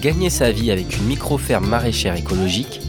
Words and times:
Gagner 0.00 0.30
sa 0.30 0.52
vie 0.52 0.70
avec 0.70 0.96
une 0.96 1.06
micro-ferme 1.06 1.66
maraîchère 1.66 2.14
écologique, 2.14 2.80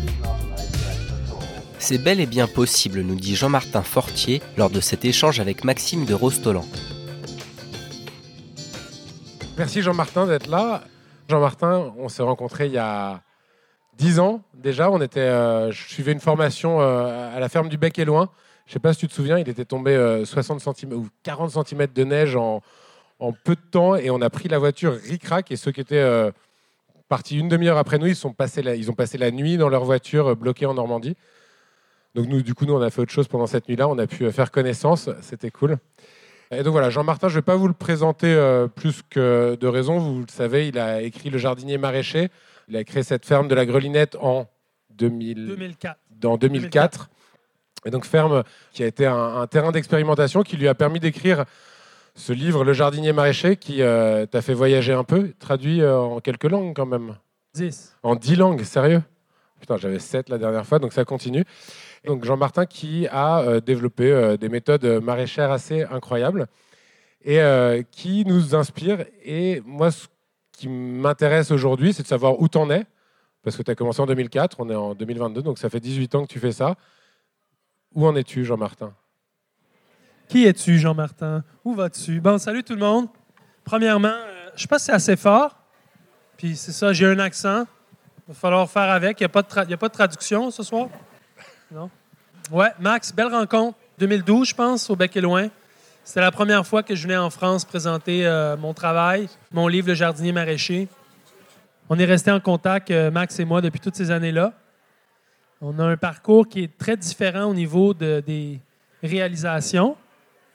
c'est 1.79 1.97
bel 1.97 2.19
et 2.19 2.27
bien 2.27 2.45
possible, 2.45 3.01
nous 3.01 3.15
dit 3.15 3.35
Jean-Martin 3.35 3.81
Fortier 3.81 4.43
lors 4.57 4.69
de 4.69 4.79
cet 4.79 5.05
échange 5.05 5.39
avec 5.39 5.63
Maxime 5.63 6.05
de 6.05 6.13
Rostolan. 6.13 6.65
Merci 9.57 9.81
Jean-Martin 9.81 10.27
d'être 10.27 10.45
là. 10.45 10.83
Jean-Martin, 11.27 11.93
on 11.97 12.09
s'est 12.09 12.21
rencontrés 12.21 12.67
il 12.67 12.73
y 12.73 12.77
a 12.77 13.23
10 13.97 14.19
ans 14.19 14.41
déjà. 14.53 14.91
On 14.91 15.01
était, 15.01 15.19
euh, 15.19 15.71
je 15.71 15.89
suivais 15.89 16.11
une 16.11 16.19
formation 16.19 16.79
euh, 16.79 17.35
à 17.35 17.39
la 17.39 17.49
ferme 17.49 17.69
du 17.69 17.79
Bec 17.79 17.97
et 17.97 18.05
Loin. 18.05 18.29
Je 18.67 18.71
ne 18.71 18.73
sais 18.73 18.79
pas 18.79 18.93
si 18.93 18.99
tu 18.99 19.07
te 19.07 19.13
souviens, 19.13 19.39
il 19.39 19.49
était 19.49 19.65
tombé 19.65 20.21
60 20.23 20.61
euh, 20.83 20.95
ou 20.95 21.07
40 21.23 21.67
cm 21.67 21.87
de 21.87 22.03
neige 22.03 22.35
en, 22.35 22.61
peu 23.43 23.55
de 23.55 23.61
temps 23.71 23.95
et 23.95 24.11
on 24.11 24.21
a 24.21 24.29
pris 24.29 24.47
la 24.47 24.59
voiture 24.59 24.93
ric-rac 24.93 25.49
et 25.49 25.55
ceux 25.55 25.71
qui 25.71 25.81
étaient 25.81 26.31
partis 27.09 27.37
une 27.37 27.49
demi-heure 27.49 27.77
après 27.77 27.97
nous, 27.97 28.07
ils, 28.07 28.15
sont 28.15 28.31
passés 28.31 28.61
ils 28.61 28.89
ont 28.89 28.93
passé 28.93 29.17
la 29.17 29.31
nuit 29.31 29.57
dans 29.57 29.67
leur 29.67 29.83
voiture 29.83 30.35
bloquée 30.35 30.65
en 30.65 30.73
Normandie. 30.73 31.17
Donc 32.15 32.27
nous, 32.27 32.41
du 32.41 32.53
coup, 32.53 32.65
nous, 32.65 32.73
on 32.73 32.81
a 32.81 32.89
fait 32.89 33.01
autre 33.01 33.11
chose 33.11 33.27
pendant 33.27 33.47
cette 33.47 33.67
nuit-là. 33.67 33.87
On 33.87 33.97
a 33.97 34.07
pu 34.07 34.31
faire 34.31 34.51
connaissance. 34.51 35.09
C'était 35.21 35.51
cool. 35.51 35.77
Et 36.51 36.63
donc 36.63 36.71
voilà, 36.71 36.89
Jean-Martin, 36.89 37.27
je 37.27 37.33
ne 37.33 37.39
vais 37.39 37.45
pas 37.45 37.55
vous 37.55 37.67
le 37.67 37.73
présenter 37.73 38.35
plus 38.75 39.03
que 39.07 39.55
de 39.59 39.67
raison. 39.67 39.99
Vous 39.99 40.21
le 40.21 40.31
savez, 40.31 40.67
il 40.67 40.79
a 40.79 41.01
écrit 41.01 41.29
Le 41.29 41.37
jardinier 41.37 41.77
maraîcher. 41.77 42.29
Il 42.67 42.77
a 42.77 42.83
créé 42.83 43.03
cette 43.03 43.25
ferme 43.25 43.47
de 43.47 43.55
la 43.55 43.65
Grelinette 43.65 44.15
en 44.19 44.47
2004. 44.91 45.99
Dans 46.11 46.37
2004. 46.37 47.09
Et 47.85 47.91
donc 47.91 48.05
ferme 48.05 48.43
qui 48.71 48.83
a 48.83 48.87
été 48.87 49.05
un, 49.05 49.47
terrain 49.47 49.71
d'expérimentation 49.71 50.43
qui 50.43 50.57
lui 50.57 50.67
a 50.67 50.75
permis 50.75 50.99
d'écrire 50.99 51.45
ce 52.19 52.33
livre, 52.33 52.63
Le 52.63 52.73
jardinier 52.73 53.13
maraîcher, 53.13 53.55
qui 53.55 53.81
euh, 53.81 54.25
t'a 54.25 54.41
fait 54.41 54.53
voyager 54.53 54.93
un 54.93 55.05
peu, 55.05 55.31
traduit 55.39 55.81
euh, 55.81 55.97
en 55.97 56.19
quelques 56.19 56.43
langues 56.43 56.75
quand 56.75 56.85
même. 56.85 57.15
Dix. 57.53 57.95
En 58.03 58.15
dix 58.15 58.35
langues, 58.35 58.63
sérieux? 58.63 59.01
Putain, 59.59 59.77
j'avais 59.77 59.99
sept 59.99 60.29
la 60.29 60.37
dernière 60.37 60.65
fois, 60.65 60.79
donc 60.79 60.93
ça 60.93 61.05
continue. 61.05 61.45
donc 62.05 62.25
Jean-Martin 62.25 62.65
qui 62.65 63.07
a 63.07 63.39
euh, 63.41 63.59
développé 63.61 64.37
des 64.39 64.49
méthodes 64.49 64.85
maraîchères 65.01 65.51
assez 65.51 65.83
incroyables 65.83 66.47
et 67.23 67.39
qui 67.91 68.23
nous 68.25 68.55
inspire. 68.55 69.05
Et 69.23 69.61
moi, 69.65 69.91
ce 69.91 70.07
qui 70.53 70.69
m'intéresse 70.69 71.51
aujourd'hui, 71.51 71.93
c'est 71.93 72.03
de 72.03 72.07
savoir 72.07 72.41
où 72.41 72.47
tu 72.47 72.57
en 72.57 72.69
es, 72.69 72.85
parce 73.43 73.57
que 73.57 73.63
tu 73.63 73.71
as 73.71 73.75
commencé 73.75 74.01
en 74.01 74.05
2004, 74.05 74.57
on 74.59 74.69
est 74.69 74.75
en 74.75 74.93
2022, 74.93 75.41
donc 75.41 75.57
ça 75.57 75.69
fait 75.69 75.81
18 75.81 76.15
ans 76.15 76.21
que 76.25 76.31
tu 76.31 76.39
fais 76.39 76.53
ça. 76.53 76.75
Où 77.93 78.05
en 78.05 78.15
es-tu, 78.15 78.45
Jean-Martin? 78.45 78.93
Qui 80.29 80.45
es-tu, 80.45 80.77
Jean-Martin? 80.77 81.43
Où 81.65 81.73
vas-tu? 81.73 82.21
Bon, 82.21 82.37
salut 82.37 82.63
tout 82.63 82.75
le 82.75 82.79
monde. 82.79 83.07
Premièrement, 83.65 84.09
euh, 84.09 84.49
je 84.55 84.61
sais 84.61 84.67
pas 84.67 84.77
si 84.77 84.85
c'est 84.85 84.91
assez 84.91 85.15
fort. 85.15 85.57
Puis 86.37 86.55
c'est 86.55 86.71
ça, 86.71 86.93
j'ai 86.93 87.07
un 87.07 87.17
accent. 87.17 87.65
Il 88.27 88.27
va 88.27 88.33
falloir 88.35 88.69
faire 88.69 88.91
avec. 88.91 89.19
Il 89.19 89.23
n'y 89.23 89.25
a, 89.25 89.29
pas 89.29 89.41
de 89.41 89.73
a 89.73 89.77
pas 89.77 89.87
de 89.87 89.93
traduction 89.93 90.51
ce 90.51 90.61
soir? 90.61 90.89
Non? 91.71 91.89
Ouais, 92.51 92.69
Max, 92.79 93.11
belle 93.11 93.33
rencontre. 93.33 93.75
2012, 93.97 94.49
je 94.49 94.53
pense, 94.53 94.87
au 94.91 94.95
Bec 94.95 95.17
et 95.17 95.21
Loin. 95.21 95.47
C'était 96.03 96.21
la 96.21 96.31
première 96.31 96.65
fois 96.65 96.83
que 96.83 96.93
je 96.93 97.01
venais 97.01 97.17
en 97.17 97.31
France 97.31 97.65
présenter 97.65 98.27
euh, 98.27 98.55
mon 98.55 98.75
travail, 98.75 99.29
mon 99.51 99.67
livre 99.67 99.87
Le 99.87 99.95
jardinier 99.95 100.31
maraîcher. 100.31 100.87
On 101.89 101.97
est 101.97 102.05
resté 102.05 102.29
en 102.29 102.39
contact, 102.39 102.91
euh, 102.91 103.09
Max 103.09 103.39
et 103.39 103.45
moi, 103.45 103.61
depuis 103.61 103.79
toutes 103.79 103.95
ces 103.95 104.11
années-là. 104.11 104.53
On 105.59 105.79
a 105.79 105.83
un 105.85 105.97
parcours 105.97 106.47
qui 106.47 106.65
est 106.65 106.77
très 106.77 106.97
différent 106.97 107.45
au 107.45 107.55
niveau 107.55 107.95
de, 107.95 108.23
des 108.23 108.59
réalisations, 109.01 109.97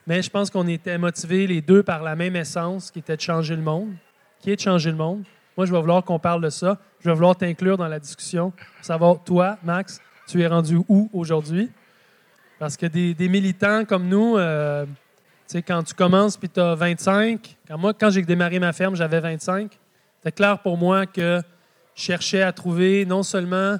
mais 0.07 0.23
je 0.23 0.31
pense 0.31 0.51
qu'on 0.51 0.67
était 0.67 0.99
motivés 0.99 1.47
les 1.47 1.61
deux 1.61 1.83
par 1.83 2.03
la 2.03 2.17
même 2.17 2.37
essence, 2.37 2.91
qui 2.91 2.99
était 2.99 3.17
de 3.17 3.21
changer 3.21 3.57
le 3.57 3.63
monde, 3.63 3.93
qui 4.41 4.51
est 4.51 4.57
de 4.57 4.61
changer 4.61 4.91
le 4.91 4.97
monde? 4.97 5.25
Moi, 5.57 5.67
je 5.67 5.73
vais 5.73 5.81
vouloir 5.81 6.03
qu'on 6.05 6.19
parle 6.19 6.43
de 6.43 6.51
ça. 6.51 6.79
Je 7.01 7.09
vais 7.09 7.15
vouloir 7.15 7.37
t'inclure 7.37 7.77
dans 7.77 7.87
la 7.87 8.01
discussion, 8.01 8.53
savoir, 8.83 9.23
toi, 9.23 9.57
Max, 9.63 10.01
tu 10.27 10.43
es 10.43 10.47
rendu 10.47 10.79
où 10.89 11.09
aujourd'hui? 11.13 11.71
Parce 12.59 12.77
que 12.77 12.87
des, 12.87 13.29
militants 13.29 13.85
comme 13.85 14.09
nous, 14.09 14.37
euh, 14.37 14.87
sais, 15.47 15.63
quand 15.63 15.83
tu 15.83 15.95
commences 15.95 16.37
puis 16.37 16.49
tu 16.49 16.61
as 16.61 16.75
25, 16.75 17.57
quand 17.69 17.79
moi, 17.79 17.95
quand 17.95 18.11
j'ai 18.11 18.23
démarré 18.23 18.59
ma 18.59 18.73
ferme, 18.73 18.97
j'avais 18.97 19.21
25, 19.21 19.71
c'était 20.17 20.33
clair 20.33 20.59
pour 20.61 20.77
moi 20.77 21.07
que 21.07 21.41
je 21.95 22.03
cherchais 22.03 22.43
à 22.43 22.53
trouver 22.53 23.07
non 23.07 23.23
seulement 23.23 23.77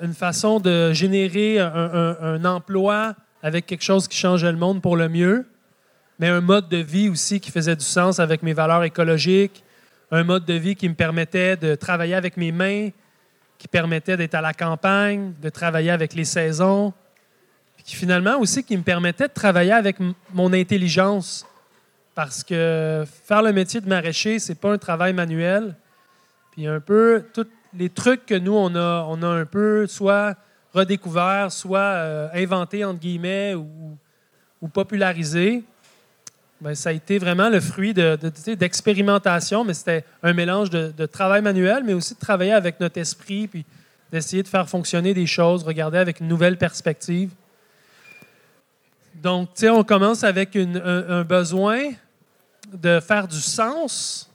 une 0.00 0.14
façon 0.14 0.60
de 0.60 0.92
générer 0.92 1.58
un, 1.58 2.44
emploi 2.44 3.14
avec 3.42 3.66
quelque 3.66 3.84
chose 3.84 4.08
qui 4.08 4.16
changeait 4.16 4.52
le 4.52 4.58
monde 4.58 4.82
pour 4.82 4.96
le 4.96 5.08
mieux, 5.08 5.46
mais 6.18 6.28
un 6.28 6.40
mode 6.40 6.68
de 6.68 6.78
vie 6.78 7.08
aussi 7.08 7.40
qui 7.40 7.50
faisait 7.50 7.76
du 7.76 7.84
sens 7.84 8.18
avec 8.18 8.42
mes 8.42 8.52
valeurs 8.52 8.84
écologiques, 8.84 9.64
un 10.10 10.24
mode 10.24 10.44
de 10.44 10.54
vie 10.54 10.74
qui 10.74 10.88
me 10.88 10.94
permettait 10.94 11.56
de 11.56 11.74
travailler 11.74 12.14
avec 12.14 12.36
mes 12.36 12.50
mains, 12.50 12.88
qui 13.58 13.68
permettait 13.68 14.16
d'être 14.16 14.34
à 14.34 14.40
la 14.40 14.54
campagne, 14.54 15.34
de 15.40 15.48
travailler 15.48 15.90
avec 15.90 16.14
les 16.14 16.24
saisons, 16.24 16.92
qui 17.84 17.96
finalement 17.96 18.38
aussi 18.38 18.62
qui 18.64 18.76
me 18.76 18.82
permettait 18.82 19.28
de 19.28 19.32
travailler 19.32 19.72
avec 19.72 19.96
mon 20.32 20.52
intelligence. 20.52 21.46
Parce 22.14 22.42
que 22.42 23.04
faire 23.24 23.42
le 23.42 23.52
métier 23.52 23.80
de 23.80 23.88
maraîcher, 23.88 24.38
c'est 24.38 24.56
pas 24.56 24.72
un 24.72 24.78
travail 24.78 25.12
manuel. 25.12 25.76
Puis 26.52 26.66
un 26.66 26.80
peu, 26.80 27.24
tous 27.32 27.46
les 27.74 27.88
trucs 27.88 28.26
que 28.26 28.34
nous, 28.34 28.54
on 28.54 28.74
a, 28.74 29.06
on 29.08 29.22
a 29.22 29.28
un 29.28 29.46
peu 29.46 29.86
soit 29.86 30.36
redécouverts, 30.78 31.52
soit 31.52 31.78
euh, 31.78 32.28
inventés, 32.34 32.84
entre 32.84 33.00
guillemets, 33.00 33.54
ou, 33.54 33.96
ou 34.60 34.68
popularisés, 34.68 35.62
ben, 36.60 36.74
ça 36.74 36.88
a 36.88 36.92
été 36.92 37.18
vraiment 37.18 37.48
le 37.48 37.60
fruit 37.60 37.94
d'expérimentation, 37.94 39.62
de, 39.62 39.68
mais 39.68 39.74
c'était 39.74 40.04
un 40.22 40.32
mélange 40.32 40.70
de, 40.70 40.92
de, 40.96 41.06
travail 41.06 41.40
manuel, 41.40 41.84
mais 41.84 41.92
aussi 41.92 42.14
de 42.14 42.18
travailler 42.18 42.52
avec 42.52 42.80
notre 42.80 42.98
esprit, 42.98 43.46
puis 43.46 43.64
d'essayer 44.10 44.42
de 44.42 44.48
faire 44.48 44.68
fonctionner 44.68 45.14
des 45.14 45.26
choses, 45.26 45.62
regarder 45.62 45.98
avec 45.98 46.20
une 46.20 46.28
nouvelle 46.28 46.56
perspective. 46.56 47.30
Donc, 49.22 49.54
tu 49.54 49.60
sais, 49.60 49.70
on 49.70 49.82
commence 49.82 50.22
avec 50.22 50.56
un, 50.56 51.22
besoin 51.22 51.90
de 52.72 53.00
faire 53.00 53.26
du 53.26 53.40
sens 53.40 54.27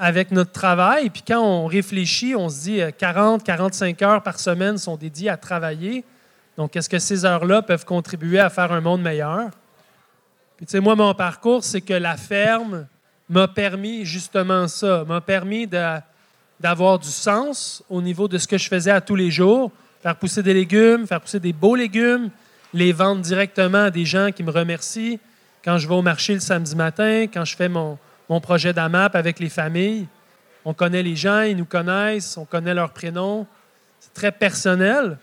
avec 0.00 0.30
notre 0.30 0.50
travail. 0.50 1.10
Puis 1.10 1.22
quand 1.28 1.40
on 1.40 1.66
réfléchit, 1.66 2.34
on 2.34 2.48
se 2.48 2.62
dit 2.62 2.80
40, 2.98 3.42
euh, 3.42 3.44
45 3.44 4.02
heures 4.02 4.22
par 4.22 4.40
semaine 4.40 4.78
sont 4.78 4.96
dédiées 4.96 5.28
à 5.28 5.36
travailler. 5.36 6.04
Donc, 6.56 6.74
est-ce 6.74 6.88
que 6.88 6.98
ces 6.98 7.26
heures-là 7.26 7.60
peuvent 7.60 7.84
contribuer 7.84 8.40
à 8.40 8.48
faire 8.48 8.72
un 8.72 8.80
monde 8.80 9.02
meilleur? 9.02 9.50
Puis, 10.56 10.66
tu 10.66 10.72
sais, 10.72 10.80
moi, 10.80 10.96
mon 10.96 11.14
parcours, 11.14 11.62
c'est 11.62 11.82
que 11.82 11.92
la 11.92 12.16
ferme 12.16 12.86
m'a 13.28 13.46
permis 13.46 14.06
justement 14.06 14.68
ça, 14.68 15.04
m'a 15.06 15.20
permis 15.20 15.66
d'avoir 15.66 16.98
du 16.98 17.08
sens 17.08 17.82
au 17.90 18.00
niveau 18.00 18.26
de 18.26 18.38
ce 18.38 18.48
que 18.48 18.56
je 18.56 18.68
faisais 18.68 18.90
à 18.90 19.02
tous 19.02 19.16
les 19.16 19.30
jours, 19.30 19.70
faire 20.02 20.16
pousser 20.16 20.42
des 20.42 20.54
légumes, 20.54 21.06
faire 21.06 21.20
pousser 21.20 21.40
des 21.40 21.52
beaux 21.52 21.76
légumes, 21.76 22.30
les 22.72 22.92
vendre 22.92 23.20
directement 23.20 23.84
à 23.84 23.90
des 23.90 24.06
gens 24.06 24.30
qui 24.32 24.42
me 24.42 24.50
remercient. 24.50 25.20
Quand 25.62 25.76
je 25.76 25.86
vais 25.86 25.94
au 25.94 26.02
marché 26.02 26.32
le 26.32 26.40
samedi 26.40 26.74
matin, 26.74 27.26
quand 27.32 27.44
je 27.44 27.54
fais 27.54 27.68
mon, 27.68 27.98
mon 28.30 28.40
projet 28.40 28.72
d'AMAP 28.72 29.16
avec 29.16 29.40
les 29.40 29.48
familles, 29.48 30.06
on 30.64 30.72
connaît 30.72 31.02
les 31.02 31.16
gens, 31.16 31.42
ils 31.42 31.56
nous 31.56 31.64
connaissent, 31.64 32.36
on 32.36 32.44
connaît 32.44 32.72
leurs 32.72 32.92
prénoms. 32.92 33.44
C'est 33.98 34.14
très 34.14 34.30
personnel. 34.30 35.18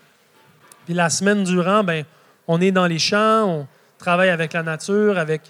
Puis 0.84 0.92
la 0.92 1.08
semaine 1.08 1.42
durant, 1.42 1.82
ben, 1.82 2.04
on 2.46 2.60
est 2.60 2.70
dans 2.70 2.86
les 2.86 2.98
champs, 2.98 3.48
on 3.48 3.66
travaille 3.96 4.28
avec 4.28 4.52
la 4.52 4.62
nature, 4.62 5.18
avec 5.18 5.40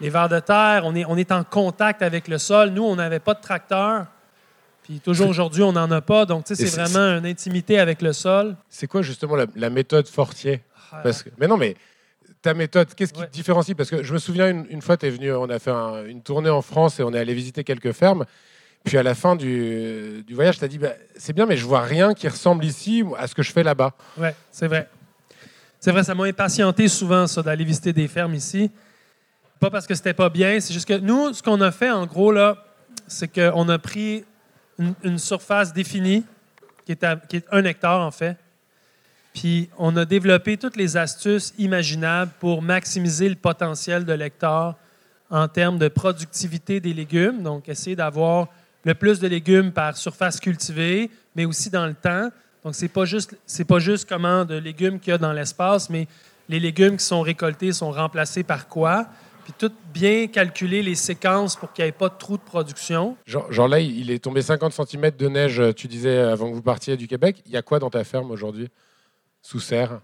les 0.00 0.10
vers 0.10 0.28
de 0.28 0.40
terre, 0.40 0.82
on 0.84 0.96
est, 0.96 1.04
on 1.04 1.16
est 1.16 1.30
en 1.30 1.44
contact 1.44 2.02
avec 2.02 2.26
le 2.26 2.38
sol. 2.38 2.70
Nous, 2.70 2.82
on 2.82 2.96
n'avait 2.96 3.20
pas 3.20 3.34
de 3.34 3.40
tracteur. 3.40 4.06
Puis 4.82 4.98
toujours 4.98 5.28
aujourd'hui, 5.28 5.62
on 5.62 5.72
n'en 5.72 5.90
a 5.90 6.00
pas. 6.00 6.26
Donc, 6.26 6.44
c'est 6.46 6.64
vraiment 6.64 7.18
une 7.18 7.26
intimité 7.26 7.78
avec 7.78 8.02
le 8.02 8.12
sol. 8.12 8.56
C'est 8.68 8.88
quoi 8.88 9.02
justement 9.02 9.36
la, 9.36 9.46
la 9.54 9.70
méthode 9.70 10.08
Fortier? 10.08 10.60
Parce 11.02 11.22
que, 11.22 11.30
mais 11.38 11.46
non, 11.46 11.56
mais 11.56 11.76
ta 12.46 12.54
méthode, 12.54 12.94
qu'est-ce 12.94 13.12
qui 13.12 13.20
te 13.20 13.32
différencie? 13.32 13.76
Parce 13.76 13.90
que 13.90 14.04
je 14.04 14.12
me 14.12 14.18
souviens, 14.18 14.64
une, 14.70 14.80
fois, 14.80 14.96
tu 14.96 15.06
es 15.06 15.10
venu, 15.10 15.32
on 15.32 15.50
a 15.50 15.58
fait 15.58 15.72
une 16.08 16.22
tournée 16.22 16.48
en 16.48 16.62
France 16.62 17.00
et 17.00 17.02
on 17.02 17.12
est 17.12 17.18
allé 17.18 17.34
visiter 17.34 17.64
quelques 17.64 17.90
fermes. 17.90 18.24
Puis 18.84 18.96
à 18.96 19.02
la 19.02 19.16
fin 19.16 19.34
du, 19.34 20.22
du 20.24 20.32
voyage, 20.34 20.56
tu 20.56 20.64
as 20.64 20.68
dit 20.68 20.78
bah, 20.78 20.92
c'est 21.16 21.32
bien, 21.32 21.44
mais 21.44 21.56
je 21.56 21.66
vois 21.66 21.80
rien 21.80 22.14
qui 22.14 22.28
ressemble 22.28 22.64
ici 22.64 23.02
à 23.18 23.26
ce 23.26 23.34
que 23.34 23.42
je 23.42 23.50
fais 23.50 23.64
là-bas. 23.64 23.94
Oui, 24.16 24.28
c'est 24.52 24.68
vrai. 24.68 24.88
C'est 25.80 25.90
vrai, 25.90 26.04
ça 26.04 26.14
m'a 26.14 26.22
impatienté 26.26 26.86
souvent, 26.86 27.26
ça, 27.26 27.42
d'aller 27.42 27.64
visiter 27.64 27.92
des 27.92 28.06
fermes 28.06 28.34
ici. 28.34 28.70
Pas 29.58 29.68
parce 29.68 29.88
que 29.88 29.96
c'était 29.96 30.14
pas 30.14 30.28
bien, 30.28 30.60
c'est 30.60 30.72
juste 30.72 30.86
que 30.86 30.98
nous, 30.98 31.32
ce 31.32 31.42
qu'on 31.42 31.60
a 31.60 31.72
fait, 31.72 31.90
en 31.90 32.06
gros, 32.06 32.30
là, 32.30 32.64
c'est 33.08 33.26
qu'on 33.26 33.68
a 33.68 33.78
pris 33.80 34.24
une, 34.78 34.94
une 35.02 35.18
surface 35.18 35.72
définie 35.72 36.22
qui 36.84 36.92
est, 36.92 37.04
qui 37.28 37.38
est 37.38 37.46
un 37.50 37.64
hectare 37.64 38.06
en 38.06 38.12
fait. 38.12 38.36
Puis 39.36 39.68
on 39.76 39.94
a 39.98 40.06
développé 40.06 40.56
toutes 40.56 40.76
les 40.76 40.96
astuces 40.96 41.52
imaginables 41.58 42.32
pour 42.40 42.62
maximiser 42.62 43.28
le 43.28 43.34
potentiel 43.34 44.06
de 44.06 44.14
l'hectare 44.14 44.76
en 45.28 45.46
termes 45.46 45.76
de 45.78 45.88
productivité 45.88 46.80
des 46.80 46.94
légumes. 46.94 47.42
Donc, 47.42 47.68
essayer 47.68 47.94
d'avoir 47.94 48.48
le 48.84 48.94
plus 48.94 49.20
de 49.20 49.28
légumes 49.28 49.72
par 49.72 49.94
surface 49.94 50.40
cultivée, 50.40 51.10
mais 51.34 51.44
aussi 51.44 51.68
dans 51.68 51.86
le 51.86 51.92
temps. 51.92 52.30
Donc, 52.64 52.74
ce 52.74 52.82
n'est 52.82 52.88
pas, 52.88 53.04
juste, 53.04 53.36
pas 53.68 53.78
juste 53.78 54.08
comment 54.08 54.46
de 54.46 54.54
légumes 54.54 54.98
qu'il 54.98 55.10
y 55.10 55.14
a 55.14 55.18
dans 55.18 55.34
l'espace, 55.34 55.90
mais 55.90 56.08
les 56.48 56.58
légumes 56.58 56.96
qui 56.96 57.04
sont 57.04 57.20
récoltés 57.20 57.72
sont 57.72 57.90
remplacés 57.90 58.42
par 58.42 58.68
quoi. 58.68 59.06
Puis 59.44 59.52
tout 59.58 59.72
bien 59.92 60.28
calculer 60.28 60.82
les 60.82 60.94
séquences 60.94 61.56
pour 61.56 61.74
qu'il 61.74 61.84
n'y 61.84 61.90
ait 61.90 61.92
pas 61.92 62.08
de 62.08 62.16
trou 62.18 62.38
de 62.38 62.42
production. 62.42 63.18
Genre, 63.26 63.68
là, 63.68 63.80
il 63.80 64.10
est 64.10 64.18
tombé 64.18 64.40
50 64.40 64.72
cm 64.72 65.10
de 65.10 65.28
neige, 65.28 65.62
tu 65.76 65.88
disais, 65.88 66.20
avant 66.20 66.48
que 66.48 66.54
vous 66.54 66.62
partiez 66.62 66.96
du 66.96 67.06
Québec. 67.06 67.42
Il 67.44 67.52
y 67.52 67.56
a 67.58 67.62
quoi 67.62 67.78
dans 67.78 67.90
ta 67.90 68.02
ferme 68.02 68.30
aujourd'hui? 68.30 68.70
Sous 69.46 69.60
serre? 69.60 70.00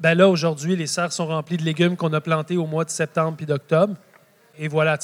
Ben 0.00 0.14
là, 0.14 0.28
aujourd'hui, 0.28 0.74
les 0.74 0.88
serres 0.88 1.12
sont 1.12 1.28
remplies 1.28 1.56
de 1.56 1.62
légumes 1.62 1.96
qu'on 1.96 2.12
a 2.12 2.20
plantés 2.20 2.56
au 2.56 2.66
mois 2.66 2.84
de 2.84 2.90
septembre 2.90 3.36
puis 3.36 3.46
d'octobre. 3.46 3.94
Et 4.58 4.66
voilà, 4.66 4.98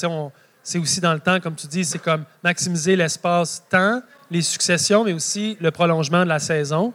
c'est 0.62 0.78
aussi 0.78 1.00
dans 1.00 1.14
le 1.14 1.20
temps, 1.20 1.38
comme 1.38 1.54
tu 1.54 1.68
dis, 1.68 1.84
c'est 1.84 2.00
comme 2.00 2.24
maximiser 2.42 2.96
l'espace-temps, 2.96 4.02
les 4.28 4.42
successions, 4.42 5.04
mais 5.04 5.12
aussi 5.12 5.56
le 5.60 5.70
prolongement 5.70 6.24
de 6.24 6.28
la 6.28 6.40
saison. 6.40 6.92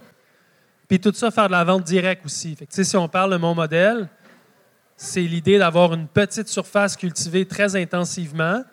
Puis 0.90 1.00
tout 1.00 1.14
ça, 1.14 1.32
faire 1.32 1.48
de 1.48 1.54
la 1.54 1.64
vente 1.64 1.86
directe 1.86 2.26
aussi. 2.26 2.58
Fait 2.58 2.84
si 2.84 2.98
on 2.98 3.08
parle 3.08 3.32
de 3.32 3.38
mon 3.38 3.56
modèle, 3.56 4.10
c'est 4.98 5.22
l'idée 5.22 5.58
d'avoir 5.58 5.94
une 5.94 6.08
petite 6.08 6.50
surface 6.50 6.98
cultivée 6.98 7.46
très 7.46 7.78
intensivement 7.78 8.64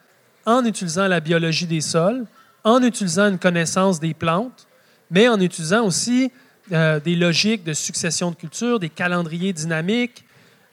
en 0.45 0.65
utilisant 0.65 1.07
la 1.07 1.21
biologie 1.21 1.69
des 1.69 1.81
sols, 1.81 2.27
en 2.65 2.83
utilisant 2.83 3.29
une 3.29 3.39
connaissance 3.39 4.01
des 4.01 4.13
plantes, 4.13 4.67
mais 5.09 5.29
en 5.29 5.41
utilisant 5.41 5.85
aussi 5.85 6.33
euh, 6.71 7.01
des 7.01 7.17
logiques 7.17 7.65
de 7.65 7.73
succession 7.73 8.31
de 8.31 8.37
culture, 8.37 8.79
des 8.79 8.89
calendriers 8.89 9.53
dynamiques, 9.53 10.25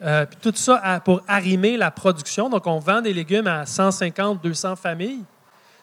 euh, 0.01 0.25
puis 0.25 0.37
tout 0.39 0.55
ça 0.55 1.01
pour 1.03 1.21
arrimer 1.27 1.77
la 1.77 1.89
production. 1.89 2.47
Donc, 2.47 2.67
on 2.67 2.77
vend 2.77 3.01
des 3.01 3.11
légumes 3.11 3.47
à 3.47 3.65
150, 3.65 4.41
200 4.43 4.75
familles. 4.75 5.23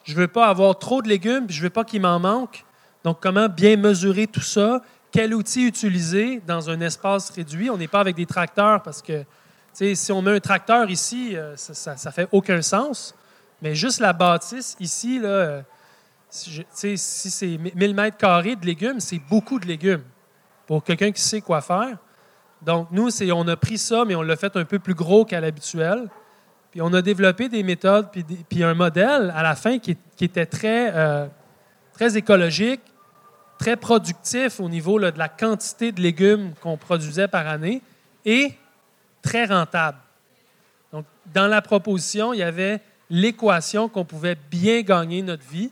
Je 0.05 0.13
ne 0.13 0.19
veux 0.19 0.27
pas 0.29 0.47
avoir 0.47 0.79
trop 0.79 1.01
de 1.01 1.09
légumes, 1.09 1.45
puis 1.45 1.55
je 1.55 1.61
ne 1.61 1.65
veux 1.65 1.71
pas 1.71 1.83
qu'il 1.83 2.01
m'en 2.01 2.19
manque. 2.19 2.63
Donc, 3.03 3.17
comment 3.19 3.49
bien 3.49 3.75
mesurer 3.75 4.27
tout 4.27 4.41
ça? 4.41 4.81
Quel 5.11 5.33
outil 5.33 5.67
utiliser 5.67 6.41
dans 6.47 6.69
un 6.69 6.79
espace 6.79 7.29
réduit? 7.29 7.69
On 7.69 7.77
n'est 7.77 7.87
pas 7.89 7.99
avec 7.99 8.15
des 8.15 8.25
tracteurs 8.25 8.81
parce 8.81 9.01
que 9.01 9.23
si 9.73 10.11
on 10.11 10.21
met 10.21 10.31
un 10.31 10.39
tracteur 10.39 10.89
ici, 10.89 11.35
euh, 11.35 11.55
ça 11.57 11.95
ne 12.05 12.11
fait 12.11 12.29
aucun 12.31 12.61
sens. 12.61 13.13
Mais 13.61 13.75
juste 13.75 13.99
la 13.99 14.13
bâtisse 14.13 14.77
ici, 14.79 15.19
là, 15.19 15.63
si, 16.37 16.97
c'est 16.97 17.57
1000 17.57 17.95
mètres 17.95 18.17
carrés 18.17 18.55
de 18.55 18.65
légumes, 18.65 18.99
c'est 18.99 19.19
beaucoup 19.29 19.59
de 19.59 19.65
légumes 19.65 20.03
pour 20.65 20.83
quelqu'un 20.83 21.11
qui 21.11 21.21
sait 21.21 21.41
quoi 21.41 21.61
faire. 21.61 21.97
Donc, 22.61 22.87
nous, 22.91 23.09
on 23.31 23.47
a 23.47 23.55
pris 23.55 23.77
ça, 23.77 24.03
mais 24.05 24.15
on 24.15 24.21
l'a 24.21 24.35
fait 24.35 24.55
un 24.55 24.65
peu 24.65 24.79
plus 24.79 24.95
gros 24.95 25.25
qu'à 25.25 25.39
l'habituel. 25.39 26.09
Puis 26.71 26.81
on 26.81 26.91
a 26.93 27.01
développé 27.01 27.49
des 27.49 27.63
méthodes, 27.63 28.09
puis, 28.49 28.63
un 28.63 28.73
modèle 28.73 29.33
à 29.35 29.43
la 29.43 29.55
fin 29.55 29.79
qui, 29.79 29.97
était 30.19 30.45
très, 30.45 30.91
euh, 30.93 31.27
très 31.93 32.17
écologique, 32.17 32.81
très 33.57 33.77
productif 33.77 34.59
au 34.59 34.69
niveau 34.69 34.99
de 34.99 35.17
la 35.17 35.29
quantité 35.29 35.91
de 35.91 36.01
légumes 36.01 36.53
qu'on 36.61 36.77
produisait 36.77 37.27
par 37.27 37.47
année 37.47 37.81
et 38.25 38.53
très 39.21 39.45
rentable. 39.45 39.97
Donc, 40.91 41.05
dans 41.33 41.47
la 41.47 41.61
proposition, 41.61 42.33
il 42.33 42.39
y 42.39 42.43
avait 42.43 42.81
l'équation 43.09 43.87
qu'on 43.87 44.05
pouvait 44.05 44.37
bien 44.51 44.81
gagner 44.81 45.21
notre 45.21 45.47
vie 45.47 45.71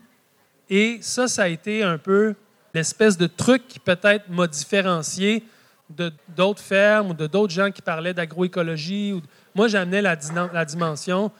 et 0.68 0.98
ça, 1.00 1.28
ça 1.28 1.44
a 1.44 1.48
été 1.48 1.82
un 1.82 1.98
peu 1.98 2.34
l'espèce 2.74 3.16
de 3.16 3.26
truc 3.26 3.66
qui 3.68 3.78
peut-être 3.78 4.28
m'a 4.28 4.46
différencié 4.46 5.44
de 5.90 6.12
d'autres 6.36 6.62
fermes 6.62 7.10
ou 7.10 7.14
de 7.14 7.26
d'autres 7.26 7.52
gens 7.52 7.70
qui 7.70 7.80
parlaient 7.80 8.14
d'agroécologie. 8.14 9.20
Moi, 9.54 9.68
j'amenais 9.68 10.02
la, 10.02 10.16
la, 10.52 10.64
dimension 10.64 11.30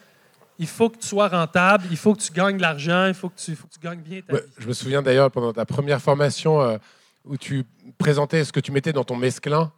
il 0.59 0.67
faut 0.67 0.89
que 0.89 0.97
tu 0.97 1.07
sois 1.07 1.27
rentable, 1.27 1.85
il 1.91 1.97
faut 1.97 2.15
que 2.15 2.21
tu 2.21 2.31
gagnes 2.31 2.57
de 2.57 2.61
l'argent, 2.61 3.05
il 3.07 3.13
faut 3.13 3.29
que, 3.29 3.39
tu, 3.39 3.55
faut 3.55 3.67
que 3.67 3.73
tu 3.73 3.79
gagnes 3.79 3.99
bien 3.99 4.21
ta 4.21 4.37
vie. 4.37 4.41
Je 4.57 4.67
me 4.67 4.73
souviens 4.73 5.01
d'ailleurs 5.01 5.29
pendant 5.29 5.53
ta 5.53 5.65
première 5.65 6.01
formation 6.01 6.61
euh, 6.61 6.77
où 7.25 7.37
tu 7.37 7.63
présentais 7.97 8.43
ce 8.43 8.51
que 8.51 8.59
tu 8.59 8.71
mettais 8.71 8.93
dans 8.93 9.03
ton 9.03 9.15
mesclin. 9.15 9.71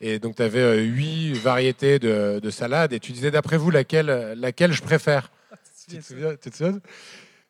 Et 0.00 0.18
donc, 0.18 0.36
tu 0.36 0.42
avais 0.42 0.60
euh, 0.60 0.82
huit 0.82 1.32
variétés 1.32 1.98
de, 1.98 2.38
de 2.42 2.50
salades 2.50 2.92
et 2.92 3.00
tu 3.00 3.12
disais 3.12 3.30
d'après 3.30 3.56
vous 3.56 3.70
laquelle, 3.70 4.34
laquelle 4.36 4.72
je 4.72 4.82
préfère? 4.82 5.30
tu 5.88 5.96
te 5.96 6.56
souviens? 6.56 6.80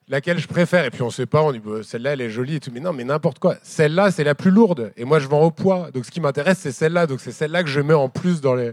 Laquelle 0.09 0.39
je 0.39 0.49
préfère. 0.49 0.85
Et 0.85 0.91
puis 0.91 1.03
on 1.03 1.07
ne 1.07 1.11
sait 1.13 1.27
pas, 1.27 1.43
on 1.43 1.53
dit 1.53 1.59
bah, 1.59 1.83
celle-là 1.83 2.13
elle 2.13 2.21
est 2.21 2.31
jolie 2.31 2.57
et 2.57 2.61
tout. 2.61 2.71
Mais 2.73 2.81
non, 2.81 2.93
mais 2.93 3.05
n'importe 3.05 3.39
quoi. 3.39 3.57
Celle-là 3.63 4.11
c'est 4.11 4.25
la 4.25 4.35
plus 4.35 4.51
lourde. 4.51 4.93
Et 4.97 5.05
moi 5.05 5.19
je 5.19 5.29
vends 5.29 5.43
au 5.43 5.51
poids. 5.51 5.91
Donc 5.93 6.05
ce 6.05 6.11
qui 6.11 6.21
m'intéresse 6.21 6.59
c'est 6.59 6.73
celle-là. 6.73 7.07
Donc 7.07 7.21
c'est 7.21 7.33
celle-là 7.33 7.63
que 7.63 7.69
je 7.69 7.81
mets 7.81 7.95
en 7.95 8.09
plus 8.09 8.41
dans 8.41 8.55
les. 8.55 8.73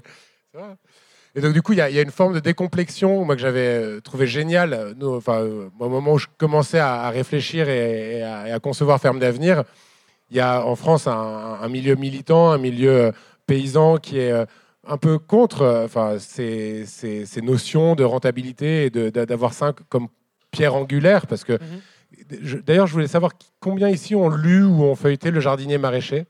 Et 1.35 1.41
donc 1.41 1.53
du 1.53 1.61
coup 1.61 1.73
il 1.73 1.77
y, 1.77 1.81
a 1.81 2.01
une 2.01 2.11
forme 2.11 2.33
de 2.35 2.39
décomplexion 2.39 3.25
moi 3.25 3.35
que 3.35 3.41
j'avais 3.41 3.83
euh, 3.83 4.01
trouvé 4.01 4.27
géniale. 4.27 4.95
enfin, 5.03 5.41
euh, 5.41 5.69
au 5.79 5.89
moment 5.89 6.13
où 6.13 6.17
je 6.19 6.27
commençais 6.37 6.79
à, 6.79 7.09
réfléchir 7.09 7.69
et, 7.69 8.21
à, 8.21 8.59
concevoir 8.59 8.99
Ferme 8.99 9.19
d'avenir, 9.19 9.63
il 10.29 10.37
y 10.37 10.39
a 10.39 10.65
en 10.65 10.75
France 10.75 11.07
un, 11.07 11.67
milieu 11.69 11.95
militant, 11.95 12.51
un 12.51 12.59
milieu 12.59 12.91
euh, 12.91 13.11
paysan 13.47 13.97
qui 13.97 14.19
est 14.19 14.31
un 14.85 14.97
peu 14.97 15.17
contre 15.17 15.83
enfin, 15.85 16.17
ces, 16.19 16.85
ces, 16.85 17.41
notions 17.41 17.95
de 17.95 18.03
rentabilité 18.03 18.85
et 18.85 18.89
d'avoir 18.89 19.53
ça 19.53 19.73
comme 19.89 20.09
pierre 20.53 20.75
angulaire 20.75 21.27
Parce 21.27 21.43
que, 21.43 21.53
mhm. 21.53 22.61
d'ailleurs, 22.61 22.87
je 22.87 22.93
voulais 22.93 23.07
savoir 23.07 23.33
combien 23.59 23.89
ici 23.89 24.15
ont 24.15 24.29
lu 24.29 24.63
ou 24.63 24.83
ont 24.83 24.95
feuilleté 24.95 25.31
Le 25.31 25.41
jardinier 25.41 25.77
maraîcher 25.77 26.25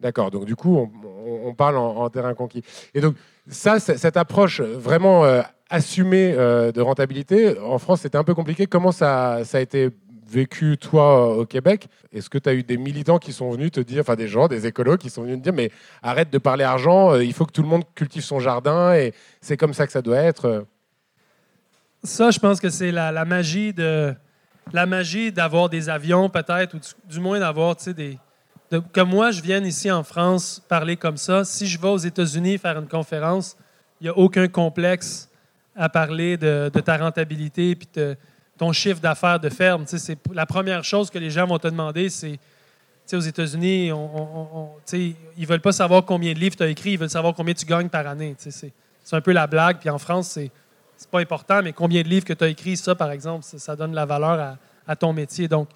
D'accord, 0.00 0.30
donc 0.30 0.44
du 0.44 0.54
coup, 0.54 0.88
on, 1.44 1.54
parle 1.54 1.76
en, 1.76 2.08
terrain 2.08 2.32
conquis. 2.32 2.62
Et 2.94 3.00
donc, 3.00 3.16
ça, 3.48 3.80
cette 3.80 4.16
approche 4.16 4.60
vraiment 4.60 5.24
euh, 5.24 5.42
assumée 5.70 6.34
euh, 6.36 6.70
de 6.70 6.80
rentabilité, 6.80 7.58
en 7.58 7.78
France, 7.78 8.02
c'était 8.02 8.16
un 8.16 8.22
peu 8.22 8.34
compliqué. 8.34 8.68
Comment 8.68 8.92
ça, 8.92 9.40
ça 9.44 9.58
a 9.58 9.60
été 9.60 9.90
vécu, 10.24 10.78
toi, 10.78 11.36
au 11.36 11.46
Québec? 11.46 11.88
Est-ce 12.12 12.30
que 12.30 12.38
tu 12.38 12.48
as 12.48 12.54
eu 12.54 12.62
des 12.62 12.76
militants 12.76 13.18
qui 13.18 13.32
sont 13.32 13.50
venus 13.50 13.72
te 13.72 13.80
dire, 13.80 14.02
enfin 14.02 14.14
des 14.14 14.28
gens, 14.28 14.46
des 14.46 14.68
écolos 14.68 14.98
qui 14.98 15.10
sont 15.10 15.22
venus 15.22 15.38
te 15.38 15.42
dire, 15.42 15.52
mais 15.52 15.72
arrête 16.00 16.30
de 16.30 16.38
parler 16.38 16.62
argent, 16.62 17.14
euh, 17.14 17.24
il 17.24 17.32
faut 17.32 17.44
que 17.44 17.52
tout 17.52 17.62
le 17.62 17.68
monde 17.68 17.82
cultive 17.96 18.22
son 18.22 18.38
jardin 18.38 18.94
et 18.94 19.12
c'est 19.40 19.56
comme 19.56 19.74
ça 19.74 19.84
que 19.84 19.92
ça 19.92 20.02
doit 20.02 20.18
être 20.18 20.64
ça, 22.02 22.30
je 22.30 22.38
pense 22.38 22.60
que 22.60 22.70
c'est 22.70 22.90
la, 22.90 23.24
magie 23.24 23.72
de 23.72 24.14
la 24.72 24.86
magie 24.86 25.32
d'avoir 25.32 25.68
des 25.68 25.88
avions, 25.88 26.28
peut-être, 26.28 26.74
ou 26.74 26.80
du, 27.08 27.20
moins 27.20 27.40
d'avoir, 27.40 27.76
des. 27.76 28.18
que 28.92 29.00
moi, 29.00 29.30
je 29.30 29.40
vienne 29.42 29.66
ici 29.66 29.90
en 29.90 30.02
France 30.02 30.62
parler 30.68 30.96
comme 30.96 31.16
ça. 31.16 31.44
Si 31.44 31.66
je 31.66 31.80
vais 31.80 31.88
aux 31.88 31.98
États-Unis 31.98 32.58
faire 32.58 32.78
une 32.78 32.88
conférence, 32.88 33.56
il 34.00 34.04
n'y 34.04 34.10
a 34.10 34.16
aucun 34.16 34.48
complexe 34.48 35.28
à 35.74 35.88
parler 35.88 36.36
de, 36.36 36.70
ta 36.84 36.96
rentabilité 36.96 37.74
puis 37.74 37.88
de 37.94 38.16
ton 38.56 38.72
chiffre 38.72 39.00
d'affaires 39.00 39.40
de 39.40 39.48
ferme. 39.48 39.84
C'est 39.86 40.18
la 40.32 40.46
première 40.46 40.84
chose 40.84 41.10
que 41.10 41.18
les 41.18 41.30
gens 41.30 41.46
vont 41.46 41.58
te 41.58 41.68
demander, 41.68 42.08
c'est 42.08 42.38
aux 43.12 43.20
États-Unis, 43.20 43.90
on, 43.92 44.70
ils 44.92 45.14
ne 45.38 45.46
veulent 45.46 45.60
pas 45.60 45.72
savoir 45.72 46.04
combien 46.04 46.32
de 46.32 46.38
livres 46.38 46.56
tu 46.56 46.62
as 46.62 46.68
écrit, 46.68 46.92
ils 46.92 46.98
veulent 46.98 47.08
savoir 47.08 47.34
combien 47.34 47.54
tu 47.54 47.64
gagnes 47.64 47.88
par 47.88 48.06
année. 48.06 48.36
C'est 48.38 48.72
un 49.12 49.20
peu 49.20 49.32
la 49.32 49.46
blague. 49.46 49.78
Puis 49.78 49.88
en 49.88 49.98
France, 49.98 50.28
c'est 50.28 50.50
c'est 50.98 51.10
pas 51.10 51.20
important, 51.20 51.62
mais 51.62 51.72
combien 51.72 52.02
de 52.02 52.08
livres 52.08 52.26
que 52.26 52.32
tu 52.32 52.42
as 52.42 52.48
écrits, 52.48 52.76
ça, 52.76 52.94
par 52.96 53.12
exemple, 53.12 53.44
ça, 53.44 53.76
donne 53.76 53.94
la 53.94 54.04
valeur 54.04 54.58
à, 54.86 54.96
ton 54.96 55.12
métier. 55.12 55.46
Donc, 55.46 55.68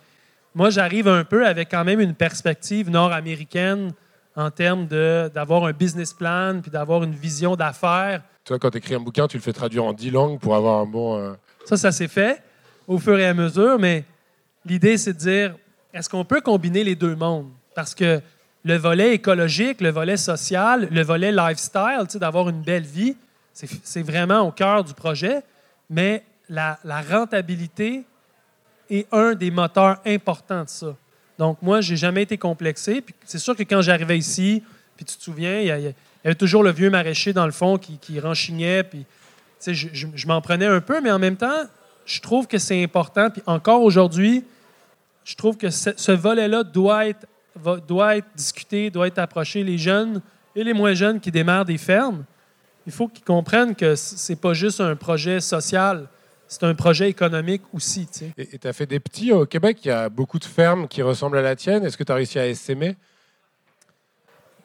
moi, 0.53 0.69
j'arrive 0.69 1.07
un 1.07 1.23
peu 1.23 1.47
avec 1.47 1.71
quand 1.71 1.85
même 1.85 2.01
une 2.01 2.15
perspective 2.15 2.91
nord-américaine 2.91 3.93
en 4.35 4.51
termes 4.51 4.87
d'avoir 4.87 5.65
un 5.65 5.73
business 5.73 6.13
plan 6.13 6.59
puis 6.61 6.71
d'avoir 6.71 7.05
une 7.05 7.15
vision 7.15 7.55
d'affaires. 7.55 8.23
Toi, 8.45 8.59
quand 8.59 8.71
tu 8.71 8.79
écris 8.79 8.97
un 8.97 9.01
bouquin, 9.01 9.29
tu 9.29 9.37
le 9.37 9.43
fais 9.43 9.53
traduire 9.53 9.85
en 9.85 9.93
dix 9.93 10.11
langues 10.11 10.41
pour 10.41 10.57
avoir 10.57 10.81
un 10.81 10.87
bon. 10.87 11.19
Euh, 11.19 11.35
ça, 11.65 11.77
ça 11.77 11.93
s'est 11.93 12.09
fait 12.09 12.43
au 12.89 12.99
fur 12.99 13.17
et 13.17 13.27
à 13.27 13.33
mesure, 13.33 13.79
mais 13.79 14.05
l'idée, 14.65 14.99
c'est 14.99 15.13
de 15.13 15.19
dire 15.19 15.55
est-ce 15.95 16.09
qu'on 16.09 16.25
peut 16.25 16.41
combiner 16.41 16.83
les 16.83 16.97
deux 16.97 17.15
mondes? 17.15 17.51
Parce 17.77 17.95
que 17.95 18.21
le 18.65 18.77
volet 18.77 19.15
écologique, 19.15 19.81
le 19.81 19.91
volet 19.91 20.17
social, 20.17 20.89
le 20.91 21.03
volet 21.03 21.31
lifestyle, 21.31 22.07
d'avoir 22.15 22.49
une 22.49 22.63
belle 22.63 22.85
vie, 22.85 23.17
c'est 23.53 24.03
vraiment 24.03 24.41
au 24.41 24.51
cœur 24.51 24.85
du 24.85 24.95
projet, 24.95 25.43
mais 25.91 26.25
la, 26.49 26.79
rentabilité 27.09 28.05
est 28.91 29.07
un 29.13 29.35
des 29.35 29.51
moteurs 29.51 30.01
importants 30.07 30.65
de 30.65 30.69
ça. 30.69 30.97
Donc, 31.39 31.59
moi, 31.63 31.81
je 31.81 31.93
n'ai 31.93 31.97
jamais 31.97 32.23
été 32.23 32.39
complexé. 32.39 33.05
c'est 33.25 33.39
sûr 33.39 33.57
que 33.57 33.63
quand 33.63 33.81
j'arrivais 33.81 34.19
ici, 34.19 34.63
puis 34.97 35.05
tu 35.05 35.17
te 35.17 35.23
souviens, 35.23 35.61
il 35.61 35.67
y, 35.67 35.95
avait 36.25 36.35
toujours 36.35 36.63
le 36.63 36.71
vieux 36.71 36.91
maraîcher 36.91 37.33
dans 37.33 37.47
le 37.47 37.53
fond 37.53 37.79
qui, 37.79 38.21
renchignait. 38.21 38.89
Je, 39.67 39.89
je, 39.93 40.27
m'en 40.27 40.41
prenais 40.41 40.67
un 40.67 40.81
peu, 40.81 41.01
mais 41.01 41.11
en 41.11 41.19
même 41.19 41.37
temps, 41.37 41.65
je 42.05 42.21
trouve 42.21 42.47
que 42.47 42.59
c'est 42.59 42.83
important. 42.83 43.31
Puis 43.31 43.43
encore 43.47 43.83
aujourd'hui, 43.83 44.45
je 45.25 45.35
trouve 45.37 45.57
que 45.57 45.71
ce, 45.71 46.13
volet-là 46.13 46.65
doit 46.65 47.05
doit 47.87 48.17
être 48.17 48.29
discuté, 48.35 48.91
doit 48.91 49.07
être 49.07 49.19
approché. 49.19 49.63
Les 49.63 49.79
jeunes 49.79 50.23
et 50.57 50.65
les 50.65 50.73
moins 50.73 50.95
jeunes 50.95 51.21
qui 51.21 51.31
démarrent 51.31 51.65
des 51.65 51.79
fermes, 51.79 52.25
il 52.87 52.93
faut 52.93 53.09
qu'ils 53.09 53.25
comprennent 53.25 53.75
que 53.75 53.95
ce 53.95 54.33
n'est 54.33 54.37
pas 54.37 54.55
juste 54.55 54.81
un 54.81 54.97
projet 54.97 55.41
social, 55.41 56.09
c'est 56.49 56.65
un 56.65 56.75
projet 56.75 57.09
économique 57.09 57.63
aussi. 57.73 58.07
tu 58.07 58.19
sais. 58.19 58.33
Et 58.37 58.59
tu 58.59 58.69
as 58.69 58.73
fait 58.73 58.87
des 58.87 59.01
petits 59.01 59.33
au 59.33 59.47
Québec. 59.47 59.79
Il 59.85 59.89
y 59.89 59.91
a 59.91 60.09
beaucoup 60.09 60.39
de 60.39 60.45
fermes 60.45 60.87
qui 60.87 61.01
ressemblent 61.01 61.39
à 61.39 61.43
la 61.43 61.57
tienne. 61.57 61.85
Est-ce 61.85 61.97
que 61.97 62.05
tu 62.05 62.13
as 62.13 62.15
réussi 62.15 62.39
à 62.39 62.47
essaimer 62.47 62.97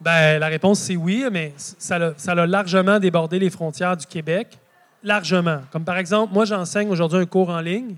Ben, 0.02 0.38
la 0.38 0.48
réponse, 0.48 0.80
c'est 0.80 0.98
oui, 0.98 1.26
mais 1.32 1.54
ça 1.58 1.96
a, 1.96 2.14
ça 2.18 2.34
a 2.34 2.46
largement 2.46 3.00
débordé 3.00 3.40
les 3.40 3.50
frontières 3.50 3.96
du 3.96 4.06
Québec. 4.06 4.58
Largement. 5.02 5.62
Comme 5.72 5.86
par 5.86 5.98
exemple, 5.98 6.34
moi, 6.34 6.44
j'enseigne 6.44 6.90
aujourd'hui 6.90 7.20
un 7.20 7.26
cours 7.26 7.50
en 7.50 7.62
ligne. 7.62 7.96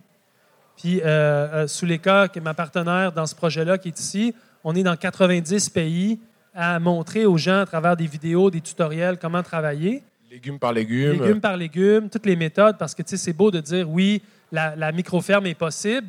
Puis, 0.78 1.02
euh, 1.02 1.06
euh, 1.06 1.68
Souleka, 1.68 2.28
qui 2.28 2.40
est 2.40 2.42
ma 2.42 2.54
partenaire 2.54 3.12
dans 3.12 3.26
ce 3.26 3.36
projet-là, 3.36 3.78
qui 3.78 3.90
est 3.90 4.00
ici, 4.00 4.34
on 4.64 4.76
est 4.76 4.84
dans 4.84 4.96
90 4.96 5.70
pays 5.70 6.20
à 6.54 6.80
montrer 6.80 7.26
aux 7.26 7.38
gens 7.38 7.62
à 7.62 7.66
travers 7.66 7.98
des 7.98 8.08
vidéos, 8.08 8.50
des 8.50 8.62
tutoriels, 8.62 9.18
comment 9.20 9.44
travailler. 9.44 10.04
Légumes 10.30 10.60
par 10.60 10.74
légumes. 10.74 11.12
Légumes 11.24 11.42
par 11.42 11.58
légumes, 11.58 12.10
toutes 12.10 12.26
les 12.26 12.36
méthodes, 12.36 12.78
parce 12.78 12.94
que 12.94 13.02
c'est 13.06 13.34
beau 13.34 13.50
de 13.50 13.60
dire 13.60 13.90
oui, 13.90 14.22
la, 14.52 14.76
la 14.76 14.92
micro-ferme 14.92 15.48
est 15.48 15.56
possible. 15.56 16.08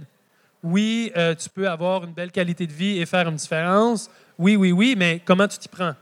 Oui, 0.62 1.10
euh, 1.16 1.34
tu 1.34 1.48
peux 1.48 1.66
avoir 1.68 2.04
une 2.04 2.12
belle 2.12 2.30
qualité 2.30 2.66
de 2.66 2.72
vie 2.72 2.98
et 3.00 3.06
faire 3.06 3.28
une 3.28 3.36
différence. 3.36 4.10
Oui, 4.38 4.56
oui, 4.56 4.72
oui, 4.72 4.94
mais 4.96 5.22
comment 5.24 5.48
tu 5.48 5.56
t'y 5.56 5.68
prends? 5.68 5.94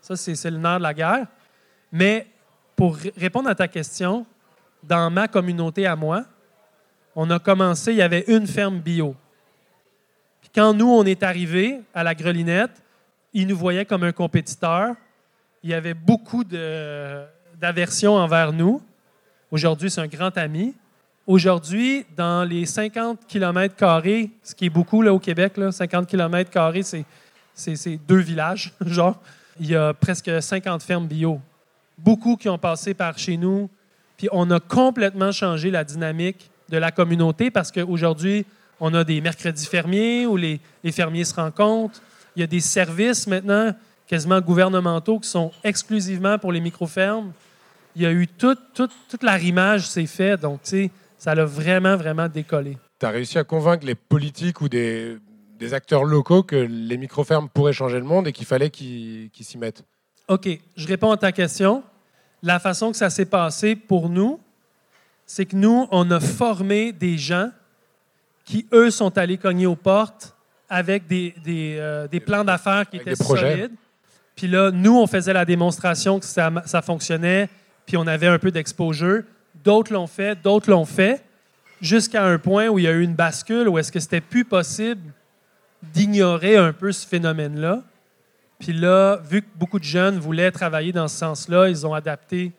Ça, 0.00 0.14
c'est 0.14 0.50
le 0.50 0.58
nerf 0.58 0.78
de 0.78 0.82
la 0.84 0.94
guerre. 0.94 1.26
Mais 1.90 2.28
pour 2.76 2.96
répondre 3.16 3.48
à 3.48 3.54
ta 3.56 3.66
question, 3.66 4.24
dans 4.84 5.10
ma 5.10 5.26
communauté 5.26 5.86
à 5.86 5.96
moi, 5.96 6.24
on 7.16 7.28
a 7.30 7.40
commencé, 7.40 7.90
il 7.92 7.96
y 7.98 8.02
avait 8.02 8.24
une 8.28 8.46
ferme 8.46 8.78
bio. 8.78 9.16
Puis 10.40 10.50
quand 10.54 10.72
nous, 10.72 10.88
on 10.88 11.02
est 11.04 11.24
arrivés 11.24 11.80
à 11.92 12.04
la 12.04 12.14
grelinette, 12.14 12.80
ils 13.32 13.46
nous 13.46 13.56
voyaient 13.56 13.84
comme 13.86 14.04
un 14.04 14.12
compétiteur. 14.12 14.94
Il 15.64 15.70
y 15.70 15.74
avait 15.74 15.94
beaucoup 15.94 16.44
de- 16.44 17.24
d'aversion 17.60 18.14
envers 18.14 18.52
nous. 18.52 18.82
Aujourd'hui, 19.50 19.90
c'est 19.90 20.00
un 20.00 20.06
grand 20.06 20.36
ami. 20.36 20.74
Aujourd'hui, 21.26 22.06
dans 22.16 22.48
les 22.48 22.66
50 22.66 23.26
km, 23.26 23.74
ce 24.42 24.54
qui 24.54 24.66
est 24.66 24.70
beaucoup 24.70 25.02
là, 25.02 25.12
au 25.12 25.18
Québec, 25.18 25.56
là, 25.56 25.72
50 25.72 26.06
km, 26.06 26.50
c'est 27.54 27.96
deux 28.06 28.18
villages, 28.18 28.72
genre. 28.86 29.20
Il 29.58 29.66
y 29.70 29.74
a 29.74 29.94
presque 29.94 30.30
50 30.40 30.82
fermes 30.82 31.06
bio. 31.06 31.40
Beaucoup 31.98 32.36
qui 32.36 32.48
ont 32.48 32.58
passé 32.58 32.92
par 32.92 33.18
chez 33.18 33.36
nous. 33.36 33.70
Puis 34.18 34.28
on 34.30 34.50
a 34.50 34.60
complètement 34.60 35.32
changé 35.32 35.70
la 35.70 35.82
dynamique 35.82 36.50
de 36.68 36.76
la 36.76 36.90
communauté 36.90 37.50
parce 37.50 37.72
qu'aujourd'hui, 37.72 38.44
on 38.80 38.92
a 38.92 39.02
des 39.02 39.20
mercredis 39.20 39.66
fermiers 39.66 40.26
où 40.26 40.36
les, 40.36 40.60
les 40.84 40.92
fermiers 40.92 41.24
se 41.24 41.34
rencontrent. 41.34 42.00
Il 42.34 42.40
y 42.40 42.42
a 42.42 42.46
des 42.46 42.60
services 42.60 43.26
maintenant, 43.26 43.74
quasiment 44.06 44.40
gouvernementaux, 44.40 45.18
qui 45.18 45.28
sont 45.28 45.50
exclusivement 45.64 46.38
pour 46.38 46.52
les 46.52 46.60
micro-fermes. 46.60 47.32
Il 47.96 48.02
y 48.02 48.06
a 48.06 48.12
eu 48.12 48.28
tout, 48.28 48.54
tout, 48.74 48.88
toute 49.08 49.22
l'arrimage 49.22 49.88
s'est 49.88 50.06
fait. 50.06 50.36
Donc, 50.36 50.62
tu 50.62 50.70
sais, 50.70 50.90
ça 51.16 51.34
l'a 51.34 51.46
vraiment, 51.46 51.96
vraiment 51.96 52.28
décollé. 52.28 52.76
Tu 53.00 53.06
as 53.06 53.08
réussi 53.10 53.38
à 53.38 53.44
convaincre 53.44 53.86
les 53.86 53.94
politiques 53.94 54.60
ou 54.60 54.68
des, 54.68 55.16
des 55.58 55.72
acteurs 55.72 56.04
locaux 56.04 56.42
que 56.42 56.56
les 56.56 56.98
micro-fermes 56.98 57.48
pourraient 57.48 57.72
changer 57.72 57.96
le 57.98 58.04
monde 58.04 58.28
et 58.28 58.32
qu'il 58.32 58.44
fallait 58.46 58.68
qu'ils 58.68 59.30
s'y 59.40 59.56
mettent? 59.56 59.82
OK, 60.28 60.46
je 60.76 60.86
réponds 60.86 61.10
à 61.10 61.16
ta 61.16 61.32
question. 61.32 61.82
La 62.42 62.58
façon 62.60 62.90
que 62.90 62.98
ça 62.98 63.08
s'est 63.08 63.24
passé 63.24 63.74
pour 63.76 64.10
nous, 64.10 64.38
c'est 65.24 65.46
que 65.46 65.56
nous, 65.56 65.88
on 65.90 66.10
a 66.10 66.20
formé 66.20 66.92
des 66.92 67.16
gens 67.16 67.50
qui, 68.44 68.66
eux, 68.72 68.90
sont 68.90 69.16
allés 69.16 69.38
cogner 69.38 69.66
aux 69.66 69.74
portes 69.74 70.36
avec 70.68 71.06
des, 71.06 71.34
des, 71.42 71.76
euh, 71.78 72.06
des 72.08 72.20
plans 72.20 72.44
d'affaires 72.44 72.88
qui 72.90 72.96
Avec 72.96 73.08
étaient 73.08 73.16
des 73.16 73.24
projets. 73.24 73.52
solides. 73.52 73.72
Puis 74.36 74.48
là, 74.48 74.70
nous, 74.70 74.96
on 74.98 75.06
faisait 75.06 75.32
la 75.32 75.46
démonstration 75.46 76.20
que 76.20 76.26
ça, 76.26 76.52
ça 76.66 76.82
fonctionnait, 76.82 77.48
puis 77.86 77.96
on 77.96 78.06
avait 78.06 78.26
un 78.26 78.38
peu 78.38 78.50
d'exposure. 78.50 79.22
D'autres 79.64 79.92
l'ont 79.92 80.06
fait, 80.06 80.40
d'autres 80.42 80.70
l'ont 80.70 80.84
fait, 80.84 81.24
jusqu'à 81.80 82.24
un 82.24 82.38
point 82.38 82.68
où 82.68 82.78
il 82.78 82.84
y 82.84 82.88
a 82.88 82.92
eu 82.92 83.02
une 83.02 83.14
bascule, 83.14 83.68
où 83.68 83.78
est-ce 83.78 83.90
que 83.90 84.00
c'était 84.00 84.20
plus 84.20 84.44
possible 84.44 85.12
d'ignorer 85.82 86.56
un 86.56 86.72
peu 86.72 86.92
ce 86.92 87.06
phénomène-là. 87.06 87.82
Puis 88.58 88.72
là, 88.72 89.16
vu 89.16 89.42
que 89.42 89.48
beaucoup 89.54 89.78
de 89.78 89.84
jeunes 89.84 90.18
voulaient 90.18 90.50
travailler 90.50 90.92
dans 90.92 91.08
ce 91.08 91.16
sens-là, 91.16 91.68
ils 91.68 91.86
ont 91.86 91.94
adapté 91.94 92.52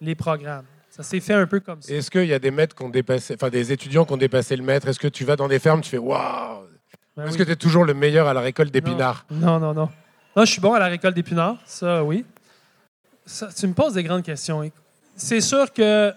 les 0.00 0.14
programmes. 0.14 0.64
Ça 0.90 1.02
s'est 1.02 1.20
fait 1.20 1.34
un 1.34 1.46
peu 1.46 1.60
comme 1.60 1.82
ça. 1.82 1.92
Est-ce 1.92 2.10
qu'il 2.10 2.26
y 2.26 2.32
a 2.32 2.38
des 2.38 2.50
maîtres 2.50 2.74
qui 2.74 2.82
ont 2.82 2.88
dépassé, 2.88 3.34
enfin 3.34 3.50
des 3.50 3.72
étudiants 3.72 4.04
qui 4.04 4.12
ont 4.12 4.16
dépassé 4.16 4.56
le 4.56 4.62
maître? 4.62 4.88
Est-ce 4.88 4.98
que 4.98 5.08
tu 5.08 5.24
vas 5.24 5.36
dans 5.36 5.48
des 5.48 5.58
fermes, 5.58 5.80
tu 5.80 5.90
fais 5.90 5.98
waouh 5.98 6.66
Ben 7.16 7.24
Est-ce 7.24 7.32
oui. 7.32 7.38
que 7.38 7.42
tu 7.42 7.50
es 7.50 7.56
toujours 7.56 7.84
le 7.84 7.94
meilleur 7.94 8.28
à 8.28 8.34
la 8.34 8.40
récolte 8.40 8.72
d'épinards? 8.72 9.26
Non, 9.30 9.58
non, 9.58 9.74
non. 9.74 9.88
Non, 10.36 10.44
je 10.44 10.50
suis 10.50 10.60
bon 10.60 10.72
à 10.72 10.78
la 10.78 10.86
récolte 10.86 11.14
d'épinards, 11.14 11.58
ça, 11.66 12.02
oui. 12.02 12.24
Ça, 13.26 13.48
tu 13.56 13.66
me 13.66 13.72
poses 13.74 13.94
des 13.94 14.02
grandes 14.02 14.22
questions. 14.22 14.70
C'est 15.16 15.40
sûr 15.40 15.72
que 15.72 16.12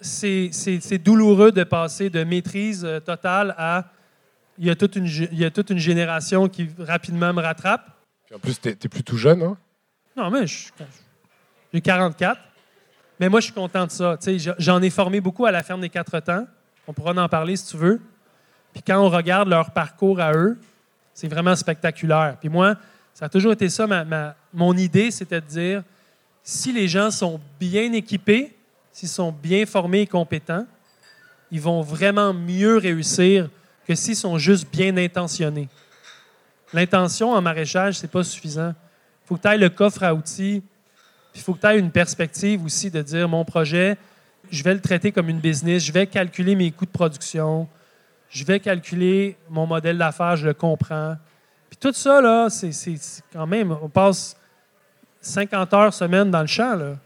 c'est 0.00 0.98
douloureux 1.02 1.50
de 1.52 1.64
passer 1.64 2.10
de 2.10 2.24
maîtrise 2.24 2.84
euh, 2.84 3.00
totale 3.00 3.54
à. 3.58 3.86
Il 4.56 4.66
y, 4.66 4.70
a 4.70 4.76
toute 4.76 4.94
une, 4.94 5.06
il 5.06 5.38
y 5.38 5.44
a 5.44 5.50
toute 5.50 5.70
une 5.70 5.78
génération 5.78 6.48
qui 6.48 6.68
rapidement 6.78 7.32
me 7.32 7.42
rattrape. 7.42 7.84
Puis 8.26 8.36
En 8.36 8.38
plus, 8.38 8.60
tu 8.60 8.68
es, 8.68 8.74
plus 8.76 9.02
tout 9.02 9.16
jeune. 9.16 9.42
Hein? 9.42 9.56
Non, 10.16 10.30
mais 10.30 10.46
je- 10.46 10.68
j'ai 11.72 11.80
44. 11.80 12.40
Mais 13.18 13.28
moi, 13.28 13.40
je 13.40 13.46
suis 13.46 13.52
content 13.52 13.84
de 13.86 13.90
ça. 13.90 14.16
J'en 14.58 14.80
ai 14.80 14.90
formé 14.90 15.20
beaucoup 15.20 15.44
à 15.44 15.50
la 15.50 15.64
ferme 15.64 15.80
des 15.80 15.88
quatre 15.88 16.20
temps. 16.20 16.46
On 16.86 16.92
pourra 16.92 17.12
en 17.20 17.28
parler 17.28 17.56
si 17.56 17.66
tu 17.72 17.76
veux. 17.76 18.00
Puis 18.72 18.82
quand 18.82 19.00
on 19.00 19.08
regarde 19.08 19.48
leur 19.48 19.72
parcours 19.72 20.20
à 20.20 20.32
eux, 20.34 20.56
c'est 21.12 21.28
vraiment 21.28 21.56
spectaculaire. 21.56 22.36
Puis 22.38 22.48
moi, 22.48 22.76
ça 23.12 23.24
a 23.24 23.28
toujours 23.28 23.52
été 23.52 23.68
ça. 23.68 23.88
ma- 23.88 24.04
ma- 24.04 24.36
mon 24.52 24.76
idée, 24.76 25.10
c'était 25.10 25.40
de 25.40 25.46
dire 25.46 25.82
si 26.46 26.72
les 26.72 26.86
gens 26.86 27.10
sont 27.10 27.40
bien 27.58 27.90
équipés, 27.94 28.54
s'ils 28.92 29.08
sont 29.08 29.32
bien 29.32 29.64
formés 29.64 30.02
et 30.02 30.06
compétents, 30.06 30.66
ils 31.50 31.60
vont 31.60 31.80
vraiment 31.80 32.34
mieux 32.34 32.76
réussir 32.76 33.48
que 33.86 33.94
s'ils 33.94 34.16
sont 34.16 34.36
juste 34.36 34.70
bien 34.70 34.96
intentionnés. 34.98 35.68
L'intention 36.74 37.32
en 37.32 37.40
maraîchage, 37.40 37.94
c'est 37.94 38.10
pas 38.10 38.22
suffisant. 38.22 38.74
Il 39.24 39.28
faut 39.28 39.36
que 39.36 39.42
tu 39.42 39.48
ailles 39.48 39.58
le 39.58 39.70
coffre 39.70 40.02
à 40.02 40.14
outils, 40.14 40.62
il 41.34 41.40
faut 41.40 41.54
que 41.54 41.60
tu 41.60 41.66
aies 41.66 41.78
une 41.78 41.90
perspective 41.90 42.62
aussi 42.62 42.90
de 42.90 43.00
dire 43.00 43.26
mon 43.28 43.44
projet, 43.44 43.96
je 44.50 44.62
vais 44.62 44.74
le 44.74 44.80
traiter 44.80 45.12
comme 45.12 45.30
une 45.30 45.40
business, 45.40 45.82
je 45.82 45.92
vais 45.92 46.06
calculer 46.06 46.54
mes 46.54 46.70
coûts 46.70 46.84
de 46.84 46.90
production, 46.90 47.66
je 48.28 48.44
vais 48.44 48.60
calculer 48.60 49.38
mon 49.48 49.66
modèle 49.66 49.96
d'affaires, 49.96 50.36
je 50.36 50.46
le 50.46 50.54
comprends. 50.54 51.16
Tout 51.80 51.92
ça, 51.92 52.48
c'est 52.50 52.70
quand 53.32 53.46
même, 53.46 53.76
on 53.82 53.88
passe 53.88 54.36
50 55.26 55.74
heures 55.74 55.94
semaine 55.94 56.30
dans 56.30 56.40
le 56.40 56.46
champ, 56.46 56.76
là. 56.76 56.96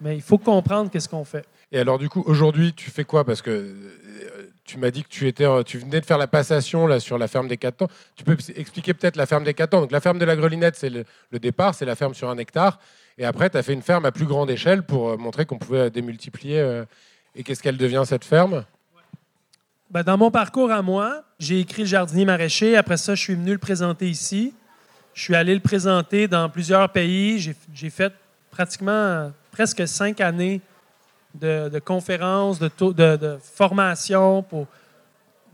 Mais 0.00 0.16
il 0.16 0.22
faut 0.22 0.38
comprendre 0.38 0.90
qu'est-ce 0.90 1.08
qu'on 1.08 1.24
fait. 1.24 1.44
Et 1.70 1.78
alors, 1.78 1.98
du 1.98 2.08
coup, 2.08 2.22
aujourd'hui, 2.26 2.72
tu 2.74 2.90
fais 2.90 3.04
quoi? 3.04 3.24
Parce 3.24 3.40
que 3.40 3.50
euh, 3.50 4.50
tu 4.64 4.78
m'as 4.78 4.90
dit 4.90 5.04
que 5.04 5.08
tu, 5.08 5.28
étais, 5.28 5.44
euh, 5.46 5.62
tu 5.62 5.78
venais 5.78 6.00
de 6.00 6.06
faire 6.06 6.18
la 6.18 6.26
passation 6.26 6.86
là, 6.86 6.98
sur 7.00 7.18
la 7.18 7.28
ferme 7.28 7.48
des 7.48 7.56
quatre 7.56 7.76
temps. 7.78 7.88
Tu 8.16 8.24
peux 8.24 8.36
expliquer 8.56 8.94
peut-être 8.94 9.16
la 9.16 9.26
ferme 9.26 9.44
des 9.44 9.54
quatre 9.54 9.70
temps. 9.70 9.80
Donc, 9.80 9.92
la 9.92 10.00
ferme 10.00 10.18
de 10.18 10.24
la 10.24 10.36
Grelinette, 10.36 10.76
c'est 10.76 10.90
le, 10.90 11.04
le 11.30 11.38
départ, 11.38 11.74
c'est 11.74 11.84
la 11.84 11.94
ferme 11.94 12.14
sur 12.14 12.28
un 12.28 12.36
hectare. 12.36 12.78
Et 13.16 13.24
après, 13.24 13.48
tu 13.48 13.56
as 13.56 13.62
fait 13.62 13.72
une 13.74 13.82
ferme 13.82 14.04
à 14.04 14.12
plus 14.12 14.26
grande 14.26 14.50
échelle 14.50 14.82
pour 14.82 15.10
euh, 15.10 15.16
montrer 15.16 15.46
qu'on 15.46 15.58
pouvait 15.58 15.90
démultiplier. 15.90 16.60
euh, 16.60 16.84
et 17.34 17.42
qu'est-ce 17.44 17.62
qu'elle 17.62 17.78
devient, 17.78 18.02
cette 18.04 18.24
ferme? 18.24 18.64
Ben, 19.90 20.02
dans 20.02 20.18
mon 20.18 20.30
parcours 20.30 20.70
à 20.70 20.82
moi, 20.82 21.22
j'ai 21.38 21.60
écrit 21.60 21.82
le 21.82 21.88
jardinier 21.88 22.24
maraîcher. 22.24 22.76
Après 22.76 22.96
ça, 22.96 23.14
je 23.14 23.22
suis 23.22 23.34
venu 23.34 23.52
le 23.52 23.58
présenter 23.58 24.08
ici. 24.08 24.52
Je 25.14 25.22
suis 25.22 25.34
allé 25.34 25.54
le 25.54 25.60
présenter 25.60 26.26
dans 26.28 26.48
plusieurs 26.48 26.88
pays. 26.88 27.38
J'ai- 27.74 27.90
fait 27.90 28.12
pratiquement 28.50 29.30
presque 29.50 29.86
cinq 29.86 30.20
années 30.20 30.60
de, 31.34 31.78
conférences, 31.78 32.58
de, 32.58 32.70
de, 32.80 33.16
de 33.16 33.38
formation 33.54 34.42
pour 34.42 34.66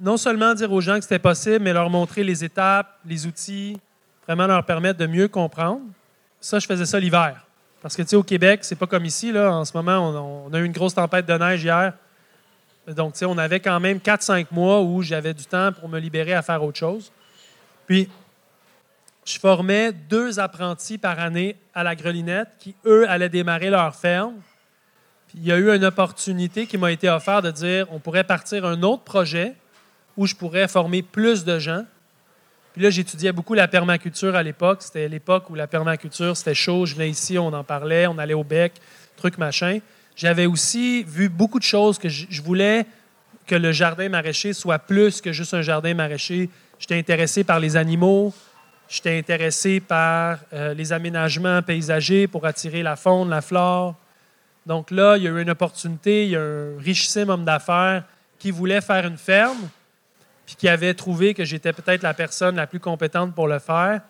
non 0.00 0.16
seulement 0.16 0.54
dire 0.54 0.72
aux 0.72 0.80
gens 0.80 0.96
que 0.96 1.02
c'était 1.02 1.18
possible, 1.18 1.60
mais 1.60 1.72
leur 1.72 1.90
montrer 1.90 2.22
les 2.22 2.44
étapes, 2.44 2.98
les 3.04 3.26
outils, 3.26 3.78
vraiment 4.26 4.46
leur 4.46 4.64
permettre 4.64 4.98
de 4.98 5.06
mieux 5.06 5.28
comprendre. 5.28 5.80
Ça, 6.40 6.58
je 6.58 6.66
faisais 6.66 6.86
ça 6.86 7.00
l'hiver. 7.00 7.44
Parce 7.82 7.96
que, 7.96 8.02
tu 8.02 8.08
sais, 8.08 8.16
au 8.16 8.22
Québec, 8.22 8.60
c'est 8.62 8.76
pas 8.76 8.86
comme 8.86 9.04
ici. 9.04 9.32
Là. 9.32 9.52
En 9.52 9.64
ce 9.64 9.76
moment, 9.76 9.98
on, 9.98 10.46
on 10.50 10.54
a 10.54 10.58
eu 10.58 10.64
une 10.64 10.72
grosse 10.72 10.94
tempête 10.94 11.26
de 11.26 11.32
neige 11.34 11.62
hier. 11.64 11.92
Donc, 12.86 13.12
tu 13.14 13.20
sais, 13.20 13.24
on 13.24 13.38
avait 13.38 13.60
quand 13.60 13.78
même 13.80 13.98
4-5 13.98 14.46
mois 14.50 14.80
où 14.82 15.02
j'avais 15.02 15.34
du 15.34 15.44
temps 15.44 15.72
pour 15.72 15.88
me 15.88 15.98
libérer 15.98 16.32
à 16.34 16.42
faire 16.42 16.62
autre 16.62 16.78
chose. 16.78 17.12
Puis, 17.86 18.08
je 19.28 19.38
formais 19.38 19.92
deux 19.92 20.40
apprentis 20.40 20.96
par 20.96 21.18
année 21.18 21.56
à 21.74 21.82
la 21.82 21.94
grelinette 21.94 22.48
qui, 22.58 22.74
eux, 22.86 23.08
allaient 23.10 23.28
démarrer 23.28 23.68
leur 23.68 23.94
ferme. 23.94 24.36
Puis, 25.28 25.38
il 25.42 25.46
y 25.46 25.52
a 25.52 25.58
eu 25.58 25.70
une 25.70 25.84
opportunité 25.84 26.66
qui 26.66 26.78
m'a 26.78 26.90
été 26.90 27.10
offerte 27.10 27.44
de 27.44 27.50
dire 27.50 27.86
on 27.90 27.98
pourrait 27.98 28.24
partir 28.24 28.64
un 28.64 28.82
autre 28.82 29.02
projet 29.02 29.54
où 30.16 30.26
je 30.26 30.34
pourrais 30.34 30.66
former 30.66 31.02
plus 31.02 31.44
de 31.44 31.58
gens. 31.58 31.84
Puis 32.72 32.82
là, 32.82 32.88
j'étudiais 32.88 33.32
beaucoup 33.32 33.52
la 33.52 33.68
permaculture 33.68 34.34
à 34.34 34.42
l'époque. 34.42 34.82
C'était 34.82 35.08
l'époque 35.08 35.50
où 35.50 35.54
la 35.54 35.66
permaculture, 35.66 36.34
c'était 36.34 36.54
chaud. 36.54 36.86
Je 36.86 36.94
venais 36.94 37.10
ici, 37.10 37.38
on 37.38 37.52
en 37.52 37.64
parlait, 37.64 38.06
on 38.06 38.16
allait 38.16 38.34
au 38.34 38.44
bec, 38.44 38.72
truc 39.16 39.36
machin. 39.36 39.80
J'avais 40.16 40.46
aussi 40.46 41.04
vu 41.04 41.28
beaucoup 41.28 41.58
de 41.58 41.64
choses 41.64 41.98
que 41.98 42.08
je, 42.08 42.42
voulais 42.42 42.86
que 43.46 43.54
le 43.54 43.72
jardin 43.72 44.08
maraîcher 44.08 44.54
soit 44.54 44.78
plus 44.78 45.20
que 45.20 45.32
juste 45.32 45.52
un 45.52 45.62
jardin 45.62 45.92
maraîcher. 45.92 46.48
J'étais 46.78 46.98
intéressé 46.98 47.44
par 47.44 47.60
les 47.60 47.76
animaux, 47.76 48.32
j'étais 48.88 49.18
intéressé 49.18 49.80
par 49.80 50.38
euh, 50.52 50.74
les 50.74 50.92
aménagements 50.92 51.62
paysagers 51.62 52.26
pour 52.26 52.46
attirer 52.46 52.82
la 52.82 52.96
faune, 52.96 53.28
la 53.28 53.42
flore. 53.42 53.94
Donc 54.66 54.90
là, 54.90 55.16
il 55.16 55.22
y 55.22 55.28
a 55.28 55.30
eu 55.30 55.42
une 55.42 55.50
opportunité, 55.50 56.24
il 56.24 56.30
y 56.30 56.36
a 56.36 56.40
un 56.40 56.78
richissime 56.78 57.30
homme 57.30 57.44
d'affaires 57.44 58.04
qui 58.38 58.50
voulait 58.50 58.80
faire 58.80 59.06
une 59.06 59.18
ferme, 59.18 59.68
puis 60.46 60.56
qui 60.56 60.68
avait 60.68 60.94
trouvé 60.94 61.34
que 61.34 61.44
j'étais 61.44 61.72
peut-être 61.72 62.02
la 62.02 62.14
personne 62.14 62.56
la 62.56 62.66
plus 62.66 62.80
compétente 62.80 63.34
pour 63.34 63.48
le 63.48 63.58
faire. 63.58 64.00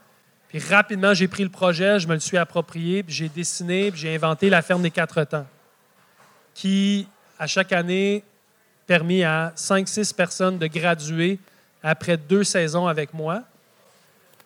Puis 0.48 0.58
rapidement, 0.60 1.12
j'ai 1.12 1.28
pris 1.28 1.42
le 1.42 1.50
projet, 1.50 1.98
je 1.98 2.08
me 2.08 2.14
le 2.14 2.20
suis 2.20 2.38
approprié, 2.38 3.02
puis 3.02 3.14
j'ai 3.14 3.28
dessiné, 3.28 3.90
puis 3.90 4.00
j'ai 4.00 4.14
inventé 4.14 4.48
la 4.48 4.62
ferme 4.62 4.82
des 4.82 4.90
quatre 4.90 5.22
temps, 5.24 5.46
qui, 6.54 7.06
à 7.38 7.46
chaque 7.46 7.72
année, 7.72 8.24
permis 8.86 9.22
à 9.22 9.52
5-6 9.56 10.14
personnes 10.14 10.58
de 10.58 10.66
graduer 10.66 11.38
après 11.82 12.16
deux 12.16 12.44
saisons 12.44 12.86
avec 12.86 13.12
moi. 13.12 13.42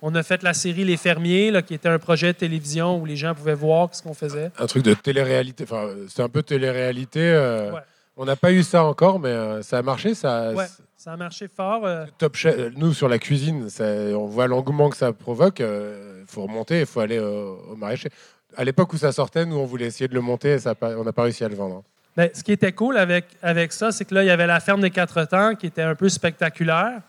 On 0.04 0.14
a 0.16 0.22
fait 0.24 0.42
la 0.42 0.52
série 0.52 0.84
Les 0.84 0.96
Fermiers, 0.96 1.50
là, 1.52 1.62
qui 1.62 1.74
était 1.74 1.88
un 1.88 1.98
projet 2.00 2.32
de 2.32 2.38
télévision 2.38 3.00
où 3.00 3.04
les 3.06 3.14
gens 3.16 3.34
pouvaient 3.34 3.54
voir 3.54 3.94
ce 3.94 4.02
qu'on 4.02 4.14
faisait. 4.14 4.50
Un 4.58 4.66
truc 4.66 4.82
de 4.82 4.94
télé-réalité. 4.94 5.62
Enfin, 5.64 5.88
c'est 6.08 6.22
un 6.22 6.28
peu 6.28 6.42
télé-réalité. 6.42 7.20
euh, 7.20 7.72
Ouais. 7.72 7.80
On 8.16 8.24
n'a 8.26 8.36
pas 8.36 8.52
eu 8.52 8.62
ça 8.62 8.84
encore, 8.84 9.18
mais 9.20 9.30
euh, 9.30 9.62
ça 9.62 9.78
a 9.78 9.82
marché. 9.82 10.14
Ça, 10.14 10.52
Ouais, 10.52 10.66
ça 10.96 11.12
a 11.12 11.16
marché 11.16 11.48
fort. 11.48 11.86
euh, 11.86 12.04
Top 12.18 12.36
Chef, 12.36 12.56
nous 12.76 12.92
sur 12.92 13.08
la 13.08 13.18
cuisine, 13.18 13.70
ça- 13.70 13.84
on 13.84 14.26
voit 14.26 14.46
l'engouement 14.48 14.90
que 14.90 14.96
ça 14.98 15.12
provoque. 15.14 15.60
Il 15.60 16.26
faut 16.26 16.42
remonter, 16.42 16.80
il 16.80 16.86
faut 16.86 17.00
aller 17.00 17.18
au, 17.18 17.74
maraîcher. 17.76 18.10
À 18.56 18.64
l'époque 18.64 18.92
où 18.92 18.98
ça 18.98 19.12
sortait, 19.12 19.46
nous 19.46 19.56
on 19.56 19.64
voulait 19.64 19.86
essayer 19.86 20.08
de 20.08 20.14
le 20.14 20.20
monter, 20.20 20.50
et 20.54 20.58
ça 20.58 20.74
on 20.82 21.04
n'a 21.04 21.12
pas 21.14 21.22
réussi 21.22 21.42
à 21.42 21.48
le 21.48 21.54
vendre. 21.54 21.84
Ben, 22.14 22.28
ce 22.34 22.42
qui 22.42 22.52
était 22.52 22.72
cool 22.72 22.98
avec, 22.98 23.24
avec 23.40 23.72
ça, 23.72 23.90
c'est 23.92 24.04
que 24.04 24.14
là, 24.14 24.22
il 24.22 24.26
y 24.26 24.30
avait 24.30 24.46
la 24.46 24.60
ferme 24.60 24.82
des 24.82 24.90
quatre 24.90 25.24
temps 25.24 25.54
qui 25.54 25.66
était 25.68 25.80
un 25.80 25.94
peu 25.94 26.10
spectaculaire. 26.10 27.00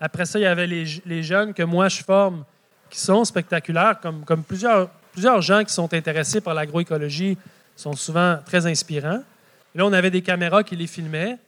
Après 0.00 0.26
ça, 0.26 0.38
il 0.38 0.42
y 0.42 0.46
avait 0.46 0.66
les, 0.66 1.22
jeunes 1.22 1.52
que 1.52 1.62
moi 1.62 1.88
je 1.88 2.02
forme 2.02 2.44
qui 2.88 3.00
sont 3.00 3.24
spectaculaires, 3.24 3.98
comme, 4.00 4.42
plusieurs, 4.42 4.90
gens 5.42 5.64
qui 5.64 5.72
sont 5.72 5.92
intéressés 5.92 6.40
par 6.40 6.54
l'agroécologie 6.54 7.36
sont 7.76 7.94
souvent 7.94 8.38
très 8.44 8.66
inspirants. 8.66 9.22
Là, 9.74 9.86
on 9.86 9.92
avait 9.92 10.10
des 10.10 10.22
caméras 10.22 10.62
qui 10.62 10.76
les 10.76 10.86
filmaient. 10.86 11.38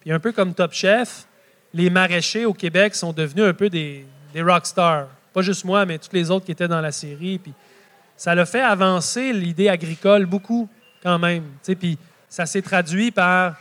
Puis 0.00 0.12
un 0.12 0.18
peu 0.18 0.32
comme 0.32 0.54
Top 0.54 0.72
Chef, 0.72 1.26
les 1.72 1.90
maraîchers 1.90 2.44
au 2.44 2.52
Québec 2.52 2.94
sont 2.94 3.12
devenus 3.12 3.44
un 3.44 3.54
peu 3.54 3.70
des, 3.70 4.04
des 4.32 4.42
rock 4.42 4.66
stars. 4.66 5.08
Pas 5.32 5.42
juste 5.42 5.64
moi, 5.64 5.86
mais 5.86 5.98
tous 5.98 6.12
les 6.12 6.30
autres 6.30 6.46
qui 6.46 6.52
étaient 6.52 6.68
dans 6.68 6.80
la 6.80 6.92
série. 6.92 7.38
Puis 7.38 7.52
ça 8.16 8.34
l'a 8.34 8.46
fait 8.46 8.62
avancer 8.62 9.32
l'idée 9.32 9.68
agricole 9.68 10.26
beaucoup, 10.26 10.68
quand 11.02 11.18
même. 11.18 11.44
Puis 11.78 11.98
ça 12.28 12.46
s'est 12.46 12.62
traduit 12.62 13.10
par 13.10 13.56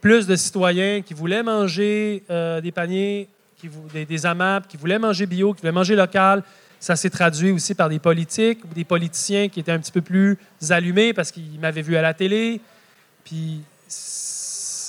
plus 0.00 0.26
de 0.26 0.36
citoyens 0.36 1.02
qui 1.02 1.14
voulaient 1.14 1.42
manger 1.42 2.22
euh, 2.30 2.60
des 2.60 2.72
paniers, 2.72 3.28
qui, 3.58 3.68
des, 3.92 4.04
des 4.04 4.18
qui 4.68 4.76
voulaient 4.76 4.98
manger 4.98 5.26
bio, 5.26 5.52
qui 5.52 5.60
voulaient 5.60 5.72
manger 5.72 5.96
local. 5.96 6.42
Ça 6.80 6.94
s'est 6.94 7.10
traduit 7.10 7.50
aussi 7.50 7.74
par 7.74 7.88
des 7.88 7.98
politiques 7.98 8.64
ou 8.64 8.74
des 8.74 8.84
politiciens 8.84 9.48
qui 9.48 9.60
étaient 9.60 9.72
un 9.72 9.80
petit 9.80 9.92
peu 9.92 10.00
plus 10.00 10.38
allumés 10.70 11.12
parce 11.12 11.32
qu'ils 11.32 11.58
m'avaient 11.58 11.82
vu 11.82 11.96
à 11.96 12.02
la 12.02 12.14
télé. 12.14 12.60
Puis 13.24 13.62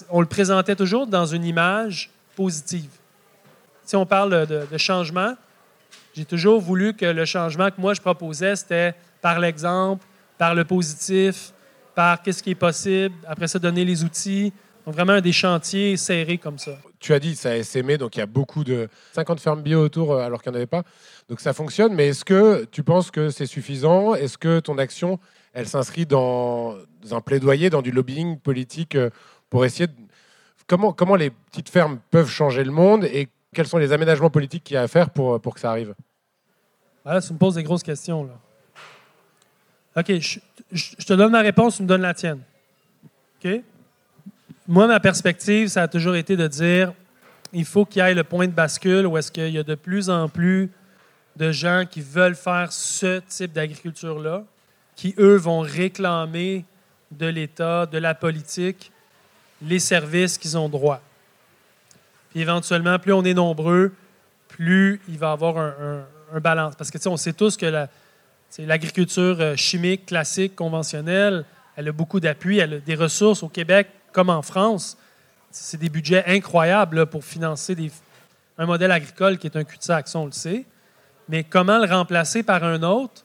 on 0.09 0.21
le 0.21 0.27
présentait 0.27 0.75
toujours 0.75 1.07
dans 1.07 1.25
une 1.25 1.43
image 1.45 2.11
positive. 2.35 2.89
Si 3.85 3.95
on 3.95 4.05
parle 4.05 4.45
de, 4.45 4.67
de 4.71 4.77
changement, 4.77 5.35
j'ai 6.15 6.25
toujours 6.25 6.61
voulu 6.61 6.93
que 6.93 7.05
le 7.05 7.25
changement 7.25 7.69
que 7.69 7.81
moi 7.81 7.93
je 7.93 8.01
proposais, 8.01 8.55
c'était 8.55 8.93
par 9.21 9.39
l'exemple, 9.39 10.05
par 10.37 10.53
le 10.53 10.63
positif, 10.63 11.53
par 11.95 12.21
qu'est-ce 12.21 12.41
qui 12.43 12.51
est 12.51 12.55
possible, 12.55 13.15
après 13.27 13.47
ça, 13.47 13.59
donner 13.59 13.83
les 13.83 14.03
outils. 14.03 14.53
Donc, 14.89 14.95
vraiment 14.95 15.21
des 15.21 15.31
chantiers 15.33 15.97
serrés 15.97 16.39
comme 16.39 16.57
ça. 16.57 16.71
Tu 16.99 17.13
as 17.13 17.19
dit, 17.19 17.35
ça 17.35 17.51
a 17.51 17.55
essaimé, 17.55 17.99
donc 17.99 18.15
il 18.15 18.19
y 18.19 18.23
a 18.23 18.25
beaucoup 18.25 18.63
de 18.63 18.89
50 19.13 19.39
fermes 19.39 19.61
bio 19.61 19.83
autour 19.83 20.13
euh, 20.13 20.25
alors 20.25 20.41
qu'il 20.41 20.51
n'y 20.51 20.55
en 20.55 20.57
avait 20.61 20.65
pas. 20.65 20.81
Donc 21.29 21.41
ça 21.41 21.53
fonctionne, 21.53 21.93
mais 21.93 22.07
est-ce 22.07 22.25
que 22.25 22.65
tu 22.71 22.81
penses 22.81 23.11
que 23.11 23.29
c'est 23.29 23.45
suffisant? 23.45 24.15
Est-ce 24.15 24.39
que 24.39 24.59
ton 24.59 24.79
action, 24.79 25.19
elle 25.53 25.67
s'inscrit 25.67 26.07
dans 26.07 26.75
un 27.11 27.21
plaidoyer, 27.21 27.69
dans 27.69 27.83
du 27.83 27.91
lobbying 27.91 28.39
politique 28.39 28.95
euh, 28.95 29.11
pour 29.51 29.63
essayer 29.63 29.85
de... 29.85 29.93
Comment, 30.65 30.91
comment 30.91 31.15
les 31.15 31.29
petites 31.29 31.69
fermes 31.69 31.99
peuvent 32.09 32.27
changer 32.31 32.63
le 32.63 32.71
monde 32.71 33.03
et 33.05 33.27
quels 33.53 33.67
sont 33.67 33.77
les 33.77 33.91
aménagements 33.93 34.31
politiques 34.31 34.63
qu'il 34.63 34.73
y 34.73 34.77
a 34.77 34.81
à 34.81 34.87
faire 34.87 35.11
pour, 35.11 35.39
pour 35.39 35.53
que 35.53 35.59
ça 35.59 35.69
arrive? 35.69 35.93
Ah, 37.05 37.13
Là, 37.13 37.21
tu 37.21 37.31
me 37.31 37.37
poses 37.37 37.53
des 37.55 37.63
grosses 37.63 37.83
questions. 37.83 38.23
Là. 38.23 38.33
OK, 39.97 40.19
je, 40.19 40.39
je- 40.71 40.95
je 40.97 41.05
te 41.05 41.13
donne 41.13 41.31
ma 41.31 41.41
réponse, 41.41 41.77
tu 41.77 41.83
me 41.83 41.87
donnes 41.87 42.01
la 42.01 42.15
tienne. 42.15 42.41
OK? 43.45 43.61
Moi, 44.71 44.85
ma 44.85 44.99
perspective, 44.99 45.67
ça 45.67 45.81
a 45.81 45.87
toujours 45.87 46.15
été 46.15 46.37
de 46.37 46.45
dire 46.45 46.93
il 47.53 47.65
faut 47.65 47.85
qu'il 47.85 48.03
y 48.03 48.05
ait 48.05 48.13
le 48.13 48.23
point 48.23 48.45
de 48.45 48.51
bascule 48.51 49.07
où 49.07 49.17
est-ce 49.17 49.31
qu'il 49.31 49.49
y 49.49 49.57
a 49.57 49.63
de 49.63 49.73
plus 49.73 50.11
en 50.11 50.29
plus 50.29 50.69
de 51.37 51.51
gens 51.51 51.85
qui 51.89 52.01
veulent 52.01 52.35
faire 52.35 52.71
ce 52.71 53.19
type 53.21 53.51
d'agriculture-là, 53.51 54.43
qui, 54.95 55.15
eux, 55.17 55.37
vont 55.37 55.61
réclamer 55.61 56.65
de 57.09 57.25
l'État, 57.25 57.87
de 57.87 57.97
la 57.97 58.13
politique, 58.13 58.91
les 59.63 59.79
services 59.79 60.37
qu'ils 60.37 60.55
ont 60.55 60.69
droit. 60.69 61.01
Puis 62.29 62.41
éventuellement, 62.41 62.99
plus 62.99 63.13
on 63.13 63.23
est 63.23 63.33
nombreux, 63.33 63.91
plus 64.49 65.01
il 65.09 65.17
va 65.17 65.29
y 65.29 65.31
avoir 65.31 65.57
un, 65.57 66.39
balance. 66.39 66.75
Parce 66.75 66.91
que 66.91 66.99
tu 66.99 67.05
sais, 67.05 67.09
on 67.09 67.17
sait 67.17 67.33
tous 67.33 67.57
que 67.57 67.87
l'agriculture 68.59 69.37
euh, 69.39 69.55
chimique, 69.55 70.05
classique, 70.05 70.55
conventionnelle, 70.55 71.43
elle 71.75 71.87
a 71.87 71.91
beaucoup 71.91 72.19
d'appui, 72.19 72.59
elle 72.59 72.75
a 72.75 72.79
des 72.79 72.93
ressources 72.93 73.41
au 73.41 73.49
Québec 73.49 73.87
comme 74.11 74.29
en 74.29 74.41
France. 74.41 74.97
C'est 75.51 75.79
des 75.79 75.89
budgets 75.89 76.23
incroyables 76.27 77.07
pour 77.07 77.23
financer 77.23 77.75
un 78.57 78.65
modèle 78.65 78.91
agricole 78.91 79.37
qui 79.37 79.47
est 79.47 79.55
un 79.55 79.63
cul-de-sac, 79.63 80.07
on 80.15 80.25
le 80.25 80.31
sait. 80.31 80.65
Mais 81.29 81.43
comment 81.43 81.77
le 81.77 81.85
remplacer 81.85 82.43
par 82.43 82.63
un 82.63 82.83
autre? 82.83 83.23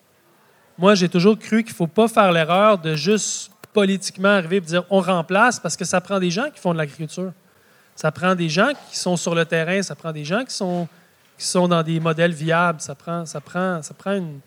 Moi, 0.78 0.94
j'ai 0.94 1.08
toujours 1.08 1.38
cru 1.38 1.62
qu'il 1.62 1.72
ne 1.72 1.76
faut 1.76 1.86
pas 1.86 2.08
faire 2.08 2.32
l'erreur 2.32 2.78
de 2.78 2.94
juste 2.94 3.50
politiquement 3.72 4.28
arriver 4.28 4.56
et 4.56 4.60
dire 4.60 4.84
on 4.90 5.00
remplace 5.00 5.58
parce 5.58 5.76
que 5.76 5.84
ça 5.84 6.00
prend 6.00 6.20
des 6.20 6.30
gens 6.30 6.50
qui 6.50 6.60
font 6.60 6.72
de 6.72 6.78
l'agriculture. 6.78 7.32
Ça 7.96 8.10
prend 8.10 8.34
des 8.34 8.48
gens 8.48 8.70
qui 8.90 8.98
sont 8.98 9.16
sur 9.16 9.34
le 9.34 9.44
terrain, 9.44 9.82
ça 9.82 9.94
prend 9.94 10.12
des 10.12 10.24
gens 10.24 10.44
qui 10.44 10.54
sont, 10.54 10.88
qui 11.38 11.46
sont 11.46 11.68
dans 11.68 11.82
des 11.82 12.00
modèles 12.00 12.32
viables, 12.32 12.80
ça 12.80 12.94
prend, 12.94 13.24
ça 13.24 13.40
prend, 13.40 13.82
ça 13.82 13.94
prend, 13.94 14.12
une, 14.12 14.40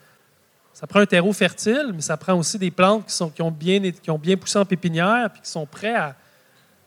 ça 0.73 0.85
prend 0.87 0.99
un 0.99 1.05
terreau 1.05 1.33
fertile, 1.33 1.91
mais 1.93 2.01
ça 2.01 2.17
prend 2.17 2.33
aussi 2.33 2.57
des 2.57 2.71
plantes 2.71 3.05
qui, 3.05 3.13
sont, 3.13 3.29
qui, 3.29 3.41
ont, 3.41 3.51
bien, 3.51 3.79
qui 3.91 4.11
ont 4.11 4.17
bien 4.17 4.35
poussé 4.37 4.59
en 4.59 4.65
pépinière 4.65 5.29
puis 5.31 5.41
qui 5.41 5.49
sont 5.49 5.65
prêts 5.65 5.95
à, 5.95 6.15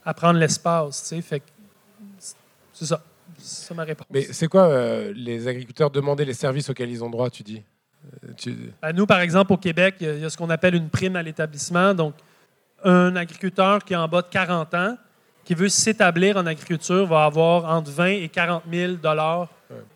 à 0.05 0.15
prendre 0.15 0.39
l'espace. 0.39 1.03
tu 1.03 1.09
sais. 1.09 1.23
Fait 1.23 1.43
C'est 2.73 2.87
ça. 2.87 3.03
C'est 3.39 3.67
ça 3.69 3.75
ma 3.75 3.85
réponse. 3.85 4.07
Mais 4.11 4.23
c'est 4.33 4.49
quoi 4.49 4.67
euh, 4.69 5.13
les 5.17 5.49
agriculteurs 5.49 5.91
demander 5.91 6.25
les 6.25 6.35
services 6.35 6.69
auxquels 6.69 6.91
ils 6.91 7.03
ont 7.03 7.09
droit, 7.11 7.31
tu 7.31 7.43
dis? 7.43 7.63
Euh, 8.25 8.33
tu- 8.37 8.73
Ben, 8.83 8.93
nous, 8.93 9.07
par 9.07 9.21
exemple, 9.21 9.53
au 9.53 9.57
Québec, 9.57 9.95
il 10.01 10.07
y 10.07 10.11
a- 10.11 10.15
il 10.15 10.21
y, 10.21 10.25
a 10.25 10.31
ce 10.31 10.37
qu'on 10.37 10.51
appelle 10.51 10.75
une 10.75 10.89
prime 10.91 11.17
à 11.17 11.23
l'établissement. 11.23 11.95
Donc, 11.95 12.15
un 12.85 13.15
agriculteur 13.17 13.83
qui 13.85 13.93
est 13.93 13.97
en 13.97 14.09
bas 14.09 14.23
de 14.23 14.29
40 14.29 14.75
ans, 14.75 14.97
qui 15.45 15.55
veut 15.55 15.69
s'établir 15.69 16.37
en 16.37 16.47
agriculture, 16.47 17.07
va 17.07 17.25
avoir 17.25 17.65
entre 17.67 17.91
20 17.91 18.07
et 18.23 18.29
40 18.29 18.63
000 18.71 18.95
dollars 18.95 19.49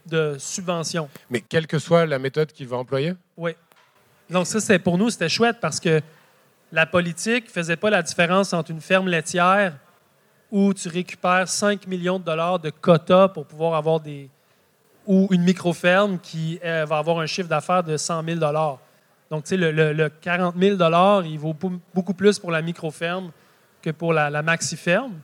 de 0.06 0.36
subvention. 0.38 1.08
Mais 1.28 1.40
quelle 1.40 1.66
que 1.66 1.78
soit 1.78 2.06
la 2.06 2.18
méthode 2.18 2.50
qu'il 2.52 2.66
va 2.68 2.76
employer? 2.78 3.14
Oui. 3.36 3.52
Donc, 4.30 4.46
ça, 4.46 4.60
c'était, 4.60 4.78
pour 4.78 4.96
nous, 4.96 5.10
c'était 5.10 5.28
chouette 5.28 5.58
parce 5.60 5.80
que 5.80 6.00
la 6.72 6.86
politique 6.86 7.46
ne 7.46 7.50
faisait 7.50 7.76
pas 7.76 7.90
la 7.90 8.02
différence 8.02 8.52
entre 8.52 8.70
une 8.70 8.80
ferme 8.80 9.08
laitière 9.08 9.74
où 10.56 10.72
tu 10.72 10.88
récupères 10.88 11.48
5 11.48 11.88
millions 11.88 12.20
de 12.20 12.24
dollars 12.24 12.60
de 12.60 12.70
quotas 12.70 13.26
pour 13.26 13.44
pouvoir 13.44 13.74
avoir 13.74 13.98
des. 13.98 14.30
ou 15.04 15.26
une 15.32 15.42
micro-ferme 15.42 16.20
qui 16.20 16.60
euh, 16.64 16.84
va 16.88 16.98
avoir 16.98 17.18
un 17.18 17.26
chiffre 17.26 17.48
d'affaires 17.48 17.82
de 17.82 17.96
100 17.96 18.22
000 18.24 18.38
dollars. 18.38 18.78
Donc, 19.30 19.42
tu 19.44 19.48
sais, 19.48 19.56
le, 19.56 19.72
le- 19.72 19.92
le 19.92 20.08
40 20.08 20.54
000 20.56 20.76
dollars, 20.76 21.26
il 21.26 21.38
vaut 21.40 21.56
beaucoup 21.92 22.14
plus 22.14 22.38
pour 22.38 22.52
la 22.52 22.62
micro-ferme 22.62 23.32
que 23.82 23.90
pour 23.90 24.12
la, 24.12 24.30
la 24.30 24.42
maxi-ferme. 24.42 25.14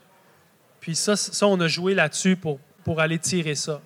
Puis 0.81 0.97
ça, 0.97 1.15
ça, 1.15 1.47
on 1.47 1.61
a 1.61 1.69
joué 1.69 1.95
là-dessus 1.95 2.35
pour, 2.37 2.59
pour 2.83 2.99
aller 3.01 3.19
tirer 3.21 3.55
ça. 3.55 3.81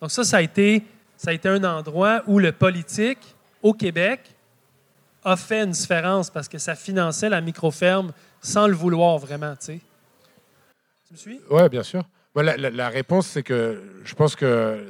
Donc 0.00 0.12
ça, 0.12 0.22
ça 0.22 0.36
a, 0.36 0.42
été, 0.42 0.84
ça 1.16 1.30
a 1.30 1.32
été 1.32 1.48
un 1.48 1.64
endroit 1.64 2.22
où 2.28 2.38
le 2.38 2.52
politique, 2.52 3.18
au 3.62 3.72
Québec, 3.72 4.20
a 5.24 5.34
fait 5.36 5.64
une 5.64 5.70
différence 5.72 6.30
parce 6.30 6.48
que 6.48 6.58
ça 6.58 6.74
finançait 6.76 7.28
la 7.30 7.40
micro-ferme 7.40 8.12
sans 8.40 8.66
le 8.68 8.74
vouloir 8.74 9.18
vraiment, 9.18 9.56
tu 9.56 9.66
sais. 9.66 9.80
Me? 11.26 11.54
Ouais, 11.54 11.68
bien 11.68 11.82
sûr. 11.82 12.08
Moi, 12.34 12.42
la, 12.42 12.88
réponse, 12.88 13.28
c'est 13.28 13.44
que 13.44 13.80
je 14.04 14.14
pense 14.14 14.34
que 14.34 14.84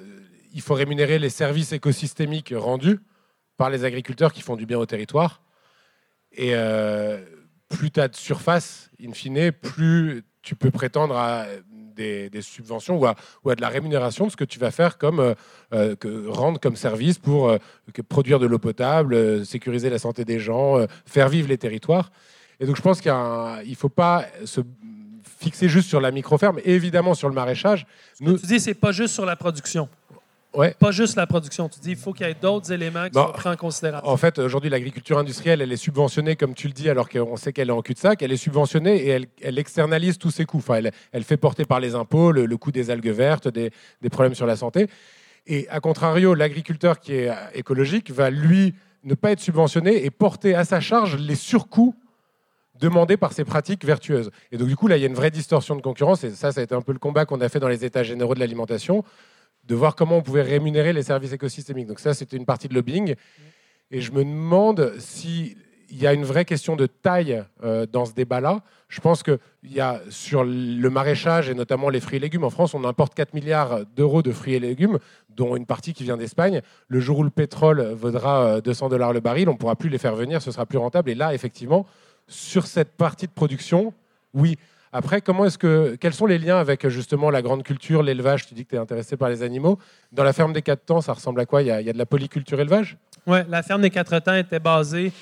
il 0.54 0.62
faut 0.62 0.74
rémunérer 0.74 1.18
les 1.18 1.28
services 1.28 1.72
écosystémiques 1.72 2.54
rendus 2.56 3.00
par 3.56 3.70
les 3.70 3.84
agriculteurs 3.84 4.32
qui 4.32 4.40
font 4.40 4.56
du 4.56 4.66
bien 4.66 4.78
au 4.78 4.86
territoire. 4.86 5.42
Et 6.32 6.54
euh, 6.54 7.20
plus 7.68 7.90
tu 7.90 8.00
as 8.00 8.08
de 8.08 8.16
surface, 8.16 8.90
in 9.04 9.12
fine, 9.12 9.52
plus 9.52 10.22
tu 10.42 10.54
peux 10.54 10.70
prétendre 10.70 11.16
à 11.16 11.46
des, 11.96 12.30
subventions 12.40 12.98
ou 12.98 13.06
à, 13.06 13.54
de 13.54 13.60
la 13.60 13.68
rémunération 13.68 14.26
de 14.26 14.30
ce 14.30 14.36
que 14.36 14.44
tu 14.44 14.58
vas 14.58 14.70
faire 14.70 14.98
comme 14.98 15.20
euh, 15.20 15.34
euh, 15.72 15.96
rendre 16.28 16.58
comme 16.58 16.76
service 16.76 17.18
pour 17.18 17.56
produire 18.08 18.38
de 18.38 18.46
l'eau 18.46 18.58
potable, 18.58 19.44
sécuriser 19.44 19.90
la 19.90 19.98
santé 19.98 20.24
des 20.24 20.38
gens, 20.38 20.84
faire 21.04 21.28
vivre 21.28 21.48
les 21.48 21.58
territoires. 21.58 22.10
Et 22.60 22.66
donc 22.66 22.76
je 22.76 22.82
pense 22.82 23.00
qu'il 23.00 23.12
ne 23.12 23.74
faut 23.74 23.88
pas 23.88 24.26
se 24.44 24.60
fixer 25.44 25.68
juste 25.68 25.88
sur 25.88 26.00
la 26.00 26.10
micro-ferme, 26.10 26.58
et 26.64 26.74
évidemment 26.74 27.14
sur 27.14 27.28
le 27.28 27.34
maraîchage. 27.34 27.86
Nous, 28.20 28.38
Tu 28.38 28.46
dis 28.46 28.60
c'est 28.60 28.74
pas 28.74 28.92
juste 28.92 29.14
sur 29.14 29.24
la 29.26 29.36
production. 29.36 29.88
Ouais. 30.54 30.72
Pas 30.78 30.92
juste 30.92 31.16
la 31.16 31.26
production. 31.26 31.68
Tu 31.68 31.80
dis 31.80 31.90
il 31.90 31.96
faut 31.96 32.12
qu'il 32.12 32.26
y 32.26 32.30
ait 32.30 32.36
d'autres 32.40 32.70
éléments 32.70 33.06
qui 33.06 33.10
Bon, 33.10 33.24
soient 33.24 33.32
pris 33.32 33.48
en 33.48 33.56
considération. 33.56 34.08
En 34.08 34.16
fait, 34.16 34.38
aujourd'hui, 34.38 34.70
l'agriculture 34.70 35.18
industrielle, 35.18 35.60
elle 35.60 35.72
est 35.72 35.76
subventionnée, 35.76 36.36
comme 36.36 36.54
tu 36.54 36.68
le 36.68 36.72
dis, 36.72 36.88
alors 36.88 37.08
qu'on 37.08 37.36
sait 37.36 37.52
qu'elle 37.52 37.70
est 37.70 37.72
en 37.72 37.82
cul-de-sac. 37.82 38.22
Elle 38.22 38.30
est 38.30 38.36
subventionnée 38.36 38.96
et 38.96 39.08
elle, 39.08 39.26
elle 39.42 39.58
externalise 39.58 40.16
tous 40.16 40.30
ses 40.30 40.44
coûts. 40.44 40.58
Enfin, 40.58 40.76
elle, 40.76 40.92
elle 41.10 41.24
fait 41.24 41.36
porter 41.36 41.64
par 41.64 41.80
les 41.80 41.96
impôts 41.96 42.30
le, 42.30 42.46
le 42.46 42.56
coût 42.56 42.70
des 42.70 42.90
algues 42.90 43.08
vertes, 43.08 43.48
des, 43.48 43.70
des 44.00 44.08
problèmes 44.10 44.36
sur 44.36 44.46
la 44.46 44.54
santé. 44.56 44.86
Et 45.48 45.68
à 45.70 45.80
contrario, 45.80 46.34
l'agriculteur 46.34 47.00
qui 47.00 47.14
est 47.14 47.32
écologique 47.54 48.12
va, 48.12 48.30
lui, 48.30 48.74
ne 49.02 49.14
pas 49.14 49.32
être 49.32 49.40
subventionné 49.40 50.04
et 50.04 50.10
porter 50.10 50.54
à 50.54 50.64
sa 50.64 50.78
charge 50.80 51.16
les 51.16 51.34
surcoûts 51.34 51.96
demandés 52.80 53.16
par 53.16 53.32
ces 53.32 53.44
pratiques 53.44 53.84
vertueuses. 53.84 54.30
Et 54.52 54.58
donc, 54.58 54.68
du 54.68 54.76
coup, 54.76 54.88
là, 54.88 54.96
il 54.96 55.00
y 55.00 55.04
a 55.04 55.08
une 55.08 55.14
vraie 55.14 55.30
distorsion 55.30 55.76
de 55.76 55.82
concurrence. 55.82 56.24
Et 56.24 56.30
ça, 56.30 56.52
ça 56.52 56.60
a 56.60 56.64
été 56.64 56.74
un 56.74 56.82
peu 56.82 56.92
le 56.92 56.98
combat 56.98 57.24
qu'on 57.24 57.40
a 57.40 57.48
fait 57.48 57.60
dans 57.60 57.68
les 57.68 57.84
états 57.84 58.02
généraux 58.02 58.34
de 58.34 58.40
l'alimentation, 58.40 59.04
de 59.64 59.74
voir 59.74 59.94
comment 59.94 60.18
on 60.18 60.22
pouvait 60.22 60.42
rémunérer 60.42 60.92
les 60.92 61.02
services 61.02 61.32
écosystémiques. 61.32 61.86
Donc 61.86 62.00
ça, 62.00 62.14
c'était 62.14 62.36
une 62.36 62.46
partie 62.46 62.68
de 62.68 62.74
lobbying. 62.74 63.14
Et 63.90 64.00
je 64.00 64.12
me 64.12 64.24
demande 64.24 64.94
s'il 64.98 65.56
y 65.90 66.06
a 66.06 66.12
une 66.12 66.24
vraie 66.24 66.44
question 66.44 66.74
de 66.74 66.86
taille 66.86 67.44
euh, 67.62 67.86
dans 67.86 68.06
ce 68.06 68.12
débat-là. 68.12 68.60
Je 68.88 69.00
pense 69.00 69.22
qu'il 69.22 69.38
y 69.64 69.80
a 69.80 70.00
sur 70.10 70.44
le 70.44 70.88
maraîchage 70.88 71.48
et 71.48 71.54
notamment 71.54 71.88
les 71.88 72.00
fruits 72.00 72.16
et 72.16 72.20
légumes, 72.20 72.44
en 72.44 72.50
France, 72.50 72.74
on 72.74 72.84
importe 72.84 73.14
4 73.14 73.34
milliards 73.34 73.86
d'euros 73.96 74.22
de 74.22 74.32
fruits 74.32 74.54
et 74.54 74.60
légumes, 74.60 74.98
dont 75.30 75.56
une 75.56 75.66
partie 75.66 75.92
qui 75.92 76.04
vient 76.04 76.16
d'Espagne. 76.16 76.60
Le 76.88 77.00
jour 77.00 77.18
où 77.18 77.22
le 77.22 77.30
pétrole 77.30 77.82
vaudra 77.92 78.44
euh, 78.44 78.60
200 78.60 78.88
dollars 78.88 79.12
le 79.12 79.20
baril, 79.20 79.48
on 79.48 79.52
ne 79.52 79.58
pourra 79.58 79.76
plus 79.76 79.88
les 79.88 79.98
faire 79.98 80.16
venir, 80.16 80.42
ce 80.42 80.50
sera 80.50 80.66
plus 80.66 80.78
rentable. 80.78 81.10
Et 81.10 81.14
là, 81.14 81.34
effectivement, 81.34 81.86
sur 82.28 82.66
cette 82.66 82.92
partie 82.96 83.26
de 83.26 83.32
production, 83.32 83.92
oui. 84.32 84.56
Après, 84.92 85.20
comment 85.20 85.44
est-ce 85.44 85.58
que, 85.58 85.96
quels 85.96 86.14
sont 86.14 86.26
les 86.26 86.38
liens 86.38 86.58
avec 86.58 86.86
justement 86.88 87.28
la 87.28 87.42
grande 87.42 87.64
culture, 87.64 88.02
l'élevage? 88.02 88.46
Tu 88.46 88.54
dis 88.54 88.64
que 88.64 88.70
tu 88.70 88.76
es 88.76 88.78
intéressé 88.78 89.16
par 89.16 89.28
les 89.28 89.42
animaux. 89.42 89.78
Dans 90.12 90.22
la 90.22 90.32
ferme 90.32 90.52
des 90.52 90.62
quatre 90.62 90.84
temps, 90.84 91.00
ça 91.00 91.12
ressemble 91.12 91.40
à 91.40 91.46
quoi? 91.46 91.62
Il 91.62 91.66
y, 91.66 91.70
a, 91.72 91.80
il 91.80 91.86
y 91.86 91.90
a 91.90 91.92
de 91.92 91.98
la 91.98 92.06
polyculture 92.06 92.60
élevage? 92.60 92.96
Ouais, 93.26 93.44
la 93.48 93.64
ferme 93.64 93.82
des 93.82 93.90
quatre 93.90 94.16
temps 94.20 94.34
était 94.34 94.60
basée 94.60 95.12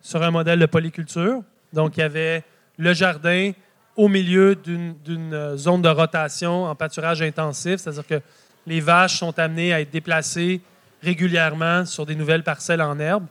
sur 0.00 0.22
un 0.22 0.30
modèle 0.30 0.58
de 0.58 0.66
polyculture. 0.66 1.42
Donc, 1.72 1.98
il 1.98 2.00
y 2.00 2.02
avait 2.02 2.42
le 2.78 2.94
jardin 2.94 3.52
au 3.94 4.08
milieu 4.08 4.54
d'une 4.54 4.94
d'une, 5.04 5.34
euh, 5.34 5.56
zone 5.56 5.82
de 5.82 5.88
rotation 5.90 6.64
en 6.64 6.74
pâturage 6.74 7.20
intensif, 7.20 7.76
c'est-à-dire 7.76 8.06
que 8.06 8.20
les 8.66 8.80
vaches 8.80 9.18
sont 9.18 9.38
amenées 9.38 9.74
à 9.74 9.82
être 9.82 9.90
déplacées 9.90 10.62
régulièrement 11.02 11.84
sur 11.84 12.06
des 12.06 12.14
nouvelles 12.14 12.42
parcelles 12.42 12.80
en 12.80 12.98
herbe 12.98 13.26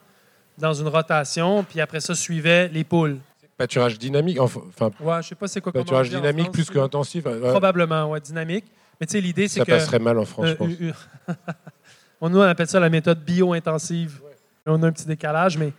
dans 0.59 0.73
une 0.73 0.87
rotation, 0.87 1.63
puis 1.63 1.79
après 1.81 1.99
ça 1.99 2.13
suivaient 2.15 2.67
les 2.67 2.83
poules. 2.83 3.17
Pâturage 3.57 3.97
dynamique, 3.99 4.39
enfin, 4.39 4.61
Ouais, 5.01 5.21
je 5.21 5.27
sais 5.29 5.35
pas 5.35 5.47
c'est 5.47 5.59
quoi 5.61 5.71
pâturage 5.73 6.09
dynamique 6.09 6.45
France, 6.45 6.55
plus 6.55 6.69
qu'intensif. 6.69 7.25
ouais, 7.25 7.39
Probablement, 7.39 8.09
ouais, 8.11 8.21
dynamique. 8.21 8.65
Mais 8.99 9.07
tu 9.07 9.13
sais, 9.13 9.21
l'idée, 9.21 9.47
c'est 9.47 9.59
ça 9.59 9.65
que... 9.65 9.71
passerait 9.71 9.99
mal 9.99 10.17
en 10.17 10.25
France, 10.25 10.45
Euh, 10.45 10.49
je 10.49 10.55
pense. 10.55 10.69
euh, 10.81 10.91
euh, 11.29 11.33
on 12.21 12.29
nous 12.29 12.39
on 12.39 12.43
appelle 12.43 12.67
ça 12.67 12.79
la 12.79 12.89
méthode 12.89 13.19
bio-intensive. 13.23 14.19
On 14.65 14.81
a 14.83 14.87
un 14.87 14.91
petit 14.91 15.05
décalage, 15.07 15.57
mais 15.57 15.73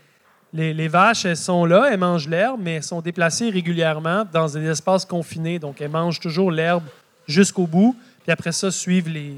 les, 0.53 0.75
les 0.75 0.89
vaches, 0.89 1.25
elles 1.25 1.37
sont 1.37 1.65
là, 1.65 1.89
elles 1.93 1.99
mangent 1.99 2.29
l'herbe, 2.29 2.61
mais 2.63 2.75
elles 2.77 2.83
sont 2.83 3.01
déplacées 3.01 3.51
régulièrement 3.51 4.25
dans 4.31 4.47
des 4.49 4.65
espaces 4.67 5.05
confinés. 5.05 5.59
Donc, 5.59 5.81
elles 5.81 5.91
mangent 5.91 6.19
toujours 6.21 6.51
l'herbe 6.51 6.85
jusqu'au 7.27 7.67
bout. 7.67 7.97
Puis 8.25 8.33
après 8.33 8.53
ça, 8.53 8.71
suivent 8.71 9.09
les, 9.09 9.37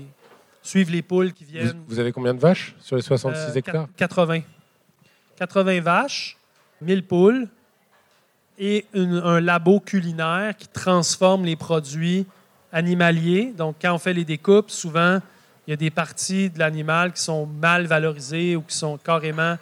suivent 0.62 0.90
les 0.90 1.02
poules 1.02 1.32
qui 1.32 1.44
Vous, 1.44 1.50
viennent. 1.52 1.82
vous 1.86 1.98
avez 1.98 2.10
combien 2.12 2.34
de 2.34 2.40
vaches 2.40 2.74
sur 2.80 2.96
les 2.96 3.02
66 3.02 3.50
Euh, 3.50 3.54
hectares? 3.54 3.86
80. 3.96 4.40
80 5.42 5.80
vaches, 5.80 6.36
1000 6.82 7.02
poules 7.02 7.48
et 8.60 8.86
un 8.94 9.40
labo 9.40 9.80
culinaire 9.80 10.56
qui 10.56 10.68
transforme 10.68 11.44
les 11.44 11.56
produits 11.56 12.26
animaliers. 12.72 13.52
Donc, 13.56 13.74
quand 13.82 13.92
on 13.92 13.98
fait 13.98 14.12
les 14.12 14.24
découpes, 14.24 14.70
souvent, 14.70 15.18
il 15.66 15.70
y 15.70 15.74
a 15.74 15.76
des 15.76 15.90
parties 15.90 16.48
de 16.48 16.60
l'animal 16.60 17.12
qui 17.12 17.22
sont 17.22 17.46
mal 17.46 17.86
valorisées 17.86 18.54
ou 18.54 18.62
qui 18.62 18.76
sont 18.76 18.98
carrément 18.98 19.56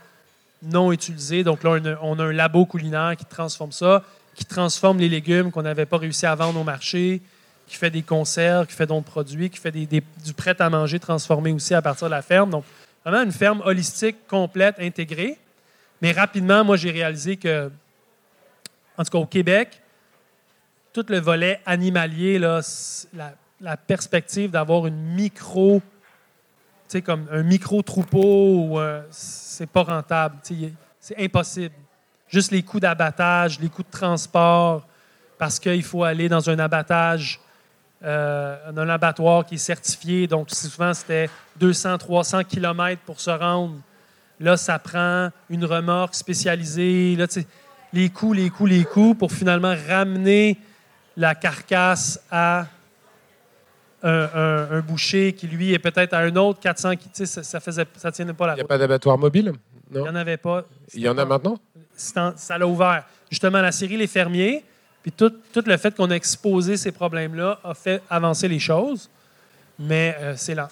non 0.62 0.93
utilisées. 0.93 1.45
Donc 1.45 1.64
là, 1.64 1.79
on 2.03 2.19
a, 2.19 2.25
un 2.25 2.33
labo 2.33 2.66
culinaire 2.66 3.14
qui 3.16 3.25
transforme 3.25 3.73
ça, 3.73 4.03
qui 4.35 4.45
transforme 4.45 4.99
les 4.99 5.09
légumes 5.09 5.51
qu'on 5.51 5.62
n'avait 5.62 5.87
pas 5.87 5.97
réussi 5.97 6.27
à 6.27 6.35
vendre 6.35 6.61
au 6.61 6.64
marché, 6.64 7.23
qui 7.66 7.77
fait 7.77 7.90
des 7.90 8.03
conserves, 8.03 8.66
qui 8.66 8.75
fait 8.75 8.87
d'autres 8.87 9.07
produits, 9.07 9.49
qui 9.49 9.59
fait 9.59 9.73
du 9.73 10.35
prêt-à-manger 10.37 10.99
transformé 11.01 11.53
aussi 11.53 11.73
à 11.73 11.81
partir 11.81 12.09
de 12.09 12.11
la 12.11 12.21
ferme. 12.21 12.51
Donc, 12.51 12.64
vraiment 13.03 13.23
une 13.23 13.33
ferme 13.33 13.62
holistique, 13.64 14.27
complète, 14.29 14.75
intégrée. 14.79 15.38
Mais 16.01 16.13
rapidement, 16.13 16.65
moi, 16.65 16.77
j'ai 16.77 16.91
réalisé 16.91 17.37
que, 17.37 17.71
en 18.97 19.05
tout 19.05 19.11
cas 19.11 19.19
au 19.19 19.27
Québec, 19.27 19.81
tout 20.93 21.05
le 21.09 21.19
volet 21.19 21.61
animalier, 21.67 22.39
là, 22.39 22.61
la, 23.61 23.77
perspective 23.77 24.51
d'avoir 24.51 24.87
une 24.87 24.97
micro, 25.15 25.83
comme 27.05 27.29
un 27.31 27.43
micro-troupeau, 27.43 28.55
ou, 28.55 28.81
euh, 28.81 29.03
c'est 29.11 29.69
pas 29.69 29.83
rentable. 29.83 30.37
C'est 30.99 31.19
impossible. 31.19 31.75
Juste 32.29 32.51
les 32.51 32.63
coûts 32.63 32.81
d'abattage, 32.81 33.61
les 33.61 33.69
coûts 33.69 33.83
de 33.83 33.91
transport, 33.91 34.87
parce 35.39 35.59
qu'il 35.59 35.83
faut 35.83 36.05
aller 36.05 36.29
dans 36.29 36.49
un 36.51 36.59
abattage, 36.59 37.41
euh, 38.03 38.73
dans 38.73 38.83
un 38.83 38.89
abattoir 38.89 39.45
qui 39.45 39.57
est 39.57 39.59
certifié. 39.59 40.27
Donc, 40.27 40.51
souvent, 40.51 40.95
c'était 40.95 41.29
200, 41.57 41.99
300 41.99 42.45
kilomètres 42.45 43.03
pour 43.03 43.21
se 43.21 43.31
rendre. 43.31 43.77
Là, 44.40 44.57
ça 44.57 44.79
prend 44.79 45.31
une 45.50 45.64
remorque 45.64 46.14
spécialisée. 46.14 47.14
Là, 47.16 47.26
les 47.92 48.09
coûts, 48.09 48.33
les 48.33 48.48
coûts, 48.50 48.66
les 48.66 48.85
coûts 48.85 49.14
pour 49.14 49.31
finalement 49.33 49.74
ramener 49.88 50.57
la 51.16 51.35
carcasse 51.35 52.20
à 52.31 52.66
un, 54.03 54.29
un- 54.35 54.68
un 54.72 54.81
boucher 54.81 55.35
qui, 55.35 55.46
lui, 55.46 55.72
est 55.74 55.79
peut-être 55.79 56.14
à 56.14 56.20
un 56.20 56.35
autre 56.37 56.59
400 56.61 56.96
qui, 56.96 57.09
tu 57.11 57.16
sais, 57.16 57.26
ça, 57.26 57.42
ça 57.42 57.61
faisait, 57.61 57.85
ça 57.96 58.11
tienne 58.11 58.33
pas 58.33 58.46
la 58.46 58.53
Il 58.55 58.57
n'y 58.57 58.62
a 58.62 58.66
pas 58.66 58.79
d'abattoir 58.79 59.18
mobile? 59.18 59.53
Il 59.92 59.98
Non 59.98 60.05
n'y 60.05 60.09
en 60.11 60.14
avait 60.14 60.37
pas. 60.38 60.64
Il 60.94 61.00
y 61.00 61.09
en 61.09 61.18
a 61.18 61.24
maintenant? 61.24 61.59
en- 62.16 62.33
ça 62.37 62.57
l'a 62.57 62.66
ouvert. 62.66 63.05
Justement, 63.31 63.61
la 63.61 63.72
série 63.72 63.96
Les 63.98 64.07
Fermiers, 64.07 64.64
puis 65.03 65.12
tout, 65.12 65.31
tout 65.53 65.62
le 65.66 65.76
fait 65.76 65.94
qu'on 65.94 66.11
a 66.11 66.14
exposé 66.14 66.76
ces 66.79 66.92
problèmes-là 66.92 67.61
a 67.62 67.74
fait 67.74 68.03
avancer 68.09 68.48
les 68.48 68.59
choses, 68.59 69.11
mais 69.79 70.16
euh, 70.20 70.35
c'est 70.37 70.55
lent. 70.55 70.68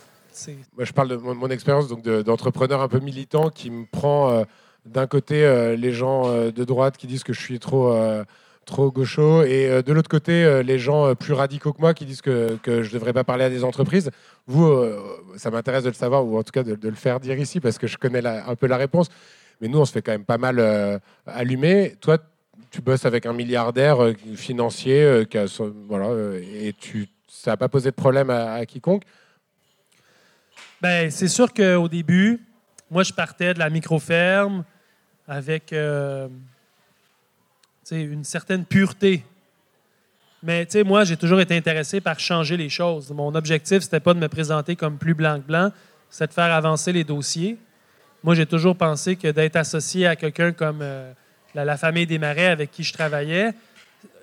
Moi, 0.76 0.84
je 0.84 0.92
parle 0.92 1.08
de 1.08 1.16
mon, 1.16 1.48
expérience 1.48 1.88
d'entrepreneur 1.88 2.80
un 2.80 2.88
peu 2.88 3.00
militant 3.00 3.50
qui 3.50 3.70
me 3.70 3.84
prend 3.86 4.30
euh, 4.30 4.44
d'un 4.86 5.06
côté 5.06 5.44
euh, 5.44 5.76
les 5.76 5.92
gens 5.92 6.28
euh, 6.28 6.50
de 6.50 6.64
droite 6.64 6.96
qui 6.96 7.06
disent 7.06 7.24
que 7.24 7.32
je 7.32 7.40
suis 7.40 7.58
trop, 7.58 7.96
trop 8.64 8.90
gaucho 8.90 9.42
et 9.42 9.82
de 9.82 9.92
l'autre 9.92 10.10
côté 10.10 10.62
les 10.62 10.78
gens 10.78 11.14
plus 11.14 11.32
radicaux 11.32 11.72
que 11.72 11.80
moi 11.80 11.94
qui 11.94 12.04
disent 12.04 12.20
que, 12.20 12.58
que 12.62 12.82
je 12.82 12.88
ne 12.88 12.94
devrais 12.94 13.12
pas 13.12 13.24
parler 13.24 13.44
à 13.44 13.50
des 13.50 13.64
entreprises. 13.64 14.10
Vous, 14.46 14.70
ça 15.36 15.50
m'intéresse 15.50 15.84
de 15.84 15.88
le 15.88 15.94
savoir 15.94 16.24
ou 16.26 16.38
en 16.38 16.42
tout 16.42 16.52
cas 16.52 16.62
de, 16.62 16.88
le 16.88 16.94
faire 16.94 17.18
dire 17.18 17.38
ici 17.38 17.60
parce 17.60 17.78
que 17.78 17.86
je 17.86 17.96
connais 17.96 18.24
un 18.26 18.54
peu 18.54 18.66
la 18.66 18.76
réponse. 18.76 19.08
Mais 19.60 19.68
nous, 19.68 19.78
on 19.78 19.84
se 19.84 19.92
fait 19.92 20.02
quand 20.02 20.12
même 20.12 20.24
pas 20.24 20.38
mal 20.38 21.00
allumer. 21.26 21.96
Toi, 22.00 22.18
tu 22.70 22.82
bosses 22.82 23.06
avec 23.06 23.26
un 23.26 23.32
milliardaire 23.32 24.12
financier 24.34 25.24
voilà, 25.88 26.10
et 26.38 26.74
tu, 26.78 27.08
ça 27.26 27.52
n'a 27.52 27.56
pas 27.56 27.68
posé 27.68 27.90
de 27.90 27.96
problème 27.96 28.30
à 28.30 28.64
quiconque. 28.66 29.04
Ben, 30.80 31.10
c'est 31.10 31.28
sûr 31.28 31.52
qu'au 31.52 31.88
début, 31.88 32.40
moi, 32.88 33.02
je 33.02 33.12
partais 33.12 33.52
de 33.52 33.58
la 33.58 33.68
micro-ferme 33.68 34.64
avec 35.26 35.72
euh, 35.72 36.28
une 37.90 38.22
certaine 38.22 38.64
pureté. 38.64 39.24
Mais 40.40 40.68
moi, 40.84 41.02
j'ai 41.02 41.16
toujours 41.16 41.40
été 41.40 41.56
intéressé 41.56 42.00
par 42.00 42.20
changer 42.20 42.56
les 42.56 42.68
choses. 42.68 43.10
Mon 43.10 43.34
objectif, 43.34 43.82
c'était 43.82 43.98
pas 43.98 44.14
de 44.14 44.20
me 44.20 44.28
présenter 44.28 44.76
comme 44.76 44.98
plus 44.98 45.14
blanc 45.14 45.40
que 45.40 45.46
blanc, 45.46 45.72
c'était 46.10 46.28
de 46.28 46.32
faire 46.32 46.54
avancer 46.54 46.92
les 46.92 47.02
dossiers. 47.02 47.58
Moi, 48.22 48.36
j'ai 48.36 48.46
toujours 48.46 48.76
pensé 48.76 49.16
que 49.16 49.28
d'être 49.28 49.56
associé 49.56 50.06
à 50.06 50.14
quelqu'un 50.14 50.52
comme 50.52 50.78
euh, 50.80 51.12
la, 51.54 51.76
famille 51.76 52.06
des 52.06 52.18
Marais 52.18 52.46
avec 52.46 52.70
qui 52.70 52.84
je 52.84 52.92
travaillais, 52.92 53.52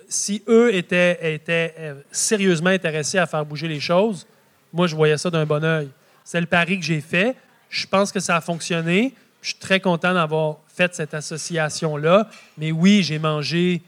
si 0.08 0.42
eux 0.48 0.74
étaient, 0.74 1.34
étaient 1.34 1.74
euh, 1.78 2.00
sérieusement 2.10 2.70
intéressés 2.70 3.18
à 3.18 3.26
faire 3.26 3.44
bouger 3.44 3.68
les 3.68 3.80
choses, 3.80 4.26
moi, 4.72 4.86
je 4.86 4.96
voyais 4.96 5.18
ça 5.18 5.28
d'un 5.28 5.44
bon 5.44 5.62
oeil. 5.62 5.90
C'est 6.26 6.40
le 6.40 6.48
pari 6.48 6.76
que 6.76 6.84
j'ai 6.84 7.00
fait. 7.00 7.36
Je 7.70 7.86
pense 7.86 8.10
que 8.10 8.18
ça 8.18 8.34
a 8.34 8.40
fonctionné. 8.40 9.14
Je 9.40 9.50
suis 9.50 9.58
très 9.60 9.78
content 9.78 10.12
d'avoir 10.12 10.56
fait 10.66 10.92
cette 10.92 11.14
association-là. 11.14 12.28
Mais 12.58 12.72
oui, 12.72 13.04
j'ai 13.04 13.20
mangé, 13.20 13.80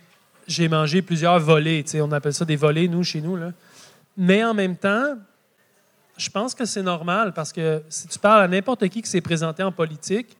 j'ai 0.47 0.69
mangé 0.69 1.03
plusieurs 1.03 1.41
volets. 1.41 1.85
On 1.97 2.13
appelle 2.13 2.33
ça 2.33 2.45
des 2.45 2.55
volets, 2.55 2.87
nous, 2.87 3.03
chez 3.03 3.21
nous. 3.21 3.37
Mais 4.17 4.45
en 4.45 4.55
même 4.55 4.77
temps, 4.77 5.17
je 6.17 6.31
pense 6.31 6.55
que 6.55 6.65
c'est 6.65 6.83
normal 6.83 7.33
parce 7.35 7.53
que 7.53 7.83
si 7.89 8.07
tu 8.07 8.21
parles 8.21 8.43
à 8.43 8.49
n'importe 8.49 8.89
qui 8.89 9.03
qui 9.03 9.11
s'est 9.11 9.21
présenté 9.21 9.65
en 9.65 9.73
politique, 9.73 10.37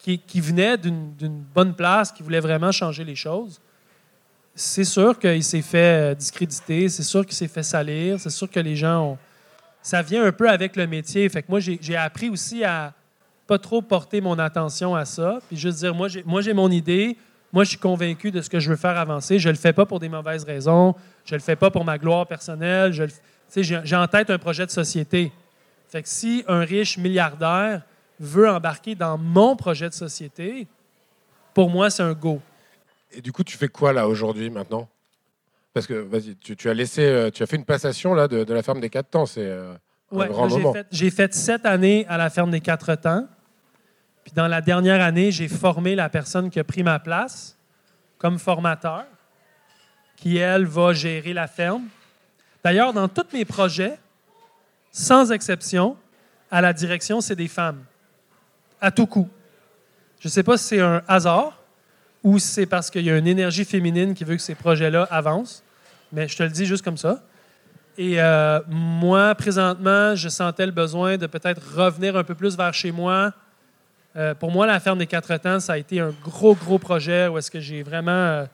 qui, 0.00 0.40
venait 0.40 0.76
d'une 0.76 1.14
d'une 1.14 1.38
bonne 1.38 1.74
place, 1.74 2.10
qui 2.10 2.24
voulait 2.24 2.40
vraiment 2.40 2.72
changer 2.72 3.04
les 3.04 3.14
choses, 3.14 3.60
c'est 4.56 4.84
sûr 4.84 5.16
qu'il 5.18 5.44
s'est 5.44 5.62
fait 5.62 6.12
euh, 6.12 6.14
discréditer, 6.14 6.88
c'est 6.88 7.04
sûr 7.04 7.24
qu'il 7.24 7.36
s'est 7.36 7.46
fait 7.46 7.62
salir, 7.62 8.18
c'est 8.18 8.30
sûr 8.30 8.50
que 8.50 8.58
les 8.58 8.74
gens 8.74 9.12
ont. 9.12 9.18
Ça 9.82 10.02
vient 10.02 10.24
un 10.24 10.32
peu 10.32 10.48
avec 10.50 10.76
le 10.76 10.86
métier. 10.86 11.28
Fait 11.28 11.42
que 11.42 11.50
moi, 11.50 11.60
j'ai 11.60 11.96
appris 11.96 12.28
aussi 12.28 12.64
à 12.64 12.92
pas 13.46 13.58
trop 13.58 13.80
porter 13.80 14.20
mon 14.20 14.38
attention 14.38 14.94
à 14.94 15.06
ça, 15.06 15.38
puis 15.48 15.56
juste 15.56 15.78
dire, 15.78 15.94
moi, 15.94 16.08
j'ai 16.08 16.52
mon 16.52 16.70
idée, 16.70 17.16
moi, 17.50 17.64
je 17.64 17.70
suis 17.70 17.78
convaincu 17.78 18.30
de 18.30 18.42
ce 18.42 18.50
que 18.50 18.60
je 18.60 18.68
veux 18.68 18.76
faire 18.76 18.98
avancer. 18.98 19.38
Je 19.38 19.48
le 19.48 19.54
fais 19.54 19.72
pas 19.72 19.86
pour 19.86 20.00
des 20.00 20.10
mauvaises 20.10 20.44
raisons, 20.44 20.94
je 21.24 21.34
le 21.34 21.40
fais 21.40 21.56
pas 21.56 21.70
pour 21.70 21.84
ma 21.84 21.96
gloire 21.96 22.26
personnelle. 22.26 22.92
J'ai 23.56 23.96
en 23.96 24.06
tête 24.06 24.28
un 24.28 24.38
projet 24.38 24.66
de 24.66 24.70
société. 24.70 25.32
Fait 25.88 26.02
que 26.02 26.08
si 26.08 26.44
un 26.46 26.60
riche 26.60 26.98
milliardaire 26.98 27.82
veut 28.20 28.50
embarquer 28.50 28.94
dans 28.94 29.16
mon 29.16 29.56
projet 29.56 29.88
de 29.88 29.94
société, 29.94 30.66
pour 31.54 31.70
moi, 31.70 31.88
c'est 31.88 32.02
un 32.02 32.12
go. 32.12 32.42
Et 33.10 33.22
du 33.22 33.32
coup, 33.32 33.42
tu 33.42 33.56
fais 33.56 33.68
quoi 33.68 33.94
là 33.94 34.06
aujourd'hui, 34.06 34.50
maintenant? 34.50 34.86
Parce 35.72 35.86
que, 35.86 35.94
vas-y, 35.94 36.36
tu, 36.36 36.68
as 36.68 36.74
laissé, 36.74 37.02
euh, 37.02 37.30
tu 37.30 37.42
as 37.42 37.46
fait 37.46 37.56
une 37.56 37.64
passation 37.64 38.14
là 38.14 38.26
de, 38.26 38.52
la 38.52 38.62
ferme 38.62 38.80
des 38.80 38.90
quatre 38.90 39.10
temps. 39.10 39.26
C'est 39.26 39.44
euh, 39.44 39.74
un 40.12 40.26
grand 40.26 40.48
moment. 40.48 40.74
J'ai 40.90 41.10
fait, 41.10 41.34
sept 41.34 41.66
années 41.66 42.06
à 42.08 42.16
la 42.16 42.30
ferme 42.30 42.50
des 42.50 42.60
quatre 42.60 42.94
temps. 42.94 43.26
Puis 44.24 44.32
dans 44.34 44.48
la 44.48 44.60
dernière 44.60 45.02
année, 45.02 45.30
j'ai 45.30 45.48
formé 45.48 45.94
la 45.94 46.08
personne 46.08 46.50
qui 46.50 46.58
a 46.58 46.64
pris 46.64 46.82
ma 46.82 46.98
place 46.98 47.56
comme 48.18 48.38
formateur, 48.38 49.04
qui, 50.16 50.36
elle, 50.38 50.66
va 50.66 50.92
gérer 50.92 51.32
la 51.32 51.46
ferme. 51.46 51.84
D'ailleurs, 52.64 52.92
dans 52.92 53.08
tous 53.08 53.26
mes 53.32 53.44
projets, 53.44 53.98
sans 54.90 55.30
exception, 55.30 55.96
à 56.50 56.60
la 56.60 56.72
direction, 56.72 57.20
c'est 57.20 57.36
des 57.36 57.48
femmes. 57.48 57.84
À 58.80 58.90
tout 58.90 59.06
coup. 59.06 59.28
Je 60.20 60.26
ne 60.26 60.30
sais 60.30 60.42
pas 60.42 60.56
si 60.56 60.64
c'est 60.64 60.80
un 60.80 61.02
hasard 61.06 61.57
ou 62.24 62.38
c'est 62.38 62.66
parce 62.66 62.90
qu'il 62.90 63.04
y 63.04 63.10
a 63.10 63.16
une 63.16 63.26
énergie 63.26 63.64
féminine 63.64 64.14
qui 64.14 64.24
veut 64.24 64.36
que 64.36 64.42
ces 64.42 64.54
projets-là 64.54 65.06
avancent, 65.10 65.62
mais 66.12 66.28
je 66.28 66.36
te 66.36 66.42
le 66.42 66.50
dis 66.50 66.66
juste 66.66 66.84
comme 66.84 66.96
ça. 66.96 67.22
Et 67.96 68.20
euh, 68.20 68.60
moi, 68.68 69.34
présentement, 69.34 70.14
je 70.14 70.28
sentais 70.28 70.66
le 70.66 70.72
besoin 70.72 71.16
de 71.16 71.26
peut-être 71.26 71.60
revenir 71.74 72.16
un 72.16 72.22
peu 72.22 72.36
plus 72.36 72.56
vers 72.56 72.72
chez 72.72 72.92
moi. 72.92 73.32
Euh, 74.16 74.34
pour 74.34 74.52
moi, 74.52 74.66
la 74.66 74.78
ferme 74.78 74.98
des 74.98 75.06
quatre 75.06 75.36
temps, 75.38 75.58
ça 75.58 75.72
a 75.72 75.78
été 75.78 75.98
un 75.98 76.14
gros, 76.22 76.54
gros 76.54 76.78
projet 76.78 77.26
où 77.26 77.38
est-ce 77.38 77.50
que 77.50 77.58
j'ai 77.58 77.82
vraiment 77.82 78.10
euh, 78.12 78.44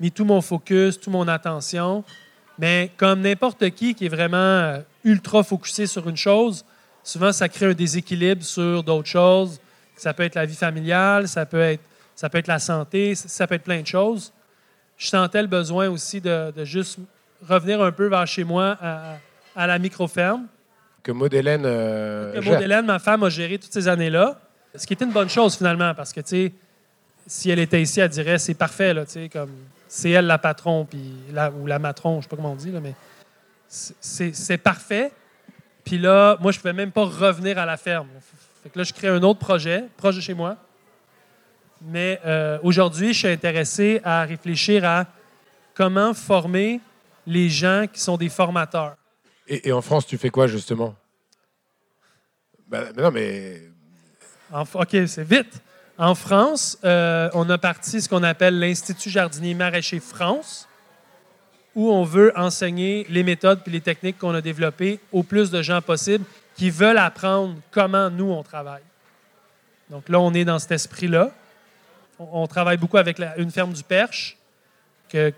mis 0.00 0.12
tout 0.12 0.26
mon 0.26 0.42
focus, 0.42 1.00
toute 1.00 1.12
mon 1.12 1.26
attention. 1.28 2.04
Mais 2.58 2.90
comme 2.98 3.22
n'importe 3.22 3.70
qui 3.70 3.94
qui 3.94 4.04
est 4.04 4.10
vraiment 4.10 4.82
ultra 5.02 5.42
focusé 5.42 5.86
sur 5.86 6.06
une 6.06 6.18
chose, 6.18 6.62
souvent 7.02 7.32
ça 7.32 7.48
crée 7.48 7.66
un 7.66 7.72
déséquilibre 7.72 8.44
sur 8.44 8.82
d'autres 8.82 9.08
choses. 9.08 9.60
Ça 9.96 10.12
peut 10.12 10.24
être 10.24 10.34
la 10.34 10.44
vie 10.44 10.54
familiale, 10.54 11.26
ça 11.26 11.46
peut 11.46 11.60
être, 11.60 11.82
ça 12.20 12.28
peut 12.28 12.36
être 12.36 12.48
la 12.48 12.58
santé, 12.58 13.14
ça 13.14 13.46
peut 13.46 13.54
être 13.54 13.62
plein 13.62 13.80
de 13.80 13.86
choses. 13.86 14.30
Je 14.98 15.06
sentais 15.06 15.40
le 15.40 15.48
besoin 15.48 15.88
aussi 15.88 16.20
de, 16.20 16.52
juste 16.64 16.98
revenir 17.48 17.80
un 17.80 17.92
peu 17.92 18.08
vers 18.08 18.26
chez 18.26 18.44
moi 18.44 18.76
à, 19.56 19.66
la 19.66 19.78
micro-ferme. 19.78 20.46
Que 21.02 21.12
Maud 21.12 21.32
euh, 21.32 22.32
que 22.34 22.40
Maud 22.44 22.84
ma 22.84 22.98
femme, 22.98 23.22
a 23.22 23.30
géré 23.30 23.56
toutes 23.58 23.72
ces 23.72 23.88
années-là. 23.88 24.38
Ce 24.74 24.86
qui 24.86 24.92
était 24.92 25.06
une 25.06 25.12
bonne 25.12 25.30
chose 25.30 25.56
finalement, 25.56 25.94
parce 25.94 26.12
que, 26.12 26.20
tu 26.20 26.28
sais, 26.28 26.52
si 27.26 27.48
elle 27.48 27.58
était 27.58 27.80
ici, 27.80 28.00
elle 28.00 28.10
dirait 28.10 28.36
c'est 28.36 28.52
parfait, 28.52 28.92
là, 28.92 29.06
tu 29.06 29.12
sais, 29.12 29.30
comme 29.30 29.52
c'est 29.88 30.10
elle 30.10 30.26
la 30.26 30.36
patron, 30.36 30.84
puis 30.84 31.14
la, 31.32 31.50
ou 31.50 31.66
la 31.66 31.78
matron, 31.78 32.20
je 32.20 32.24
sais 32.24 32.28
pas 32.28 32.36
comment 32.36 32.52
on 32.52 32.56
dit, 32.56 32.70
là, 32.70 32.80
mais 32.80 32.94
c'est 33.66 34.58
parfait. 34.58 35.10
Puis 35.84 35.96
là, 35.96 36.36
moi, 36.38 36.52
je 36.52 36.58
ne 36.58 36.60
pouvais 36.60 36.74
même 36.74 36.92
pas 36.92 37.06
revenir 37.06 37.56
à 37.56 37.64
la 37.64 37.78
ferme. 37.78 38.08
Fait 38.62 38.68
que 38.68 38.78
là, 38.78 38.84
je 38.84 38.92
crée 38.92 39.08
un 39.08 39.22
autre 39.22 39.38
projet, 39.38 39.84
proche 39.96 40.16
de 40.16 40.20
chez 40.20 40.34
moi. 40.34 40.58
Mais 41.82 42.20
euh, 42.26 42.58
aujourd'hui, 42.62 43.12
je 43.12 43.18
suis 43.18 43.28
intéressé 43.28 44.00
à 44.04 44.24
réfléchir 44.24 44.84
à 44.84 45.06
comment 45.74 46.12
former 46.14 46.80
les 47.26 47.48
gens 47.48 47.86
qui 47.90 48.00
sont 48.00 48.16
des 48.16 48.28
formateurs. 48.28 48.96
Et, 49.46 49.72
en 49.72 49.80
France, 49.80 50.06
tu 50.06 50.16
fais 50.16 50.30
quoi, 50.30 50.46
justement? 50.46 50.94
Ben, 52.68 52.92
non, 52.96 53.10
mais... 53.10 53.62
OK, 54.52 54.96
c'est 55.06 55.24
vite. 55.24 55.60
En 55.98 56.14
France, 56.14 56.78
euh, 56.84 57.28
on 57.34 57.48
a 57.50 57.58
parti 57.58 58.00
ce 58.00 58.08
qu'on 58.08 58.22
appelle 58.22 58.58
l'Institut 58.58 59.10
jardinier 59.10 59.54
maraîcher 59.54 60.00
France, 60.00 60.68
où 61.74 61.90
on 61.90 62.04
veut 62.04 62.32
enseigner 62.36 63.06
les 63.10 63.22
méthodes 63.22 63.60
et 63.66 63.70
les 63.70 63.80
techniques 63.80 64.18
qu'on 64.18 64.34
a 64.34 64.40
développées 64.40 65.00
au 65.12 65.22
plus 65.22 65.50
de 65.50 65.62
gens 65.62 65.82
possible 65.82 66.24
qui 66.56 66.70
veulent 66.70 66.98
apprendre 66.98 67.56
comment 67.70 68.10
nous, 68.10 68.30
on 68.30 68.42
travaille. 68.42 68.82
Donc 69.88 70.08
là, 70.08 70.20
on 70.20 70.32
est 70.34 70.44
dans 70.44 70.58
cet 70.58 70.72
esprit-là. 70.72 71.32
On, 72.20 72.46
travaille 72.46 72.76
beaucoup 72.76 72.98
avec 72.98 73.18
une 73.38 73.50
ferme 73.50 73.72
du 73.72 73.82
Perche 73.82 74.36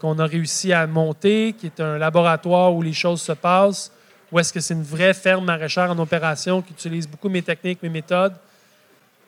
qu'on 0.01 0.19
a 0.19 0.27
réussi 0.27 0.73
à 0.73 0.85
monter, 0.89 1.55
qui 1.57 1.67
est 1.67 1.81
un 1.81 1.97
laboratoire 1.97 2.75
où 2.75 2.83
les 2.83 2.93
choses 2.93 3.23
se 3.23 3.31
passent, 3.31 3.93
où 4.33 4.39
est-ce 4.41 4.53
que 4.53 4.59
c'est 4.59 4.75
une 4.75 4.83
vraie 4.83 5.15
ferme 5.15 5.45
maraîchère 5.45 5.93
en 5.93 5.99
opération 6.01 6.61
qui 6.61 6.73
utilise 6.73 7.07
beaucoup 7.07 7.29
mes 7.29 7.43
techniques, 7.43 7.81
mes 7.85 7.89
méthodes, 7.89 8.35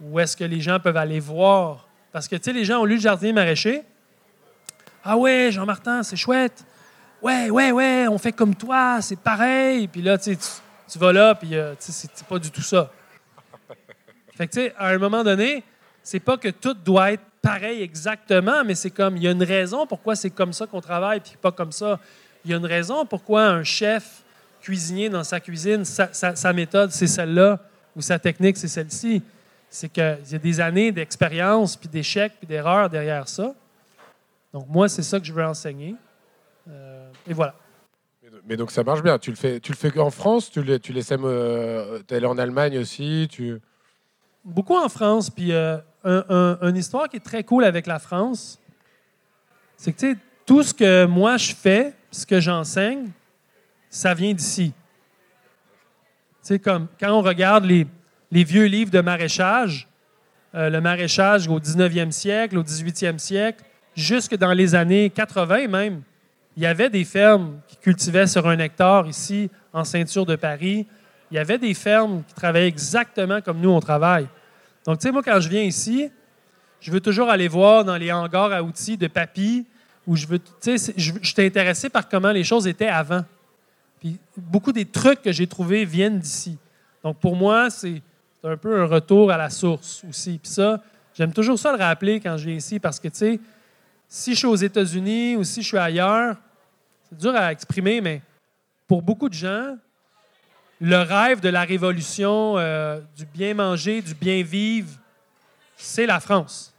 où 0.00 0.18
est-ce 0.18 0.36
que 0.36 0.42
les 0.42 0.60
gens 0.60 0.80
peuvent 0.80 0.96
aller 0.96 1.20
voir. 1.20 1.86
Parce 2.10 2.26
que, 2.26 2.34
tu 2.34 2.42
sais, 2.42 2.52
les 2.52 2.64
gens 2.64 2.80
ont 2.80 2.84
lu 2.84 2.96
le 2.96 3.00
jardinier 3.00 3.32
maraîcher. 3.32 3.82
Ah 5.04 5.16
ouais, 5.16 5.50
Jean-Martin, 5.52 6.02
c'est 6.02 6.16
chouette. 6.16 6.64
Ouais, 7.22 7.50
ouais, 7.50 7.70
ouais, 7.70 8.08
on 8.08 8.18
fait 8.18 8.32
comme 8.32 8.56
toi, 8.56 8.98
c'est 9.00 9.18
pareil. 9.18 9.86
Puis 9.86 10.02
là, 10.02 10.18
tu, 10.18 10.36
tu 10.36 10.98
vas 10.98 11.12
là, 11.12 11.36
puis 11.36 11.54
euh, 11.54 11.74
c'est 11.78 12.24
pas 12.24 12.40
du 12.40 12.50
tout 12.50 12.62
ça. 12.62 12.90
Fait 14.36 14.48
que, 14.48 14.52
tu 14.52 14.60
sais, 14.60 14.74
à 14.76 14.88
un 14.88 14.98
moment 14.98 15.22
donné, 15.22 15.62
c'est 16.02 16.20
pas 16.20 16.36
que 16.36 16.48
tout 16.48 16.74
doit 16.74 17.12
être 17.12 17.22
pareil 17.44 17.82
exactement, 17.82 18.64
mais 18.64 18.74
c'est 18.74 18.90
comme, 18.90 19.16
il 19.16 19.22
y 19.22 19.28
a 19.28 19.30
une 19.30 19.42
raison 19.42 19.86
pourquoi 19.86 20.16
c'est 20.16 20.30
comme 20.30 20.52
ça 20.52 20.66
qu'on 20.66 20.80
travaille, 20.80 21.20
puis 21.20 21.34
pas 21.40 21.52
comme 21.52 21.72
ça. 21.72 22.00
Il 22.44 22.50
y 22.50 22.54
a 22.54 22.56
une 22.56 22.66
raison 22.66 23.06
pourquoi 23.06 23.46
un 23.46 23.62
chef 23.62 24.22
cuisinier 24.60 25.08
dans 25.08 25.24
sa 25.24 25.38
cuisine, 25.40 25.84
sa, 25.84 26.12
sa 26.12 26.52
méthode, 26.52 26.90
c'est 26.90 27.06
celle-là, 27.06 27.60
ou 27.94 28.00
sa 28.00 28.18
technique, 28.18 28.56
c'est 28.56 28.68
celle-ci 28.68 29.22
c'est 29.74 29.88
qu'il 29.88 30.18
y 30.30 30.34
a 30.36 30.38
des 30.38 30.60
années 30.60 30.92
d'expérience, 30.92 31.76
puis 31.76 31.88
d'échecs, 31.88 32.34
puis 32.38 32.46
d'erreurs 32.46 32.88
derrière 32.88 33.26
ça. 33.26 33.56
Donc, 34.52 34.68
moi, 34.68 34.88
c'est 34.88 35.02
ça 35.02 35.18
que 35.18 35.26
je 35.26 35.32
veux 35.32 35.44
enseigner. 35.44 35.96
Euh, 36.70 37.10
et 37.26 37.34
voilà. 37.34 37.56
Mais 38.46 38.56
donc, 38.56 38.70
ça 38.70 38.84
marche 38.84 39.02
bien. 39.02 39.18
Tu 39.18 39.30
le 39.30 39.36
fais, 39.36 39.58
tu 39.58 39.72
le 39.72 39.76
fais 39.76 39.98
en 39.98 40.10
France? 40.10 40.48
Tu, 40.48 40.62
le, 40.62 40.78
tu 40.78 40.92
laissais 40.92 41.16
euh, 41.20 42.00
en 42.22 42.38
Allemagne 42.38 42.78
aussi? 42.78 43.26
Tu... 43.28 43.60
Beaucoup 44.44 44.76
en 44.76 44.88
France. 44.88 45.28
Puis, 45.28 45.52
euh, 45.52 45.78
une 46.04 46.76
histoire 46.76 47.08
qui 47.08 47.16
est 47.16 47.24
très 47.24 47.44
cool 47.44 47.64
avec 47.64 47.86
la 47.86 47.98
France, 47.98 48.58
c'est 49.76 49.92
que, 49.92 50.16
tout 50.46 50.62
ce 50.62 50.74
que 50.74 51.06
moi 51.06 51.36
je 51.36 51.54
fais, 51.54 51.94
ce 52.10 52.26
que 52.26 52.40
j'enseigne, 52.40 53.08
ça 53.88 54.14
vient 54.14 54.34
d'ici. 54.34 54.72
Sais, 56.42 56.58
comme 56.58 56.88
quand 57.00 57.10
on 57.10 57.22
regarde 57.22 57.64
les, 57.64 57.86
les 58.30 58.44
vieux 58.44 58.66
livres 58.66 58.90
de 58.90 59.00
maraîchage, 59.00 59.88
euh, 60.54 60.68
le 60.68 60.80
maraîchage 60.80 61.48
au 61.48 61.58
19e 61.58 62.10
siècle, 62.10 62.58
au 62.58 62.62
18e 62.62 63.18
siècle, 63.18 63.64
jusque 63.96 64.36
dans 64.36 64.52
les 64.52 64.74
années 64.74 65.10
80 65.10 65.68
même, 65.68 66.02
il 66.56 66.62
y 66.62 66.66
avait 66.66 66.90
des 66.90 67.04
fermes 67.04 67.60
qui 67.66 67.76
cultivaient 67.76 68.26
sur 68.26 68.46
un 68.46 68.58
hectare 68.58 69.06
ici, 69.08 69.50
en 69.72 69.84
ceinture 69.84 70.26
de 70.26 70.36
Paris. 70.36 70.86
Il 71.30 71.34
y 71.34 71.38
avait 71.38 71.58
des 71.58 71.74
fermes 71.74 72.22
qui 72.28 72.34
travaillaient 72.34 72.68
exactement 72.68 73.40
comme 73.40 73.60
nous, 73.60 73.70
on 73.70 73.80
travaille. 73.80 74.28
Donc, 74.86 74.98
tu 74.98 75.06
sais, 75.06 75.12
moi, 75.12 75.22
quand 75.22 75.40
je 75.40 75.48
viens 75.48 75.62
ici, 75.62 76.10
je 76.80 76.90
veux 76.90 77.00
toujours 77.00 77.30
aller 77.30 77.48
voir 77.48 77.84
dans 77.84 77.96
les 77.96 78.12
hangars 78.12 78.52
à 78.52 78.62
outils 78.62 78.96
de 78.96 79.06
papy, 79.06 79.66
où 80.06 80.16
je 80.16 80.26
veux, 80.26 80.38
tu 80.38 80.76
sais, 80.76 80.94
je, 80.96 81.12
je 81.20 81.42
intéressé 81.42 81.88
par 81.88 82.08
comment 82.08 82.32
les 82.32 82.44
choses 82.44 82.66
étaient 82.66 82.88
avant. 82.88 83.24
Puis, 84.00 84.18
beaucoup 84.36 84.72
des 84.72 84.84
trucs 84.84 85.22
que 85.22 85.32
j'ai 85.32 85.46
trouvés 85.46 85.84
viennent 85.84 86.18
d'ici. 86.18 86.58
Donc, 87.02 87.18
pour 87.18 87.36
moi, 87.36 87.70
c'est 87.70 88.02
un 88.42 88.56
peu 88.56 88.82
un 88.82 88.86
retour 88.86 89.30
à 89.30 89.38
la 89.38 89.50
source 89.50 90.04
aussi. 90.08 90.38
Puis 90.42 90.52
ça, 90.52 90.82
j'aime 91.14 91.32
toujours 91.32 91.58
ça 91.58 91.72
le 91.72 91.78
rappeler 91.78 92.20
quand 92.20 92.36
je 92.36 92.46
viens 92.46 92.56
ici 92.56 92.78
parce 92.78 93.00
que, 93.00 93.08
tu 93.08 93.16
sais, 93.16 93.40
si 94.08 94.32
je 94.32 94.38
suis 94.38 94.46
aux 94.46 94.54
États-Unis 94.56 95.36
ou 95.36 95.44
si 95.44 95.62
je 95.62 95.68
suis 95.68 95.78
ailleurs, 95.78 96.36
c'est 97.08 97.18
dur 97.18 97.34
à 97.34 97.52
exprimer, 97.52 98.00
mais 98.00 98.22
pour 98.86 99.02
beaucoup 99.02 99.28
de 99.28 99.34
gens, 99.34 99.76
le 100.80 100.96
rêve 100.96 101.40
de 101.40 101.48
la 101.48 101.64
révolution, 101.64 102.58
euh, 102.58 103.00
du 103.16 103.26
bien 103.26 103.54
manger, 103.54 104.02
du 104.02 104.14
bien 104.14 104.42
vivre, 104.42 104.90
c'est 105.76 106.06
la 106.06 106.20
France. 106.20 106.74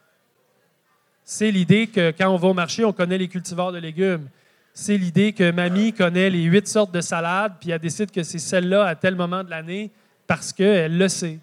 C'est 1.24 1.52
l'idée 1.52 1.88
que 1.88 2.12
quand 2.12 2.30
on 2.30 2.38
va 2.38 2.50
au 2.50 2.54
marché, 2.54 2.86
on 2.86 2.94
connaît 2.94 3.18
les 3.18 3.28
cultivars 3.28 3.72
de 3.72 3.80
légumes. 3.80 4.28
C'est 4.74 4.98
l'idée 4.98 5.34
que 5.34 5.52
mamie 5.52 5.94
connaît 5.94 6.30
les 6.30 6.44
huit 6.44 6.68
sortes 6.68 6.94
de 6.94 7.02
salades, 7.02 7.54
puis 7.60 7.72
elle 7.72 7.80
décide 7.80 8.12
que 8.12 8.24
c'est 8.24 8.40
celle-là 8.40 8.86
à 8.86 8.96
tel 8.96 9.16
moment 9.16 9.44
de 9.44 9.50
l'année 9.50 9.90
parce 10.28 10.52
qu'elle 10.52 10.98
le 10.98 11.08
sait 11.08 11.40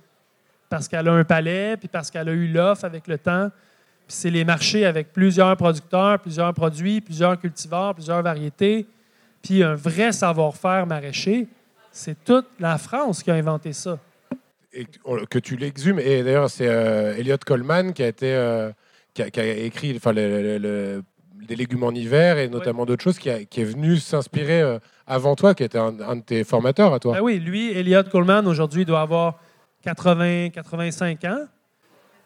parce 0.73 0.89
qu'elle 0.89 1.07
a 1.07 1.13
un 1.13 1.25
palais, 1.25 1.77
puis 1.77 1.87
parce 1.87 2.11
qu'elle 2.11 2.31
a 2.31 2.33
eu 2.33 2.49
l'offre 2.49 2.87
avec 2.87 3.07
le 3.07 3.19
temps. 3.19 3.51
C'est 4.09 4.31
les 4.31 4.43
marchés 4.43 4.87
avec 4.87 5.13
plusieurs 5.13 5.55
producteurs, 5.55 6.19
plusieurs 6.19 6.55
produits, 6.55 7.03
plusieurs 7.03 7.39
cultivars, 7.39 7.95
plusieurs 7.95 8.23
variétés, 8.23 8.87
puis 9.43 9.63
un 9.63 9.75
vrai 9.75 10.13
savoir-faire 10.13 10.87
maraîcher. 10.87 11.47
C'est 11.93 12.25
toute 12.25 12.47
la 12.59 12.79
France 12.79 13.23
qui 13.23 13.31
a 13.31 13.35
inventé 13.35 13.73
ça. 13.73 13.99
Et 14.73 14.87
que 15.29 15.39
tu 15.39 15.57
l'exhumes. 15.57 15.99
Et 15.99 16.23
d'ailleurs, 16.23 16.49
c'est 16.49 16.67
euh, 16.67 17.15
Elliot 17.17 17.37
Coleman 17.45 17.93
qui 17.93 18.03
a 18.03 18.09
été 18.09 18.35
euh, 18.35 18.73
qui, 19.13 19.23
a, 19.23 19.45
écrit 19.45 19.93
enfin, 19.97 20.13
le, 20.15 21.03
des 21.47 21.57
légumes 21.57 21.85
en 21.85 21.91
hiver 21.91 22.39
et 22.39 22.49
notamment 22.49 22.87
d'autres 22.87 23.03
choses, 23.03 23.19
qui, 23.19 23.31
qui, 23.47 23.61
est 23.61 23.65
venu 23.65 23.99
s'inspirer 23.99 24.63
euh, 24.63 24.79
avant 25.07 25.37
toi, 25.37 25.55
qui 25.55 25.65
était 25.65 25.79
un, 25.79 26.01
un, 26.01 26.17
de 26.17 26.23
tes 26.23 26.45
formateurs 26.45 26.95
à 26.95 26.99
toi. 26.99 27.15
Ben 27.15 27.21
oui, 27.21 27.39
lui, 27.39 27.73
Elliot 27.73 28.05
Coleman, 28.05 28.47
aujourd'hui, 28.47 28.87
doit 28.87 29.03
avoir 29.03 29.39
80, 29.83 30.51
85 30.51 31.25
ans. 31.25 31.47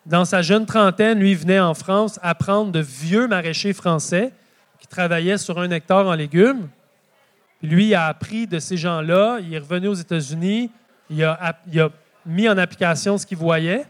Dans 0.04 0.24
sa 0.24 0.40
jeune 0.40 0.66
trentaine, 0.66 1.18
lui 1.18 1.34
venait 1.34 1.58
en 1.58 1.74
France 1.74 2.20
apprendre 2.22 2.70
de 2.70 2.78
vieux 2.78 3.26
maraîchers 3.26 3.72
français 3.72 4.32
qui 4.78 4.86
travaillaient 4.86 5.38
sur 5.38 5.58
un 5.58 5.70
hectare 5.70 6.06
en 6.06 6.14
légumes. 6.14 6.68
Lui 7.66 7.94
a 7.94 8.06
appris 8.06 8.46
de 8.46 8.58
ces 8.58 8.76
gens-là. 8.76 9.38
Il 9.40 9.52
est 9.52 9.58
revenu 9.58 9.88
aux 9.88 9.94
États-Unis. 9.94 10.70
Il 11.10 11.22
a, 11.22 11.54
mis 12.24 12.48
en 12.48 12.58
application 12.58 13.18
ce 13.18 13.26
qu'il 13.26 13.38
voyait. 13.38 13.84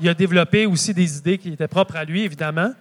Il 0.00 0.08
a 0.08 0.14
développé 0.14 0.66
aussi 0.66 0.94
des 0.94 1.18
idées 1.18 1.38
qui 1.38 1.52
étaient 1.52 1.68
propres 1.68 1.96
à 1.96 2.04
lui, 2.04 2.22
évidemment. 2.22 2.72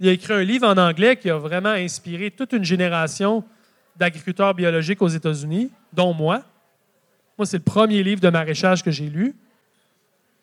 Il 0.00 0.08
a 0.08 0.12
écrit 0.12 0.32
un 0.32 0.42
livre 0.42 0.66
en 0.66 0.76
anglais 0.76 1.16
qui 1.16 1.30
a 1.30 1.36
vraiment 1.36 1.70
inspiré 1.70 2.30
toute 2.30 2.52
une 2.52 2.64
génération 2.64 3.44
d'agriculteurs 3.96 4.54
biologiques 4.54 5.02
aux 5.02 5.08
États-Unis, 5.08 5.70
dont 5.92 6.14
moi. 6.14 6.42
Moi, 7.38 7.46
c'est 7.46 7.58
le 7.58 7.64
premier 7.64 8.02
livre 8.02 8.20
de 8.20 8.28
maraîchage 8.28 8.82
que 8.82 8.90
j'ai 8.90 9.08
lu 9.08 9.34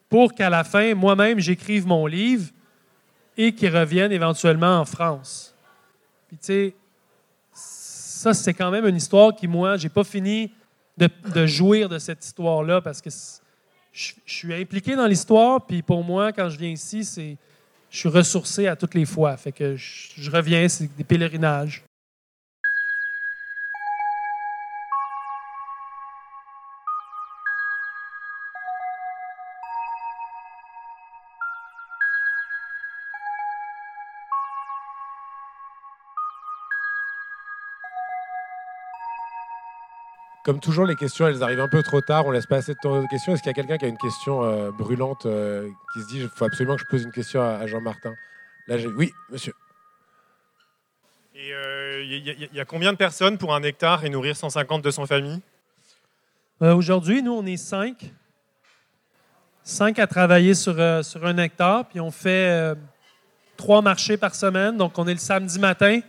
pour 0.10 0.34
qu'à 0.34 0.50
la 0.50 0.64
fin, 0.64 0.96
moi-même, 0.96 1.40
j'écrive 1.40 1.86
mon 1.86 2.06
livre 2.06 2.50
et 3.38 3.54
qu'il 3.54 3.76
revienne 3.76 4.12
éventuellement 4.12 4.80
en 4.80 4.86
France. 4.86 5.54
Puis, 6.28 6.38
tu 6.38 6.46
sais, 6.46 6.76
ça, 8.18 8.34
c'est 8.34 8.54
quand 8.54 8.72
même 8.72 8.86
une 8.86 8.96
histoire 8.96 9.36
qui, 9.36 9.48
moi, 9.48 9.78
j'ai 9.78 9.90
pas 9.90 10.04
fini 10.04 10.52
de, 10.98 11.46
jouir 11.46 11.88
de 11.88 12.00
cette 12.00 12.26
histoire-là 12.26 12.82
parce 12.82 13.02
que 13.02 13.10
je, 13.92 14.14
suis 14.26 14.54
impliqué 14.54 14.96
dans 14.96 15.06
l'histoire. 15.06 15.66
Puis, 15.66 15.82
pour 15.84 16.04
moi, 16.04 16.32
quand 16.32 16.50
je 16.50 16.58
viens 16.58 16.70
ici, 16.70 17.06
c'est 17.06 17.38
je 17.90 18.00
suis 18.00 18.10
ressourcé 18.10 18.68
à 18.68 18.76
toutes 18.76 18.96
les 18.96 19.06
fois. 19.06 19.38
Fait 19.38 19.52
que 19.52 19.76
je 19.78 20.32
reviens, 20.32 20.68
c'est 20.68 20.94
des 20.98 21.04
pèlerinages. 21.04 21.84
Comme 40.48 40.62
toujours, 40.62 40.86
les 40.86 40.96
questions, 40.96 41.28
elles 41.28 41.44
arrivent 41.44 41.60
un 41.60 41.68
peu 41.68 41.84
trop 41.84 42.00
tard. 42.00 42.26
On 42.26 42.32
laisse 42.32 42.46
pas 42.46 42.56
assez 42.56 42.74
de 42.74 42.80
temps 42.82 42.98
aux 42.98 43.08
questions. 43.08 43.34
Est-ce 43.34 43.44
qu'il 43.44 43.50
y 43.50 43.52
a 43.52 43.54
quelqu'un 43.54 43.78
qui 43.78 43.84
a 43.84 43.90
une 43.90 43.98
question 43.98 44.46
euh, 44.46 44.72
brûlante 44.72 45.26
euh, 45.26 45.68
qui 45.92 46.02
se 46.02 46.08
dit 46.08 46.20
il 46.22 46.30
faut 46.30 46.46
absolument 46.46 46.78
que 46.78 46.84
je 46.84 46.88
pose 46.90 47.04
une 47.04 47.12
question 47.12 47.42
à, 47.42 47.56
à 47.56 47.68
Jean-Martin 47.68 48.14
Là, 48.68 48.78
j'ai. 48.78 48.88
Oui, 48.88 49.12
monsieur. 49.30 49.52
Et 51.36 51.50
il 51.50 51.54
euh, 51.54 52.02
y, 52.02 52.56
y, 52.56 52.60
a 52.62 52.64
combien 52.64 52.94
de 52.94 52.98
personnes 52.98 53.38
pour 53.38 53.54
un 53.54 53.62
hectare 53.62 54.06
et 54.06 54.10
nourrir 54.10 54.36
150-200 54.36 55.06
familles? 55.06 55.42
Aujourd'hui, 56.62 57.22
nous, 57.22 57.34
on 57.34 57.46
est 57.46 57.58
cinq. 57.58 58.10
Cinq 59.64 60.00
à 60.00 60.08
travailler 60.08 60.54
sur, 60.54 60.76
sur 61.04 61.26
un 61.26 61.38
hectare. 61.40 61.90
Puis 61.90 62.00
on 62.00 62.10
fait 62.10 62.74
trois 63.58 63.82
marchés 63.82 64.16
par 64.16 64.34
semaine. 64.34 64.78
Donc, 64.78 64.98
on 64.98 65.08
est 65.08 65.14
le 65.14 65.20
samedi 65.20 65.60
matin. 65.60 66.00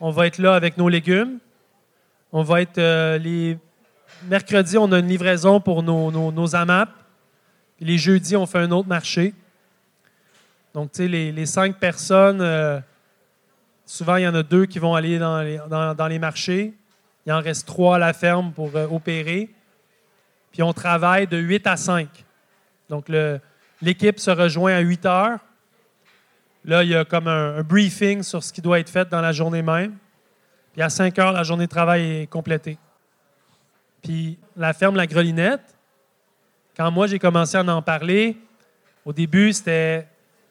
On 0.00 0.10
va 0.10 0.26
être 0.26 0.38
là 0.38 0.54
avec 0.54 0.78
nos 0.78 0.88
légumes. 0.88 1.38
On 2.32 2.42
va 2.42 2.60
être 2.60 2.78
euh, 2.78 3.18
les 3.18 3.56
mercredis, 4.24 4.76
on 4.78 4.90
a 4.90 4.98
une 4.98 5.08
livraison 5.08 5.60
pour 5.60 5.82
nos, 5.82 6.10
nos, 6.10 6.56
AMAP. 6.56 6.90
Les 7.80 7.98
jeudis, 7.98 8.36
on 8.36 8.46
fait 8.46 8.58
un 8.58 8.70
autre 8.72 8.88
marché. 8.88 9.32
Donc, 10.74 10.92
tu 10.92 11.02
sais, 11.02 11.08
les, 11.08 11.46
cinq 11.46 11.78
personnes, 11.78 12.40
euh, 12.40 12.80
souvent, 13.84 14.16
il 14.16 14.24
y 14.24 14.28
en 14.28 14.34
a 14.34 14.42
deux 14.42 14.66
qui 14.66 14.78
vont 14.78 14.94
aller 14.94 15.18
dans 15.18 16.08
les, 16.08 16.18
marchés. 16.18 16.74
Il 17.26 17.32
en 17.32 17.40
reste 17.40 17.66
trois 17.66 17.96
à 17.96 17.98
la 17.98 18.12
ferme 18.12 18.52
pour 18.52 18.74
euh, 18.74 18.86
opérer. 18.88 19.48
Puis 20.52 20.62
on 20.62 20.72
travaille 20.72 21.26
de 21.26 21.36
8 21.36 21.66
à 21.66 21.76
5. 21.76 22.08
Donc, 22.88 23.10
l'équipe 23.82 24.18
se 24.18 24.30
rejoint 24.30 24.74
à 24.74 24.80
8 24.80 25.06
heures. 25.06 25.38
Là, 26.64 26.82
il 26.82 26.90
y 26.90 26.96
a 26.96 27.04
comme 27.04 27.28
un 27.28 27.62
briefing 27.62 28.22
sur 28.22 28.42
ce 28.42 28.52
qui 28.52 28.60
doit 28.60 28.80
être 28.80 28.88
fait 28.88 29.08
dans 29.08 29.20
la 29.20 29.32
journée 29.32 29.62
même. 29.62 29.96
Puis 30.76 30.82
à 30.82 30.90
5 30.90 31.18
heures, 31.18 31.32
la 31.32 31.42
journée 31.42 31.64
de 31.64 31.70
travail 31.70 32.02
est 32.02 32.26
complétée. 32.26 32.76
Puis 34.02 34.38
la 34.54 34.74
ferme 34.74 34.94
La 34.94 35.06
Grelinette, 35.06 35.74
quand 36.76 36.90
moi 36.90 37.06
j'ai 37.06 37.18
commencé 37.18 37.56
à 37.56 37.64
en 37.64 37.80
parler, 37.80 38.36
au 39.06 39.14
début 39.14 39.54
c'était 39.54 40.06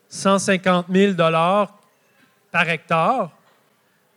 150 0.09 0.87
000 0.91 1.13
par 2.51 2.67
hectare. 2.67 3.29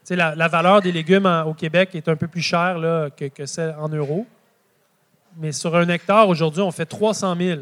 Tu 0.01 0.15
sais, 0.15 0.17
la, 0.17 0.49
valeur 0.49 0.81
des 0.81 0.93
légumes 0.93 1.27
au 1.45 1.53
Québec 1.53 1.91
est 1.93 2.09
un 2.09 2.17
peu 2.17 2.27
plus 2.27 2.41
chère 2.41 2.77
que, 3.15 3.27
que 3.27 3.45
celle 3.45 3.77
en 3.79 3.91
euros. 3.91 4.27
Mais 5.37 5.53
sur 5.53 5.77
un 5.77 5.87
hectare, 5.91 6.27
aujourd'hui, 6.27 6.63
on 6.63 6.71
fait 6.71 6.87
300 6.87 7.37
000. 7.37 7.61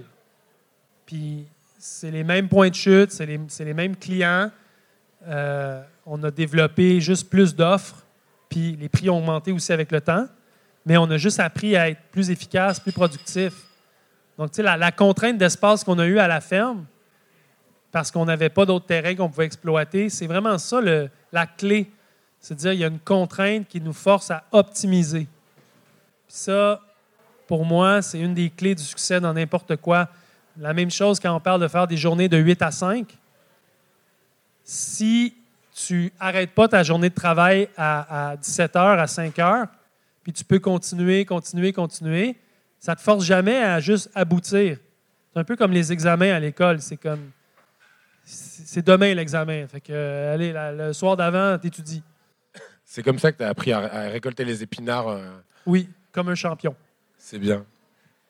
Puis 1.04 1.44
c'est 1.80 2.12
les 2.12 2.22
mêmes 2.22 2.48
points 2.48 2.70
de 2.70 2.76
chute, 2.76 3.10
c'est 3.10 3.26
les, 3.26 3.40
les, 3.58 3.74
mêmes 3.74 3.96
clients. 3.96 4.52
Euh, 5.26 5.82
on 6.06 6.22
a 6.22 6.30
développé 6.30 7.00
juste 7.00 7.28
plus 7.28 7.52
d'offres 7.52 8.05
puis 8.48 8.76
les 8.76 8.88
prix 8.88 9.10
ont 9.10 9.18
augmenté 9.18 9.52
aussi 9.52 9.72
avec 9.72 9.90
le 9.92 10.00
temps, 10.00 10.26
mais 10.84 10.96
on 10.96 11.10
a 11.10 11.16
juste 11.16 11.40
appris 11.40 11.76
à 11.76 11.90
être 11.90 12.00
plus 12.10 12.30
efficace, 12.30 12.80
plus 12.80 12.92
productif. 12.92 13.54
Donc, 14.38 14.50
tu 14.50 14.56
sais, 14.56 14.62
la, 14.62 14.76
la, 14.76 14.92
contrainte 14.92 15.38
d'espace 15.38 15.82
qu'on 15.82 15.98
a 15.98 16.06
eue 16.06 16.18
à 16.18 16.28
la 16.28 16.40
ferme, 16.40 16.84
parce 17.90 18.10
qu'on 18.10 18.24
n'avait 18.24 18.50
pas 18.50 18.66
d'autres 18.66 18.86
terrains 18.86 19.14
qu'on 19.14 19.28
pouvait 19.28 19.46
exploiter, 19.46 20.10
c'est 20.10 20.26
vraiment 20.26 20.58
ça 20.58 20.80
le, 20.80 21.08
la 21.32 21.46
clé. 21.46 21.90
C'est-à-dire, 22.40 22.72
il 22.72 22.80
y 22.80 22.84
a 22.84 22.88
une 22.88 23.00
contrainte 23.00 23.66
qui 23.68 23.80
nous 23.80 23.92
force 23.92 24.30
à 24.30 24.44
optimiser. 24.52 25.26
Puis 26.26 26.36
ça, 26.36 26.80
pour 27.46 27.64
moi, 27.64 28.02
c'est 28.02 28.18
une 28.18 28.34
des 28.34 28.50
clés 28.50 28.74
du 28.74 28.82
succès 28.82 29.20
dans 29.20 29.32
n'importe 29.32 29.76
quoi. 29.76 30.08
La 30.58 30.72
même 30.72 30.90
chose 30.90 31.20
quand 31.20 31.34
on 31.34 31.40
parle 31.40 31.60
de 31.60 31.68
faire 31.68 31.86
des 31.86 31.96
journées 31.96 32.28
de 32.28 32.36
8 32.36 32.62
à 32.62 32.70
5. 32.70 33.06
Si 34.64 35.35
tu 35.76 36.10
n'arrêtes 36.18 36.52
pas 36.52 36.68
ta 36.68 36.82
journée 36.82 37.10
de 37.10 37.14
travail 37.14 37.68
à, 37.76 38.30
à 38.30 38.36
17 38.36 38.74
h, 38.74 38.98
à 38.98 39.06
5 39.06 39.36
h, 39.36 39.68
puis 40.22 40.32
tu 40.32 40.42
peux 40.42 40.58
continuer, 40.58 41.24
continuer, 41.26 41.72
continuer. 41.72 42.36
Ça 42.80 42.92
ne 42.92 42.96
te 42.96 43.02
force 43.02 43.24
jamais 43.24 43.58
à 43.58 43.78
juste 43.78 44.10
aboutir. 44.14 44.78
C'est 45.32 45.38
un 45.38 45.44
peu 45.44 45.54
comme 45.54 45.72
les 45.72 45.92
examens 45.92 46.32
à 46.32 46.40
l'école. 46.40 46.80
C'est 46.80 46.96
comme. 46.96 47.30
C'est 48.24 48.84
demain 48.84 49.14
l'examen. 49.14 49.66
Fait 49.68 49.80
que, 49.80 49.92
euh, 49.92 50.34
allez, 50.34 50.52
la, 50.52 50.72
le 50.72 50.92
soir 50.92 51.16
d'avant, 51.16 51.58
tu 51.58 51.68
étudies. 51.68 52.02
C'est 52.84 53.02
comme 53.02 53.18
ça 53.18 53.30
que 53.30 53.36
tu 53.36 53.44
as 53.44 53.48
appris 53.48 53.72
à, 53.72 53.78
à, 53.78 54.08
récolter 54.08 54.44
les 54.44 54.62
épinards. 54.62 55.08
Euh... 55.08 55.30
Oui, 55.66 55.88
comme 56.10 56.28
un 56.28 56.34
champion. 56.34 56.74
C'est 57.18 57.38
bien. 57.38 57.64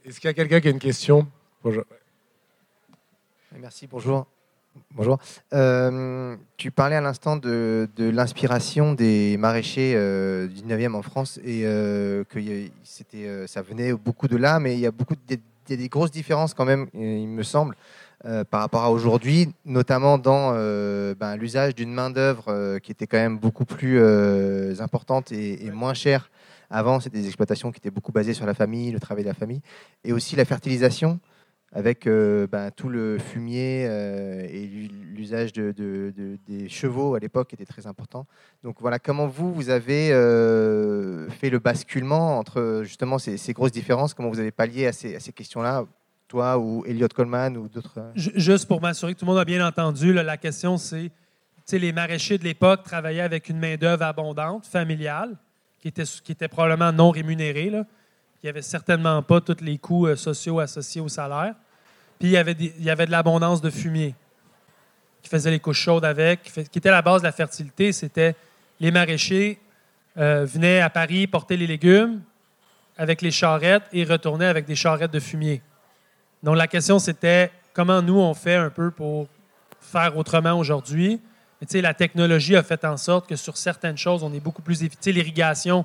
Est-ce 0.05 0.21
qu'il 0.21 0.29
y 0.29 0.31
a 0.31 0.35
quelqu'un 0.35 0.61
qui 0.61 0.69
a 0.69 0.71
une 0.71 0.79
question? 0.79 1.27
Bonjour. 1.63 1.85
Merci, 3.59 3.87
bonjour. 3.87 4.27
Bonjour. 4.95 5.19
Euh, 5.53 6.37
tu 6.57 6.71
parlais 6.71 6.97
à 6.97 7.01
l'instant 7.01 7.37
de, 7.37 7.89
de 7.97 8.09
l'inspiration 8.09 8.95
des 8.95 9.37
maraîchers 9.37 9.93
euh, 9.95 10.47
du 10.47 10.63
19e 10.63 10.95
en 10.95 11.03
France 11.03 11.39
et 11.45 11.63
euh, 11.65 12.25
que 12.25 12.39
c'était, 12.83 13.47
ça 13.47 13.63
venait 13.63 13.93
beaucoup 13.93 14.29
de 14.29 14.37
là, 14.37 14.59
mais 14.59 14.75
il 14.75 14.81
y 14.81 14.87
a 14.87 14.91
beaucoup 14.91 15.15
de, 15.15 15.37
des, 15.67 15.77
des 15.77 15.89
grosses 15.89 16.11
différences 16.11 16.55
quand 16.55 16.65
même, 16.65 16.87
il 16.95 17.29
me 17.29 17.43
semble, 17.43 17.77
par 18.51 18.61
rapport 18.61 18.83
à 18.83 18.91
aujourd'hui, 18.91 19.49
notamment 19.65 20.19
dans 20.19 20.53
ben, 20.53 21.37
l'usage 21.37 21.75
d'une 21.75 21.93
main-d'œuvre 21.93 22.79
qui 22.79 22.91
était 22.91 23.07
quand 23.07 23.19
même 23.19 23.39
beaucoup 23.39 23.65
plus 23.65 24.01
importante 24.81 25.33
et, 25.33 25.67
et 25.67 25.71
moins 25.71 25.95
chère. 25.95 26.31
Avant, 26.71 26.99
c'était 26.99 27.19
des 27.19 27.27
exploitations 27.27 27.71
qui 27.71 27.79
étaient 27.79 27.91
beaucoup 27.91 28.13
basées 28.13 28.35
sur 28.35 28.47
la 28.47 28.55
famille, 28.55 28.91
le 28.91 28.99
travail 28.99 29.23
de 29.23 29.29
la 29.29 29.35
famille, 29.35 29.61
et 30.05 30.13
aussi 30.13 30.35
la 30.35 30.45
fertilisation 30.45 31.21
avec 31.73 32.07
euh, 32.07 32.47
ben, 32.47 32.71
tout 32.71 32.89
le 32.89 33.19
fumier 33.19 33.87
euh, 33.89 34.47
et 34.49 34.67
l'usage 35.15 35.53
de, 35.53 35.73
de, 35.73 36.13
de, 36.17 36.39
des 36.47 36.69
chevaux 36.69 37.15
à 37.15 37.19
l'époque 37.19 37.53
était 37.53 37.67
très 37.67 37.87
important. 37.87 38.27
Donc 38.63 38.77
voilà, 38.81 38.99
comment 38.99 39.27
vous, 39.27 39.53
vous 39.53 39.69
avez 39.69 40.13
euh, 40.13 41.29
fait 41.29 41.51
le 41.51 41.59
basculement 41.59 42.39
entre 42.39 42.83
justement 42.85 43.19
ces, 43.19 43.53
grosses 43.53 43.73
différences, 43.73 44.15
comment 44.15 44.31
vous 44.31 44.41
avez 44.41 44.53
pallié 44.53 44.87
à 44.87 44.93
ces, 44.93 45.19
questions-là, 45.33 45.85
toi 46.29 46.59
ou 46.59 46.85
Elliot 46.87 47.09
Coleman 47.09 47.57
ou 47.57 47.69
d'autres 47.69 48.01
Juste 48.15 48.67
pour 48.67 48.81
m'assurer 48.81 49.15
que 49.15 49.19
tout 49.19 49.27
le 49.27 49.33
monde 49.33 49.41
a 49.41 49.45
bien 49.45 49.67
entendu, 49.67 50.13
la 50.13 50.37
question 50.37 50.77
c'est, 50.79 51.11
les 51.73 51.93
maraîchers 51.93 52.39
de 52.39 52.45
l'époque 52.45 52.85
travaillaient 52.85 53.21
avec 53.21 53.49
une 53.49 53.59
main-d'œuvre 53.59 54.05
abondante, 54.05 54.67
familiale, 54.67 55.37
qui 55.81 55.89
était, 55.89 56.49
probablement 56.49 56.93
non 56.93 57.11
rémunérée. 57.11 57.71
Il 58.47 58.51
n'y 58.51 58.59
avait 58.59 58.63
certainement 58.63 59.21
pas 59.25 59.41
tous 59.41 59.57
les 59.61 59.77
coûts 59.77 60.15
sociaux 60.15 60.61
associés 60.61 61.01
au 61.01 61.09
salaire. 61.09 61.57
Puis 62.17 62.29
il 62.29 62.31
y 62.31 62.37
avait, 62.37 62.53
il 62.53 62.85
y 62.85 62.91
avait 62.91 63.07
de 63.07 63.11
l'abondance 63.11 63.61
de 63.61 63.71
fumier 63.71 64.15
qui 65.21 65.29
faisait 65.29 65.51
les 65.51 65.59
couches 65.59 65.81
chaudes 65.81 66.05
avec, 66.05 66.45
qui, 66.45 66.79
était 66.79 66.93
la 66.93 67.03
base 67.03 67.23
de 67.23 67.27
la 67.27 67.33
fertilité. 67.33 67.91
C'était 67.91 68.37
les 68.79 68.93
maraîchers 68.93 69.59
euh, 70.17 70.45
venaient 70.45 70.81
à 70.81 70.89
Paris 70.91 71.27
porter 71.27 71.57
les 71.57 71.67
légumes 71.67 72.23
avec 72.97 73.21
les 73.21 73.33
charrettes 73.33 73.89
et 73.93 74.05
retournaient 74.05 74.47
avec 74.47 74.65
des 74.65 74.77
charrettes 74.77 75.11
de 75.11 75.19
fumier. 75.19 75.61
Donc 76.41 76.55
la 76.55 76.69
question 76.69 77.01
c'était 77.01 77.51
comment 77.73 78.01
nous 78.01 78.21
on 78.21 78.33
fait 78.33 78.55
un 78.55 78.71
peu 78.71 78.93
pour 78.93 79.27
faire 79.81 80.17
autrement 80.17 80.57
aujourd'hui? 80.57 81.21
La 81.73 81.95
technologie 81.95 82.55
a 82.55 82.63
fait 82.63 82.85
en 82.85 82.97
sorte 82.97 83.29
que 83.29 83.35
sur 83.35 83.57
certaines 83.57 83.99
choses, 83.99 84.23
on 84.23 84.33
est 84.33 84.39
beaucoup 84.39 84.63
plus 84.63 84.85
efficace. 84.85 85.13
L'irrigation, 85.13 85.85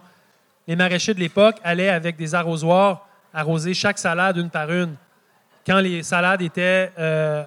les 0.72 0.78
maraîchers 0.78 1.14
de 1.14 1.20
l'époque 1.20 1.58
allaient 1.66 1.90
avec 1.90 2.16
des 2.16 2.34
arrosoirs 2.34 3.06
arroser 3.34 3.74
chaque 3.74 3.98
salade 3.98 4.38
une 4.38 4.50
par 4.50 4.72
une 4.72 4.96
quand 5.68 5.82
les 5.82 6.02
salades 6.02 6.42
étaient 6.42 6.94
euh, 6.98 7.44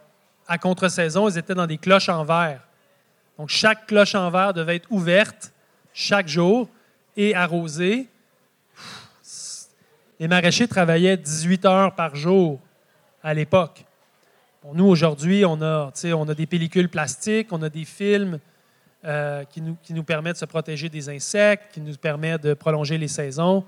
à 0.47 0.59
contre-saison, 0.59 1.27
elles 1.27 1.39
étaient 1.39 1.55
dans 1.55 1.67
des 1.67 1.79
cloches 1.79 2.11
en 2.11 2.23
verre. 2.23 2.61
Donc, 3.39 3.49
chaque 3.49 3.87
cloche 3.87 4.15
en 4.15 4.31
verre 4.31 4.53
devait 4.53 4.77
être 4.77 4.93
ouverte 4.93 5.55
chaque 5.95 6.29
jour 6.29 6.69
et 7.17 7.35
arrosée. 7.35 8.11
les 10.21 10.29
maraîchers 10.29 10.69
travaillaient 10.69 11.17
18 11.17 11.65
heures 11.65 11.95
par 11.95 12.15
jour 12.17 12.61
à 13.23 13.33
l'époque. 13.33 13.87
Pour 14.61 14.75
nous, 14.75 14.85
aujourd'hui, 14.85 15.47
on 15.47 15.63
a, 15.63 15.91
on 16.15 16.29
a 16.29 16.35
des 16.35 16.47
pellicules 16.47 16.91
plastiques, 16.91 17.49
on 17.53 17.63
a 17.63 17.71
des 17.71 17.87
films 17.87 18.39
euh, 19.05 19.45
qui, 19.45 19.61
nous, 19.61 19.77
qui 19.83 19.93
nous 19.93 20.05
permettent 20.05 20.35
de 20.35 20.39
se 20.39 20.45
protéger 20.45 20.89
des 20.89 21.09
insectes, 21.09 21.73
qui 21.73 21.81
nous 21.81 21.95
permettent 21.95 22.43
de 22.43 22.55
prolonger 22.55 22.97
les 22.99 23.09
saisons. 23.09 23.65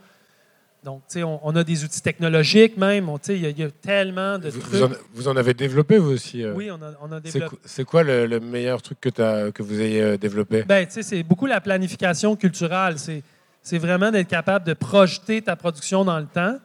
Donc, 0.84 1.02
on, 1.16 1.40
on 1.42 1.56
a 1.56 1.64
des 1.64 1.82
outils 1.84 2.00
technologiques 2.00 2.76
même. 2.76 3.10
Il 3.28 3.58
y, 3.58 3.62
a 3.64 3.70
tellement 3.70 4.38
de 4.38 4.50
vous, 4.50 4.60
trucs. 4.60 4.72
vous 4.72 4.82
en, 4.84 4.90
vous 5.14 5.28
en 5.28 5.36
avez 5.36 5.52
développé, 5.52 5.98
vous 5.98 6.12
aussi 6.12 6.44
euh? 6.44 6.54
Oui, 6.54 6.70
on 6.70 6.80
a, 6.80 6.92
on 7.02 7.10
a 7.10 7.18
développé. 7.18 7.56
C'est 7.64 7.84
quoi 7.84 8.04
le, 8.04 8.26
le 8.26 8.38
meilleur 8.38 8.80
truc 8.80 9.00
que, 9.00 9.08
t'as- 9.08 9.50
que 9.50 9.64
vous 9.64 9.80
ayez 9.80 10.00
euh, 10.00 10.16
développé? 10.16 10.62
Ben, 10.62 10.86
tu 10.86 10.92
sais, 10.92 11.02
c'est 11.02 11.22
beaucoup 11.24 11.46
la 11.46 11.60
planification 11.60 12.36
culturelle. 12.36 12.96
C'est, 12.98 13.78
vraiment 13.78 14.12
d'être 14.12 14.28
capable 14.28 14.64
de 14.64 14.74
projeter 14.74 15.42
ta 15.42 15.56
production 15.56 16.04
dans 16.04 16.20
le 16.20 16.26
temps, 16.26 16.56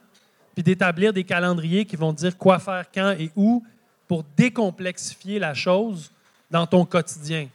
puis 0.54 0.62
d'établir 0.62 1.12
des 1.12 1.24
calendriers 1.24 1.84
qui 1.84 1.96
vont 1.96 2.12
dire 2.12 2.38
quoi 2.38 2.60
faire 2.60 2.84
quand 2.94 3.16
et 3.18 3.32
où 3.34 3.64
pour 4.06 4.22
décomplexifier 4.36 5.40
la 5.40 5.52
chose 5.52 6.12
dans 6.48 6.66
ton 6.66 6.84
quotidien. 6.84 7.48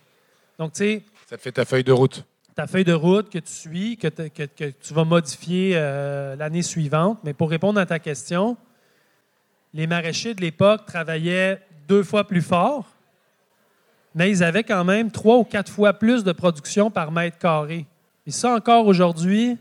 Donc, 0.59 0.73
tu 0.73 0.77
sais, 0.79 1.03
Ça 1.29 1.37
te 1.37 1.41
fait 1.41 1.51
ta 1.51 1.65
feuille 1.65 1.83
de 1.83 1.91
route. 1.91 2.25
ta 2.55 2.65
feuille 2.67 2.83
de 2.83 2.93
route 2.93 3.29
que 3.29 3.37
tu 3.39 3.51
suis, 3.51 3.97
que, 3.97 4.07
te- 4.07 4.27
que- 4.29 4.43
que 4.43 4.69
tu 4.71 4.93
vas 4.93 5.03
modifier 5.03 5.73
euh, 5.75 6.35
l'année 6.35 6.63
suivante. 6.63 7.19
Mais 7.23 7.33
pour 7.33 7.49
répondre 7.49 7.79
à 7.79 7.85
ta 7.85 7.99
question, 7.99 8.57
les 9.73 9.85
maraîchers 9.87 10.33
de 10.33 10.41
l'époque 10.41 10.85
travaillaient 10.87 11.61
deux 11.87 12.01
fois 12.03 12.25
plus 12.27 12.41
fort, 12.41 12.89
mais 14.15 14.31
ils 14.31 14.43
avaient 14.43 14.63
quand 14.63 14.83
même 14.83 15.11
trois 15.11 15.37
ou 15.37 15.43
quatre 15.43 15.71
fois 15.71 15.93
plus 15.93 16.23
de 16.23 16.31
production 16.31 16.89
par 16.89 17.11
mètre 17.11 17.37
carré. 17.37 17.85
Et 18.25 18.31
ça, 18.31 18.55
encore 18.55 18.87
aujourd'hui, 18.87 19.57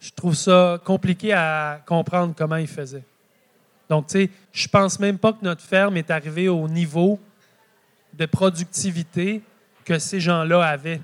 je 0.00 0.10
trouve 0.10 0.34
ça 0.34 0.78
compliqué 0.84 1.32
à 1.32 1.80
comprendre 1.86 2.34
comment 2.36 2.56
ils 2.56 2.66
faisaient. 2.68 3.04
Donc, 3.88 4.08
tu 4.08 4.12
sais, 4.12 4.30
je 4.52 4.68
pense 4.68 5.00
même 5.00 5.16
pas 5.16 5.32
que 5.32 5.42
notre 5.42 5.62
ferme 5.62 5.96
est 5.96 6.10
arrivée 6.10 6.48
au 6.50 6.68
niveau 6.68 7.18
de 8.12 8.26
productivité 8.26 9.40
que 9.86 9.98
ces 9.98 10.20
gens-là 10.20 10.62
avaient. 10.66 11.00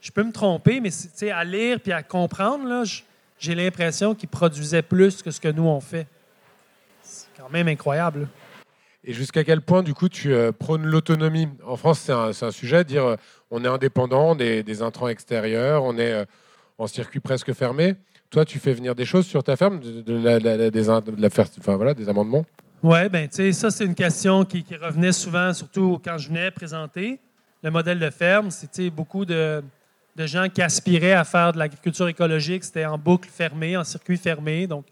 Je 0.00 0.10
peux 0.10 0.24
me 0.24 0.32
tromper, 0.32 0.80
mais 0.80 0.90
à 1.30 1.44
lire 1.44 1.78
puis 1.80 1.92
à 1.92 2.02
comprendre, 2.02 2.82
j'ai 3.38 3.54
l'impression 3.54 4.14
qu'ils 4.14 4.28
produisaient 4.28 4.82
plus 4.82 5.22
que 5.22 5.30
ce 5.30 5.40
que 5.40 5.48
nous 5.48 5.64
on 5.66 5.80
fait. 5.80 6.06
C'est 7.02 7.28
quand 7.38 7.50
même 7.50 7.68
incroyable. 7.68 8.20
là. 8.22 8.26
Et 9.06 9.12
jusqu'à 9.12 9.44
quel 9.44 9.60
point, 9.60 9.82
du 9.82 9.92
coup, 9.92 10.08
tu 10.08 10.32
euh, 10.32 10.50
prônes 10.50 10.86
l'autonomie? 10.86 11.46
En 11.66 11.76
France, 11.76 12.00
c'est 12.00 12.44
un, 12.44 12.50
sujet, 12.50 12.84
dire 12.84 13.04
euh, 13.04 13.16
on 13.50 13.62
est 13.62 13.68
indépendant 13.68 14.34
des, 14.34 14.62
des 14.62 14.80
intrants 14.80 15.08
extérieurs, 15.08 15.84
on 15.84 15.98
est 15.98 16.12
euh, 16.12 16.24
en 16.78 16.86
circuit 16.86 17.20
presque 17.20 17.52
fermé. 17.52 17.96
Toi, 18.30 18.46
tu 18.46 18.58
fais 18.58 18.72
venir 18.72 18.94
des 18.94 19.04
choses 19.04 19.26
sur 19.26 19.44
ta 19.44 19.56
ferme, 19.56 19.78
de, 19.80 20.00
de 20.00 20.14
la, 20.14 20.38
la- 20.38 20.56
la- 20.56 20.70
des, 20.70 20.88
in- 20.88 21.02
de 21.02 21.20
la 21.20 21.28
fer- 21.28 21.46
enfin, 21.58 21.76
voilà, 21.76 21.92
des 21.92 22.08
amendements? 22.08 22.46
Oui, 22.82 23.08
ben 23.10 23.28
tu 23.28 23.36
sais, 23.36 23.52
ça, 23.52 23.70
c'est 23.70 23.84
une 23.84 23.94
question 23.94 24.44
qui, 24.46 24.62
qui 24.64 24.74
revenait 24.74 25.12
souvent, 25.12 25.52
surtout 25.52 26.00
quand 26.02 26.16
je 26.16 26.28
venais 26.28 26.50
présenter 26.50 27.20
le 27.64 27.70
modèle 27.70 27.98
de 27.98 28.10
ferme. 28.10 28.50
C'était 28.50 28.90
beaucoup 28.90 29.24
de, 29.24 29.64
de 30.14 30.26
gens 30.26 30.48
qui 30.48 30.62
aspiraient 30.62 31.14
à 31.14 31.24
faire 31.24 31.52
de 31.52 31.58
l'agriculture 31.58 32.06
écologique. 32.06 32.62
C'était 32.62 32.84
en 32.84 32.98
boucle 32.98 33.28
fermée, 33.28 33.76
en 33.76 33.82
circuit 33.84 34.18
fermé. 34.18 34.66
Donc, 34.66 34.84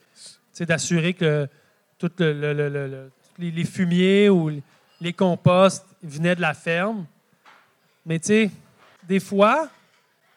sais, 0.53 0.67
d'assurer 0.67 1.13
que 1.15 1.49
le- 2.19 3.11
les, 3.39 3.65
fumiers 3.65 4.29
ou 4.31 4.49
les- 5.01 5.13
composts 5.13 5.87
venaient 6.03 6.35
de 6.35 6.41
la 6.41 6.55
ferme. 6.55 7.07
Mais 8.07 8.19
tu 8.19 8.27
sais, 8.27 8.51
des 9.07 9.21
fois, 9.21 9.69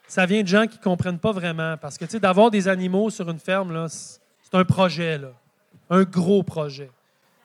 ça 0.08 0.26
vient 0.26 0.44
de 0.44 0.48
gens 0.48 0.68
qui 0.68 0.78
ne 0.78 0.84
comprennent 0.84 1.20
pas 1.20 1.32
vraiment. 1.32 1.78
Parce 1.78 1.98
que 1.98 2.06
tu 2.06 2.12
sais, 2.12 2.20
d'avoir 2.20 2.52
des 2.52 2.68
animaux 2.68 3.10
sur 3.10 3.30
une 3.30 3.40
ferme, 3.40 3.88
c'est 3.88 4.20
c'est 4.44 4.54
un 4.54 4.64
projet, 4.64 5.18
là. 5.18 5.30
un 5.90 6.04
gros 6.04 6.44
projet. 6.44 6.92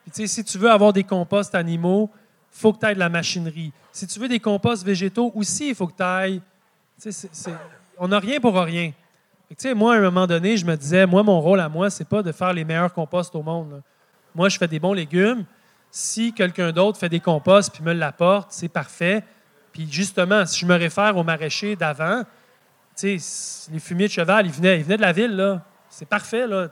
Tu 0.07 0.11
sais, 0.12 0.26
si 0.26 0.45
tu 0.45 0.59
veux 0.59 0.70
avoir 0.70 0.93
des 0.93 1.03
composts 1.03 1.55
animaux, 1.55 2.11
faut 2.51 2.72
que 2.72 2.80
tu 2.80 2.86
aies 2.86 2.94
de 2.94 2.98
la 2.98 3.09
machinerie. 3.09 3.72
Si 3.92 4.07
tu 4.07 4.18
veux 4.18 4.28
des 4.28 4.40
composts 4.40 4.84
végétaux 4.84 5.32
aussi, 5.34 5.68
il 5.68 5.74
faut 5.74 5.86
que 5.86 5.96
tu 5.96 6.03
ailles. 6.03 6.40
On 7.98 8.09
n'a 8.09 8.18
rien 8.18 8.40
pour 8.40 8.55
rien. 8.59 8.92
Moi, 9.74 9.94
à 9.94 9.98
un 9.98 10.03
moment 10.03 10.26
donné, 10.26 10.57
je 10.57 10.64
me 10.64 10.76
disais, 10.76 11.07
moi, 11.07 11.22
mon 11.22 11.40
rôle 11.40 11.61
à 11.61 11.68
moi, 11.68 11.90
c'est 11.90 12.09
pas 12.09 12.22
de 12.22 12.32
faire 12.32 12.53
les 12.53 12.64
meilleurs 12.64 12.92
composts 12.92 13.34
au 13.34 13.42
monde. 13.42 13.82
Moi, 14.34 14.48
je 14.48 14.59
fais 14.59 14.68
des 14.68 14.78
bons 14.78 14.92
légumes. 14.92 15.44
Si 15.90 16.32
quelqu'un 16.32 16.70
d'autre 16.70 16.98
fait 16.98 17.09
des 17.09 17.18
composts 17.18 17.72
puis 17.74 17.82
me 17.82 17.92
l'apporte, 17.92 18.53
c'est 18.53 18.68
parfait. 18.68 19.24
Puis 19.72 19.88
justement, 19.90 20.46
si 20.46 20.61
je 20.61 20.66
me 20.66 20.76
réfère 20.76 21.16
aux 21.16 21.24
maraîchers 21.24 21.74
d'avant, 21.74 22.22
les 23.03 23.18
fumiers 23.80 24.07
de 24.07 24.12
cheval, 24.12 24.46
ils 24.46 24.53
venaient, 24.53 24.78
ils 24.78 24.84
venaient 24.84 24.98
de 24.98 25.03
la 25.03 25.12
ville, 25.12 25.34
là. 25.34 25.64
C'est 25.88 26.09
parfait, 26.09 26.46
là. 26.46 26.68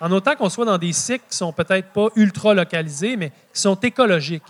En 0.00 0.10
autant 0.12 0.34
qu'on 0.36 0.48
soit 0.48 0.64
dans 0.64 0.78
des 0.78 0.92
cycles 0.92 1.24
qui 1.28 1.36
sont 1.36 1.52
peut-être 1.52 1.88
pas 1.90 2.06
ultra 2.16 2.54
localisés, 2.54 3.16
mais 3.16 3.30
qui 3.52 3.60
sont 3.60 3.74
écologiques. 3.74 4.44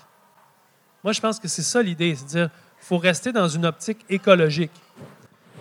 Moi, 1.04 1.12
je 1.12 1.20
pense 1.20 1.38
que 1.38 1.48
c'est 1.48 1.62
ça 1.62 1.82
l'idée, 1.82 2.14
c'est-à-dire 2.14 2.50
qu'il 2.50 2.86
faut 2.86 2.98
rester 2.98 3.32
dans 3.32 3.48
une 3.48 3.66
optique 3.66 3.98
écologique. 4.08 4.72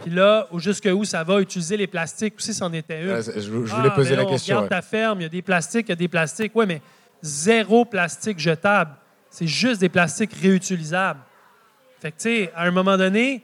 Puis 0.02 0.12
là, 0.12 0.48
jusque 0.58 0.88
où 0.94 1.04
ça 1.06 1.24
va, 1.24 1.42
utiliser 1.42 1.76
les 1.78 1.88
plastiques 1.88 2.36
aussi, 2.38 2.54
c'en 2.54 2.72
était 2.74 3.04
une. 3.04 3.10
Ah, 3.12 3.22
Je, 3.22 3.40
je 3.40 3.50
voulais 3.52 3.90
Ah, 3.92 3.96
poser 3.96 4.12
mais 4.12 4.16
la 4.18 4.24
là, 4.24 4.30
question. 4.30 4.56
On 4.56 4.60
ouais. 4.60 4.66
regarde 4.66 4.84
ta 4.84 4.88
ferme, 4.88 5.20
il 5.22 5.24
y 5.24 5.26
a 5.26 5.30
des 5.30 5.42
plastiques, 5.42 5.88
il 5.88 5.90
y 5.90 5.94
a 5.94 5.96
des 5.96 6.08
plastiques. 6.08 6.52
Oui, 6.56 6.66
mais 6.68 6.82
zéro 7.22 7.84
plastique 7.86 8.40
jetable. 8.40 8.92
C'est 9.30 9.48
juste 9.48 9.82
des 9.82 9.90
plastiques 9.90 10.34
réutilisables. 10.34 11.20
Fait 12.00 12.12
que, 12.12 12.18
tu 12.18 12.24
sais, 12.24 12.52
à 12.56 12.64
un 12.66 12.72
moment 12.72 12.96
donné, 12.96 13.44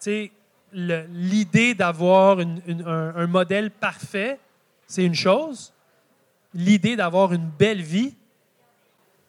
sais, 0.00 0.32
l'idée 0.72 1.74
d'avoir 1.74 2.38
un, 2.40 3.12
un 3.16 3.26
modèle 3.26 3.70
parfait, 3.70 4.38
c'est 4.86 5.04
une 5.04 5.14
chose. 5.14 5.72
L'idée 6.54 6.96
d'avoir 6.96 7.32
une 7.32 7.48
belle 7.48 7.80
vie, 7.80 8.14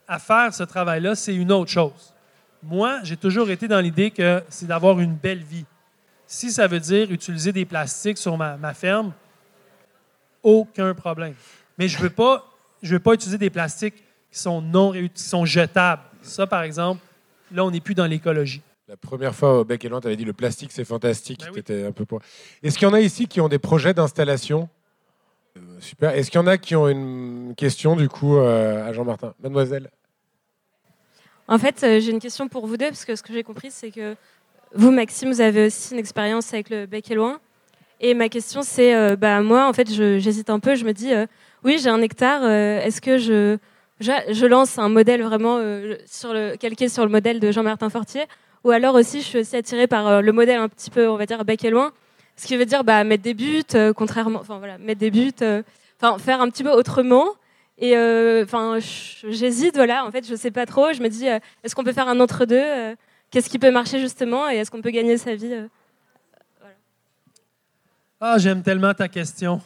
à 0.07 0.19
faire 0.19 0.53
ce 0.53 0.63
travail-là, 0.63 1.15
c'est 1.15 1.35
une 1.35 1.51
autre 1.51 1.71
chose. 1.71 2.13
Moi, 2.61 2.99
j'ai 3.03 3.17
toujours 3.17 3.49
été 3.49 3.67
dans 3.67 3.79
l'idée 3.79 4.11
que 4.11 4.41
c'est 4.49 4.65
d'avoir 4.67 4.99
une 4.99 5.15
belle 5.15 5.43
vie. 5.43 5.65
Si 6.27 6.51
ça 6.51 6.67
veut 6.67 6.79
dire 6.79 7.11
utiliser 7.11 7.51
des 7.51 7.65
plastiques 7.65 8.17
sur 8.17 8.37
ma, 8.37 8.57
ma 8.57 8.73
ferme, 8.73 9.11
aucun 10.41 10.93
problème. 10.93 11.33
Mais 11.77 11.87
je 11.87 11.97
ne 11.97 12.03
veux, 12.03 12.09
pas- 12.09 12.45
je 12.81 12.93
veux 12.93 12.99
pas 12.99 13.13
utiliser 13.13 13.37
des 13.37 13.49
plastiques 13.49 13.95
qui 14.31 14.39
sont 14.39 14.61
non 14.61 14.91
réut- 14.91 15.09
qui 15.09 15.23
sont 15.23 15.45
jetables. 15.45 16.01
Ça, 16.21 16.47
par 16.47 16.63
exemple, 16.63 17.01
là, 17.51 17.63
on 17.65 17.71
n'est 17.71 17.81
plus 17.81 17.95
dans 17.95 18.05
l'écologie. 18.05 18.61
La 18.87 18.97
première 18.97 19.33
fois 19.33 19.59
au 19.59 19.63
Bec 19.63 19.83
et 19.85 19.89
tu 19.89 19.95
avais 19.95 20.15
dit 20.15 20.25
le 20.25 20.33
plastique, 20.33 20.71
c'est 20.71 20.83
fantastique. 20.85 21.39
Ben 21.41 21.51
oui. 21.53 21.83
Un 21.85 21.91
peu. 21.91 22.05
Est-ce 22.61 22.77
qu'il 22.77 22.87
y 22.87 22.91
en 22.91 22.93
a 22.93 22.99
ici 22.99 23.27
qui 23.27 23.39
ont 23.41 23.47
des 23.47 23.59
projets 23.59 23.93
d'installation? 23.93 24.69
Super. 25.79 26.11
Est-ce 26.11 26.31
qu'il 26.31 26.39
y 26.39 26.43
en 26.43 26.47
a 26.47 26.57
qui 26.57 26.75
ont 26.75 26.87
une 26.87 27.53
question, 27.55 27.95
du 27.95 28.09
coup, 28.09 28.37
euh, 28.37 28.87
à 28.87 28.93
Jean-Martin? 28.93 29.33
Mademoiselle? 29.41 29.89
En 31.47 31.57
fait, 31.57 31.83
euh, 31.83 31.99
j'ai 31.99 32.11
une 32.11 32.19
question 32.19 32.47
pour 32.47 32.65
vous 32.67 32.77
deux, 32.77 32.87
parce 32.87 33.05
que 33.05 33.15
ce 33.15 33.23
que 33.23 33.33
j'ai 33.33 33.43
compris, 33.43 33.69
c'est 33.69 33.91
que 33.91 34.15
vous, 34.73 34.91
Maxime, 34.91 35.29
vous 35.29 35.41
avez 35.41 35.67
aussi 35.67 35.93
une 35.93 35.99
expérience 35.99 36.53
avec 36.53 36.69
le 36.69 36.85
bec 36.85 37.11
et 37.11 37.15
loin. 37.15 37.39
Et 37.99 38.13
ma 38.13 38.29
question, 38.29 38.63
c'est, 38.63 38.95
euh, 38.95 39.15
bah, 39.15 39.41
moi, 39.41 39.67
en 39.67 39.73
fait, 39.73 39.89
j'hésite 39.91 40.49
un 40.49 40.59
peu. 40.59 40.75
Je 40.75 40.85
me 40.85 40.93
dis, 40.93 41.13
euh, 41.13 41.25
oui, 41.63 41.77
j'ai 41.81 41.89
un 41.89 42.01
hectare. 42.01 42.41
euh, 42.43 42.81
Est-ce 42.81 43.01
que 43.01 43.17
je, 43.17 43.57
je, 43.99 44.45
lance 44.45 44.77
un 44.79 44.89
modèle 44.89 45.21
vraiment 45.21 45.57
euh, 45.57 45.95
sur 46.05 46.33
le, 46.33 46.55
calqué 46.57 46.89
sur 46.89 47.03
le 47.03 47.11
modèle 47.11 47.39
de 47.39 47.51
Jean-Martin 47.51 47.89
Fortier? 47.89 48.23
Ou 48.63 48.71
alors 48.71 48.95
aussi, 48.95 49.21
je 49.21 49.25
suis 49.25 49.39
aussi 49.39 49.55
attirée 49.55 49.87
par 49.87 50.07
euh, 50.07 50.21
le 50.21 50.31
modèle 50.31 50.59
un 50.59 50.69
petit 50.69 50.89
peu, 50.89 51.07
on 51.07 51.17
va 51.17 51.25
dire, 51.25 51.43
bec 51.45 51.63
et 51.63 51.69
loin. 51.69 51.91
Ce 52.36 52.47
qui 52.47 52.57
veut 52.57 52.65
dire 52.65 52.84
bah, 52.84 53.03
mettre 53.03 53.23
des 53.23 53.34
buts, 53.34 53.63
euh, 53.75 53.93
contrairement, 53.93 54.39
enfin 54.39 54.57
voilà, 54.57 54.77
mettre 54.77 54.99
des 54.99 55.11
buts, 55.11 55.31
euh, 55.41 55.61
enfin 56.01 56.17
faire 56.17 56.41
un 56.41 56.49
petit 56.49 56.63
peu 56.63 56.71
autrement. 56.71 57.25
Et 57.77 57.97
euh, 57.97 58.43
enfin, 58.43 58.77
j'hésite, 58.79 59.75
voilà. 59.75 60.05
En 60.05 60.11
fait, 60.11 60.27
je 60.27 60.36
sais 60.36 60.51
pas 60.51 60.65
trop. 60.65 60.93
Je 60.93 61.01
me 61.01 61.09
dis, 61.09 61.25
est-ce 61.25 61.75
qu'on 61.75 61.84
peut 61.84 61.93
faire 61.93 62.07
un 62.07 62.19
entre 62.19 62.45
deux 62.45 62.95
Qu'est-ce 63.31 63.49
qui 63.49 63.57
peut 63.57 63.71
marcher 63.71 63.99
justement 63.99 64.49
Et 64.49 64.57
est-ce 64.57 64.69
qu'on 64.69 64.81
peut 64.81 64.91
gagner 64.91 65.17
sa 65.17 65.34
vie 65.34 65.55
Ah, 68.21 68.38
j'aime 68.38 68.61
tellement 68.61 68.93
ta 68.93 69.07
question. 69.07 69.59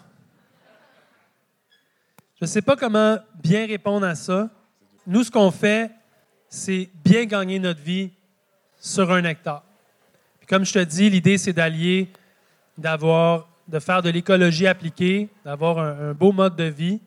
Je 2.39 2.45
sais 2.45 2.61
pas 2.61 2.75
comment 2.75 3.17
bien 3.43 3.65
répondre 3.65 4.05
à 4.05 4.15
ça. 4.15 4.49
Nous, 5.05 5.23
ce 5.23 5.31
qu'on 5.31 5.51
fait, 5.51 5.91
c'est 6.47 6.89
bien 7.03 7.25
gagner 7.25 7.59
notre 7.59 7.81
vie 7.81 8.11
sur 8.79 9.11
un 9.11 9.23
hectare. 9.23 9.63
Comme 10.47 10.63
je 10.63 10.73
te 10.73 10.79
dis, 10.79 11.09
l'idée, 11.09 11.37
c'est 11.37 11.51
d'allier, 11.51 12.09
d'avoir, 12.77 13.47
de 13.67 13.79
faire 13.79 14.01
de 14.01 14.09
l'écologie 14.09 14.67
appliquée, 14.67 15.29
d'avoir 15.43 15.79
un, 15.79 16.13
beau 16.13 16.31
mode 16.31 16.55
de 16.55 16.65
vie, 16.65 16.99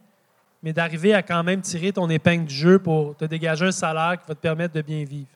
mais 0.62 0.72
d'arriver 0.72 1.14
à 1.14 1.22
quand 1.22 1.42
même 1.42 1.62
tirer 1.62 1.92
ton 1.92 2.08
épingle 2.10 2.44
du 2.44 2.54
jeu 2.54 2.78
pour 2.78 3.16
te 3.16 3.24
dégager 3.24 3.66
un 3.66 3.72
salaire 3.72 4.18
qui 4.20 4.28
va 4.28 4.34
te 4.34 4.40
permettre 4.40 4.74
de 4.74 4.82
bien 4.82 5.04
vivre. 5.04 5.28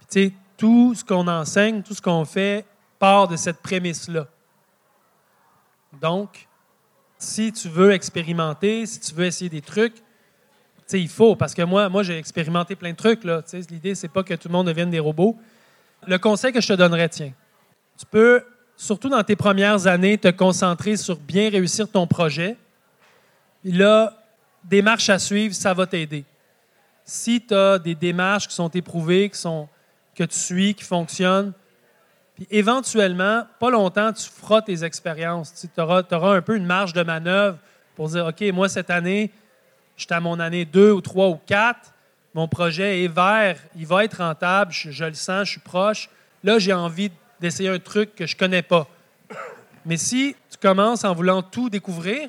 Tu 0.00 0.06
sais, 0.08 0.32
tout 0.56 0.94
ce 0.94 1.04
qu'on 1.04 1.26
enseigne, 1.26 1.82
tout 1.82 1.94
ce 1.94 2.02
qu'on 2.02 2.24
fait 2.24 2.64
part 2.98 3.26
de 3.26 3.36
cette 3.36 3.58
prémisse-là. 3.58 4.28
Donc, 6.00 6.46
si 7.18 7.52
tu 7.52 7.68
veux 7.68 7.92
expérimenter, 7.92 8.86
si 8.86 9.00
tu 9.00 9.14
veux 9.14 9.24
essayer 9.24 9.50
des 9.50 9.60
trucs, 9.60 9.94
tu 9.94 10.02
sais, 10.86 11.00
il 11.00 11.08
faut, 11.08 11.34
parce 11.34 11.54
que 11.54 11.62
moi, 11.62 11.88
moi 11.88 12.02
j'ai 12.02 12.16
expérimenté 12.16 12.76
plein 12.76 12.90
de 12.90 12.96
trucs. 12.96 13.24
Là, 13.24 13.42
tu 13.42 13.60
sais, 13.60 13.70
L'idée, 13.70 13.94
c'est 13.94 14.08
pas 14.08 14.22
que 14.22 14.34
tout 14.34 14.48
le 14.48 14.52
monde 14.52 14.66
devienne 14.66 14.90
des 14.90 14.98
robots. 14.98 15.36
Le 16.06 16.18
conseil 16.18 16.52
que 16.52 16.60
je 16.60 16.68
te 16.68 16.72
donnerais, 16.72 17.08
tiens, 17.08 17.32
tu 17.98 18.06
peux 18.06 18.44
surtout 18.76 19.08
dans 19.08 19.22
tes 19.22 19.36
premières 19.36 19.86
années, 19.86 20.18
te 20.18 20.28
concentrer 20.28 20.96
sur 20.96 21.16
bien 21.16 21.50
réussir 21.50 21.88
ton 21.90 22.06
projet. 22.06 22.56
Et 23.64 23.72
là, 23.72 24.18
des 24.64 24.82
marches 24.82 25.10
à 25.10 25.18
suivre, 25.18 25.54
ça 25.54 25.74
va 25.74 25.86
t'aider. 25.86 26.24
Si 27.04 27.40
tu 27.40 27.54
as 27.54 27.78
des 27.78 27.94
démarches 27.94 28.48
qui 28.48 28.54
sont 28.54 28.68
éprouvées, 28.68 29.28
qui 29.30 29.38
sont, 29.38 29.68
que 30.14 30.24
tu 30.24 30.38
suis, 30.38 30.74
qui 30.74 30.84
fonctionnent, 30.84 31.52
puis 32.34 32.46
éventuellement, 32.50 33.44
pas 33.58 33.70
longtemps, 33.70 34.12
tu 34.12 34.28
feras 34.28 34.62
tes 34.62 34.84
expériences. 34.84 35.52
Tu 35.74 35.80
auras, 35.80 36.02
un 36.10 36.42
peu 36.42 36.56
une 36.56 36.66
marge 36.66 36.92
de 36.92 37.02
manœuvre 37.02 37.58
pour 37.94 38.08
dire, 38.08 38.26
OK, 38.26 38.40
moi, 38.52 38.68
cette 38.68 38.90
année, 38.90 39.30
je 39.96 40.04
suis 40.04 40.14
à 40.14 40.20
mon 40.20 40.40
année 40.40 40.64
2 40.64 40.92
ou 40.92 41.00
3 41.00 41.28
ou 41.28 41.40
4, 41.46 41.92
mon 42.34 42.48
projet 42.48 43.04
est 43.04 43.08
vert, 43.08 43.58
il 43.76 43.86
va 43.86 44.04
être 44.04 44.18
rentable, 44.18 44.72
je, 44.72 44.90
je 44.90 45.04
le 45.04 45.14
sens, 45.14 45.46
je 45.46 45.52
suis 45.52 45.60
proche. 45.60 46.08
Là, 46.42 46.58
j'ai 46.58 46.72
envie 46.72 47.10
d'essayer 47.42 47.68
un 47.68 47.78
truc 47.78 48.14
que 48.14 48.24
je 48.24 48.34
ne 48.34 48.38
connais 48.38 48.62
pas. 48.62 48.88
Mais 49.84 49.96
si 49.96 50.36
tu 50.48 50.56
commences 50.58 51.04
en 51.04 51.12
voulant 51.12 51.42
tout 51.42 51.68
découvrir, 51.68 52.28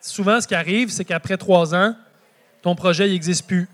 souvent, 0.00 0.40
ce 0.40 0.48
qui 0.48 0.54
arrive, 0.54 0.88
c'est 0.88 1.04
qu'après 1.04 1.36
trois 1.36 1.74
ans, 1.74 1.94
ton 2.62 2.74
projet 2.74 3.06
n'existe 3.06 3.46
plus. 3.46 3.68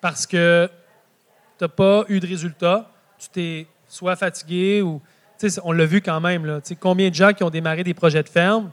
Parce 0.00 0.26
que 0.26 0.68
tu 1.58 1.64
n'as 1.64 1.68
pas 1.68 2.04
eu 2.08 2.18
de 2.18 2.26
résultat. 2.26 2.90
Tu 3.18 3.28
t'es 3.28 3.66
soit 3.86 4.16
fatigué 4.16 4.82
ou. 4.82 5.00
On 5.64 5.72
l'a 5.72 5.86
vu 5.86 6.00
quand 6.00 6.20
même. 6.20 6.46
Là, 6.46 6.60
combien 6.80 7.10
de 7.10 7.14
gens 7.14 7.32
qui 7.32 7.42
ont 7.42 7.50
démarré 7.50 7.84
des 7.84 7.94
projets 7.94 8.22
de 8.22 8.28
ferme, 8.28 8.70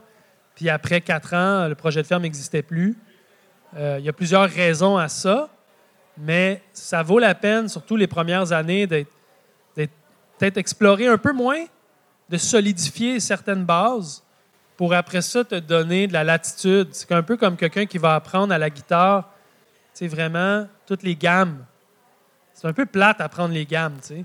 puis 0.54 0.70
après 0.70 1.00
quatre 1.00 1.34
ans, 1.34 1.66
le 1.66 1.74
projet 1.74 2.00
de 2.00 2.06
ferme 2.06 2.22
n'existait 2.22 2.62
plus. 2.62 2.96
Euh, 3.76 3.96
il 3.98 4.04
y 4.04 4.08
a 4.08 4.12
plusieurs 4.12 4.48
raisons 4.48 4.96
à 4.96 5.08
ça, 5.08 5.48
mais 6.16 6.62
ça 6.72 7.02
vaut 7.02 7.18
la 7.18 7.34
peine, 7.34 7.68
surtout 7.68 7.96
les 7.96 8.06
premières 8.06 8.52
années, 8.52 8.86
d'être 8.86 9.10
peut-être 10.40 10.56
explorer 10.56 11.06
un 11.06 11.18
peu 11.18 11.32
moins, 11.32 11.66
de 12.30 12.38
solidifier 12.38 13.20
certaines 13.20 13.64
bases 13.64 14.22
pour 14.78 14.94
après 14.94 15.20
ça 15.20 15.44
te 15.44 15.56
donner 15.56 16.06
de 16.06 16.14
la 16.14 16.24
latitude. 16.24 16.88
C'est 16.92 17.12
un 17.12 17.22
peu 17.22 17.36
comme 17.36 17.56
quelqu'un 17.56 17.84
qui 17.84 17.98
va 17.98 18.14
apprendre 18.14 18.54
à 18.54 18.56
la 18.56 18.70
guitare, 18.70 19.28
tu 19.94 20.08
vraiment 20.08 20.66
toutes 20.86 21.02
les 21.02 21.14
gammes. 21.14 21.66
C'est 22.54 22.66
un 22.66 22.72
peu 22.72 22.86
plate 22.86 23.20
apprendre 23.20 23.52
les 23.52 23.66
gammes, 23.66 23.98
tu 24.00 24.08
sais. 24.08 24.24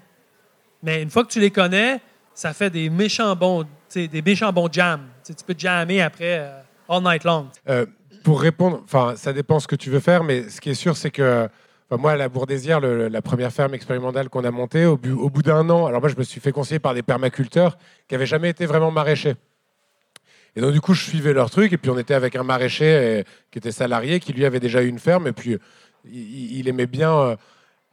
Mais 0.81 1.01
une 1.01 1.09
fois 1.09 1.25
que 1.25 1.31
tu 1.31 1.41
les 1.41 1.51
connais, 1.51 1.99
ça 2.33 2.53
fait 2.53 2.69
des 2.69 2.89
méchants 2.89 3.35
bons, 3.35 3.65
des 3.93 4.21
méchants 4.21 4.53
bons 4.53 4.69
jams. 4.71 5.07
tu 5.25 5.33
peux 5.45 5.55
jammer 5.57 6.01
après 6.01 6.39
euh, 6.39 6.61
all 6.87 7.03
night 7.03 7.25
long. 7.25 7.49
Euh, 7.67 7.85
pour 8.23 8.39
répondre, 8.39 8.81
enfin, 8.85 9.15
ça 9.17 9.33
dépend 9.33 9.59
ce 9.59 9.67
que 9.67 9.75
tu 9.75 9.89
veux 9.89 9.99
faire, 9.99 10.23
mais 10.23 10.47
ce 10.47 10.61
qui 10.61 10.69
est 10.69 10.75
sûr, 10.75 10.95
c'est 10.95 11.11
que 11.11 11.49
moi, 11.91 12.11
à 12.11 12.15
la 12.15 12.29
Bourdésière, 12.29 12.79
la 12.81 13.21
première 13.21 13.51
ferme 13.51 13.73
expérimentale 13.73 14.29
qu'on 14.29 14.43
a 14.43 14.51
montée, 14.51 14.85
au, 14.85 14.93
au 14.93 15.29
bout 15.29 15.43
d'un 15.43 15.69
an, 15.69 15.85
alors 15.85 16.01
moi, 16.01 16.09
je 16.09 16.17
me 16.17 16.23
suis 16.23 16.41
fait 16.41 16.51
conseiller 16.51 16.79
par 16.79 16.93
des 16.93 17.03
permaculteurs 17.03 17.77
qui 18.07 18.15
n'avaient 18.15 18.25
jamais 18.25 18.49
été 18.49 18.65
vraiment 18.65 18.91
maraîchers. 18.91 19.35
Et 20.55 20.61
donc, 20.61 20.71
du 20.71 20.81
coup, 20.81 20.93
je 20.93 21.03
suivais 21.03 21.33
leur 21.33 21.49
truc. 21.49 21.73
Et 21.73 21.77
puis, 21.77 21.91
on 21.91 21.97
était 21.97 22.13
avec 22.13 22.35
un 22.35 22.43
maraîcher 22.43 22.85
euh, 22.85 23.23
qui 23.51 23.57
était 23.57 23.71
salarié, 23.71 24.19
qui 24.19 24.33
lui 24.33 24.45
avait 24.45 24.59
déjà 24.59 24.81
eu 24.81 24.87
une 24.87 24.99
ferme. 24.99 25.27
Et 25.27 25.33
puis, 25.33 25.57
il, 26.05 26.67
aimait 26.67 26.87
bien 26.87 27.13
euh, 27.13 27.35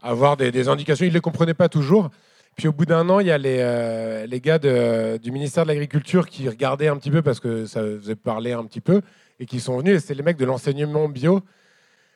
avoir 0.02 0.36
des, 0.36 0.68
indications. 0.68 1.04
Il 1.04 1.08
ne 1.08 1.14
les 1.14 1.20
comprenait 1.20 1.54
pas 1.54 1.68
toujours. 1.68 2.10
Puis, 2.56 2.68
au 2.68 2.72
bout 2.72 2.86
d'un 2.86 3.08
an, 3.08 3.18
il 3.18 3.26
y 3.26 3.32
a 3.32 3.38
les, 3.38 3.58
euh, 3.60 4.26
les 4.26 4.40
gars 4.40 4.58
du 4.58 5.32
ministère 5.32 5.64
de 5.64 5.68
l'Agriculture 5.68 6.28
qui 6.28 6.48
regardaient 6.48 6.88
un 6.88 6.96
petit 6.96 7.10
peu 7.10 7.22
parce 7.22 7.40
que 7.40 7.66
ça 7.66 7.80
faisait 7.80 8.14
parler 8.14 8.52
un 8.52 8.64
petit 8.64 8.80
peu 8.80 9.00
et 9.40 9.46
qui 9.46 9.58
sont 9.58 9.78
venus. 9.78 9.96
Et 9.96 10.00
c'était 10.00 10.14
les 10.14 10.22
mecs 10.22 10.36
de 10.36 10.44
l'enseignement 10.44 11.08
bio. 11.08 11.40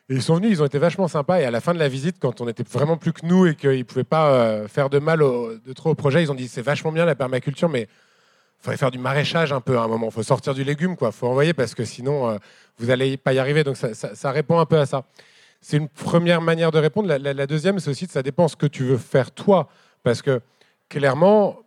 Ils 0.09 0.23
sont 0.23 0.37
venus, 0.37 0.51
ils 0.53 0.63
ont 0.63 0.67
été 0.67 0.79
vachement 0.79 1.09
sympas. 1.09 1.41
Et 1.41 1.45
à 1.45 1.51
la 1.51 1.61
fin 1.61 1.75
de 1.75 1.79
la 1.79 1.89
visite, 1.89 2.17
quand 2.21 2.41
on 2.41 2.49
était 2.49 2.63
vraiment 2.63 2.97
plus 2.97 3.13
que 3.13 3.27
nous 3.27 3.47
et 3.47 3.57
qu'ils 3.57 3.79
ne 3.79 3.83
pouvaient 3.83 4.05
pas 4.05 4.69
faire 4.69 4.89
de 4.89 4.99
mal 5.01 5.21
trop 5.75 5.91
au 5.91 5.95
projet, 5.95 6.23
ils 6.23 6.31
ont 6.31 6.35
dit 6.35 6.47
c'est 6.47 6.63
vachement 6.63 6.93
bien 6.93 7.05
la 7.05 7.17
permaculture, 7.17 7.69
mais 7.69 7.89
faudrait 8.59 8.77
faire 8.77 8.91
du 8.91 8.99
maraîchage 8.99 9.53
un 9.53 9.61
peu 9.61 9.79
à 9.79 9.83
un 9.83 9.89
moment. 9.89 10.07
Il 10.09 10.13
faut 10.13 10.23
sortir 10.23 10.55
du 10.55 10.65
légume, 10.65 10.97
quoi. 10.97 11.13
faut 11.13 11.29
envoyer 11.29 11.55
parce 11.55 11.75
que 11.75 11.85
sinon, 11.85 12.29
euh, 12.29 12.39
vous 12.79 12.87
n'allez 12.87 13.17
pas 13.17 13.33
y 13.33 13.39
arriver. 13.39 13.65
Donc, 13.65 13.77
ça, 13.77 14.31
répond 14.31 14.59
un 14.59 14.67
peu 14.67 14.79
à 14.79 14.87
ça. 14.87 15.05
C'est 15.61 15.77
une 15.77 15.89
première 15.89 16.41
manière 16.41 16.71
de 16.71 16.79
répondre. 16.79 17.09
La, 17.09 17.47
deuxième, 17.47 17.79
c'est 17.79 17.91
aussi 17.91 18.07
que 18.07 18.13
ça 18.13 18.23
dépend 18.23 18.49
ce 18.49 18.57
que 18.57 18.67
tu 18.67 18.85
veux 18.85 18.99
faire 18.99 19.31
toi. 19.31 19.69
Parce 20.03 20.23
que 20.23 20.41
clairement, 20.89 21.59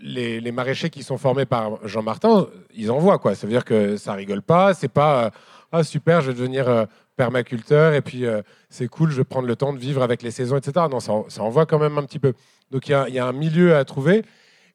les, 0.00 0.52
maraîchers 0.52 0.90
qui 0.90 1.02
sont 1.02 1.18
formés 1.18 1.46
par 1.46 1.86
Jean 1.86 2.02
Martin, 2.02 2.48
ils 2.74 2.90
en 2.90 2.98
voient, 2.98 3.18
quoi. 3.18 3.34
Ça 3.34 3.46
veut 3.46 3.52
dire 3.52 3.64
que 3.64 3.96
ça 3.96 4.12
rigole 4.14 4.42
pas. 4.42 4.74
C'est 4.74 4.88
pas 4.88 5.24
euh, 5.24 5.30
ah 5.72 5.84
super, 5.84 6.20
je 6.20 6.30
vais 6.30 6.36
devenir 6.36 6.68
euh, 6.68 6.84
permaculteur 7.18 7.92
et 7.92 8.00
puis 8.00 8.24
c'est 8.70 8.88
cool, 8.88 9.10
je 9.10 9.18
vais 9.18 9.24
prendre 9.24 9.46
le 9.46 9.56
temps 9.56 9.72
de 9.74 9.78
vivre 9.78 10.02
avec 10.02 10.22
les 10.22 10.30
saisons, 10.30 10.56
etc. 10.56 10.86
Non, 10.90 11.00
ça, 11.00 11.12
ça 11.28 11.42
en 11.42 11.50
voit 11.50 11.66
quand 11.66 11.78
même 11.78 11.98
un 11.98 12.04
petit 12.04 12.18
peu. 12.18 12.32
Donc 12.70 12.88
il 12.88 12.92
y, 13.08 13.12
y, 13.12 13.18
a 13.18 13.26
un 13.26 13.32
milieu 13.32 13.76
à 13.76 13.84
trouver. 13.84 14.24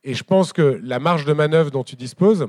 Et 0.03 0.13
je 0.13 0.23
pense 0.23 0.53
que 0.53 0.79
la 0.83 0.99
marge 0.99 1.25
de 1.25 1.33
manœuvre 1.33 1.71
dont 1.71 1.83
tu 1.83 1.95
disposes, 1.95 2.47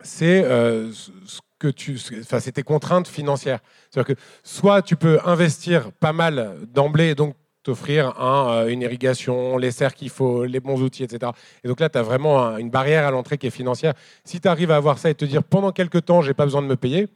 c'est 0.00 0.44
euh, 0.44 0.90
ce 0.92 2.50
tes 2.50 2.62
contraintes 2.62 3.08
financières. 3.08 3.60
C'est-à-dire 3.90 4.14
que 4.14 4.20
soit 4.42 4.82
tu 4.82 4.96
peux 4.96 5.18
investir 5.24 5.92
pas 5.92 6.12
mal 6.12 6.56
d'emblée, 6.72 7.14
donc 7.14 7.34
t'offrir 7.62 8.18
un, 8.20 8.50
euh, 8.50 8.68
une 8.68 8.82
irrigation, 8.82 9.58
les 9.58 9.72
serres 9.72 9.94
qu'il 9.94 10.10
faut, 10.10 10.44
les 10.44 10.60
bons 10.60 10.80
outils, 10.80 11.02
etc. 11.02 11.32
Et 11.64 11.68
donc 11.68 11.80
là, 11.80 11.88
tu 11.88 11.98
as 11.98 12.02
vraiment 12.02 12.56
une 12.56 12.70
barrière 12.70 13.06
à 13.06 13.10
l'entrée 13.10 13.38
qui 13.38 13.48
est 13.48 13.50
financière. 13.50 13.94
Si 14.24 14.40
tu 14.40 14.48
arrives 14.48 14.70
à 14.70 14.76
avoir 14.76 14.98
ça 14.98 15.10
et 15.10 15.14
te 15.14 15.24
dire 15.24 15.42
pendant 15.42 15.72
quelques 15.72 16.04
temps, 16.04 16.22
j'ai 16.22 16.34
pas 16.34 16.44
besoin 16.44 16.62
de 16.62 16.68
me 16.68 16.76
payer, 16.76 17.08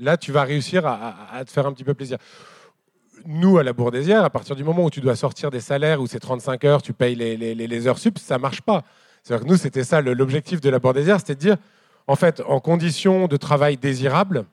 là, 0.00 0.16
tu 0.16 0.32
vas 0.32 0.42
réussir 0.42 0.86
à, 0.86 1.44
te 1.44 1.50
faire 1.50 1.66
un 1.66 1.72
petit 1.72 1.84
peu 1.84 1.94
plaisir 1.94 2.18
nous, 3.26 3.58
à 3.58 3.62
la 3.62 3.74
Bourdésière, 3.74 4.24
à 4.24 4.30
partir 4.30 4.56
du 4.56 4.64
moment 4.64 4.84
où 4.84 4.90
tu 4.90 5.00
dois 5.00 5.16
sortir 5.16 5.50
des 5.50 5.60
salaires, 5.60 6.00
où 6.00 6.06
c'est 6.06 6.20
35 6.20 6.64
heures, 6.64 6.82
tu 6.82 6.92
payes 6.92 7.14
les, 7.14 7.86
heures 7.86 7.98
sup, 7.98 8.18
ça 8.18 8.38
marche 8.38 8.62
pas. 8.62 8.82
C'est-à-dire 9.22 9.44
que 9.44 9.50
nous, 9.50 9.58
c'était 9.58 9.84
ça 9.84 10.00
l'objectif 10.00 10.60
de 10.60 10.70
la 10.70 10.78
Bordésière, 10.78 11.18
c'était 11.18 11.34
de 11.34 11.40
dire, 11.40 11.56
en 12.06 12.16
fait, 12.16 12.42
en 12.46 12.60
conditions 12.60 13.26
de 13.26 13.36
travail 13.36 13.76
désirables, 13.76 14.44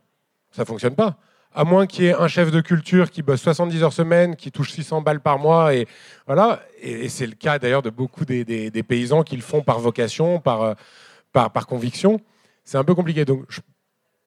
ça 0.51 0.65
fonctionne 0.65 0.95
pas. 0.95 1.17
À 1.55 1.63
moins 1.63 1.87
qu'il 1.87 2.05
y 2.05 2.07
ait 2.07 2.13
un 2.13 2.27
chef 2.27 2.51
de 2.51 2.61
culture 2.61 3.09
qui 3.09 3.23
bosse 3.23 3.41
70 3.41 3.83
heures 3.83 3.93
semaine, 3.93 4.35
qui 4.35 4.51
touche 4.51 4.71
600 4.71 5.01
balles 5.01 5.21
par 5.21 5.39
mois, 5.39 5.73
et 5.73 5.87
voilà. 6.25 6.61
Et, 6.81 7.09
c'est 7.09 7.25
le 7.25 7.33
cas 7.35 7.57
d'ailleurs 7.57 7.81
de 7.81 7.89
beaucoup 7.89 8.25
des, 8.25 8.83
paysans 8.87 9.23
qui 9.23 9.35
le 9.37 9.41
font 9.41 9.61
par 9.61 9.79
vocation, 9.79 10.39
par, 10.39 10.61
euh, 10.61 10.73
par, 11.31 11.51
par 11.51 11.65
conviction. 11.65 12.19
C'est 12.63 12.77
un 12.77 12.83
peu 12.83 12.93
compliqué. 12.93 13.23
Donc, 13.23 13.45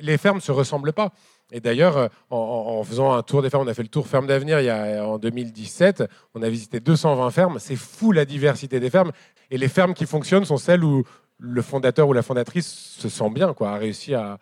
les 0.00 0.18
fermes 0.18 0.36
ne 0.36 0.42
se 0.42 0.52
ressemblent 0.52 0.92
pas. 0.92 1.12
Et 1.52 1.60
d'ailleurs, 1.60 1.96
euh, 1.96 2.08
en, 2.30 2.82
faisant 2.84 3.12
un 3.12 3.22
tour 3.22 3.42
des 3.42 3.50
fermes, 3.50 3.64
on 3.64 3.70
a 3.70 3.74
fait 3.74 3.82
le 3.82 3.88
tour 3.88 4.06
Ferme 4.06 4.26
d'Avenir 4.26 4.58
en 5.04 5.18
2017. 5.18 6.04
On 6.34 6.42
a 6.42 6.48
visité 6.48 6.80
220 6.80 7.30
fermes. 7.30 7.58
C'est 7.58 7.76
fou 7.76 8.12
la 8.12 8.24
diversité 8.24 8.80
des 8.80 8.90
fermes. 8.90 9.12
Et 9.50 9.58
les 9.58 9.68
fermes 9.68 9.94
qui 9.94 10.06
fonctionnent 10.06 10.44
sont 10.44 10.58
celles 10.58 10.84
où 10.84 11.04
le 11.38 11.62
fondateur 11.62 12.08
ou 12.08 12.12
la 12.12 12.22
fondatrice 12.22 12.96
se 12.98 13.08
sent 13.08 13.30
bien, 13.30 13.54
quoi, 13.54 13.70
a 13.70 13.76
réussi 13.76 14.14
à. 14.14 14.38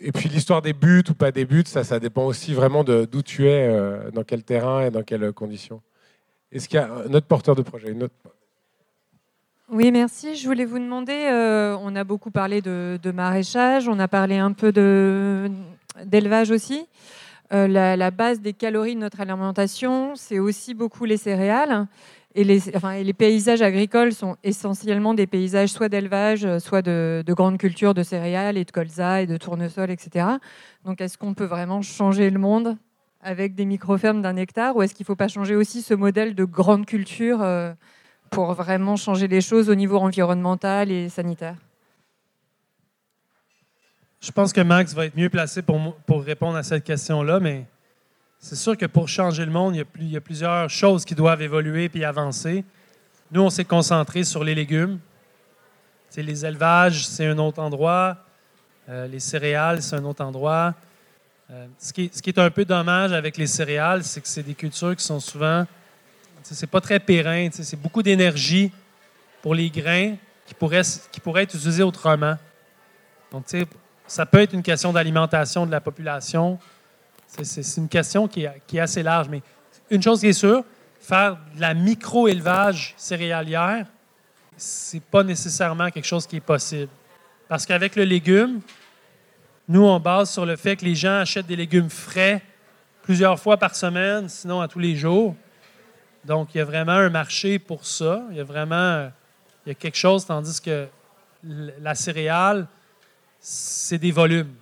Et 0.00 0.12
puis 0.12 0.28
l'histoire 0.28 0.62
des 0.62 0.72
buts 0.72 1.04
ou 1.08 1.14
pas 1.14 1.30
des 1.32 1.44
buts, 1.44 1.64
ça, 1.66 1.84
ça 1.84 1.98
dépend 2.00 2.24
aussi 2.24 2.52
vraiment 2.52 2.84
d'où 2.84 3.22
tu 3.22 3.48
es, 3.48 3.68
euh, 3.68 4.10
dans 4.10 4.24
quel 4.24 4.42
terrain 4.44 4.86
et 4.86 4.90
dans 4.90 5.02
quelles 5.02 5.32
conditions. 5.32 5.82
Est-ce 6.50 6.68
qu'il 6.68 6.78
y 6.78 6.82
a 6.82 6.92
un 6.92 7.14
autre 7.14 7.26
porteur 7.26 7.54
de 7.54 7.62
projet 7.62 7.90
une 7.90 8.04
autre... 8.04 8.14
Oui, 9.72 9.90
merci. 9.90 10.36
Je 10.36 10.46
voulais 10.46 10.66
vous 10.66 10.78
demander, 10.78 11.28
euh, 11.32 11.74
on 11.80 11.96
a 11.96 12.04
beaucoup 12.04 12.30
parlé 12.30 12.60
de, 12.60 12.98
maraîchage, 13.10 13.88
on 13.88 13.98
a 13.98 14.06
parlé 14.06 14.36
un 14.36 14.52
peu 14.52 14.70
d'élevage 16.04 16.50
aussi. 16.50 16.86
Euh, 17.54 17.66
la, 17.68 18.10
base 18.10 18.42
des 18.42 18.52
calories 18.52 18.94
de 18.94 19.00
notre 19.00 19.22
alimentation, 19.22 20.14
c'est 20.14 20.38
aussi 20.38 20.74
beaucoup 20.74 21.06
les 21.06 21.16
céréales. 21.16 21.86
Et 22.34 22.44
les, 22.44 22.60
les, 23.02 23.12
paysages 23.14 23.62
agricoles 23.62 24.12
sont 24.12 24.36
essentiellement 24.44 25.14
des 25.14 25.26
paysages 25.26 25.70
soit 25.70 25.88
d'élevage, 25.88 26.58
soit 26.58 26.82
de, 26.82 27.22
de 27.24 27.32
grandes 27.32 27.56
cultures 27.56 27.94
de 27.94 28.02
céréales 28.02 28.58
et 28.58 28.66
de 28.66 28.70
colza 28.70 29.22
et 29.22 29.26
de 29.26 29.38
tournesol, 29.38 29.90
etc. 29.90 30.26
Donc 30.84 31.00
est-ce 31.00 31.16
qu'on 31.16 31.32
peut 31.32 31.46
vraiment 31.46 31.80
changer 31.80 32.28
le 32.28 32.38
monde 32.38 32.76
avec 33.22 33.54
des 33.54 33.64
micro-fermes 33.64 34.20
d'un 34.20 34.36
hectare 34.36 34.76
ou 34.76 34.82
est-ce 34.82 34.94
qu'il 34.94 35.04
ne 35.04 35.06
faut 35.06 35.16
pas 35.16 35.28
changer 35.28 35.56
aussi 35.56 35.80
ce 35.80 35.94
modèle 35.94 36.34
de 36.34 36.44
grande 36.44 36.84
culture 36.84 37.40
euh, 37.40 37.72
pour 38.32 38.54
vraiment 38.54 38.96
changer 38.96 39.28
les 39.28 39.42
choses 39.42 39.68
au 39.68 39.74
niveau 39.74 39.98
environnemental 39.98 40.90
et 40.90 41.10
sanitaire 41.10 41.56
Je 44.20 44.32
pense 44.32 44.52
que 44.52 44.62
Max 44.62 44.94
va 44.94 45.04
être 45.04 45.16
mieux 45.16 45.28
placé 45.28 45.60
pour, 45.60 45.94
pour 46.06 46.24
répondre 46.24 46.56
à 46.56 46.62
cette 46.62 46.82
question-là, 46.82 47.38
mais 47.40 47.66
c'est 48.38 48.56
sûr 48.56 48.76
que 48.76 48.86
pour 48.86 49.06
changer 49.06 49.44
le 49.44 49.52
monde, 49.52 49.76
il 50.00 50.08
y, 50.10 50.16
a, 50.16 50.20
plusieurs 50.20 50.68
choses 50.70 51.04
qui 51.04 51.14
doivent 51.14 51.42
évoluer 51.42 51.88
puis 51.90 52.04
avancer. 52.04 52.64
Nous, 53.30 53.42
on 53.42 53.50
s'est 53.50 53.66
concentré 53.66 54.24
sur 54.24 54.42
les 54.42 54.54
légumes. 54.54 54.98
les 56.16 56.46
élevages, 56.46 57.06
c'est 57.06 57.26
un 57.26 57.38
autre 57.38 57.60
endroit. 57.60 58.16
Euh, 58.88 59.06
les 59.06 59.20
céréales, 59.20 59.82
c'est 59.82 59.96
un 59.96 60.04
autre 60.04 60.24
endroit. 60.24 60.74
Euh, 61.50 61.66
ce, 61.78 61.92
qui 61.92 62.10
est, 62.26 62.38
un 62.38 62.50
peu 62.50 62.64
dommage 62.64 63.12
avec 63.12 63.36
les 63.36 63.46
céréales, 63.46 64.02
c'est 64.04 64.22
que 64.22 64.28
c'est 64.28 64.42
des 64.42 64.54
cultures 64.54 64.96
qui 64.96 65.04
sont 65.04 65.20
souvent. 65.20 65.66
C'est 66.42 66.66
pas 66.66 66.80
très 66.80 67.00
périn. 67.00 67.48
C'est 67.52 67.80
beaucoup 67.80 68.02
d'énergie 68.02 68.72
pour 69.40 69.54
les 69.54 69.70
grains 69.70 70.16
qui 70.46 70.54
pourraient, 70.54 70.82
qui 71.10 71.20
être 71.20 71.54
utilisés 71.54 71.82
autrement. 71.82 72.36
Donc, 73.30 73.44
ça 74.06 74.26
peut 74.26 74.40
être 74.40 74.52
une 74.52 74.62
question 74.62 74.92
d'alimentation 74.92 75.66
de 75.66 75.70
la 75.70 75.80
population. 75.80 76.58
C'est 77.26 77.76
une 77.78 77.88
question 77.88 78.28
qui 78.28 78.44
est, 78.44 78.78
assez 78.78 79.02
large, 79.02 79.28
mais 79.28 79.42
une 79.90 80.02
chose 80.02 80.20
qui 80.20 80.28
est 80.28 80.32
sûre, 80.34 80.64
faire 81.00 81.38
de 81.54 81.60
la 81.60 81.74
micro-élevage 81.74 82.94
céréalière, 82.96 83.86
c'est 84.56 85.02
pas 85.02 85.22
nécessairement 85.22 85.90
quelque 85.90 86.04
chose 86.04 86.26
qui 86.26 86.36
est 86.36 86.40
possible. 86.40 86.90
Parce 87.48 87.66
qu'avec 87.66 87.96
le 87.96 88.04
légume, 88.04 88.60
nous, 89.68 89.84
on 89.84 89.98
base 89.98 90.30
sur 90.30 90.44
le 90.44 90.56
fait 90.56 90.76
que 90.76 90.84
les 90.84 90.94
gens 90.94 91.20
achètent 91.20 91.46
des 91.46 91.56
légumes 91.56 91.90
frais 91.90 92.42
plusieurs 93.02 93.38
fois 93.38 93.56
par 93.56 93.74
semaine, 93.74 94.28
sinon 94.28 94.60
à 94.60 94.68
tous 94.68 94.78
les 94.78 94.94
jours. 94.94 95.34
Donc, 96.24 96.54
il 96.54 96.58
y 96.58 96.60
a 96.60 96.64
vraiment 96.64 96.92
un 96.92 97.10
marché 97.10 97.58
pour 97.58 97.84
ça. 97.84 98.22
Il 98.30 98.36
y 98.36 98.40
a 98.40 98.44
vraiment 98.44 99.10
il 99.64 99.68
y 99.68 99.72
a 99.72 99.74
quelque 99.74 99.96
chose, 99.96 100.26
tandis 100.26 100.60
que 100.60 100.86
la 101.44 101.94
céréale, 101.94 102.66
c'est 103.38 103.98
des 103.98 104.10
volumes. 104.10 104.52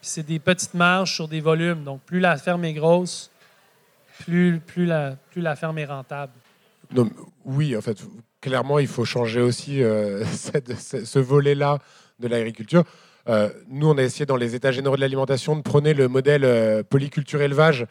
c'est 0.00 0.24
des 0.24 0.38
petites 0.38 0.74
marges 0.74 1.14
sur 1.14 1.28
des 1.28 1.40
volumes. 1.40 1.84
Donc, 1.84 2.00
plus 2.02 2.20
la 2.20 2.36
ferme 2.36 2.64
est 2.64 2.72
grosse, 2.72 3.30
plus, 4.20 4.60
plus, 4.60 4.86
la, 4.86 5.16
plus 5.30 5.42
la 5.42 5.56
ferme 5.56 5.78
est 5.78 5.86
rentable. 5.86 6.32
oui, 7.44 7.76
en 7.76 7.80
fait, 7.80 7.98
clairement, 8.40 8.78
il 8.78 8.86
faut 8.86 9.04
changer 9.04 9.40
aussi 9.40 9.82
euh, 9.82 10.24
ce 10.24 11.18
volet-là 11.18 11.78
de 12.18 12.28
l'agriculture. 12.28 12.84
Euh, 13.28 13.50
nous, 13.68 13.88
on 13.88 13.98
a 13.98 14.02
essayé 14.02 14.24
dans 14.24 14.36
les 14.36 14.54
états 14.54 14.72
généraux 14.72 14.96
de 14.96 15.00
l'alimentation 15.00 15.56
de 15.56 15.62
prôner 15.62 15.94
le 15.94 16.08
modèle 16.08 16.44
euh, 16.44 16.82
polyculture 16.82 17.42
élevage 17.42 17.86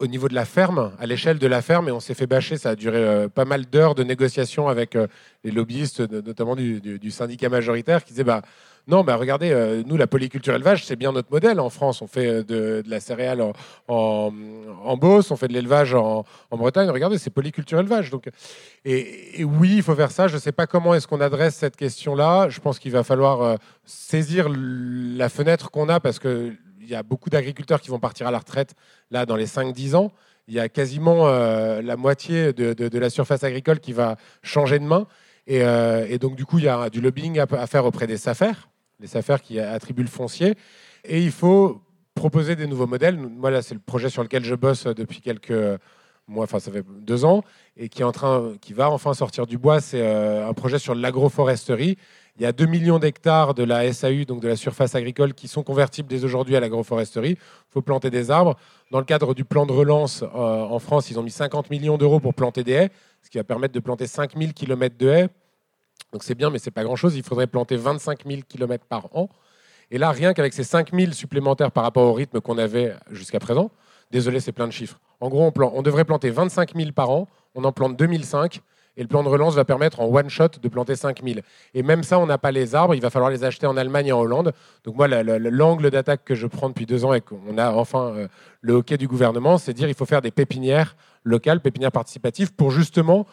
au 0.00 0.06
niveau 0.06 0.28
de 0.28 0.34
la 0.34 0.44
ferme, 0.44 0.92
à 0.98 1.06
l'échelle 1.06 1.38
de 1.38 1.46
la 1.46 1.60
ferme, 1.60 1.88
et 1.88 1.92
on 1.92 2.00
s'est 2.00 2.14
fait 2.14 2.26
bâcher. 2.26 2.56
Ça 2.56 2.70
a 2.70 2.74
duré 2.76 2.98
euh, 2.98 3.28
pas 3.28 3.44
mal 3.44 3.66
d'heures 3.66 3.96
de 3.96 4.04
négociations 4.04 4.68
avec 4.68 4.94
euh, 4.94 5.08
les 5.42 5.50
lobbyistes, 5.50 6.00
notamment 6.00 6.54
du, 6.54 7.10
syndicat 7.10 7.48
majoritaire, 7.48 8.04
qui 8.04 8.12
disaient 8.12 8.24
bah, 8.24 8.42
non, 8.86 9.02
bah, 9.02 9.16
regardez, 9.16 9.50
euh, 9.50 9.82
nous, 9.84 9.96
la 9.96 10.06
polyculture 10.06 10.54
élevage, 10.54 10.86
c'est 10.86 10.94
bien 10.94 11.10
notre 11.10 11.32
modèle 11.32 11.58
en 11.58 11.68
France. 11.68 12.00
On 12.00 12.06
fait 12.06 12.44
de, 12.44 12.82
la 12.86 13.00
céréale 13.00 13.42
en, 13.88 14.32
en, 14.84 14.96
Beauce, 14.96 15.32
on 15.32 15.36
fait 15.36 15.48
de 15.48 15.52
l'élevage 15.52 15.94
en, 15.94 16.24
Bretagne. 16.52 16.88
Regardez, 16.90 17.18
c'est 17.18 17.30
polyculture 17.30 17.80
élevage. 17.80 18.10
Donc, 18.10 18.30
et, 18.84 19.42
oui, 19.44 19.74
il 19.76 19.82
faut 19.82 19.96
faire 19.96 20.12
ça. 20.12 20.28
Je 20.28 20.36
ne 20.36 20.40
sais 20.40 20.52
pas 20.52 20.68
comment 20.68 20.94
est-ce 20.94 21.08
qu'on 21.08 21.20
adresse 21.20 21.56
cette 21.56 21.76
question-là. 21.76 22.48
Je 22.50 22.60
pense 22.60 22.78
qu'il 22.78 22.92
va 22.92 23.02
falloir 23.02 23.58
saisir 23.84 24.48
la 24.48 25.28
fenêtre 25.28 25.70
qu'on 25.70 25.88
a 25.88 25.98
parce 25.98 26.20
que 26.20 26.54
y 26.90 26.94
a 26.94 27.02
beaucoup 27.02 27.30
d'agriculteurs 27.30 27.80
qui 27.80 27.90
vont 27.90 27.98
partir 27.98 28.26
à 28.26 28.30
la 28.30 28.38
retraite 28.38 28.74
là 29.10 29.26
dans 29.26 29.36
les 29.36 29.46
5-10 29.46 29.96
ans. 29.96 30.12
Il 30.48 30.54
y 30.54 30.60
a 30.60 30.68
quasiment 30.68 31.28
euh, 31.28 31.82
la 31.82 31.96
moitié 31.96 32.52
de, 32.54 32.98
la 32.98 33.10
surface 33.10 33.44
agricole 33.44 33.80
qui 33.80 33.92
va 33.92 34.16
changer 34.42 34.78
de 34.78 34.84
main. 34.84 35.06
Euh, 35.50 36.06
et, 36.08 36.18
donc, 36.18 36.36
du 36.36 36.46
coup, 36.46 36.58
il 36.58 36.64
y 36.64 36.68
a 36.68 36.88
du 36.88 37.00
lobbying 37.00 37.38
à, 37.38 37.66
faire 37.66 37.84
auprès 37.84 38.06
des 38.06 38.16
SAFER, 38.16 38.52
les 38.98 39.06
SAFER 39.06 39.36
qui 39.42 39.60
attribuent 39.60 40.02
le 40.02 40.08
foncier. 40.08 40.54
Et 41.04 41.22
il 41.22 41.32
faut 41.32 41.82
proposer 42.14 42.56
des 42.56 42.66
nouveaux 42.66 42.86
modèles. 42.86 43.18
Moi, 43.18 43.50
là, 43.50 43.60
c'est 43.60 43.74
le 43.74 43.80
projet 43.80 44.08
sur 44.08 44.22
lequel 44.22 44.42
je 44.42 44.54
bosse 44.54 44.84
depuis 44.84 45.20
quelques 45.20 45.78
mois, 46.28 46.44
enfin, 46.44 46.60
ça 46.60 46.70
fait 46.70 46.84
deux 47.00 47.24
ans, 47.24 47.42
et 47.76 47.88
qui, 47.88 48.02
est 48.02 48.04
en 48.04 48.12
train, 48.12 48.54
qui 48.60 48.72
va 48.72 48.90
enfin 48.90 49.14
sortir 49.14 49.46
du 49.46 49.58
bois. 49.58 49.80
C'est 49.80 50.02
euh, 50.02 50.48
un 50.48 50.52
projet 50.54 50.78
sur 50.78 50.94
l'agroforesterie 50.94 51.98
il 52.38 52.44
y 52.44 52.46
a 52.46 52.52
2 52.52 52.66
millions 52.66 53.00
d'hectares 53.00 53.52
de 53.52 53.64
la 53.64 53.92
SAU, 53.92 54.24
donc 54.24 54.40
de 54.40 54.46
la 54.46 54.54
surface 54.54 54.94
agricole, 54.94 55.34
qui 55.34 55.48
sont 55.48 55.64
convertibles 55.64 56.08
dès 56.08 56.24
aujourd'hui 56.24 56.54
à 56.54 56.60
l'agroforesterie. 56.60 57.32
Il 57.32 57.72
faut 57.72 57.82
planter 57.82 58.10
des 58.10 58.30
arbres. 58.30 58.56
Dans 58.92 59.00
le 59.00 59.04
cadre 59.04 59.34
du 59.34 59.44
plan 59.44 59.66
de 59.66 59.72
relance 59.72 60.22
euh, 60.22 60.26
en 60.28 60.78
France, 60.78 61.10
ils 61.10 61.18
ont 61.18 61.24
mis 61.24 61.32
50 61.32 61.68
millions 61.68 61.98
d'euros 61.98 62.20
pour 62.20 62.34
planter 62.34 62.62
des 62.62 62.72
haies, 62.72 62.90
ce 63.22 63.30
qui 63.30 63.38
va 63.38 63.44
permettre 63.44 63.74
de 63.74 63.80
planter 63.80 64.06
5000 64.06 64.54
km 64.54 64.96
de 64.96 65.08
haies. 65.08 65.28
Donc 66.12 66.22
c'est 66.22 66.36
bien, 66.36 66.50
mais 66.50 66.60
ce 66.60 66.66
n'est 66.66 66.72
pas 66.72 66.84
grand-chose. 66.84 67.16
Il 67.16 67.24
faudrait 67.24 67.48
planter 67.48 67.76
25 67.76 68.24
000 68.24 68.42
km 68.48 68.84
par 68.86 69.08
an. 69.16 69.28
Et 69.90 69.98
là, 69.98 70.12
rien 70.12 70.32
qu'avec 70.32 70.52
ces 70.52 70.64
5000 70.64 71.14
supplémentaires 71.14 71.72
par 71.72 71.82
rapport 71.82 72.04
au 72.04 72.12
rythme 72.12 72.40
qu'on 72.40 72.58
avait 72.58 72.94
jusqu'à 73.10 73.40
présent, 73.40 73.72
désolé, 74.12 74.38
c'est 74.38 74.52
plein 74.52 74.68
de 74.68 74.72
chiffres. 74.72 75.00
En 75.20 75.28
gros, 75.28 75.42
on, 75.44 75.52
on 75.74 75.82
devrait 75.82 76.04
planter 76.04 76.30
25 76.30 76.76
000 76.76 76.92
par 76.92 77.10
an, 77.10 77.26
on 77.56 77.64
en 77.64 77.72
plante 77.72 77.96
2005 77.96 78.60
et 78.98 79.02
le 79.02 79.08
plan 79.08 79.22
de 79.22 79.28
relance 79.28 79.54
va 79.54 79.64
permettre 79.64 80.00
en 80.00 80.12
one 80.12 80.28
shot 80.28 80.48
de 80.60 80.68
planter 80.68 80.96
5000. 80.96 81.42
Et 81.72 81.82
même 81.84 82.02
ça, 82.02 82.18
on 82.18 82.26
n'a 82.26 82.36
pas 82.36 82.50
les 82.50 82.74
arbres, 82.74 82.96
il 82.96 83.00
va 83.00 83.10
falloir 83.10 83.30
les 83.30 83.44
acheter 83.44 83.66
en 83.66 83.76
Allemagne 83.76 84.08
et 84.08 84.12
en 84.12 84.20
Hollande. 84.20 84.52
Donc 84.84 84.96
moi, 84.96 85.06
l'angle 85.06 85.90
d'attaque 85.90 86.24
que 86.24 86.34
je 86.34 86.48
prends 86.48 86.68
depuis 86.68 86.84
deux 86.84 87.04
ans 87.04 87.14
et 87.14 87.20
qu'on 87.20 87.56
a 87.58 87.70
enfin 87.70 88.12
euh, 88.16 88.28
le 88.60 88.74
hockey 88.74 88.98
du 88.98 89.06
gouvernement, 89.06 89.56
c'est 89.56 89.72
dire 89.72 89.88
il 89.88 89.94
faut 89.94 90.04
faire 90.04 90.20
des 90.20 90.32
pépinières 90.32 90.96
locales, 91.22 91.60
pépinières 91.60 91.92
participatives, 91.92 92.52
pour 92.52 92.72
justement 92.72 93.24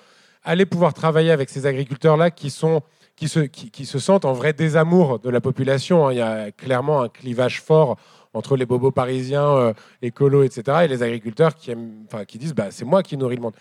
aller 0.43 0.67
pouvoir 0.67 0.93
travailler 0.93 1.31
avec 1.31 1.49
ces 1.49 1.65
agriculteurs-là 1.65 2.29
qui 2.29 2.51
sont 2.51 2.83
qui 3.15 3.27
se, 3.29 3.39
qui, 3.39 3.85
se 3.85 3.97
sentent 3.97 4.25
en 4.25 4.33
vrai 4.33 4.51
désamour 4.51 5.19
de 5.19 5.29
la 5.29 5.39
population. 5.39 6.05
Hein. 6.05 6.11
Il 6.11 6.17
y 6.17 6.21
a 6.21 6.51
clairement 6.51 7.01
un 7.01 7.09
clivage 7.09 7.61
fort 7.61 7.97
entre 8.33 8.57
les 8.57 8.65
bobos 8.65 8.91
parisiens, 8.91 9.47
euh, 9.47 9.73
écolos, 10.01 10.43
etc., 10.43 10.79
et 10.83 10.87
les 10.89 11.01
agriculteurs 11.01 11.55
qui, 11.55 11.71
aiment, 11.71 12.05
qui 12.27 12.37
disent 12.37 12.53
bah, 12.53 12.67
c'est 12.69 12.83
moi 12.83 13.01
qui 13.01 13.17
nourris 13.17 13.37
le 13.37 13.41
monde. 13.41 13.55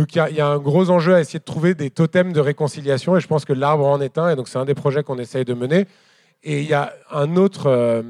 Donc 0.00 0.14
il 0.14 0.34
y, 0.34 0.40
a 0.40 0.46
un 0.46 0.56
gros 0.56 0.88
enjeu 0.88 1.14
à 1.14 1.20
essayer 1.20 1.40
de 1.40 1.44
trouver 1.44 1.74
des 1.74 1.90
totems 1.90 2.32
de 2.32 2.40
réconciliation 2.40 3.18
et 3.18 3.20
je 3.20 3.26
pense 3.26 3.44
que 3.44 3.52
l'arbre 3.52 3.86
en 3.86 4.00
est 4.00 4.16
un 4.16 4.30
et 4.30 4.34
donc 4.34 4.48
c'est 4.48 4.56
un 4.56 4.64
des 4.64 4.72
projets 4.72 5.02
qu'on 5.02 5.18
essaye 5.18 5.44
de 5.44 5.52
mener. 5.52 5.86
Et 6.42 6.62
il 6.62 6.66
y 6.66 6.72
a 6.72 6.94
euh, 7.12 8.02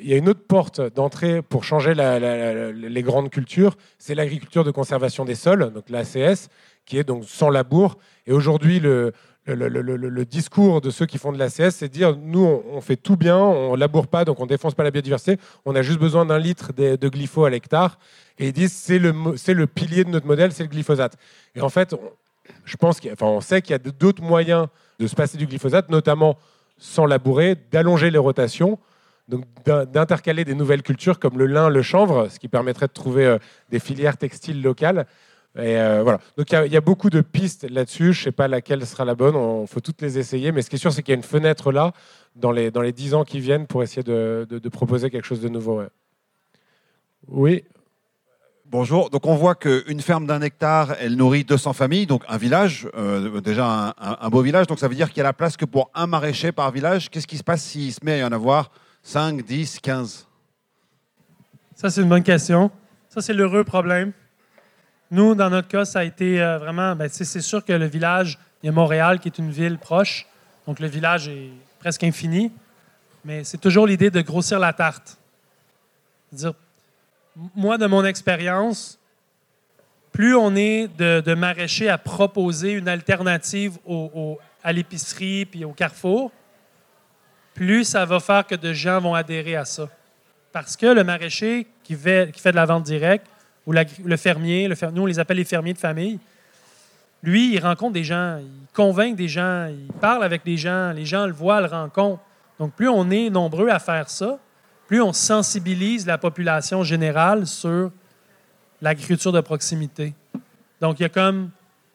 une 0.00 0.28
autre 0.30 0.46
porte 0.48 0.80
d'entrée 0.80 1.42
pour 1.42 1.64
changer 1.64 1.92
les 1.92 3.02
grandes 3.02 3.28
cultures, 3.28 3.76
c'est 3.98 4.14
l'agriculture 4.14 4.64
de 4.64 4.70
conservation 4.70 5.26
des 5.26 5.34
sols, 5.34 5.74
donc 5.74 5.90
l'ACS, 5.90 6.48
qui 6.86 6.96
est 6.96 7.04
donc 7.04 7.24
sans 7.26 7.50
labour. 7.50 7.98
Et 8.26 8.32
aujourd'hui 8.32 8.80
le, 8.80 9.12
le, 9.46 10.24
discours 10.24 10.80
de 10.80 10.90
ceux 10.90 11.06
qui 11.06 11.18
font 11.18 11.32
de 11.32 11.38
l'ACS, 11.38 11.70
c'est 11.70 11.88
de 11.88 11.92
dire 11.92 12.16
nous, 12.16 12.62
on, 12.70 12.80
fait 12.80 12.96
tout 12.96 13.16
bien, 13.16 13.38
on 13.38 13.74
laboure 13.74 14.06
pas, 14.06 14.24
donc 14.24 14.40
on 14.40 14.46
défonce 14.46 14.74
pas 14.74 14.84
la 14.84 14.90
biodiversité, 14.90 15.38
on 15.64 15.74
a 15.74 15.82
juste 15.82 15.98
besoin 15.98 16.24
d'un 16.24 16.38
litre 16.38 16.72
de, 16.72 16.96
de 16.96 17.08
glypho 17.08 17.44
à 17.44 17.50
l'hectare 17.50 17.98
et 18.38 18.48
ils 18.48 18.52
disent 18.52 18.72
c'est 18.72 18.98
le, 18.98 19.66
pilier 19.66 20.04
de 20.04 20.10
notre 20.10 20.26
modèle, 20.26 20.52
c'est 20.52 20.62
le 20.62 20.68
glyphosate. 20.68 21.16
Et 21.54 21.60
en 21.60 21.68
fait, 21.68 21.94
je 22.64 22.76
pense 22.76 23.00
enfin, 23.12 23.26
on 23.26 23.40
sait 23.40 23.62
qu'il 23.62 23.72
y 23.72 23.74
a 23.74 23.78
d'autres 23.78 24.22
moyens 24.22 24.68
de 24.98 25.06
se 25.06 25.14
passer 25.14 25.38
du 25.38 25.46
glyphosate, 25.46 25.88
notamment 25.90 26.38
sans 26.78 27.06
labourer, 27.06 27.56
d'allonger 27.70 28.10
les 28.10 28.18
rotations, 28.18 28.78
donc 29.28 29.44
d'intercaler 29.64 30.44
des 30.44 30.54
nouvelles 30.54 30.82
cultures 30.82 31.18
comme 31.18 31.38
le 31.38 31.46
lin, 31.46 31.68
le 31.68 31.82
chanvre, 31.82 32.28
ce 32.28 32.38
qui 32.38 32.48
permettrait 32.48 32.88
de 32.88 32.92
trouver 32.92 33.26
euh, 33.26 33.38
des 33.70 33.78
filières 33.78 34.16
textiles 34.16 34.60
locales. 34.62 35.06
Et 35.56 35.76
euh, 35.76 36.02
voilà. 36.02 36.18
Donc 36.38 36.50
il 36.50 36.72
y, 36.72 36.76
a 36.76 36.80
beaucoup 36.80 37.10
de 37.10 37.20
pistes 37.20 37.68
là-dessus. 37.68 38.14
Je 38.14 38.20
ne 38.20 38.24
sais 38.24 38.32
pas 38.32 38.48
laquelle 38.48 38.86
sera 38.86 39.04
la 39.04 39.14
bonne. 39.14 39.34
Il 39.62 39.68
faut 39.68 39.80
toutes 39.80 40.00
les 40.00 40.18
essayer. 40.18 40.50
Mais 40.50 40.62
ce 40.62 40.70
qui 40.70 40.76
est 40.76 40.78
sûr, 40.78 40.92
c'est 40.92 41.02
qu'il 41.02 41.12
y 41.12 41.14
a 41.14 41.18
une 41.18 41.22
fenêtre 41.22 41.72
là 41.72 41.92
dans 42.36 42.52
les, 42.52 42.70
dans 42.70 42.80
les 42.80 42.92
10 42.92 43.14
ans 43.14 43.24
qui 43.24 43.38
viennent 43.38 43.66
pour 43.66 43.82
essayer 43.82 44.02
de, 44.02 44.46
de, 44.48 44.68
proposer 44.70 45.10
quelque 45.10 45.26
chose 45.26 45.42
de 45.42 45.50
nouveau. 45.50 45.82
Oui. 47.28 47.64
Bonjour. 48.72 49.10
Donc 49.10 49.26
on 49.26 49.34
voit 49.34 49.54
qu'une 49.54 50.00
ferme 50.00 50.26
d'un 50.26 50.40
hectare, 50.40 50.96
elle 50.98 51.16
nourrit 51.16 51.44
200 51.44 51.74
familles, 51.74 52.06
donc 52.06 52.24
un 52.26 52.38
village, 52.38 52.88
euh, 52.96 53.42
déjà 53.42 53.94
un, 53.98 54.30
beau 54.30 54.40
village. 54.40 54.66
Donc 54.66 54.78
ça 54.78 54.88
veut 54.88 54.94
dire 54.94 55.10
qu'il 55.10 55.18
y 55.18 55.20
a 55.20 55.24
la 55.24 55.34
place 55.34 55.58
que 55.58 55.66
pour 55.66 55.90
un 55.94 56.06
maraîcher 56.06 56.52
par 56.52 56.70
village. 56.72 57.10
Qu'est-ce 57.10 57.26
qui 57.26 57.36
se 57.36 57.44
passe 57.44 57.62
s'il 57.62 57.92
se 57.92 58.02
met 58.02 58.12
à 58.12 58.18
y 58.18 58.24
en 58.24 58.32
avoir 58.32 58.70
5, 59.02 59.44
10, 59.44 59.80
15 59.80 60.26
Ça, 61.74 61.90
c'est 61.90 62.00
une 62.00 62.08
bonne 62.08 62.22
question. 62.22 62.70
Ça, 63.10 63.20
c'est 63.20 63.34
l'heureux 63.34 63.62
problème. 63.62 64.14
Nous, 65.12 65.34
dans 65.34 65.50
notre 65.50 65.68
cas, 65.68 65.84
ça 65.84 65.98
a 65.98 66.04
été 66.04 66.42
euh, 66.42 66.56
vraiment. 66.56 66.96
Ben, 66.96 67.06
c'est 67.06 67.42
sûr 67.42 67.62
que 67.62 67.74
le 67.74 67.84
village, 67.84 68.38
il 68.62 68.66
y 68.66 68.68
a 68.70 68.72
Montréal 68.72 69.20
qui 69.20 69.28
est 69.28 69.36
une 69.36 69.50
ville 69.50 69.76
proche, 69.76 70.26
donc 70.66 70.80
le 70.80 70.86
village 70.86 71.28
est 71.28 71.50
presque 71.80 72.02
infini, 72.02 72.50
mais 73.22 73.44
c'est 73.44 73.58
toujours 73.58 73.86
l'idée 73.86 74.10
de 74.10 74.22
grossir 74.22 74.58
la 74.58 74.72
tarte. 74.72 75.18
Dire, 76.32 76.54
moi, 77.54 77.76
de 77.76 77.84
mon 77.84 78.06
expérience, 78.06 78.98
plus 80.12 80.34
on 80.34 80.56
est 80.56 80.88
de, 80.96 81.34
maraîchers 81.34 81.90
à 81.90 81.98
proposer 81.98 82.72
une 82.72 82.88
alternative 82.88 83.76
à 84.64 84.72
l'épicerie 84.72 85.44
puis 85.44 85.66
au 85.66 85.72
carrefour, 85.72 86.32
plus 87.52 87.84
ça 87.84 88.06
va 88.06 88.18
faire 88.18 88.46
que 88.46 88.54
de 88.54 88.72
gens 88.72 88.98
vont 88.98 89.14
adhérer 89.14 89.56
à 89.56 89.66
ça. 89.66 89.90
Parce 90.52 90.74
que 90.74 90.86
le 90.86 91.04
maraîcher 91.04 91.66
qui 91.84 91.96
fait, 91.96 92.32
qui 92.32 92.40
fait 92.40 92.52
de 92.52 92.56
la 92.56 92.64
vente 92.64 92.84
directe, 92.84 93.26
ou 93.66 93.72
le 93.72 94.16
fermier, 94.16 94.68
nous 94.92 95.02
on 95.02 95.06
les 95.06 95.18
appelle 95.18 95.36
les 95.36 95.44
fermiers 95.44 95.74
de 95.74 95.78
famille, 95.78 96.18
lui, 97.22 97.54
il 97.54 97.60
rencontre 97.60 97.92
des 97.92 98.02
gens, 98.02 98.38
il 98.38 98.66
convainc 98.74 99.14
des 99.14 99.28
gens, 99.28 99.66
il 99.66 99.92
parle 100.00 100.24
avec 100.24 100.44
des 100.44 100.56
gens, 100.56 100.92
les 100.92 101.06
gens 101.06 101.26
le 101.26 101.32
voient, 101.32 101.60
le 101.60 101.68
rencontrent. 101.68 102.22
Donc 102.58 102.72
plus 102.74 102.88
on 102.88 103.10
est 103.10 103.30
nombreux 103.30 103.68
à 103.68 103.78
faire 103.78 104.10
ça, 104.10 104.38
plus 104.88 105.00
on 105.00 105.12
sensibilise 105.12 106.04
la 106.06 106.18
population 106.18 106.82
générale 106.82 107.46
sur 107.46 107.92
l'agriculture 108.80 109.32
de 109.32 109.40
proximité. 109.40 110.14
Donc, 110.80 110.98
il 110.98 111.04
y 111.04 111.06
a 111.06 111.08
comme 111.08 111.50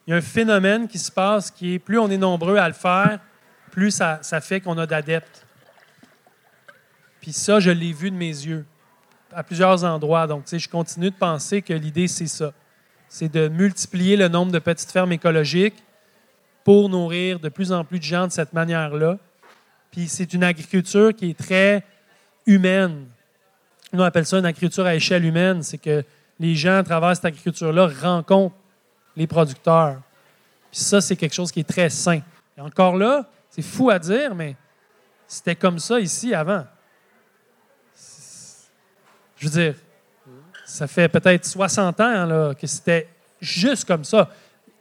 il 0.06 0.12
y 0.12 0.14
a 0.14 0.16
un 0.16 0.22
phénomène 0.22 0.88
qui 0.88 0.98
se 0.98 1.12
passe 1.12 1.50
qui 1.50 1.74
est 1.74 1.78
plus 1.78 1.98
on 1.98 2.10
est 2.10 2.16
nombreux 2.16 2.56
à 2.56 2.66
le 2.66 2.74
faire, 2.74 3.20
plus 3.70 3.90
ça, 3.90 4.18
ça 4.22 4.40
fait 4.40 4.62
qu'on 4.62 4.78
a 4.78 4.86
d'adeptes. 4.86 5.44
Puis 7.20 7.34
ça, 7.34 7.60
je 7.60 7.70
l'ai 7.70 7.92
vu 7.92 8.10
de 8.10 8.16
mes 8.16 8.26
yeux 8.26 8.64
à 9.32 9.42
plusieurs 9.42 9.84
endroits. 9.84 10.26
Donc, 10.26 10.44
tu 10.44 10.50
sais, 10.50 10.58
je 10.58 10.68
continue 10.68 11.10
de 11.10 11.16
penser 11.16 11.62
que 11.62 11.72
l'idée, 11.72 12.08
c'est 12.08 12.26
ça. 12.26 12.52
C'est 13.08 13.32
de 13.32 13.48
multiplier 13.48 14.16
le 14.16 14.28
nombre 14.28 14.52
de 14.52 14.58
petites 14.58 14.90
fermes 14.90 15.12
écologiques 15.12 15.82
pour 16.64 16.88
nourrir 16.88 17.40
de 17.40 17.48
plus 17.48 17.72
en 17.72 17.84
plus 17.84 17.98
de 17.98 18.04
gens 18.04 18.26
de 18.26 18.32
cette 18.32 18.52
manière-là. 18.52 19.18
Puis 19.90 20.08
c'est 20.08 20.34
une 20.34 20.44
agriculture 20.44 21.14
qui 21.14 21.30
est 21.30 21.38
très 21.38 21.82
humaine. 22.46 23.06
Nous, 23.92 24.00
on 24.00 24.04
appelle 24.04 24.26
ça 24.26 24.38
une 24.38 24.44
agriculture 24.44 24.84
à 24.84 24.94
échelle 24.94 25.24
humaine. 25.24 25.62
C'est 25.62 25.78
que 25.78 26.04
les 26.38 26.54
gens, 26.54 26.78
à 26.78 26.82
travers 26.82 27.16
cette 27.16 27.24
agriculture-là, 27.24 27.88
rencontrent 28.02 28.56
les 29.16 29.26
producteurs. 29.26 30.00
Puis 30.70 30.80
ça, 30.80 31.00
c'est 31.00 31.16
quelque 31.16 31.34
chose 31.34 31.50
qui 31.50 31.60
est 31.60 31.68
très 31.68 31.88
sain. 31.88 32.20
Et 32.56 32.60
encore 32.60 32.96
là, 32.96 33.26
c'est 33.48 33.62
fou 33.62 33.88
à 33.90 33.98
dire, 33.98 34.34
mais 34.34 34.54
c'était 35.26 35.56
comme 35.56 35.78
ça 35.78 35.98
ici 36.00 36.34
avant. 36.34 36.64
Je 39.38 39.48
veux 39.48 39.52
dire, 39.52 39.74
ça 40.64 40.86
fait 40.86 41.08
peut-être 41.08 41.44
60 41.44 42.00
ans 42.00 42.54
que 42.58 42.66
c'était 42.66 43.08
juste 43.40 43.86
comme 43.86 44.04
ça. 44.04 44.30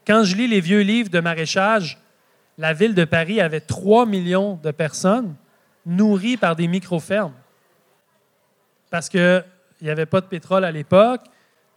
Quand 0.05 0.24
je 0.24 0.36
lis 0.36 0.47
les 0.47 0.62
vieux 0.62 0.82
livres 0.82 1.10
de 1.10 1.20
maraîchage, 1.20 1.99
la 2.58 2.74
ville 2.74 2.95
de 2.95 3.05
Paris 3.05 3.39
avait 3.39 3.60
3 3.60 4.05
millions 4.05 4.60
de 4.62 4.72
personnes 4.72 5.36
nourries 5.86 6.38
par 6.38 6.55
des 6.55 6.68
micro-fermes. 6.68 7.34
Parce 8.89 9.10
qu'il 9.10 9.43
n'y 9.82 9.89
avait 9.89 10.05
pas 10.05 10.22
de 10.22 10.26
pétrole 10.26 10.66
à 10.66 10.72
l'époque, 10.72 11.22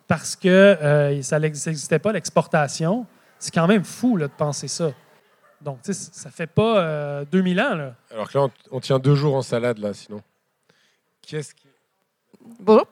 parce 0.07 0.35
que 0.35 0.49
euh, 0.49 1.22
ça 1.22 1.39
n'existait 1.39 1.99
pas 1.99 2.12
l'exportation. 2.12 3.07
C'est 3.39 3.55
quand 3.55 3.66
même 3.66 3.85
fou 3.85 4.16
là, 4.16 4.26
de 4.26 4.33
penser 4.33 4.68
ça. 4.68 4.91
Donc, 5.61 5.78
ça 5.83 6.31
fait 6.31 6.47
pas 6.47 7.24
2000 7.26 7.59
euh, 7.59 7.62
ans. 7.62 7.74
Là. 7.74 7.95
Alors 8.11 8.31
que 8.31 8.39
là, 8.39 8.49
on, 8.70 8.81
tient 8.81 8.99
deux 8.99 9.14
jours 9.14 9.35
en 9.35 9.43
salade, 9.43 9.78
là, 9.78 9.93
sinon. 9.93 10.22
Qui 11.20 11.37
est-ce 11.37 11.55
qui... 11.55 11.66
Bon. 12.41 12.82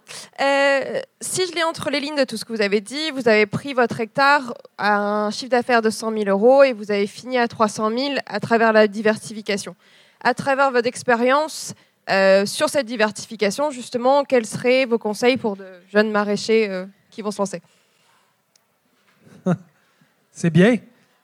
Euh, 0.40 1.00
si 1.20 1.46
je 1.46 1.52
lis 1.54 1.62
entre 1.62 1.90
les 1.90 2.00
lignes 2.00 2.16
de 2.16 2.24
tout 2.24 2.36
ce 2.36 2.44
que 2.44 2.52
vous 2.52 2.60
avez 2.60 2.80
dit, 2.80 3.10
vous 3.12 3.28
avez 3.28 3.46
pris 3.46 3.74
votre 3.74 4.00
hectare 4.00 4.54
à 4.76 4.98
un 4.98 5.30
chiffre 5.30 5.50
d'affaires 5.50 5.82
de 5.82 5.90
100 5.90 6.12
000 6.12 6.24
euros 6.28 6.62
et 6.62 6.72
vous 6.72 6.90
avez 6.90 7.06
fini 7.06 7.38
à 7.38 7.48
300 7.48 7.90
000 7.90 8.14
à 8.26 8.40
travers 8.40 8.72
la 8.72 8.86
diversification. 8.86 9.74
À 10.22 10.34
travers 10.34 10.70
votre 10.70 10.86
expérience 10.86 11.74
euh, 12.10 12.46
sur 12.46 12.68
cette 12.68 12.86
diversification, 12.86 13.70
justement, 13.70 14.24
quels 14.24 14.46
seraient 14.46 14.84
vos 14.84 14.98
conseils 14.98 15.36
pour 15.36 15.56
de 15.56 15.66
jeunes 15.92 16.10
maraîchers 16.10 16.84
qui 17.10 17.22
vont 17.22 17.30
se 17.30 17.38
lancer? 17.38 17.62
C'est 20.32 20.50
bien. 20.50 20.78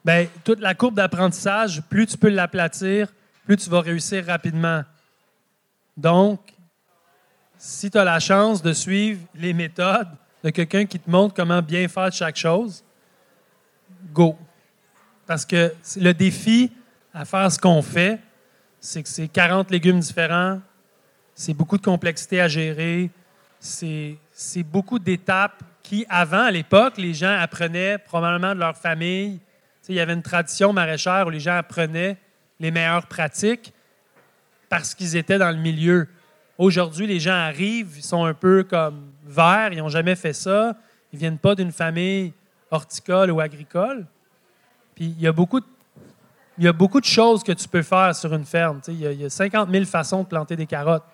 Bien, 0.05 0.27
toute 0.45 0.61
la 0.61 0.75
courbe 0.75 0.97
d'apprentissage, 0.97 1.83
plus 1.89 2.07
tu 2.07 2.19
peux 2.19 2.29
l'aplatir, 2.29 3.09
plus 3.47 3.57
tu 3.57 3.71
vas 3.71 3.81
réussir 3.81 4.27
rapidement. 4.27 4.83
Donc, 5.97 6.41
si 7.67 7.91
tu 7.91 7.97
as 7.97 8.05
la 8.05 8.21
chance 8.21 8.61
de 8.61 8.75
suivre 8.75 9.21
les 9.35 9.55
méthodes 9.55 10.11
de 10.43 10.51
quelqu'un 10.51 10.85
qui 10.85 11.01
te 11.01 11.11
montre 11.11 11.33
comment 11.33 11.63
bien 11.63 11.89
faire 11.89 12.13
chaque 12.13 12.37
chose, 12.37 12.85
go. 14.13 14.37
Parce 15.27 15.47
que 15.47 15.73
le 15.97 16.13
défi 16.13 16.71
à 17.15 17.25
faire 17.25 17.51
ce 17.51 17.59
qu'on 17.59 17.81
fait, 17.81 18.21
c'est 18.81 19.03
que 19.03 19.09
c'est 19.09 19.29
40 19.29 19.71
légumes 19.71 19.99
différents, 19.99 20.61
c'est 21.35 21.55
beaucoup 21.55 21.79
de 21.79 21.83
complexité 21.83 22.39
à 22.43 22.49
gérer, 22.49 23.11
c'est 23.59 24.19
beaucoup 24.63 24.99
d'étapes 24.99 25.63
qui, 25.83 26.05
avant, 26.11 26.45
à 26.45 26.51
l'époque, 26.51 26.99
les 26.99 27.15
gens 27.15 27.35
apprenaient 27.35 27.97
probablement 27.97 28.55
de 28.55 28.61
leur 28.61 28.77
famille, 28.77 29.41
il 29.89 29.95
y 29.95 30.01
avait 30.01 30.13
une 30.13 30.23
tradition 30.23 30.75
maraîchère 30.75 31.27
où 31.27 31.31
les 31.31 31.41
gens 31.41 31.57
apprenaient 31.57 32.19
les 32.61 32.71
meilleures 32.71 33.07
pratiques 33.07 33.73
parce 34.69 34.95
qu'ils 34.95 35.17
étaient 35.17 35.39
dans 35.39 35.51
le 35.51 35.57
milieu. 35.57 36.09
Aujourd'hui, 36.57 37.07
les 37.07 37.19
gens 37.19 37.35
arrivent, 37.35 37.95
ils 37.97 38.05
sont 38.05 38.25
un 38.25 38.35
peu 38.35 38.65
comme 38.65 39.13
verts, 39.25 39.73
ils 39.73 39.79
n'ont 39.79 39.89
jamais 39.89 40.15
fait 40.15 40.33
ça, 40.33 40.77
ils 41.13 41.17
ne 41.17 41.21
viennent 41.21 41.39
pas 41.39 41.55
d'une 41.55 41.73
famille 41.73 42.33
horticole 42.71 43.31
ou 43.31 43.41
agricole. 43.41 44.07
Puis 44.95 45.07
il 45.17 45.21
y 45.21 45.27
a 45.27 45.33
beaucoup 45.33 45.61
de, 45.61 45.67
il 46.59 46.65
y 46.65 46.69
a 46.69 46.73
beaucoup 46.73 47.01
de 47.01 47.07
choses 47.07 47.43
que 47.43 47.53
tu 47.53 47.67
peux 47.67 47.83
faire 47.83 48.15
sur 48.15 48.33
une 48.33 48.45
ferme. 48.45 48.81
Il 48.89 49.01
y, 49.01 49.07
a, 49.07 49.13
il 49.13 49.21
y, 49.23 49.25
a 49.25 49.31
50 49.31 49.71
000 49.71 49.85
façons 49.85 50.23
de 50.23 50.29
planter 50.29 50.55
des 50.55 50.67
carottes. 50.67 51.05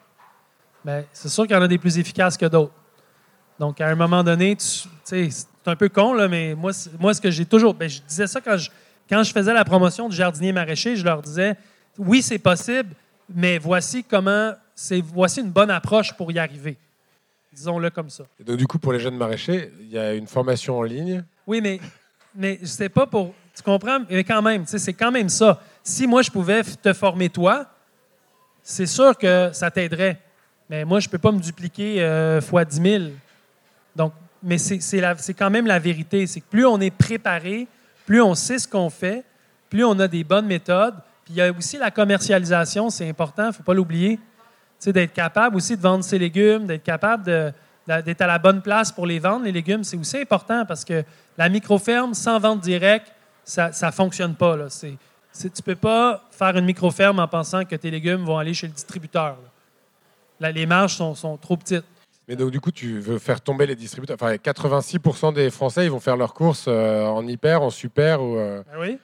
Mais 0.84 1.06
c'est 1.12 1.28
sûr 1.28 1.44
qu'il 1.46 1.56
y 1.56 1.58
en 1.58 1.62
a 1.62 1.68
des 1.68 1.78
plus 1.78 1.98
efficaces 1.98 2.36
que 2.36 2.46
d'autres. 2.46 2.74
Donc, 3.58 3.80
à 3.80 3.88
un 3.88 3.94
moment 3.94 4.22
donné, 4.22 4.56
c'est 5.04 5.28
un 5.66 5.76
peu 5.76 5.88
con, 5.88 6.14
là, 6.14 6.28
mais 6.28 6.54
moi, 6.54 6.72
moi 6.98 7.12
ce 7.14 7.20
que 7.20 7.30
j'ai 7.30 7.44
toujours. 7.44 7.74
Ben, 7.74 7.88
je 7.88 8.00
disais 8.02 8.26
ça 8.26 8.40
quand 8.40 8.56
je, 8.56 8.70
quand 9.08 9.22
je 9.22 9.32
faisais 9.32 9.52
la 9.52 9.64
promotion 9.64 10.08
du 10.08 10.16
jardinier 10.16 10.52
maraîcher, 10.52 10.96
je 10.96 11.04
leur 11.04 11.20
disais 11.22 11.56
oui, 11.98 12.22
c'est 12.22 12.38
possible, 12.38 12.94
mais 13.28 13.58
voici 13.58 14.04
comment. 14.04 14.52
C'est 14.74 15.00
Voici 15.00 15.40
une 15.40 15.50
bonne 15.50 15.70
approche 15.70 16.12
pour 16.16 16.30
y 16.32 16.38
arriver. 16.38 16.76
Disons-le 17.52 17.90
comme 17.90 18.10
ça. 18.10 18.24
Et 18.38 18.44
donc, 18.44 18.56
du 18.56 18.66
coup, 18.66 18.78
pour 18.78 18.92
les 18.92 19.00
jeunes 19.00 19.16
maraîchers, 19.16 19.72
il 19.80 19.90
y 19.90 19.98
a 19.98 20.14
une 20.14 20.26
formation 20.26 20.78
en 20.78 20.82
ligne. 20.82 21.24
Oui, 21.46 21.60
mais, 21.60 21.80
mais 22.34 22.60
sais 22.64 22.88
pas 22.88 23.06
pour. 23.06 23.34
Tu 23.54 23.62
comprends? 23.62 23.98
Mais 24.08 24.22
quand 24.24 24.40
même, 24.40 24.64
c'est 24.66 24.92
quand 24.92 25.10
même 25.10 25.28
ça. 25.28 25.60
Si 25.82 26.06
moi, 26.06 26.22
je 26.22 26.30
pouvais 26.30 26.62
te 26.62 26.92
former 26.92 27.28
toi, 27.28 27.66
c'est 28.62 28.86
sûr 28.86 29.18
que 29.18 29.50
ça 29.52 29.70
t'aiderait. 29.70 30.20
Mais 30.68 30.84
moi, 30.84 31.00
je 31.00 31.08
ne 31.08 31.10
peux 31.10 31.18
pas 31.18 31.32
me 31.32 31.40
dupliquer 31.40 32.00
euh, 32.02 32.40
fois 32.40 32.64
10 32.64 32.80
000. 32.80 33.04
Donc, 33.96 34.12
mais 34.42 34.58
c'est 34.58 35.34
quand 35.34 35.50
même 35.50 35.66
la 35.66 35.78
vérité. 35.78 36.26
C'est 36.26 36.40
que 36.40 36.48
plus 36.48 36.64
on 36.64 36.80
est 36.80 36.92
préparé, 36.92 37.66
plus 38.06 38.22
on 38.22 38.34
sait 38.34 38.58
ce 38.58 38.68
qu'on 38.68 38.90
fait, 38.90 39.24
plus 39.68 39.84
on 39.84 39.98
a 39.98 40.08
des 40.08 40.24
bonnes 40.24 40.46
méthodes. 40.46 40.94
Puis 41.24 41.34
il 41.34 41.36
y 41.36 41.42
a 41.42 41.50
aussi 41.50 41.76
la 41.76 41.90
commercialisation, 41.90 42.90
c'est 42.90 43.08
important, 43.08 43.44
il 43.44 43.48
ne 43.48 43.52
faut 43.52 43.62
pas 43.62 43.74
l'oublier. 43.74 44.18
D'être 44.86 45.12
capable 45.12 45.56
aussi 45.56 45.76
de 45.76 45.82
vendre 45.82 46.02
ses 46.02 46.18
légumes, 46.18 46.66
d'être 46.66 46.82
capable 46.82 47.24
d'être 47.86 48.20
à 48.22 48.26
la 48.26 48.38
bonne 48.38 48.62
place 48.62 48.90
pour 48.90 49.06
les 49.06 49.18
vendre, 49.18 49.44
les 49.44 49.52
légumes, 49.52 49.84
c'est 49.84 49.96
aussi 49.96 50.18
important 50.18 50.64
parce 50.64 50.84
que 50.84 51.04
la 51.36 51.48
microferme 51.48 52.14
sans 52.14 52.38
vente 52.38 52.60
directe, 52.60 53.12
ça 53.44 53.70
ne 53.70 53.90
fonctionne 53.90 54.34
pas. 54.34 54.56
Là. 54.56 54.68
tu 54.70 54.96
ne 55.44 55.62
peux 55.62 55.76
pas 55.76 56.24
faire 56.30 56.56
une 56.56 56.64
microferme 56.64 57.18
en 57.18 57.28
pensant 57.28 57.64
que 57.64 57.76
tes 57.76 57.90
légumes 57.90 58.24
vont 58.24 58.38
aller 58.38 58.54
chez 58.54 58.68
le 58.68 58.72
distributeur. 58.72 59.36
les 60.40 60.66
marges 60.66 60.96
sont 60.96 61.36
trop 61.36 61.56
petites. 61.56 61.84
Mais 62.30 62.36
donc, 62.36 62.52
du 62.52 62.60
coup, 62.60 62.70
tu 62.70 63.00
veux 63.00 63.18
faire 63.18 63.40
tomber 63.40 63.66
les 63.66 63.74
distributeurs. 63.74 64.14
Enfin, 64.14 64.34
86% 64.34 65.34
des 65.34 65.50
Français, 65.50 65.84
ils 65.84 65.90
vont 65.90 65.98
faire 65.98 66.16
leurs 66.16 66.32
courses 66.32 66.66
euh, 66.68 67.04
en 67.04 67.26
hyper, 67.26 67.60
en 67.60 67.70
super 67.70 68.22
ou. 68.22 68.36
Euh, 68.36 68.62
ah 68.72 68.76
oui. 68.78 68.98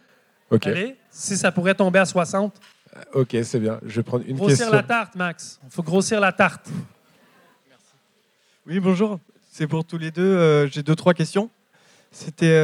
OK. 0.48 0.64
Allez, 0.68 0.96
si 1.10 1.36
ça 1.36 1.50
pourrait 1.50 1.74
tomber 1.74 1.98
à 1.98 2.04
60. 2.04 2.54
Euh, 2.96 3.20
ok, 3.22 3.36
c'est 3.42 3.60
bien. 3.60 3.78
Je 3.84 3.96
vais 3.96 4.02
prendre 4.02 4.24
une 4.26 4.36
grossir 4.36 4.56
question. 4.56 4.66
Grossir 4.66 4.82
la 4.82 4.82
tarte, 4.82 5.14
Max. 5.14 5.60
Il 5.64 5.70
faut 5.70 5.82
grossir 5.82 6.20
la 6.20 6.32
tarte. 6.32 6.68
Merci. 7.68 7.84
Oui, 8.66 8.80
bonjour. 8.80 9.20
C'est 9.50 9.66
pour 9.66 9.84
tous 9.84 9.98
les 9.98 10.10
deux. 10.10 10.66
J'ai 10.68 10.82
deux, 10.82 10.96
trois 10.96 11.14
questions. 11.14 11.50
C'était 12.10 12.56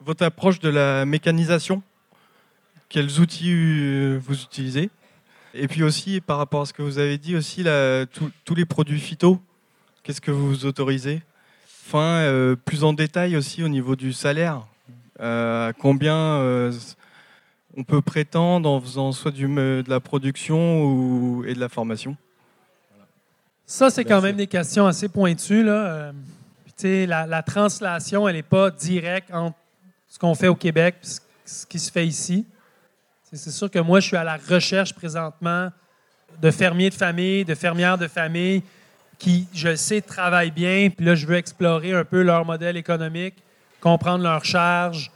votre 0.00 0.24
approche 0.24 0.60
de 0.60 0.68
la 0.68 1.04
mécanisation. 1.04 1.82
Quels 2.88 3.20
outils 3.20 4.16
vous 4.18 4.42
utilisez? 4.42 4.90
Et 5.54 5.68
puis 5.68 5.82
aussi, 5.82 6.20
par 6.20 6.38
rapport 6.38 6.62
à 6.62 6.66
ce 6.66 6.72
que 6.72 6.82
vous 6.82 6.98
avez 6.98 7.18
dit, 7.18 7.34
aussi 7.34 7.64
tous 8.44 8.54
les 8.54 8.64
produits 8.64 9.00
phyto, 9.00 9.40
qu'est-ce 10.02 10.20
que 10.20 10.30
vous 10.30 10.66
autorisez? 10.66 11.22
Enfin, 11.86 12.20
euh, 12.20 12.56
plus 12.56 12.84
en 12.84 12.92
détail 12.92 13.36
aussi 13.36 13.62
au 13.62 13.68
niveau 13.68 13.94
du 13.94 14.12
salaire, 14.12 14.66
euh, 15.20 15.72
combien 15.78 16.16
euh, 16.16 16.72
on 17.76 17.84
peut 17.84 18.00
prétendre 18.00 18.70
en 18.70 18.80
faisant 18.80 19.12
soit 19.12 19.30
du, 19.30 19.46
de 19.46 19.84
la 19.86 20.00
production 20.00 20.82
ou, 20.82 21.44
et 21.46 21.54
de 21.54 21.60
la 21.60 21.68
formation 21.68 22.16
Ça, 23.66 23.90
c'est 23.90 24.04
quand 24.04 24.22
même 24.22 24.36
des 24.36 24.46
questions 24.46 24.86
assez 24.86 25.08
pointues. 25.08 25.62
Là. 25.62 26.12
La, 26.82 27.26
la, 27.26 27.42
translation, 27.42 28.28
elle 28.28 28.36
n'est 28.36 28.42
pas 28.42 28.70
directe 28.70 29.32
entre 29.32 29.56
ce 30.08 30.18
qu'on 30.18 30.34
fait 30.34 30.48
au 30.48 30.54
Québec 30.54 30.96
et 31.02 31.48
ce 31.48 31.66
qui 31.66 31.78
se 31.78 31.90
fait 31.90 32.06
ici. 32.06 32.46
C'est 33.32 33.50
sûr 33.50 33.70
que 33.70 33.78
moi, 33.78 34.00
je 34.00 34.08
suis 34.08 34.16
à 34.16 34.24
la 34.24 34.36
recherche 34.36 34.94
présentement 34.94 35.70
de 36.40 36.50
fermiers 36.50 36.90
de 36.90 36.94
famille, 36.94 37.44
de 37.44 37.54
fermières 37.54 37.98
de 37.98 38.08
famille 38.08 38.62
qui, 39.18 39.46
je 39.54 39.74
sais, 39.74 40.00
travaillent 40.00 40.50
bien. 40.50 40.90
Puis 40.94 41.04
là, 41.04 41.14
je 41.14 41.26
veux 41.26 41.36
explorer 41.36 41.92
un 41.92 42.04
peu 42.04 42.22
leur 42.22 42.44
modèle 42.44 42.76
économique, 42.76 43.34
comprendre 43.80 44.22
leurs 44.22 44.44
charges, 44.44 45.10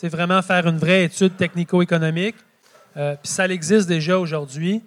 c'est 0.00 0.08
vraiment 0.08 0.40
faire 0.40 0.66
une 0.66 0.78
vraie 0.78 1.04
étude 1.04 1.36
technico-économique. 1.36 2.36
Euh, 2.96 3.16
puis 3.22 3.30
ça 3.30 3.46
existe 3.46 3.86
déjà 3.86 4.18
aujourd'hui. 4.18 4.82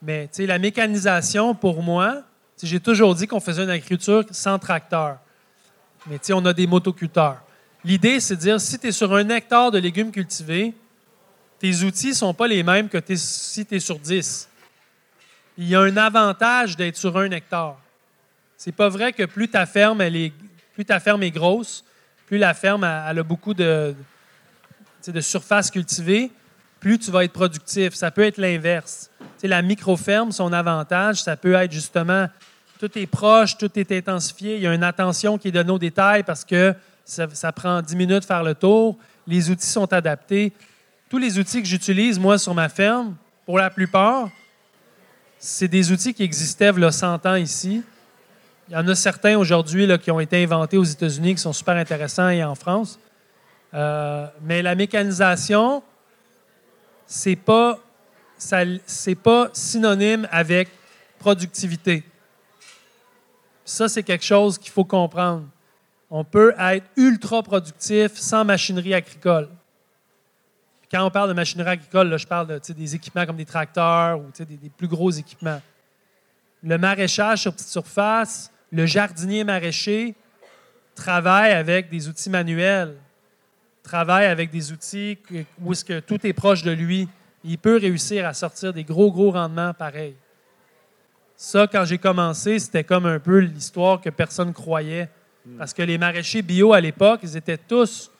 Mais 0.00 0.30
la 0.38 0.60
mécanisation, 0.60 1.56
pour 1.56 1.82
moi, 1.82 2.22
j'ai 2.62 2.78
toujours 2.78 3.16
dit 3.16 3.26
qu'on 3.26 3.40
faisait 3.40 3.64
une 3.64 3.70
agriculture 3.70 4.24
sans 4.30 4.60
tracteur. 4.60 5.18
Mais 6.06 6.20
on 6.30 6.46
a 6.46 6.52
des 6.52 6.68
motoculteurs. 6.68 7.42
L'idée, 7.84 8.20
c'est 8.20 8.36
de 8.36 8.42
dire, 8.42 8.60
si 8.60 8.78
tu 8.78 8.86
es 8.86 8.92
sur 8.92 9.12
un 9.12 9.28
hectare 9.28 9.72
de 9.72 9.78
légumes 9.78 10.12
cultivés, 10.12 10.72
tes 11.58 11.82
outils 11.82 12.10
ne 12.10 12.14
sont 12.14 12.32
pas 12.32 12.46
les 12.46 12.62
mêmes 12.62 12.88
que 12.88 12.98
si 13.16 13.66
tu 13.66 13.74
es 13.74 13.80
sur 13.80 13.98
10. 13.98 14.48
Il 15.58 15.68
y 15.68 15.74
a 15.74 15.80
un 15.80 15.96
avantage 15.96 16.76
d'être 16.76 16.96
sur 16.96 17.18
un 17.18 17.32
hectare. 17.32 17.76
C'est 18.56 18.70
pas 18.70 18.88
vrai 18.88 19.12
que 19.12 19.24
plus 19.24 19.48
ta 19.48 19.66
ferme, 19.66 20.00
est, 20.00 20.32
plus 20.74 20.84
ta 20.84 21.00
ferme 21.00 21.24
est 21.24 21.32
grosse, 21.32 21.84
plus 22.28 22.38
la 22.38 22.54
ferme 22.54 22.84
a 22.84 23.12
beaucoup 23.24 23.52
de, 23.52 23.96
de 25.12 25.20
surface 25.20 25.70
cultivée, 25.70 26.30
plus 26.80 26.98
tu 26.98 27.10
vas 27.10 27.24
être 27.24 27.32
productif. 27.32 27.94
Ça 27.94 28.10
peut 28.10 28.22
être 28.22 28.38
l'inverse. 28.38 29.10
La 29.42 29.62
micro-ferme, 29.62 30.32
son 30.32 30.52
avantage, 30.52 31.22
ça 31.22 31.36
peut 31.36 31.54
être 31.54 31.72
justement 31.72 32.28
tout 32.78 32.98
est 32.98 33.06
proche, 33.06 33.56
tout 33.56 33.70
est 33.78 33.92
intensifié, 33.92 34.56
il 34.56 34.62
y 34.62 34.66
a 34.66 34.74
une 34.74 34.82
attention 34.82 35.38
qui 35.38 35.48
est 35.48 35.52
donnée 35.52 35.70
aux 35.70 35.78
détails 35.78 36.22
parce 36.22 36.44
que 36.44 36.74
ça, 37.04 37.52
prend 37.52 37.82
10 37.82 37.96
minutes 37.96 38.20
de 38.22 38.24
faire 38.24 38.42
le 38.42 38.54
tour, 38.54 38.96
les 39.26 39.50
outils 39.50 39.66
sont 39.66 39.92
adaptés 39.92 40.52
tous 41.14 41.18
les 41.18 41.38
outils 41.38 41.62
que 41.62 41.68
j'utilise, 41.68 42.18
moi, 42.18 42.38
sur 42.38 42.54
ma 42.54 42.68
ferme, 42.68 43.14
pour 43.46 43.58
la 43.58 43.70
plupart, 43.70 44.28
c'est 45.38 45.68
des 45.68 45.92
outils 45.92 46.12
qui 46.12 46.24
existaient 46.24 46.72
il 46.74 46.80
y 46.80 46.84
a 46.84 46.90
100 46.90 47.26
ans 47.26 47.36
ici. 47.36 47.84
Il 48.68 48.74
y 48.74 48.76
en 48.76 48.88
a 48.88 48.96
certains 48.96 49.38
aujourd'hui 49.38 49.86
qui 49.98 50.10
ont 50.10 50.18
été 50.18 50.42
inventés 50.42 50.76
aux 50.76 50.82
États-Unis 50.82 51.36
qui 51.36 51.40
sont 51.40 51.52
super 51.52 51.76
intéressants 51.76 52.30
et 52.30 52.42
en 52.42 52.56
France. 52.56 52.98
Euh, 53.74 54.26
mais 54.42 54.62
la 54.62 54.74
mécanisation, 54.74 55.82
c'est 57.06 57.36
pas, 57.36 57.78
c'est 58.38 59.14
pas 59.16 59.48
synonyme 59.52 60.28
avec 60.30 60.68
productivité. 61.18 62.04
Ça, 63.64 63.88
c'est 63.88 64.02
quelque 64.02 64.24
chose 64.24 64.58
qu'il 64.58 64.70
faut 64.70 64.84
comprendre. 64.84 65.46
On 66.10 66.22
peut 66.22 66.54
être 66.58 66.86
ultra 66.96 67.42
productif 67.42 68.12
sans 68.14 68.44
machinerie 68.44 68.94
agricole. 68.94 69.48
Quand 70.90 71.04
on 71.04 71.10
parle 71.10 71.30
de 71.30 71.34
machinerie 71.34 71.70
agricole, 71.70 72.16
je 72.16 72.26
parle 72.26 72.46
de, 72.46 72.72
des 72.72 72.94
équipements 72.94 73.26
comme 73.26 73.36
des 73.36 73.46
tracteurs 73.46 74.20
ou 74.20 74.26
des, 74.38 74.56
des 74.56 74.70
plus 74.70 74.86
gros 74.86 75.10
équipements. 75.10 75.60
Le 76.62 76.78
maraîchage 76.78 77.40
sur 77.42 77.52
petite 77.52 77.68
surface, 77.68 78.52
le 78.70 78.86
jardinier 78.86 79.42
maraîcher 79.42 80.14
travaille 80.94 81.52
avec 81.52 81.90
des 81.90 82.08
outils 82.08 82.30
manuels, 82.30 82.96
travaille 83.84 84.26
avec 84.26 84.50
des 84.50 84.72
outils 84.72 85.18
où 85.60 85.72
est-ce 85.72 85.84
que 85.84 86.00
tout 86.00 86.26
est 86.26 86.32
proche 86.32 86.62
de 86.62 86.72
lui. 86.72 87.08
Il 87.44 87.58
peut 87.58 87.76
réussir 87.76 88.26
à 88.26 88.32
sortir 88.32 88.72
des 88.72 88.82
gros, 88.82 89.12
gros 89.12 89.30
rendements 89.30 89.74
pareils. 89.74 90.16
Ça, 91.36 91.66
quand 91.70 91.84
j'ai 91.84 91.98
commencé, 91.98 92.58
c'était 92.58 92.84
comme 92.84 93.06
un 93.06 93.20
peu 93.20 93.38
l'histoire 93.38 94.00
que 94.00 94.10
personne 94.10 94.52
croyait. 94.52 95.08
Parce 95.58 95.74
que 95.74 95.82
les 95.82 95.98
maraîchers 95.98 96.40
bio 96.40 96.72
à 96.72 96.80
l'époque, 96.80 97.20
ils 97.22 97.36
étaient 97.36 97.58
tous. 97.58 98.10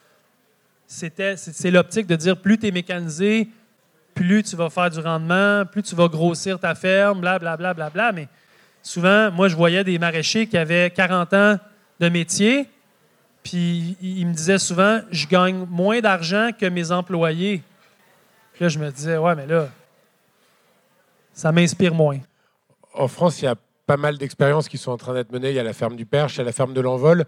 C'était, 0.87 1.37
c'est 1.39 1.71
l'optique 1.71 2.07
de 2.07 2.17
dire 2.17 2.37
plus 2.37 2.59
tu 2.59 2.67
es 2.67 2.71
mécanisé, 2.71 3.49
plus 4.15 4.43
tu 4.43 4.57
vas 4.57 4.69
faire 4.69 4.91
du 4.91 5.01
rendement, 5.01 5.65
plus 5.65 5.83
tu 5.83 5.95
vas 5.95 6.09
grossir 6.09 6.59
ta 6.59 6.75
ferme, 6.75 7.21
blablabla. 7.21 7.57
Bla, 7.57 7.75
bla, 7.75 7.89
bla, 7.89 8.11
bla. 8.11 8.12
Mais 8.12 8.29
souvent, 8.83 9.31
moi, 9.31 9.49
je 9.49 9.57
voyais 9.57 9.83
des 9.85 9.99
maraîchers 9.99 10.47
qui 10.47 10.59
avaient 10.59 10.91
40 10.91 11.33
ans 11.33 11.59
de 11.99 12.09
métier, 12.11 12.69
puis 13.45 13.97
ils 14.03 14.27
me 14.27 14.33
disaient 14.33 14.59
souvent 14.59 15.01
Je 15.13 15.29
gagne 15.29 15.67
moins 15.71 16.01
d'argent 16.01 16.51
que 16.59 16.67
mes 16.67 16.91
employés. 16.91 17.63
Puis 18.55 18.65
là, 18.65 18.69
je 18.69 18.79
me 18.81 18.91
disais 18.91 19.17
Ouais, 19.17 19.37
mais 19.37 19.47
là, 19.47 19.69
ça 21.33 21.53
m'inspire 21.53 21.95
moins. 21.95 22.19
En 22.95 23.07
France, 23.07 23.41
il 23.43 23.45
y 23.45 23.49
a 23.49 23.55
pas 23.87 23.97
mal 23.97 24.19
d'expériences 24.19 24.69
qui 24.69 24.79
sont 24.79 24.93
en 24.93 24.97
train 24.97 25.15
d'être 25.15 25.31
menées. 25.31 25.51
Il 25.51 25.57
y 25.57 25.61
a 25.61 25.63
la 25.63 25.73
ferme 25.73 25.95
du 25.95 26.07
Perche, 26.07 26.37
il 26.37 26.39
y 26.39 26.41
a 26.41 26.45
la 26.45 26.53
ferme 26.53 26.73
de 26.75 26.81
l'Envol. 26.81 27.25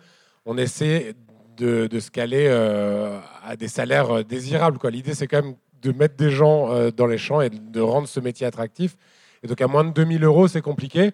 On 0.46 0.56
essaie 0.56 1.14
de, 1.56 1.88
se 1.98 2.10
caler 2.10 2.46
euh, 2.48 3.18
à 3.44 3.56
des 3.56 3.68
salaires 3.68 4.10
euh, 4.10 4.22
désirables. 4.22 4.78
L'idée, 4.90 5.14
c'est 5.14 5.26
quand 5.26 5.42
même 5.42 5.54
de 5.82 5.92
mettre 5.92 6.16
des 6.16 6.30
gens 6.30 6.72
euh, 6.72 6.90
dans 6.90 7.06
les 7.06 7.18
champs 7.18 7.40
et 7.40 7.50
de 7.50 7.80
rendre 7.80 8.08
ce 8.08 8.20
métier 8.20 8.46
attractif. 8.46 8.96
Et 9.42 9.46
donc, 9.46 9.60
à 9.60 9.66
moins 9.66 9.84
de 9.84 9.90
2000 9.90 10.24
euros, 10.24 10.48
c'est 10.48 10.62
compliqué. 10.62 11.12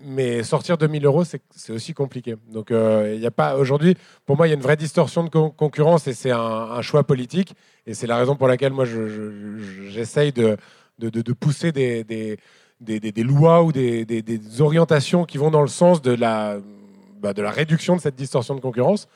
Mais 0.00 0.44
sortir 0.44 0.78
2000 0.78 1.04
euros, 1.06 1.24
c'est 1.24 1.72
aussi 1.72 1.92
compliqué. 1.92 2.36
Donc, 2.52 2.68
il 2.70 3.18
n'y 3.18 3.26
a 3.26 3.32
pas 3.32 3.56
aujourd'hui, 3.56 3.96
pour 4.26 4.36
moi, 4.36 4.46
il 4.46 4.50
y 4.50 4.52
a 4.52 4.56
une 4.56 4.62
vraie 4.62 4.76
distorsion 4.76 5.24
de 5.24 5.28
concurrence 5.28 6.06
et 6.06 6.12
c'est 6.12 6.30
un, 6.30 6.80
choix 6.82 7.02
politique. 7.02 7.54
Et 7.84 7.94
c'est 7.94 8.06
la 8.06 8.16
raison 8.16 8.36
pour 8.36 8.46
laquelle 8.46 8.72
moi, 8.72 8.84
j'essaye 9.88 10.32
de, 10.32 10.56
pousser 11.32 11.72
des 11.72 12.38
lois 13.24 13.64
ou 13.64 13.72
des, 13.72 14.60
orientations 14.60 15.24
qui 15.24 15.36
vont 15.36 15.50
dans 15.50 15.62
le 15.62 15.68
sens 15.68 16.00
de 16.00 16.12
la, 16.12 16.58
bah, 17.20 17.32
de 17.32 17.42
la 17.42 17.50
réduction 17.50 17.96
de 17.96 18.00
cette 18.00 18.14
distorsion 18.14 18.54
de 18.54 18.60
concurrence, 18.60 19.08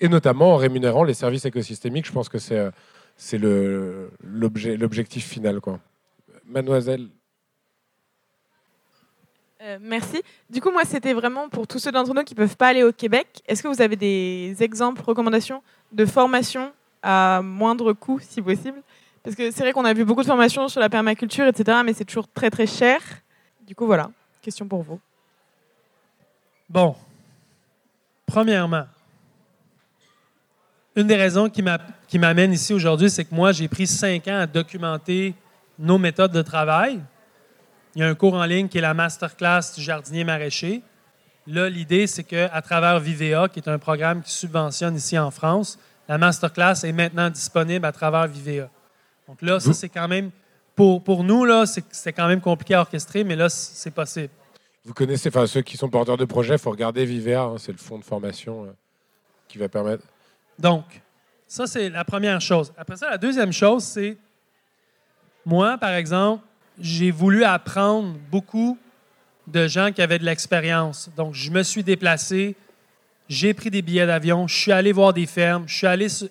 et 0.00 0.08
notamment 0.08 0.54
en 0.54 0.56
rémunérant 0.56 1.04
les 1.04 1.14
services 1.14 1.44
écosystémiques. 1.44 2.06
Je 2.06 2.12
pense 2.12 2.30
que 2.30 2.38
c'est, 2.38 2.72
l'objectif 4.22 5.26
final. 5.26 5.60
Quoi. 5.60 5.78
Mademoiselle. 6.46 7.08
Euh, 9.62 9.78
merci. 9.80 10.22
Du 10.48 10.60
coup, 10.60 10.70
moi, 10.70 10.84
c'était 10.86 11.12
vraiment 11.12 11.50
pour 11.50 11.66
tous 11.66 11.78
ceux 11.78 11.92
d'entre 11.92 12.14
nous 12.14 12.22
qui 12.24 12.32
ne 12.32 12.36
peuvent 12.36 12.56
pas 12.56 12.68
aller 12.68 12.82
au 12.82 12.92
Québec. 12.92 13.42
Est-ce 13.46 13.62
que 13.62 13.68
vous 13.68 13.82
avez 13.82 13.96
des 13.96 14.56
exemples, 14.60 15.02
recommandations 15.02 15.62
de 15.92 16.06
formation 16.06 16.72
à 17.02 17.42
moindre 17.42 17.92
coût, 17.92 18.18
si 18.20 18.40
possible, 18.40 18.82
parce 19.22 19.36
que 19.36 19.50
c'est 19.50 19.60
vrai 19.60 19.72
qu'on 19.72 19.84
a 19.84 19.92
vu 19.92 20.04
beaucoup 20.04 20.22
de 20.22 20.26
formations 20.26 20.68
sur 20.68 20.80
la 20.80 20.88
permaculture, 20.88 21.46
etc., 21.46 21.78
mais 21.84 21.92
c'est 21.92 22.04
toujours 22.04 22.28
très 22.28 22.50
très 22.50 22.66
cher. 22.66 23.00
Du 23.66 23.74
coup, 23.74 23.86
voilà, 23.86 24.10
question 24.40 24.66
pour 24.66 24.82
vous. 24.82 25.00
Bon, 26.68 26.94
premièrement, 28.26 28.86
une 30.96 31.06
des 31.06 31.16
raisons 31.16 31.50
qui 31.50 32.18
m'amène 32.18 32.52
ici 32.52 32.72
aujourd'hui, 32.72 33.10
c'est 33.10 33.24
que 33.24 33.34
moi, 33.34 33.52
j'ai 33.52 33.68
pris 33.68 33.86
cinq 33.86 34.26
ans 34.28 34.40
à 34.40 34.46
documenter 34.46 35.34
nos 35.78 35.98
méthodes 35.98 36.32
de 36.32 36.42
travail. 36.42 37.00
Il 37.94 38.00
y 38.00 38.04
a 38.04 38.08
un 38.08 38.14
cours 38.14 38.34
en 38.34 38.44
ligne 38.44 38.68
qui 38.68 38.78
est 38.78 38.82
la 38.82 38.94
masterclass 38.94 39.74
du 39.76 39.82
jardinier 39.82 40.24
maraîcher. 40.24 40.82
Là, 41.46 41.68
l'idée, 41.68 42.06
c'est 42.06 42.22
qu'à 42.22 42.62
travers 42.62 43.00
Vivea, 43.00 43.48
qui 43.48 43.58
est 43.58 43.68
un 43.68 43.78
programme 43.78 44.22
qui 44.22 44.30
subventionne 44.30 44.94
ici 44.96 45.18
en 45.18 45.30
France, 45.30 45.78
la 46.08 46.18
masterclass 46.18 46.84
est 46.84 46.92
maintenant 46.92 47.30
disponible 47.30 47.84
à 47.84 47.92
travers 47.92 48.26
Vivea. 48.26 48.68
Donc 49.26 49.42
là, 49.42 49.58
ça, 49.58 49.72
c'est 49.72 49.88
quand 49.88 50.08
même, 50.08 50.30
pour, 50.76 51.02
pour 51.02 51.24
nous, 51.24 51.44
là, 51.44 51.64
c'est 51.66 52.12
quand 52.12 52.28
même 52.28 52.40
compliqué 52.40 52.74
à 52.74 52.80
orchestrer, 52.80 53.24
mais 53.24 53.36
là, 53.36 53.48
c'est 53.48 53.90
possible. 53.90 54.30
Vous 54.84 54.94
connaissez, 54.94 55.28
enfin, 55.28 55.46
ceux 55.46 55.62
qui 55.62 55.76
sont 55.76 55.88
porteurs 55.88 56.16
de 56.16 56.24
projets, 56.24 56.54
il 56.54 56.58
faut 56.58 56.70
regarder 56.70 57.04
Vivea, 57.04 57.42
hein, 57.42 57.56
c'est 57.58 57.72
le 57.72 57.78
fonds 57.78 57.98
de 57.98 58.04
formation 58.04 58.64
euh, 58.64 58.68
qui 59.46 59.58
va 59.58 59.68
permettre. 59.68 60.04
Donc, 60.58 60.84
ça, 61.46 61.66
c'est 61.66 61.90
la 61.90 62.04
première 62.04 62.40
chose. 62.40 62.72
Après 62.76 62.96
ça, 62.96 63.10
la 63.10 63.18
deuxième 63.18 63.52
chose, 63.52 63.84
c'est 63.84 64.16
moi, 65.44 65.78
par 65.78 65.94
exemple, 65.94 66.44
j'ai 66.80 67.10
voulu 67.10 67.44
apprendre 67.44 68.16
beaucoup 68.30 68.78
de 69.46 69.66
gens 69.66 69.92
qui 69.92 70.02
avaient 70.02 70.18
de 70.18 70.24
l'expérience. 70.24 71.10
Donc, 71.16 71.34
je 71.34 71.50
me 71.50 71.62
suis 71.62 71.82
déplacé, 71.82 72.56
j'ai 73.28 73.54
pris 73.54 73.70
des 73.70 73.82
billets 73.82 74.06
d'avion, 74.06 74.46
je 74.48 74.56
suis 74.56 74.72
allé 74.72 74.92
voir 74.92 75.12
des 75.12 75.26
fermes, 75.26 75.64
je 75.66 75.74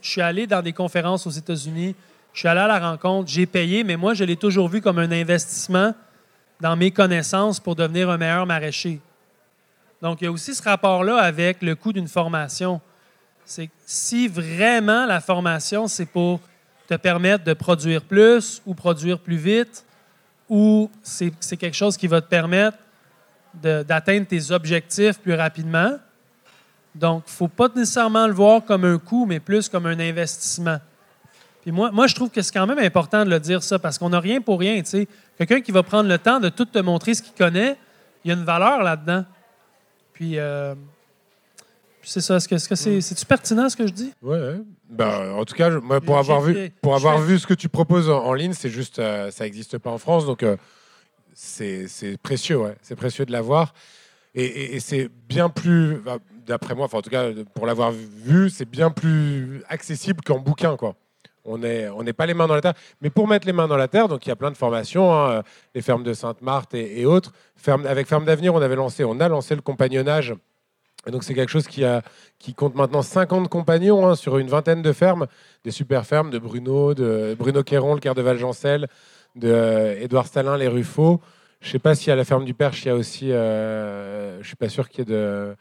suis 0.02 0.22
allé, 0.22 0.48
dans 0.48 0.62
des 0.62 0.74
conférences 0.74 1.28
aux 1.28 1.32
États-Unis, 1.32 1.96
je 2.34 2.40
suis 2.40 2.48
allé 2.48 2.62
à 2.62 2.68
la 2.68 2.80
rencontre, 2.80 3.30
j'ai 3.30 3.46
payé, 3.46 3.84
mais 3.84 3.98
moi, 3.98 4.14
je 4.14 4.24
l'ai 4.24 4.36
toujours 4.36 4.68
vu 4.68 4.82
comme 4.82 5.00
un 5.00 5.12
investissement 5.12 5.94
dans 6.60 6.76
mes 6.76 6.92
connaissances 6.92 7.60
pour 7.60 7.76
devenir 7.76 8.10
un 8.10 8.18
meilleur 8.18 8.46
maraîcher. 8.46 9.00
Donc, 10.02 10.22
il 10.22 10.26
y 10.26 10.28
a 10.28 10.32
aussi 10.32 10.56
ce 10.56 10.64
rapport-là 10.64 11.18
avec 11.18 11.62
le 11.62 11.76
coût 11.76 11.94
d'une 11.94 12.08
formation. 12.08 12.80
C'est 13.46 13.70
si 13.86 14.28
vraiment 14.28 15.06
la 15.06 15.20
formation, 15.20 15.88
c'est 15.88 16.06
pour 16.06 16.40
te 16.88 16.96
permettre 16.96 17.44
de 17.44 17.54
produire 17.54 18.02
plus 18.02 18.62
ou 18.66 18.74
produire 18.74 19.20
plus 19.20 19.38
vite, 19.38 19.86
ou 20.50 20.90
c'est 21.04 21.58
quelque 21.58 21.76
chose 21.76 21.96
qui 21.96 22.08
va 22.08 22.22
te 22.22 22.28
permettre 22.28 22.78
d'atteindre 23.54 24.26
tes 24.28 24.52
objectifs 24.52 25.20
plus 25.20 25.34
rapidement. 25.34 25.98
Donc, 26.96 27.24
il 27.28 27.32
ne 27.32 27.36
faut 27.36 27.48
pas 27.48 27.68
nécessairement 27.76 28.28
le 28.28 28.34
voir 28.34 28.66
comme 28.66 28.84
un 28.84 28.98
coût, 28.98 29.26
mais 29.26 29.40
plus 29.40 29.70
comme 29.70 29.86
un 29.86 30.00
investissement. 30.00 30.80
Puis 31.62 31.72
moi, 31.72 31.92
moi, 31.92 32.08
je 32.08 32.16
trouve 32.16 32.30
que 32.30 32.42
c'est 32.42 32.54
quand 32.54 32.66
même 32.66 32.80
important 32.80 33.24
de 33.24 33.30
le 33.30 33.40
dire 33.40 33.62
ça, 33.62 33.78
parce 33.78 33.98
qu'on 33.98 34.10
n'a 34.10 34.20
rien 34.20 34.42
pour 34.42 34.60
rien. 34.60 34.82
Quelqu'un 35.38 35.62
qui 35.62 35.72
va 35.72 35.84
prendre 35.84 36.10
le 36.10 36.18
temps 36.18 36.40
de 36.40 36.50
tout 36.50 36.66
te 36.66 36.80
montrer 36.80 37.14
ce 37.14 37.22
qu'il 37.22 37.34
connaît, 37.34 37.78
il 38.24 38.30
y 38.30 38.32
a 38.32 38.38
une 38.38 38.46
valeur 38.46 38.82
là-dedans. 38.82 39.26
Puis, 40.14 40.40
euh, 40.40 40.74
c'est 42.10 42.22
ça. 42.22 42.36
Est-ce 42.38 42.48
que 42.48 42.76
c'est 42.76 43.00
-ce 43.00 43.26
pertinent 43.26 43.70
ce 43.70 43.78
que 43.78 43.88
je 43.88 43.94
dis? 43.94 44.14
Oui. 44.22 44.38
Ben, 44.90 45.32
en 45.32 45.46
tout 45.46 45.56
cas, 45.56 45.70
moi, 45.80 46.02
pour 46.02 46.18
avoir, 46.18 46.42
vu, 46.42 46.72
pour 46.82 46.96
avoir 46.96 47.20
vu 47.20 47.38
ce 47.38 47.46
que 47.46 47.54
tu 47.54 47.70
proposes 47.70 48.10
en, 48.10 48.34
ligne, 48.34 48.54
c'est 48.54 48.70
juste, 48.70 49.00
euh, 49.00 49.32
ça 49.32 49.44
n'existe 49.44 49.78
pas 49.78 49.92
en 49.92 50.00
France. 50.00 50.26
Donc, 50.26 50.44
euh, 50.44 50.58
c'est 51.34 52.18
précieux, 52.22 52.58
ouais. 52.58 52.76
C'est 52.82 52.96
précieux 52.96 53.26
de 53.26 53.32
l'avoir. 53.32 53.74
Et, 54.36 54.76
et, 54.76 54.80
c'est 54.80 55.10
bien 55.28 55.50
plus, 55.50 56.02
d'après 56.46 56.76
moi, 56.76 56.86
enfin, 56.86 57.00
en 57.00 57.02
tout 57.02 57.10
cas, 57.10 57.30
pour 57.54 57.66
l'avoir 57.66 57.92
vu, 57.92 58.50
c'est 58.50 58.70
bien 58.70 58.90
plus 58.92 59.64
accessible 59.70 60.22
qu'en 60.24 60.40
bouquin, 60.40 60.76
quoi. 60.78 60.96
On 61.46 61.58
n'est 61.58 61.88
on 61.90 62.04
pas 62.14 62.26
les 62.26 62.34
mains 62.34 62.48
dans 62.48 62.56
la 62.56 62.62
terre. 62.62 62.74
Mais 63.02 63.10
pour 63.10 63.28
mettre 63.28 63.48
les 63.48 63.54
mains 63.54 63.68
dans 63.68 63.78
la 63.78 63.88
terre, 63.88 64.08
donc 64.08 64.26
il 64.26 64.30
y 64.30 64.32
a 64.32 64.36
plein 64.36 64.52
de 64.52 64.58
formations, 64.58 65.14
hein, 65.14 65.32
euh, 65.32 65.42
les 65.74 65.82
fermes 65.82 66.04
de 66.04 66.14
Sainte-Marthe 66.14 66.74
et, 66.74 67.06
autres. 67.06 67.32
Ferme, 67.56 67.86
avec 67.86 68.08
Ferme 68.08 68.26
d'Avenir, 68.26 68.54
on 68.54 68.62
avait 68.62 68.76
lancé, 68.76 69.04
on 69.04 69.20
a 69.20 69.28
lancé 69.28 69.56
le 69.56 69.62
compagnonnage. 69.62 70.36
Et 71.10 71.12
donc 71.12 71.24
c'est 71.24 71.34
quelque 71.34 71.50
chose 71.50 71.68
qui, 71.68 71.84
a, 71.84 72.02
qui 72.38 72.54
compte 72.54 72.76
maintenant 72.76 73.02
50 73.02 73.50
compagnons 73.50 74.08
hein, 74.08 74.16
sur 74.16 74.38
une 74.38 74.48
vingtaine 74.48 74.82
de 74.82 74.94
fermes, 74.94 75.28
des 75.64 75.72
super 75.72 76.06
fermes 76.06 76.30
de 76.30 76.40
Bruno, 76.40 76.94
de 76.94 77.36
Bruno 77.38 77.64
Quéron, 77.64 77.96
le 77.96 78.00
Caire 78.00 78.16
de 78.16 78.22
Valgencel, 78.22 78.88
de 79.36 79.50
euh, 79.50 80.00
Édouard 80.00 80.28
Stalin, 80.28 80.56
les 80.56 80.68
Ruffaux. 80.68 81.20
Je 81.62 81.68
ne 81.68 81.72
sais 81.74 81.80
pas 81.80 81.96
si 81.96 82.12
à 82.12 82.16
la 82.16 82.24
ferme 82.24 82.46
du 82.46 82.54
Perche, 82.54 82.86
il 82.86 82.88
y 82.88 82.92
a 82.92 82.96
aussi, 82.96 83.32
euh, 83.32 84.36
je 84.36 84.40
ne 84.40 84.44
suis 84.44 84.56
pas 84.56 84.70
sûr 84.70 84.88
qu'il 84.88 85.00
y 85.00 85.02
ait 85.02 85.14
de, 85.14 85.56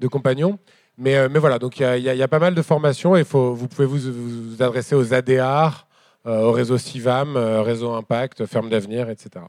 de 0.00 0.08
compagnons. 0.08 0.58
Mais, 0.98 1.16
euh, 1.16 1.28
mais 1.30 1.38
voilà, 1.38 1.58
donc 1.58 1.78
il 1.78 1.98
y, 1.98 2.22
a 2.22 2.28
pas 2.28 2.38
mal 2.38 2.54
de 2.54 2.62
formations 2.62 3.16
et 3.16 3.24
faut, 3.24 3.54
vous 3.54 3.68
pouvez 3.68 3.86
vous, 3.86 4.62
adresser 4.62 4.94
aux 4.94 5.12
ADR, 5.12 5.86
euh, 6.26 6.40
au 6.40 6.52
réseau 6.52 6.78
CIVAM, 6.78 7.36
euh, 7.36 7.60
réseau 7.60 7.92
Impact, 7.92 8.46
Ferme 8.46 8.70
d'Avenir, 8.70 9.10
etc. 9.10 9.44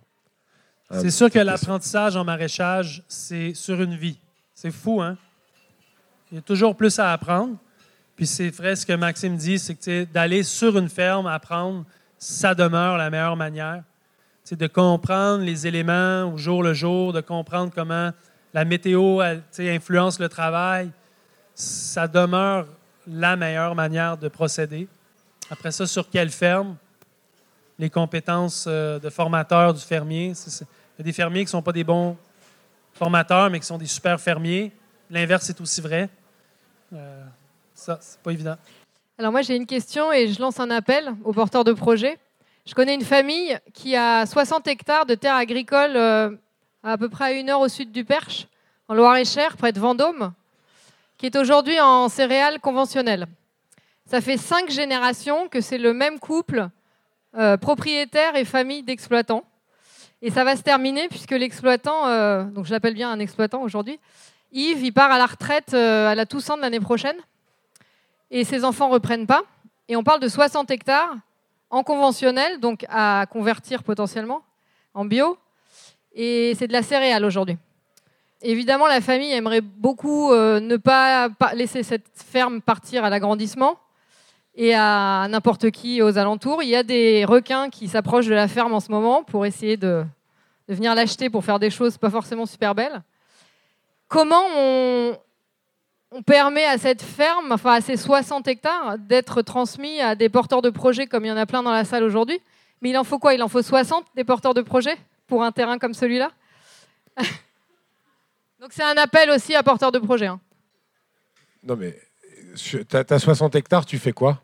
C'est 0.91 1.11
sûr 1.11 1.29
que 1.29 1.39
l'apprentissage 1.39 2.15
en 2.15 2.23
maraîchage, 2.23 3.03
c'est 3.07 3.53
sur 3.53 3.81
une 3.81 3.95
vie. 3.95 4.19
C'est 4.53 4.71
fou, 4.71 5.01
hein? 5.01 5.17
Il 6.31 6.35
y 6.35 6.37
a 6.39 6.41
toujours 6.41 6.75
plus 6.75 6.97
à 6.99 7.11
apprendre. 7.11 7.55
Puis 8.15 8.27
c'est 8.27 8.49
vrai 8.49 8.75
ce 8.75 8.85
que 8.85 8.93
Maxime 8.93 9.37
dit, 9.37 9.59
c'est 9.59 9.75
que 9.75 10.03
d'aller 10.05 10.43
sur 10.43 10.77
une 10.77 10.89
ferme, 10.89 11.27
apprendre, 11.27 11.85
ça 12.17 12.55
demeure 12.55 12.97
la 12.97 13.09
meilleure 13.09 13.35
manière. 13.35 13.83
C'est 14.43 14.59
de 14.59 14.67
comprendre 14.67 15.43
les 15.43 15.67
éléments 15.67 16.23
au 16.33 16.37
jour 16.37 16.63
le 16.63 16.73
jour, 16.73 17.13
de 17.13 17.21
comprendre 17.21 17.71
comment 17.73 18.11
la 18.53 18.65
météo 18.65 19.21
influence 19.59 20.19
le 20.19 20.29
travail 20.29 20.91
ça 21.57 22.07
demeure 22.07 22.67
la 23.07 23.35
meilleure 23.35 23.73
manière 23.73 24.15
de 24.15 24.27
procéder. 24.27 24.87
Après 25.49 25.71
ça, 25.71 25.87
sur 25.87 26.07
quelle 26.07 26.29
ferme, 26.29 26.75
les 27.79 27.89
compétences 27.89 28.65
euh, 28.67 28.99
de 28.99 29.09
formateur 29.09 29.73
du 29.73 29.81
fermier. 29.81 30.33
Il 30.35 30.99
y 30.99 31.01
a 31.01 31.03
des 31.03 31.13
fermiers 31.13 31.39
qui 31.41 31.45
ne 31.45 31.51
sont 31.51 31.61
pas 31.63 31.71
des 31.71 31.83
bons 31.83 32.15
formateurs, 32.93 33.49
mais 33.49 33.59
qui 33.59 33.65
sont 33.65 33.77
des 33.79 33.87
super 33.87 34.21
fermiers. 34.21 34.71
L'inverse 35.09 35.49
est 35.49 35.59
aussi 35.59 35.81
vrai. 35.81 36.09
Euh, 36.93 37.23
ça, 37.73 37.99
c'est 38.01 38.19
pas 38.19 38.31
évident. 38.31 38.55
Alors 39.17 39.31
moi 39.31 39.41
j'ai 39.41 39.55
une 39.55 39.65
question 39.65 40.11
et 40.11 40.27
je 40.27 40.39
lance 40.39 40.59
un 40.59 40.69
appel 40.69 41.13
aux 41.23 41.33
porteurs 41.33 41.63
de 41.63 41.73
projets. 41.73 42.17
Je 42.65 42.73
connais 42.73 42.93
une 42.93 43.03
famille 43.03 43.57
qui 43.73 43.95
a 43.95 44.25
60 44.25 44.67
hectares 44.67 45.05
de 45.05 45.15
terres 45.15 45.35
agricoles 45.35 45.95
euh, 45.95 46.31
à 46.83 46.97
peu 46.97 47.09
près 47.09 47.25
à 47.25 47.31
une 47.31 47.49
heure 47.49 47.61
au 47.61 47.67
sud 47.67 47.91
du 47.91 48.05
Perche, 48.05 48.47
en 48.87 48.93
Loire-et-Cher, 48.93 49.57
près 49.57 49.71
de 49.71 49.79
Vendôme, 49.79 50.33
qui 51.17 51.25
est 51.25 51.35
aujourd'hui 51.35 51.79
en 51.79 52.09
céréales 52.09 52.59
conventionnelles. 52.59 53.25
Ça 54.05 54.21
fait 54.21 54.37
cinq 54.37 54.69
générations 54.69 55.47
que 55.49 55.61
c'est 55.61 55.77
le 55.77 55.93
même 55.93 56.19
couple, 56.19 56.69
euh, 57.35 57.57
propriétaire 57.57 58.35
et 58.35 58.45
famille 58.45 58.83
d'exploitants. 58.83 59.43
Et 60.21 60.31
ça 60.31 60.43
va 60.43 60.55
se 60.55 60.61
terminer 60.61 61.07
puisque 61.09 61.31
l'exploitant, 61.31 62.45
donc 62.45 62.65
je 62.65 62.71
l'appelle 62.71 62.95
bien 62.95 63.11
un 63.11 63.19
exploitant 63.19 63.61
aujourd'hui, 63.61 63.99
Yves, 64.51 64.83
il 64.83 64.91
part 64.91 65.11
à 65.11 65.17
la 65.17 65.25
retraite 65.25 65.73
euh, 65.73 66.09
à 66.09 66.15
la 66.15 66.25
Toussaint 66.25 66.57
l'année 66.57 66.79
prochaine 66.79 67.17
et 68.31 68.43
ses 68.43 68.63
enfants 68.63 68.89
reprennent 68.89 69.27
pas. 69.27 69.43
Et 69.87 69.95
on 69.95 70.03
parle 70.03 70.19
de 70.19 70.27
60 70.27 70.69
hectares 70.71 71.15
en 71.69 71.83
conventionnel, 71.83 72.59
donc 72.59 72.85
à 72.89 73.25
convertir 73.29 73.83
potentiellement 73.83 74.41
en 74.93 75.05
bio. 75.05 75.37
Et 76.13 76.53
c'est 76.55 76.67
de 76.67 76.73
la 76.73 76.83
céréale 76.83 77.25
aujourd'hui. 77.25 77.57
Évidemment, 78.41 78.87
la 78.87 79.01
famille 79.01 79.31
aimerait 79.31 79.61
beaucoup 79.61 80.31
euh, 80.31 80.59
ne 80.59 80.77
pas, 80.77 81.29
laisser 81.53 81.83
cette 81.83 82.07
ferme 82.13 82.61
partir 82.61 83.03
à 83.03 83.09
l'agrandissement 83.09 83.79
et 84.55 84.75
à 84.75 85.27
n'importe 85.29 85.71
qui 85.71 86.01
aux 86.01 86.17
alentours. 86.17 86.63
Il 86.63 86.69
y 86.69 86.75
a 86.75 86.83
des 86.83 87.25
requins 87.25 87.69
qui 87.69 87.87
s'approchent 87.87 88.27
de 88.27 88.33
la 88.33 88.47
ferme 88.47 88.73
en 88.73 88.79
ce 88.79 88.91
moment 88.91 89.23
pour 89.23 89.45
essayer 89.45 89.77
de 89.77 90.03
venir 90.67 90.93
l'acheter 90.95 91.29
pour 91.29 91.43
faire 91.43 91.59
des 91.59 91.69
choses 91.69 91.97
pas 91.97 92.09
forcément 92.09 92.45
super 92.45 92.75
belles. 92.75 93.01
Comment 94.07 94.43
on, 94.55 95.17
on 96.11 96.21
permet 96.23 96.65
à 96.65 96.77
cette 96.77 97.01
ferme, 97.01 97.51
enfin 97.51 97.73
à 97.73 97.81
ces 97.81 97.97
60 97.97 98.47
hectares, 98.47 98.97
d'être 98.97 99.41
transmis 99.41 99.99
à 100.01 100.15
des 100.15 100.29
porteurs 100.29 100.61
de 100.61 100.69
projets 100.69 101.07
comme 101.07 101.25
il 101.25 101.29
y 101.29 101.31
en 101.31 101.37
a 101.37 101.45
plein 101.45 101.61
dans 101.63 101.71
la 101.71 101.83
salle 101.85 102.03
aujourd'hui? 102.03 102.39
Mais 102.81 102.89
il 102.91 102.97
en 102.97 103.03
faut 103.03 103.19
quoi? 103.19 103.33
Il 103.33 103.43
en 103.43 103.47
faut 103.47 103.61
60 103.61 104.05
des 104.15 104.23
porteurs 104.23 104.53
de 104.53 104.61
projets 104.61 104.97
pour 105.27 105.43
un 105.43 105.51
terrain 105.51 105.77
comme 105.77 105.93
celui-là? 105.93 106.31
Donc 108.59 108.71
c'est 108.71 108.83
un 108.83 108.95
appel 108.97 109.29
aussi 109.29 109.55
à 109.55 109.63
porteurs 109.63 109.91
de 109.91 109.99
projets. 109.99 110.27
hein. 110.27 110.39
Non, 111.63 111.75
mais 111.75 111.97
tu 112.55 112.85
as 112.93 113.19
60 113.19 113.55
hectares, 113.55 113.85
tu 113.85 113.97
fais 113.99 114.13
quoi? 114.13 114.41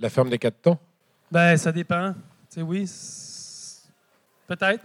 La 0.00 0.10
ferme 0.10 0.28
des 0.28 0.38
quatre 0.38 0.60
temps? 0.60 0.78
Ben, 1.30 1.56
ça 1.56 1.70
dépend. 1.72 2.12
Tu 2.12 2.56
sais, 2.56 2.62
oui, 2.62 2.86
c'est- 2.86 3.88
peut-être. 4.46 4.84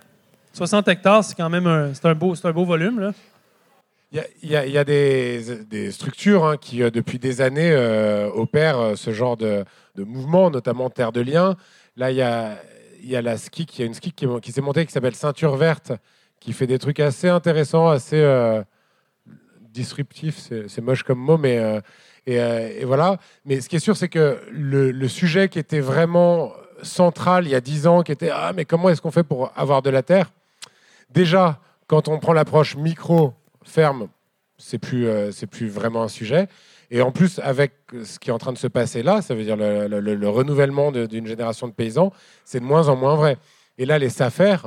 60 0.54 0.88
hectares, 0.90 1.24
c'est 1.24 1.36
quand 1.36 1.50
même 1.50 1.66
un, 1.68 1.94
c'est 1.94 2.06
un, 2.06 2.16
beau, 2.16 2.36
c'est 2.36 2.48
un 2.48 2.52
beau 2.52 2.66
volume. 2.66 3.00
Là. 3.00 3.12
Il 4.12 4.24
y 4.44 4.58
a, 4.78 4.84
des, 4.84 5.92
structures 5.92 6.44
hein, 6.46 6.58
qui, 6.58 6.84
euh, 6.84 6.90
depuis 6.90 7.18
des 7.18 7.40
années, 7.40 7.72
euh, 7.72 8.30
opèrent 8.34 8.80
euh, 8.80 8.96
ce 8.96 9.12
genre 9.12 9.38
de, 9.38 9.64
de 9.96 10.04
mouvement, 10.04 10.50
notamment 10.50 10.90
Terre 10.90 11.14
de 11.14 11.22
Liens. 11.22 11.56
Là, 11.96 12.12
il 12.12 12.18
y 12.18 12.22
a, 12.22 13.22
la 13.22 13.38
ski, 13.38 13.66
il 13.74 13.80
y 13.80 13.84
a 13.84 13.86
une 13.86 13.94
ski 13.94 14.12
qui, 14.12 14.26
est- 14.26 14.40
qui 14.42 14.52
s'est 14.52 14.60
montée 14.60 14.86
qui 14.86 14.92
s'appelle 14.92 15.16
Ceinture 15.16 15.56
Verte, 15.56 15.94
qui 16.42 16.52
fait 16.52 16.68
des 16.68 16.78
trucs 16.78 17.00
assez 17.00 17.30
intéressants, 17.30 17.88
assez 17.88 18.22
disruptifs. 19.62 20.50
C'est 20.68 20.82
moche 20.82 21.04
comme 21.04 21.20
mot, 21.20 21.38
mais 21.38 21.82
voilà. 22.84 23.18
Mais 23.46 23.62
ce 23.62 23.70
qui 23.70 23.78
est 23.78 23.80
sûr, 23.80 23.96
c'est 23.96 24.10
que 24.10 24.42
le, 24.52 24.92
le 24.92 25.08
sujet 25.08 25.48
qui 25.48 25.60
était 25.60 25.80
vraiment 25.80 26.52
central 26.84 27.46
il 27.46 27.52
y 27.52 27.56
a 27.56 27.62
dix 27.62 27.86
ans, 27.88 28.02
qui 28.02 28.12
était 28.12 28.32
ah 28.34 28.54
mais 28.56 28.66
comment 28.66 28.90
est-ce 28.90 29.02
qu'on 29.02 29.12
fait 29.12 29.24
pour 29.24 29.52
avoir 29.56 29.82
de 29.84 29.90
la 29.92 30.02
terre? 30.02 30.32
Déjà, 31.12 31.60
quand 31.88 32.08
on 32.08 32.18
prend 32.20 32.34
l'approche 32.34 32.76
micro 32.76 33.34
ferme, 33.64 34.08
c'est 34.58 34.78
plus 34.78 35.08
euh, 35.08 35.32
plus 35.50 35.68
vraiment 35.70 36.04
un 36.04 36.08
sujet. 36.08 36.48
Et 36.90 37.02
en 37.02 37.12
plus, 37.12 37.40
avec 37.40 37.72
ce 38.04 38.20
qui 38.20 38.30
est 38.30 38.34
en 38.34 38.38
train 38.38 38.54
de 38.54 38.58
se 38.58 38.68
passer 38.68 39.02
là, 39.02 39.22
ça 39.22 39.34
veut 39.34 39.44
dire 39.44 39.56
le, 39.56 39.88
le- 39.88 40.00
le- 40.02 40.16
le 40.16 40.30
renouvellement 40.30 40.92
d'une 40.92 41.26
génération 41.26 41.68
de 41.68 41.74
paysans, 41.74 42.12
c'est 42.44 42.60
de 42.60 42.66
moins 42.66 42.90
en 42.90 42.96
moins 42.96 43.16
vrai. 43.16 43.38
Et 43.78 43.86
là, 43.86 43.98
les 43.98 44.10
SAFER 44.10 44.58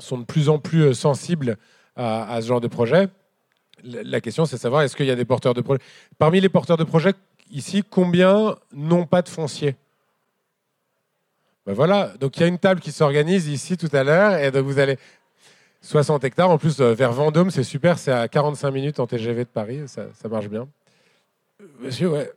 sont 0.00 0.18
de 0.18 0.24
plus 0.24 0.48
en 0.48 0.58
plus 0.58 0.82
euh, 0.82 0.94
sensibles 0.94 1.56
à, 1.94 2.32
à 2.34 2.42
ce 2.42 2.48
genre 2.48 2.60
de 2.60 2.66
projet. 2.68 3.08
La 3.84 4.20
question, 4.20 4.46
c'est 4.46 4.56
de 4.56 4.60
savoir 4.60 4.82
est-ce 4.82 4.96
qu'il 4.96 5.06
y 5.06 5.10
a 5.10 5.14
des 5.14 5.24
porteurs 5.24 5.54
de 5.54 5.60
projets. 5.60 5.82
Parmi 6.18 6.40
les 6.40 6.48
porteurs 6.48 6.76
de 6.76 6.84
projets, 6.84 7.12
ici, 7.50 7.84
combien 7.88 8.56
n'ont 8.72 9.06
pas 9.06 9.22
de 9.22 9.28
foncier? 9.28 9.76
Ben 11.66 11.72
voilà, 11.72 12.12
donc 12.18 12.36
il 12.36 12.40
y 12.40 12.44
a 12.44 12.46
une 12.46 12.58
table 12.58 12.80
qui 12.80 12.92
s'organise 12.92 13.48
ici 13.48 13.76
tout 13.76 13.88
à 13.92 14.02
l'heure, 14.04 14.36
et 14.36 14.50
donc 14.50 14.64
vous 14.66 14.78
allez 14.78 14.98
60 15.84 16.24
hectares, 16.24 16.50
en 16.50 16.56
plus 16.56 16.80
euh, 16.80 16.94
vers 16.94 17.12
Vendôme, 17.12 17.50
c'est 17.50 17.62
super, 17.62 17.98
c'est 17.98 18.10
à 18.10 18.26
45 18.26 18.70
minutes 18.70 19.00
en 19.00 19.06
TGV 19.06 19.44
de 19.44 19.48
Paris, 19.50 19.82
ça, 19.86 20.06
marche 20.30 20.48
bien. 20.48 20.66
Monsieur, 21.78 22.08
ouais, 22.08 22.32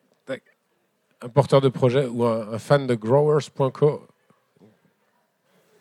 un 1.21 1.29
porteur 1.29 1.61
de 1.61 1.69
projet 1.69 2.05
ou 2.05 2.25
un, 2.25 2.59
fan 2.59 2.85
de 2.85 2.93
growers.co. 2.93 4.05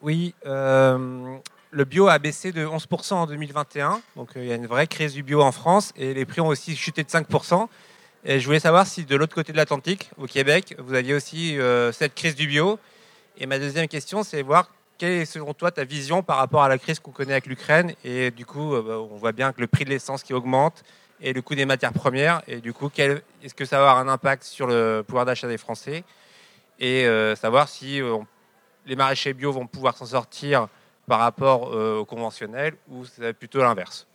Oui, 0.01 0.35
euh, 0.47 1.37
le 1.73 1.85
bio 1.85 2.07
a 2.07 2.19
baissé 2.21 2.53
de 2.53 2.65
11% 2.65 3.15
en 3.15 3.27
2021. 3.27 4.01
Donc 4.15 4.37
euh, 4.37 4.45
il 4.45 4.49
y 4.49 4.53
a 4.53 4.55
une 4.55 4.69
vraie 4.69 4.87
crise 4.87 5.13
du 5.13 5.25
bio 5.25 5.43
en 5.43 5.53
France 5.53 5.93
et 5.97 6.15
les 6.15 6.25
prix 6.25 6.41
ont 6.41 6.47
aussi 6.47 6.77
chuté 6.77 7.03
de 7.03 7.09
5%. 7.09 7.67
Et 8.25 8.39
je 8.39 8.47
voulais 8.47 8.61
savoir 8.61 8.87
si 8.87 9.05
de 9.05 9.17
l'autre 9.17 9.35
côté 9.35 9.51
de 9.53 9.57
l'Atlantique, 9.57 10.11
au 10.17 10.27
Québec, 10.27 10.77
vous 10.79 10.95
aviez 10.95 11.15
aussi 11.15 11.59
cette 11.93 12.15
crise 12.15 12.35
du 12.35 12.47
bio. 12.47 12.79
Et 13.39 13.47
ma 13.47 13.59
deuxième 13.59 13.87
question, 13.87 14.23
c'est 14.23 14.43
voir 14.43 14.71
quelle 14.99 15.13
est 15.13 15.25
selon 15.25 15.55
toi 15.55 15.71
ta 15.71 15.85
vision 15.85 16.23
par 16.23 16.39
rapport 16.39 16.63
à 16.63 16.69
la 16.69 16.79
crise 16.79 17.01
qu'on 17.01 17.11
connaît 17.11 17.33
avec 17.33 17.47
l'Ukraine. 17.47 17.95
Et 18.05 18.31
du 18.31 18.47
coup, 18.47 18.75
euh, 18.75 18.83
bah, 18.83 18.99
on 18.99 19.17
voit 19.17 19.33
bien 19.33 19.53
que 19.53 19.61
le 19.61 19.67
prix 19.67 19.85
de 19.85 19.91
l'essence 19.91 20.23
qui 20.23 20.33
augmente 20.33 20.83
et 21.21 21.33
le 21.33 21.43
coût 21.43 21.55
des 21.55 21.67
matières 21.67 21.93
premières. 21.93 22.43
Et 22.47 22.61
du 22.61 22.73
coup, 22.73 22.91
est-ce 22.97 23.55
que 23.55 23.65
ça 23.65 23.79
va 23.79 23.91
avoir 23.91 23.99
un 23.99 24.09
impact 24.09 24.45
sur 24.45 24.67
le 24.67 25.03
pouvoir 25.07 25.25
d'achat 25.25 25.49
des 25.49 25.59
Français 25.59 26.05
Et 26.79 27.07
euh, 27.07 27.35
savoir 27.37 27.69
si 27.69 28.01
euh, 28.01 28.19
les 28.87 28.97
maraîchers 28.97 29.33
bio 29.33 29.53
vont 29.53 29.67
pouvoir 29.67 29.97
s'en 29.97 30.07
sortir 30.07 30.69
par 31.07 31.21
rapport 31.21 31.71
au 31.71 32.05
conventionnel 32.05 32.75
ou 32.89 33.05
c'est 33.05 33.33
plutôt 33.33 33.61
l'inverse? 33.61 34.09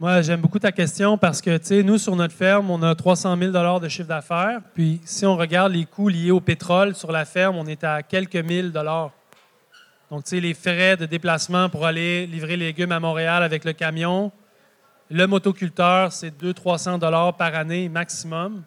Moi, 0.00 0.22
j'aime 0.22 0.40
beaucoup 0.40 0.58
ta 0.58 0.72
question 0.72 1.18
parce 1.18 1.42
que, 1.42 1.58
tu 1.58 1.66
sais, 1.66 1.82
nous, 1.82 1.98
sur 1.98 2.16
notre 2.16 2.32
ferme, 2.32 2.70
on 2.70 2.82
a 2.82 2.94
300 2.94 3.36
000 3.36 3.78
de 3.80 3.88
chiffre 3.90 4.08
d'affaires. 4.08 4.62
Puis, 4.72 4.98
si 5.04 5.26
on 5.26 5.36
regarde 5.36 5.74
les 5.74 5.84
coûts 5.84 6.08
liés 6.08 6.30
au 6.30 6.40
pétrole 6.40 6.94
sur 6.94 7.12
la 7.12 7.26
ferme, 7.26 7.56
on 7.56 7.66
est 7.66 7.84
à 7.84 8.02
quelques 8.02 8.36
mille 8.36 8.72
dollars. 8.72 9.10
Donc, 10.10 10.24
tu 10.24 10.30
sais, 10.30 10.40
les 10.40 10.54
frais 10.54 10.96
de 10.96 11.04
déplacement 11.04 11.68
pour 11.68 11.84
aller 11.84 12.26
livrer 12.26 12.56
les 12.56 12.68
légumes 12.68 12.92
à 12.92 12.98
Montréal 12.98 13.42
avec 13.42 13.62
le 13.66 13.74
camion, 13.74 14.32
le 15.10 15.26
motoculteur, 15.26 16.12
c'est 16.12 16.30
200-300 16.30 16.98
dollars 16.98 17.36
par 17.36 17.54
année 17.54 17.90
maximum. 17.90 18.62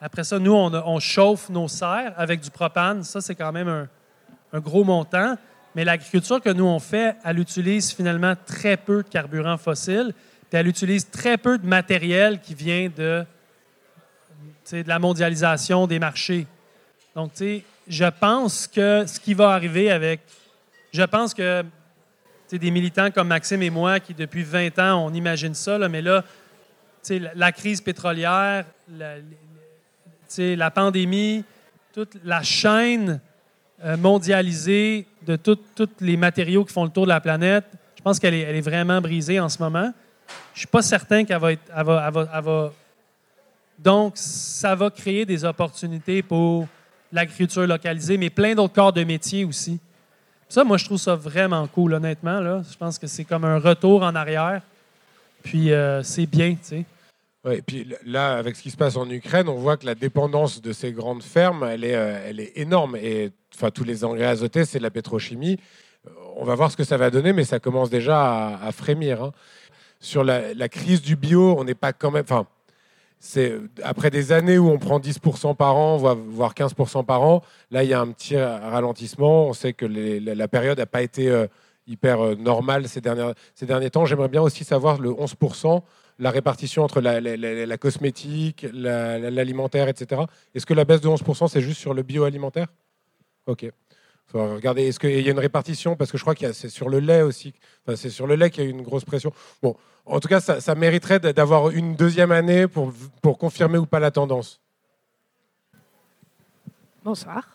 Après 0.00 0.22
ça, 0.22 0.38
nous, 0.38 0.54
on, 0.54 1.00
chauffe 1.00 1.48
nos 1.48 1.66
serres 1.66 2.14
avec 2.16 2.38
du 2.42 2.50
propane. 2.52 3.02
Ça, 3.02 3.20
c'est 3.20 3.34
quand 3.34 3.50
même 3.50 3.66
un, 3.66 3.88
un 4.52 4.60
gros 4.60 4.84
montant. 4.84 5.34
Mais 5.74 5.84
l'agriculture 5.84 6.40
que 6.40 6.50
nous, 6.50 6.64
on 6.64 6.78
fait, 6.78 7.16
elle 7.24 7.40
utilise 7.40 7.92
finalement 7.92 8.34
très 8.46 8.76
peu 8.76 9.02
de 9.02 9.08
carburant 9.08 9.56
fossile. 9.56 10.14
Elle 10.52 10.68
utilise 10.68 11.08
très 11.08 11.38
peu 11.38 11.58
de 11.58 11.66
matériel 11.66 12.40
qui 12.40 12.54
vient 12.54 12.90
de, 12.94 13.24
de 14.72 14.88
la 14.88 14.98
mondialisation 14.98 15.86
des 15.86 15.98
marchés. 15.98 16.46
Donc, 17.14 17.32
je 17.88 18.04
pense 18.20 18.66
que 18.66 19.04
ce 19.06 19.18
qui 19.20 19.34
va 19.34 19.50
arriver 19.50 19.90
avec. 19.90 20.20
Je 20.92 21.02
pense 21.02 21.34
que 21.34 21.64
des 22.50 22.70
militants 22.70 23.10
comme 23.10 23.28
Maxime 23.28 23.62
et 23.62 23.70
moi, 23.70 24.00
qui 24.00 24.14
depuis 24.14 24.42
20 24.42 24.78
ans, 24.80 25.06
on 25.06 25.14
imagine 25.14 25.54
ça, 25.54 25.78
là, 25.78 25.88
mais 25.88 26.02
là, 26.02 26.24
la, 27.08 27.34
la 27.34 27.52
crise 27.52 27.80
pétrolière, 27.80 28.64
la, 28.96 29.16
la 30.38 30.70
pandémie, 30.70 31.44
toute 31.92 32.16
la 32.24 32.42
chaîne 32.42 33.20
euh, 33.84 33.96
mondialisée 33.96 35.06
de 35.26 35.36
tous 35.36 35.58
les 36.00 36.16
matériaux 36.16 36.64
qui 36.64 36.72
font 36.72 36.84
le 36.84 36.90
tour 36.90 37.04
de 37.04 37.08
la 37.08 37.20
planète, 37.20 37.64
je 37.96 38.02
pense 38.02 38.18
qu'elle 38.18 38.34
est, 38.34 38.40
elle 38.40 38.56
est 38.56 38.60
vraiment 38.60 39.00
brisée 39.00 39.40
en 39.40 39.48
ce 39.48 39.62
moment. 39.62 39.92
Je 40.52 40.58
ne 40.58 40.58
suis 40.60 40.66
pas 40.66 40.82
certain 40.82 41.24
qu'elle 41.24 41.38
va 41.40 41.52
être. 41.52 42.72
Donc, 43.78 44.12
ça 44.16 44.74
va 44.74 44.90
créer 44.90 45.24
des 45.24 45.44
opportunités 45.44 46.22
pour 46.22 46.66
l'agriculture 47.12 47.66
localisée, 47.66 48.18
mais 48.18 48.28
plein 48.30 48.54
d'autres 48.54 48.74
corps 48.74 48.92
de 48.92 49.02
métier 49.04 49.44
aussi. 49.44 49.78
Ça, 50.48 50.64
moi, 50.64 50.76
je 50.76 50.84
trouve 50.84 50.98
ça 50.98 51.14
vraiment 51.14 51.66
cool, 51.68 51.94
honnêtement. 51.94 52.62
Je 52.62 52.76
pense 52.76 52.98
que 52.98 53.06
c'est 53.06 53.24
comme 53.24 53.44
un 53.44 53.58
retour 53.58 54.02
en 54.02 54.14
arrière. 54.14 54.60
Puis, 55.42 55.72
euh, 55.72 56.02
c'est 56.02 56.26
bien, 56.26 56.50
tu 56.52 56.58
sais. 56.62 56.84
Et 57.50 57.62
puis 57.62 57.88
là, 58.04 58.36
avec 58.36 58.54
ce 58.56 58.62
qui 58.62 58.70
se 58.70 58.76
passe 58.76 58.96
en 58.96 59.08
Ukraine, 59.08 59.48
on 59.48 59.54
voit 59.54 59.78
que 59.78 59.86
la 59.86 59.94
dépendance 59.94 60.60
de 60.60 60.74
ces 60.74 60.92
grandes 60.92 61.22
fermes, 61.22 61.64
elle 61.64 61.84
est, 61.84 61.94
euh, 61.94 62.44
énorme. 62.54 62.96
Et 62.96 63.30
enfin, 63.54 63.70
tous 63.70 63.84
les 63.84 64.04
engrais 64.04 64.26
azotés, 64.26 64.66
c'est 64.66 64.76
de 64.78 64.82
la 64.82 64.90
pétrochimie. 64.90 65.58
Euh, 66.06 66.10
On 66.36 66.44
va 66.44 66.54
voir 66.54 66.70
ce 66.70 66.76
que 66.76 66.84
ça 66.84 66.98
va 66.98 67.08
donner, 67.08 67.32
mais 67.32 67.44
ça 67.44 67.58
commence 67.58 67.88
déjà 67.88 68.20
à, 68.20 68.66
à 68.66 68.72
frémir. 68.72 69.22
hein. 69.24 69.32
Sur 70.00 70.24
la, 70.24 70.54
la 70.54 70.68
crise 70.68 71.02
du 71.02 71.14
bio, 71.14 71.56
on 71.58 71.64
n'est 71.64 71.74
pas 71.74 71.92
quand 71.92 72.10
même. 72.10 72.24
Enfin, 72.24 72.46
c'est 73.20 73.60
après 73.82 74.10
des 74.10 74.32
années 74.32 74.56
où 74.56 74.70
on 74.70 74.78
prend 74.78 74.98
10% 74.98 75.54
par 75.54 75.76
an, 75.76 75.98
voire 75.98 76.54
15% 76.54 77.04
par 77.04 77.22
an, 77.22 77.42
là, 77.70 77.84
il 77.84 77.90
y 77.90 77.92
a 77.92 78.00
un 78.00 78.10
petit 78.12 78.36
ralentissement. 78.38 79.46
On 79.46 79.52
sait 79.52 79.74
que 79.74 79.84
la, 79.84 80.48
période 80.48 80.78
n'a 80.78 80.86
pas 80.86 81.02
été 81.02 81.28
euh, 81.28 81.46
hyper 81.86 82.24
euh, 82.24 82.34
normale 82.34 82.88
ces, 82.88 83.02
ces 83.54 83.66
derniers 83.66 83.90
temps. 83.90 84.06
J'aimerais 84.06 84.30
bien 84.30 84.40
aussi 84.40 84.64
savoir 84.64 84.98
le 84.98 85.10
11%, 85.10 85.82
la 86.18 86.30
répartition 86.30 86.82
entre 86.82 87.02
la, 87.02 87.76
cosmétique, 87.76 88.66
l'alimentaire, 88.72 89.88
etc. 89.88 90.22
Est-ce 90.54 90.64
que 90.64 90.74
la 90.74 90.86
baisse 90.86 91.02
de 91.02 91.08
11%, 91.08 91.48
c'est 91.48 91.60
juste 91.60 91.78
sur 91.78 91.92
le 91.92 92.02
bioalimentaire? 92.02 92.68
Ok. 93.46 93.70
Regardez, 94.32 94.86
est-ce 94.86 95.00
qu'il 95.00 95.20
y 95.20 95.28
a 95.28 95.32
une 95.32 95.38
répartition? 95.38 95.96
Parce 95.96 96.12
que 96.12 96.18
je 96.18 96.22
crois 96.22 96.34
que 96.34 96.52
c'est 96.52 96.68
sur 96.68 96.88
le 96.88 97.00
lait 97.00 97.22
aussi. 97.22 97.52
Enfin, 97.84 97.96
c'est 97.96 98.10
sur 98.10 98.26
le 98.26 98.36
lait 98.36 98.50
qu'il 98.50 98.64
y 98.64 98.66
a 98.66 98.70
une 98.70 98.82
grosse 98.82 99.04
pression. 99.04 99.32
Bon, 99.62 99.76
en 100.06 100.20
tout 100.20 100.28
cas, 100.28 100.40
ça, 100.40 100.74
mériterait 100.74 101.20
d'avoir 101.20 101.70
une 101.70 101.96
deuxième 101.96 102.32
année 102.32 102.66
pour, 102.66 102.92
pour 103.22 103.38
confirmer 103.38 103.78
ou 103.78 103.86
pas 103.86 104.00
la 104.00 104.10
tendance. 104.10 104.60
Bonsoir. 107.02 107.48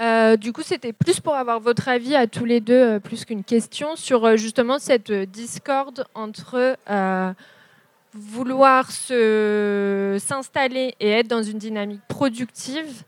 Euh, 0.00 0.36
du 0.36 0.52
coup, 0.52 0.62
c'était 0.62 0.92
plus 0.92 1.20
pour 1.20 1.34
avoir 1.34 1.60
votre 1.60 1.88
avis 1.88 2.14
à 2.14 2.26
tous 2.26 2.44
les 2.44 2.60
deux, 2.60 2.94
euh, 2.94 3.00
plus 3.00 3.24
qu'une 3.24 3.44
question, 3.44 3.96
sur 3.96 4.24
euh, 4.24 4.36
justement 4.36 4.78
cette 4.78 5.12
discorde 5.12 6.06
entre 6.14 6.76
vouloir 8.16 8.92
s'installer 8.92 10.94
et 11.00 11.10
être 11.10 11.26
dans 11.26 11.42
une 11.42 11.58
dynamique 11.58 12.00
productive 12.08 13.02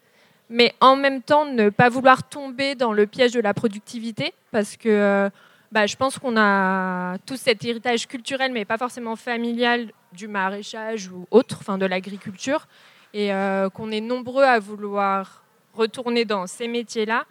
mais 0.49 0.75
en 0.81 0.97
même 0.97 1.23
temps 1.23 1.45
ne 1.45 1.71
pas 1.71 1.89
vouloir 1.89 2.23
tomber 2.29 2.75
dans 2.75 2.93
le 2.93 3.07
piège 3.07 3.33
de 3.33 3.41
la 3.41 3.55
productivité, 3.55 4.33
parce 4.53 4.77
que 4.77 4.89
euh, 4.89 5.31
bah, 5.73 5.87
je 5.87 5.97
pense 5.97 6.19
qu'on 6.19 6.37
a 6.37 7.19
tout 7.27 7.37
cet 7.37 7.65
héritage 7.65 8.07
culturel, 8.07 8.53
mais 8.53 8.65
pas 8.65 8.79
forcément 8.79 9.17
familial, 9.17 9.91
du 10.13 10.29
maraîchage 10.29 11.09
ou 11.09 11.27
autre, 11.31 11.59
enfin 11.61 11.79
de 11.79 11.87
l'agriculture, 11.87 12.67
et 13.13 13.33
euh, 13.33 13.69
qu'on 13.69 13.91
est 13.91 14.01
nombreux 14.01 14.45
à 14.45 14.59
vouloir 14.59 15.43
retourner 15.75 16.25
dans 16.25 16.47
ces 16.47 16.69
métiers-là, 16.69 17.25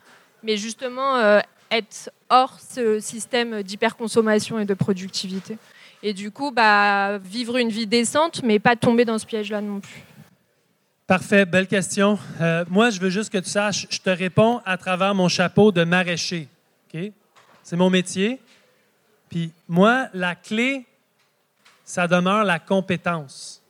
mais 0.43 0.57
justement 0.57 1.15
euh, 1.15 1.39
être 1.71 2.11
hors 2.29 2.59
ce 2.59 2.99
système 2.99 3.63
d'hyperconsommation 3.63 4.59
et 4.59 4.65
de 4.65 4.73
productivité. 4.73 5.57
Et 6.03 6.13
du 6.13 6.29
coup, 6.29 6.51
bah, 6.51 7.17
vivre 7.17 7.57
une 7.57 7.69
vie 7.69 7.87
décente, 7.87 8.43
mais 8.43 8.59
pas 8.59 8.75
tomber 8.75 9.05
dans 9.05 9.17
ce 9.17 9.25
piège-là 9.25 9.61
non 9.61 9.79
plus. 9.79 10.03
Parfait, 11.07 11.45
belle 11.45 11.67
question. 11.67 12.17
Euh, 12.41 12.65
moi, 12.67 12.89
je 12.89 12.99
veux 12.99 13.11
juste 13.11 13.31
que 13.31 13.37
tu 13.37 13.47
saches, 13.47 13.85
je 13.91 13.99
te 13.99 14.09
réponds 14.09 14.59
à 14.65 14.75
travers 14.75 15.13
mon 15.13 15.27
chapeau 15.27 15.71
de 15.71 15.83
maraîcher. 15.83 16.47
C'est 17.61 17.75
mon 17.75 17.91
métier. 17.91 18.41
Puis 19.29 19.51
moi, 19.67 20.07
la 20.15 20.33
clé, 20.33 20.83
ça 21.83 22.07
demeure 22.07 22.43
la 22.43 22.57
compétence. 22.57 23.61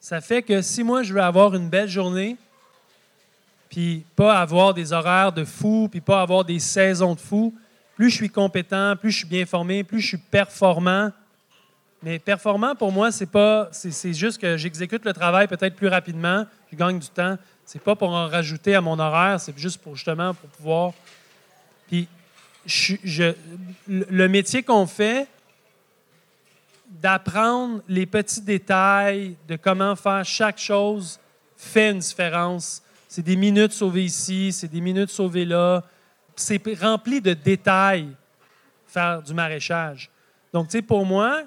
Ça 0.00 0.20
fait 0.20 0.42
que 0.42 0.62
si 0.62 0.82
moi, 0.82 1.04
je 1.04 1.14
veux 1.14 1.20
avoir 1.20 1.54
une 1.54 1.68
belle 1.68 1.88
journée, 1.88 2.36
puis 3.68 4.04
pas 4.16 4.40
avoir 4.40 4.74
des 4.74 4.92
horaires 4.92 5.30
de 5.30 5.44
fou, 5.44 5.86
puis 5.88 6.00
pas 6.00 6.22
avoir 6.22 6.44
des 6.44 6.58
saisons 6.58 7.14
de 7.14 7.20
fou, 7.20 7.54
plus 7.94 8.10
je 8.10 8.16
suis 8.16 8.30
compétent, 8.30 8.96
plus 8.96 9.12
je 9.12 9.18
suis 9.18 9.28
bien 9.28 9.46
formé, 9.46 9.84
plus 9.84 10.00
je 10.00 10.08
suis 10.08 10.16
performant, 10.18 11.12
mais 12.02 12.18
performant, 12.18 12.74
pour 12.74 12.90
moi, 12.90 13.12
c'est 13.12 13.30
pas. 13.30 13.68
C'est 13.70 14.12
juste 14.12 14.40
que 14.40 14.56
j'exécute 14.56 15.04
le 15.04 15.12
travail 15.12 15.46
peut-être 15.46 15.76
plus 15.76 15.88
rapidement, 15.88 16.46
je 16.70 16.76
gagne 16.76 16.98
du 16.98 17.08
temps. 17.08 17.38
C'est 17.64 17.82
pas 17.82 17.94
pour 17.94 18.10
en 18.10 18.26
rajouter 18.26 18.74
à 18.74 18.80
mon 18.80 18.98
horaire, 18.98 19.40
c'est 19.40 19.56
juste 19.56 19.80
pour 19.80 19.94
justement 19.94 20.34
pour 20.34 20.50
pouvoir. 20.50 20.92
Puis, 21.86 22.08
je, 22.66 23.34
le 23.86 24.28
métier 24.28 24.62
qu'on 24.62 24.86
fait, 24.86 25.28
d'apprendre 27.00 27.80
les 27.88 28.04
petits 28.04 28.42
détails 28.42 29.36
de 29.48 29.56
comment 29.56 29.96
faire 29.96 30.24
chaque 30.24 30.58
chose, 30.58 31.18
fait 31.56 31.90
une 31.90 32.00
différence. 32.00 32.82
C'est 33.08 33.22
des 33.22 33.36
minutes 33.36 33.72
sauvées 33.72 34.04
ici, 34.04 34.52
c'est 34.52 34.68
des 34.68 34.80
minutes 34.80 35.10
sauvées 35.10 35.44
là. 35.44 35.84
C'est 36.34 36.60
rempli 36.80 37.20
de 37.20 37.34
détails, 37.34 38.08
faire 38.86 39.22
du 39.22 39.34
maraîchage. 39.34 40.10
Donc, 40.52 40.68
tu 40.68 40.72
sais, 40.72 40.82
pour 40.82 41.06
moi, 41.06 41.44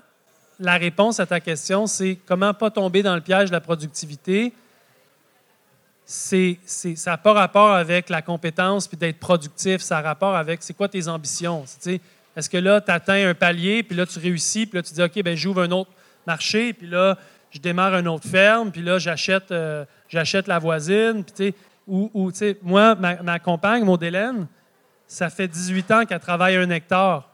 la 0.60 0.78
réponse 0.78 1.20
à 1.20 1.26
ta 1.26 1.40
question, 1.40 1.88
c'est 1.88 2.18
comment 2.26 2.54
pas 2.54 2.70
tomber 2.70 3.04
dans 3.04 3.16
le 3.16 3.22
piège 3.22 3.50
de 3.50 3.54
la 3.54 3.62
productivité. 3.62 4.54
C'est, 6.06 6.60
ça 6.66 7.12
n'a 7.12 7.18
pas 7.18 7.34
rapport 7.34 7.72
avec 7.72 8.10
la 8.10 8.22
compétence 8.22 8.88
puis 8.88 8.96
d'être 8.96 9.20
productif, 9.20 9.82
ça 9.82 9.98
a 9.98 10.02
rapport 10.02 10.36
avec 10.36 10.62
c'est 10.62 10.76
quoi 10.76 10.88
tes 10.88 11.08
ambitions. 11.08 11.66
Est-ce 12.36 12.50
que 12.50 12.58
là, 12.58 12.82
tu 12.82 12.92
atteins 12.92 13.30
un 13.30 13.34
palier, 13.34 13.82
puis 13.82 13.96
là, 13.96 14.06
tu 14.06 14.20
réussis, 14.20 14.66
puis 14.66 14.78
là, 14.78 14.84
tu 14.84 14.94
dis 14.94 15.02
OK, 15.02 15.24
ben 15.24 15.36
j'ouvre 15.36 15.62
un 15.64 15.72
autre 15.72 15.90
marché, 16.28 16.74
puis 16.74 16.88
là, 16.88 17.18
je 17.50 17.60
démarre 17.60 17.96
une 17.96 18.08
autre 18.08 18.28
ferme, 18.28 18.72
puis 18.72 18.82
là, 18.82 19.00
j'achète, 19.00 19.52
euh, 19.52 19.86
j'achète 20.10 20.48
la 20.48 20.60
voisine. 20.60 21.24
Puis, 21.24 21.56
ou, 21.88 22.12
ou 22.14 22.32
moi, 22.62 22.96
ma, 22.96 23.40
compagne, 23.40 23.84
Maud 23.84 24.04
Hélène, 24.04 24.48
ça 25.08 25.30
fait 25.30 25.48
18 25.48 25.92
ans 25.92 26.06
qu'elle 26.06 26.20
travaille 26.20 26.56
un 26.58 26.70
hectare. 26.70 27.30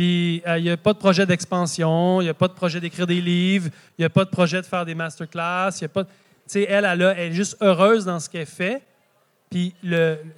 Puis 0.00 0.40
il 0.46 0.50
euh, 0.50 0.60
n'y 0.60 0.70
a 0.70 0.78
pas 0.78 0.94
de 0.94 0.98
projet 0.98 1.26
d'expansion, 1.26 2.22
il 2.22 2.24
n'y 2.24 2.30
a 2.30 2.34
pas 2.34 2.48
de 2.48 2.54
projet 2.54 2.80
d'écrire 2.80 3.06
des 3.06 3.20
livres, 3.20 3.68
il 3.98 4.00
n'y 4.00 4.06
a 4.06 4.08
pas 4.08 4.24
de 4.24 4.30
projet 4.30 4.62
de 4.62 4.66
faire 4.66 4.86
des 4.86 4.94
masterclass, 4.94 5.72
il 5.78 5.84
a 5.84 5.88
pas. 5.88 6.04
elle, 6.54 6.86
elle, 6.86 7.02
elle, 7.02 7.18
est 7.18 7.32
juste 7.32 7.58
heureuse 7.60 8.06
dans 8.06 8.18
ce 8.18 8.30
qu'elle 8.30 8.46
fait. 8.46 8.80
Puis 9.50 9.74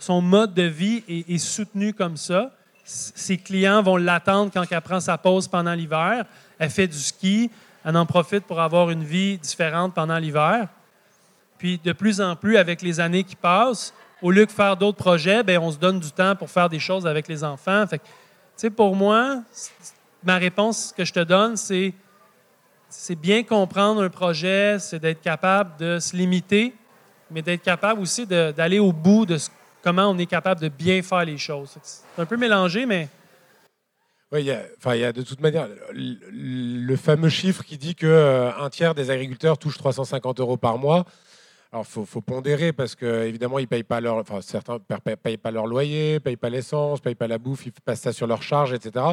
son 0.00 0.20
mode 0.20 0.52
de 0.52 0.64
vie 0.64 1.04
est, 1.06 1.38
soutenu 1.38 1.94
comme 1.94 2.16
ça. 2.16 2.50
Ses 2.82 3.38
clients 3.38 3.84
vont 3.84 3.96
l'attendre 3.98 4.50
quand 4.52 4.64
elle 4.68 4.80
prend 4.80 4.98
sa 4.98 5.16
pause 5.16 5.46
pendant 5.46 5.74
l'hiver. 5.74 6.24
Elle 6.58 6.70
fait 6.70 6.88
du 6.88 6.98
ski, 6.98 7.48
elle 7.84 7.96
en 7.96 8.04
profite 8.04 8.42
pour 8.42 8.60
avoir 8.60 8.90
une 8.90 9.04
vie 9.04 9.38
différente 9.38 9.94
pendant 9.94 10.18
l'hiver. 10.18 10.66
Puis 11.58 11.78
de 11.84 11.92
plus 11.92 12.20
en 12.20 12.34
plus, 12.34 12.56
avec 12.56 12.82
les 12.82 12.98
années 12.98 13.22
qui 13.22 13.36
passent, 13.36 13.94
au 14.22 14.32
lieu 14.32 14.44
de 14.44 14.50
faire 14.50 14.76
d'autres 14.76 14.98
projets, 14.98 15.44
bien, 15.44 15.60
on 15.60 15.70
se 15.70 15.78
donne 15.78 16.00
du 16.00 16.10
temps 16.10 16.34
pour 16.34 16.50
faire 16.50 16.68
des 16.68 16.80
choses 16.80 17.06
avec 17.06 17.28
les 17.28 17.44
enfants. 17.44 17.86
Fait 17.86 18.00
sais, 18.56 18.70
pour 18.70 18.94
moi, 18.94 19.42
ma 20.22 20.38
réponse 20.38 20.92
que 20.96 21.04
je 21.04 21.12
te 21.12 21.20
donne, 21.20 21.56
c'est 21.56 21.94
bien 23.16 23.42
comprendre 23.42 24.02
un 24.02 24.08
projet, 24.08 24.78
c'est 24.78 24.98
d'être 24.98 25.20
capable 25.20 25.76
de 25.78 25.98
se 25.98 26.16
limiter, 26.16 26.74
mais 27.30 27.42
d'être 27.42 27.62
capable 27.62 28.00
aussi 28.00 28.26
d'aller 28.26 28.78
au 28.78 28.92
bout 28.92 29.26
de 29.26 29.38
comment 29.82 30.08
on 30.08 30.18
est 30.18 30.26
capable 30.26 30.60
de 30.60 30.68
bien 30.68 31.02
faire 31.02 31.24
les 31.24 31.38
choses. 31.38 31.76
C'est 31.82 32.22
un 32.22 32.26
peu 32.26 32.36
mélangé, 32.36 32.86
mais... 32.86 33.08
Oui, 34.30 34.40
il 34.40 34.46
y, 34.46 35.04
a, 35.04 35.12
de 35.12 35.20
toute 35.20 35.40
manière 35.42 35.68
le, 35.92 36.96
fameux 36.96 37.28
chiffre 37.28 37.62
qui 37.64 37.76
dit 37.76 37.94
qu'un 37.94 38.06
euh, 38.08 38.68
tiers 38.70 38.94
des 38.94 39.10
agriculteurs 39.10 39.58
touchent 39.58 39.76
350 39.76 40.40
euros 40.40 40.56
par 40.56 40.78
mois. 40.78 41.04
Alors, 41.72 41.86
il 41.96 42.06
faut, 42.06 42.20
pondérer 42.20 42.74
parce 42.74 42.94
qu'évidemment, 42.94 43.58
ils 43.58 43.66
payent 43.66 43.82
pas 43.82 44.02
leur, 44.02 44.16
enfin, 44.16 44.42
certains 44.42 44.78
payent 45.22 45.38
pas 45.38 45.50
leur 45.50 45.66
loyer, 45.66 46.20
payent 46.20 46.36
pas 46.36 46.50
l'essence, 46.50 47.00
payent 47.00 47.14
pas 47.14 47.26
la 47.26 47.38
bouffe, 47.38 47.64
ils 47.64 47.72
passent 47.72 48.02
ça 48.02 48.12
sur 48.12 48.26
leur 48.26 48.42
charge, 48.42 48.74
etc. 48.74 49.06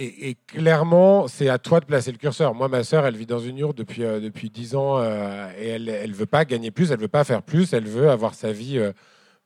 Et, 0.00 0.36
clairement, 0.46 1.26
c'est 1.26 1.48
à 1.48 1.58
toi 1.58 1.80
de 1.80 1.84
placer 1.84 2.12
le 2.12 2.18
curseur. 2.18 2.54
Moi, 2.54 2.68
ma 2.68 2.84
sœur, 2.84 3.04
elle 3.04 3.16
vit 3.16 3.26
dans 3.26 3.40
une 3.40 3.58
yurte 3.58 3.76
depuis, 3.76 4.04
euh, 4.04 4.20
depuis 4.20 4.48
10 4.48 4.76
ans 4.76 4.98
euh, 4.98 5.50
et 5.58 5.66
elle 5.68 5.84
ne 5.84 6.14
veut 6.14 6.24
pas 6.24 6.44
gagner 6.44 6.70
plus, 6.70 6.92
elle 6.92 7.00
veut 7.00 7.08
pas 7.08 7.24
faire 7.24 7.42
plus, 7.42 7.72
elle 7.72 7.86
veut 7.86 8.08
avoir 8.08 8.34
sa 8.34 8.52
vie 8.52 8.78
euh, 8.78 8.92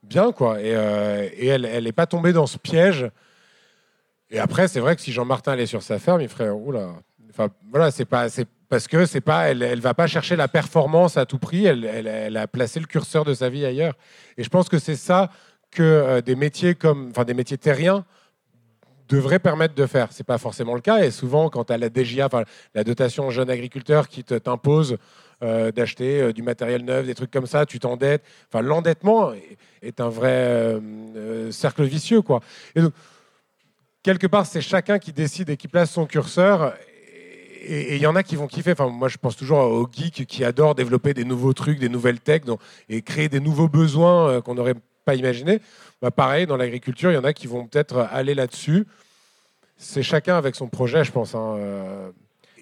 bien, 0.03 0.31
quoi. 0.31 0.61
Et, 0.61 0.73
et 1.39 1.47
elle 1.47 1.85
n'est 1.85 1.93
pas 1.93 2.07
tombée 2.07 2.32
dans 2.32 2.47
ce 2.47 2.59
piège. 2.59 3.11
Et 4.31 4.39
après, 4.39 4.69
c'est 4.69 4.81
vrai 4.81 4.94
que 4.94 5.03
si 5.03 5.11
Jean-Martin 5.11 5.53
allait 5.53 5.66
sur 5.66 5.82
sa 5.82 5.99
ferme, 5.99 6.20
il 6.20 6.28
ferait, 6.28 6.51
oula, 6.51 6.93
enfin, 7.31 7.49
voilà, 7.70 7.90
c'est 7.90 8.05
pas, 8.05 8.28
c'est 8.28 8.47
parce 8.73 8.89
que 8.89 9.05
c'est 9.05 9.20
pas, 9.20 9.51
elle, 9.51 9.81
va 9.81 9.93
pas 9.93 10.07
chercher 10.07 10.35
la 10.35 10.49
performance 10.49 11.19
à 11.19 11.27
tout 11.27 11.36
prix. 11.36 11.66
Elle, 11.66 11.85
elle, 11.85 12.39
a 12.39 12.47
placé 12.47 12.81
le 12.81 12.86
curseur 12.86 13.23
de 13.23 13.35
sa 13.35 13.51
vie 13.51 13.66
ailleurs. 13.66 13.93
Et 14.39 14.44
je 14.44 14.49
pense 14.49 14.70
que 14.70 14.78
c'est 14.78 14.97
ça 14.97 15.28
que 15.70 15.82
euh, 15.82 16.23
des 16.23 16.36
métiers 16.36 16.74
comme, 16.74 17.11
enfin 17.11 17.24
des 17.24 17.35
métiers 17.35 17.59
terriens 17.59 18.07
devraient 19.11 19.40
permettre 19.40 19.74
de 19.74 19.85
faire. 19.85 20.09
C'est 20.11 20.24
pas 20.24 20.39
forcément 20.39 20.74
le 20.74 20.81
cas. 20.81 21.05
Et 21.05 21.11
souvent, 21.11 21.51
quand 21.51 21.65
tu 21.65 21.74
as 21.74 21.77
la 21.77 21.90
DGA, 21.90 22.24
enfin 22.24 22.44
la 22.74 22.82
dotation 22.82 23.28
jeune 23.28 23.51
agriculteur, 23.51 24.09
qui 24.09 24.24
t'impose 24.24 24.97
euh, 25.43 25.70
d'acheter 25.70 26.23
euh, 26.23 26.32
du 26.32 26.40
matériel 26.40 26.82
neuf, 26.82 27.05
des 27.05 27.15
trucs 27.15 27.31
comme 27.31 27.47
ça, 27.47 27.66
tu 27.66 27.78
t'endettes. 27.78 28.24
Enfin, 28.51 28.62
l'endettement 28.62 29.35
est, 29.82 30.01
un 30.01 30.09
vrai 30.09 30.81
cercle 31.51 31.82
vicieux, 31.82 32.23
quoi. 32.23 32.40
Et 32.74 32.81
donc, 32.81 32.94
quelque 34.03 34.27
part, 34.27 34.47
c'est 34.47 34.62
chacun 34.62 34.99
qui 34.99 35.12
décide 35.12 35.51
et 35.51 35.59
qui 35.59 35.69
place 35.69 35.90
son 35.90 36.07
curseur 36.07 36.73
et 37.64 37.97
il 37.97 38.02
y 38.02 38.06
en 38.06 38.16
a 38.16 38.22
qui 38.22 38.36
vont 38.36 38.47
kiffer. 38.47 38.72
Enfin, 38.72 38.89
moi, 38.89 39.09
je 39.09 39.18
pense 39.18 39.36
toujours 39.36 39.59
aux 39.59 39.89
geeks 39.90 40.26
qui 40.26 40.44
adorent 40.44 40.74
développer 40.74 41.14
des 41.14 41.24
nouveaux 41.24 41.52
trucs, 41.52 41.78
des 41.78 41.89
nouvelles 41.89 42.20
techs 42.20 42.44
et 42.89 43.02
créer 43.02 43.28
des 43.28 43.40
nouveaux 43.40 43.68
besoins 43.68 44.28
euh, 44.28 44.40
qu'on 44.40 44.55
n'aurait 44.55 44.74
pas 45.05 45.14
imaginés. 45.14 45.60
Bah, 46.01 46.10
pareil, 46.10 46.47
dans 46.47 46.56
l'agriculture, 46.56 47.10
il 47.10 47.14
y 47.14 47.18
en 47.18 47.24
a 47.24 47.32
qui 47.32 47.47
vont 47.47 47.66
peut-être 47.66 48.09
aller 48.10 48.34
là-dessus. 48.34 48.86
C'est 49.76 50.02
chacun 50.02 50.36
avec 50.36 50.55
son 50.55 50.68
projet, 50.68 51.05
je 51.05 51.12
pense. 51.12 51.34
Hein, 51.34 51.55
euh. 51.59 52.10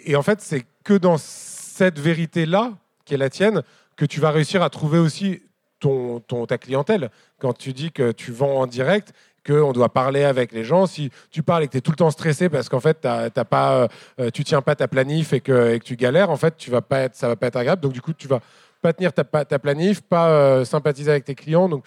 Et 0.05 0.17
en 0.17 0.23
fait, 0.23 0.41
c'est 0.41 0.65
que 0.85 0.95
dans 0.95 1.17
cette 1.19 1.99
vérité-là, 1.99 2.73
qui 3.05 3.15
est 3.15 3.19
la 3.19 3.31
tienne, 3.31 3.63
que 3.97 4.05
tu 4.05 4.21
vas 4.21 4.31
réussir 4.31 4.63
à 4.63 4.71
trouver 4.71 4.99
aussi 4.99 5.43
ton, 5.81 6.21
ta 6.47 6.59
clientèle. 6.59 7.11
Quand 7.39 7.53
tu 7.55 7.73
dis 7.73 7.91
que 7.91 8.13
tu 8.13 8.33
vends 8.33 8.61
en 8.61 8.67
direct, 8.67 9.13
qu'on 9.47 9.73
doit 9.73 9.89
parler 9.89 10.25
avec 10.25 10.53
les 10.53 10.65
gens. 10.65 10.87
Si 10.87 11.11
tu 11.31 11.43
parles 11.43 11.65
et 11.65 11.67
que 11.67 11.73
tu 11.73 11.79
es 11.79 11.81
tout 11.81 11.91
le 11.91 11.97
temps 11.97 12.11
stressé 12.11 12.49
parce 12.49 12.69
qu'en 12.69 12.81
fait, 12.81 12.99
t'as, 13.01 13.31
t'as 13.31 13.45
pas, 13.45 13.89
euh, 14.19 14.31
tu 14.31 14.45
tiens 14.45 14.63
pas 14.63 14.75
ta 14.75 14.89
planif 14.89 15.33
et 15.33 15.41
que, 15.41 15.79
tu 15.79 15.97
galères, 15.97 16.31
en 16.31 16.37
fait, 16.37 16.57
tu 16.57 16.71
vas 16.71 16.83
pas 16.83 17.01
être, 17.01 17.17
ça 17.17 17.29
va 17.29 17.37
pas 17.37 17.47
être 17.47 17.57
agréable. 17.57 17.83
Donc, 17.83 17.93
du 17.93 18.01
coup, 18.01 18.13
tu 18.13 18.29
vas 18.29 18.41
pas 18.83 18.93
tenir 18.93 19.13
ta, 19.13 19.25
planif, 19.25 20.01
pas 20.01 20.29
euh, 20.31 20.65
sympathiser 20.65 21.11
avec 21.11 21.25
tes 21.25 21.35
clients. 21.35 21.69
Donc, 21.69 21.85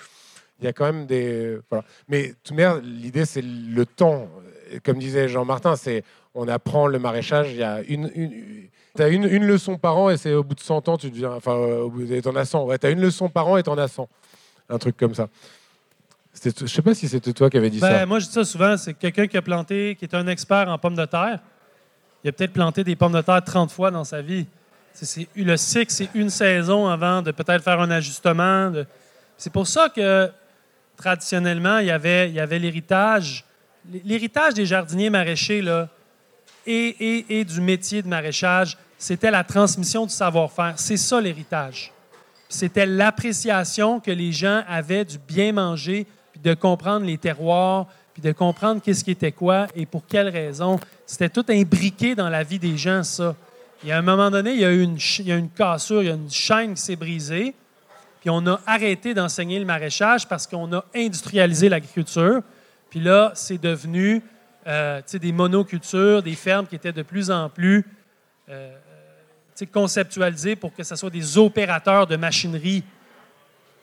il 0.60 0.66
y 0.66 0.68
a 0.68 0.74
quand 0.74 0.86
même 0.86 1.06
des. 1.06 1.58
Mais 2.08 2.34
de 2.50 2.80
l'idée, 2.82 3.26
c'est 3.26 3.44
le 3.44 3.86
temps. 3.86 4.30
Comme 4.84 4.98
disait 4.98 5.28
Jean-Martin, 5.28 5.76
c'est 5.76 6.04
on 6.36 6.48
apprend 6.48 6.88
le 6.88 7.00
maraîchage. 7.00 7.52
Il 7.52 7.58
y 7.58 7.64
a 7.64 7.82
une. 7.88 8.10
T'as 8.96 9.10
une, 9.10 9.26
leçon 9.26 9.78
par 9.78 9.98
an 9.98 10.12
et 10.12 10.18
c'est 10.18 10.34
au 10.34 10.44
bout 10.44 10.54
de 10.54 10.60
100 10.60 10.88
ans, 10.88 10.98
tu 10.98 11.10
deviens. 11.10 11.32
Enfin, 11.32 11.58
t'en 12.22 12.36
as 12.36 12.46
100. 12.46 12.66
Ouais, 12.66 12.78
t'as 12.78 12.92
une 12.92 13.02
leçon 13.02 13.28
par 13.28 13.48
an 13.48 13.58
et 13.58 13.64
t'en 13.64 13.78
as 13.78 13.88
100. 13.88 14.08
Un 14.70 14.78
truc 14.78 14.96
comme 14.98 15.16
ça. 15.16 15.30
Je 16.42 16.66
sais 16.66 16.82
pas 16.82 16.94
si 16.94 17.08
c'était 17.08 17.32
toi 17.34 17.50
qui 17.50 17.58
avais 17.58 17.70
dit 17.70 17.80
Ben, 17.80 18.00
ça. 18.00 18.06
Moi, 18.06 18.20
je 18.20 18.26
dis 18.26 18.32
ça 18.32 18.44
souvent, 18.44 18.76
c'est 18.78 18.94
quelqu'un 18.94 19.28
qui 19.28 19.38
a 19.38 19.42
planté, 19.42 19.96
qui 19.98 20.06
est 20.06 20.16
un 20.16 20.28
expert 20.28 20.68
en 20.68 20.78
pommes 20.78 20.96
de 20.96 21.06
terre. 21.06 21.40
Il 22.24 22.30
a 22.30 22.32
peut-être 22.32 22.54
planté 22.54 22.84
des 22.84 22.96
pommes 22.96 23.14
de 23.14 23.22
terre 23.22 23.42
30 23.44 23.72
fois 23.72 23.92
dans 23.92 24.04
sa 24.04 24.22
vie. 24.22 24.46
C'est, 24.94 25.28
le 25.36 25.58
cycle, 25.58 25.92
c'est 25.92 26.10
une 26.14 26.30
saison 26.30 26.88
avant 26.88 27.22
de 27.22 27.32
peut-être 27.32 27.64
faire 27.64 27.80
un 27.80 27.92
ajustement. 27.92 28.72
de- 28.72 28.86
C'est 29.38 29.52
pour 29.52 29.68
ça 29.68 29.90
que, 29.90 30.30
traditionnellement, 30.98 31.80
il 31.80 31.88
y 31.88 31.92
avait, 31.92 32.30
il 32.30 32.36
y 32.36 32.40
avait 32.40 32.60
l'héritage. 32.60 33.44
L'héritage 34.06 34.54
des 34.54 34.66
jardiniers 34.66 35.10
maraîchers 35.10 35.62
là, 35.62 35.90
et, 36.66 36.74
et- 37.00 37.40
et 37.40 37.46
du 37.46 37.60
métier 37.60 38.02
de 38.02 38.08
maraîchage, 38.08 38.78
c'était 38.98 39.32
la 39.32 39.44
transmission 39.44 40.06
du 40.06 40.14
savoir-faire. 40.14 40.74
C'est 40.78 40.98
ça 40.98 41.20
l'héritage. 41.20 41.92
C'était 42.48 42.86
l'appréciation 42.86 44.00
que 44.00 44.12
les 44.12 44.32
gens 44.32 44.64
avaient 44.68 45.04
du 45.04 45.18
bien 45.18 45.52
manger, 45.52 46.06
de 46.44 46.54
comprendre 46.54 47.06
les 47.06 47.18
terroirs, 47.18 47.88
puis 48.14 48.22
de 48.22 48.32
comprendre 48.32 48.82
qu'est-ce 48.82 49.04
qui 49.04 49.12
était 49.12 49.32
quoi 49.32 49.68
et 49.76 49.86
pour 49.86 50.06
quelles 50.06 50.30
raisons. 50.30 50.80
C'était 51.06 51.30
tout 51.30 51.46
imbriqué 51.50 52.16
dans 52.16 52.30
la 52.30 52.44
vie 52.44 52.60
des 52.60 52.78
gens, 52.78 53.04
ça. 53.04 53.36
Et 53.86 53.92
à 53.92 53.98
un 53.98 54.02
moment 54.02 54.30
donné, 54.30 54.54
il 54.54 54.60
y 54.60 54.66
a 54.66 54.72
eu 54.72 54.82
une, 54.82 54.98
il 55.20 55.28
y 55.28 55.32
a 55.32 55.36
une 55.36 55.50
cassure, 55.50 56.04
il 56.04 56.08
y 56.08 56.12
a 56.12 56.16
une 56.16 56.30
chaîne 56.30 56.76
qui 56.76 56.82
s'est 56.82 56.96
brisée, 56.96 57.54
puis 58.22 58.30
on 58.30 58.46
a 58.48 58.62
arrêté 58.66 59.14
d'enseigner 59.14 59.60
le 59.60 59.66
maraîchage 59.66 60.28
parce 60.28 60.48
qu'on 60.48 60.72
a 60.74 60.86
industrialisé 60.96 61.68
l'agriculture. 61.68 62.42
Puis 62.90 63.02
là, 63.02 63.32
c'est 63.36 63.62
devenu 63.62 64.22
euh, 64.66 65.02
des 65.12 65.32
monocultures, 65.34 66.24
des 66.24 66.36
fermes 66.36 66.66
qui 66.68 66.76
étaient 66.76 66.94
de 66.94 67.02
plus 67.02 67.30
en 67.30 67.50
plus 67.50 67.86
euh, 68.50 68.72
conceptualisées 69.74 70.56
pour 70.56 70.74
que 70.74 70.84
ce 70.84 70.96
soit 70.96 71.10
des 71.10 71.38
opérateurs 71.38 72.08
de 72.08 72.16
machinerie. 72.16 72.84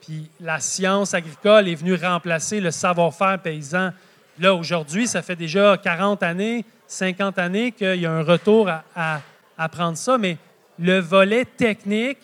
Puis 0.01 0.29
la 0.39 0.59
science 0.59 1.13
agricole 1.13 1.67
est 1.67 1.75
venue 1.75 1.95
remplacer 1.95 2.59
le 2.59 2.71
savoir-faire 2.71 3.39
paysan. 3.39 3.91
Là, 4.39 4.53
aujourd'hui, 4.53 5.07
ça 5.07 5.21
fait 5.21 5.35
déjà 5.35 5.77
40 5.77 6.23
années, 6.23 6.65
50 6.87 7.37
années 7.37 7.71
qu'il 7.71 8.01
y 8.01 8.05
a 8.05 8.11
un 8.11 8.23
retour 8.23 8.67
à, 8.69 9.21
à 9.57 9.95
ça, 9.95 10.17
mais 10.17 10.37
le 10.79 10.99
volet 10.99 11.45
technique, 11.45 12.17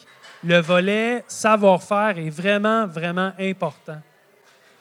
le 0.44 0.60
volet 0.60 1.24
savoir-faire 1.28 2.18
est 2.18 2.30
vraiment, 2.30 2.88
vraiment 2.88 3.32
important. 3.40 4.02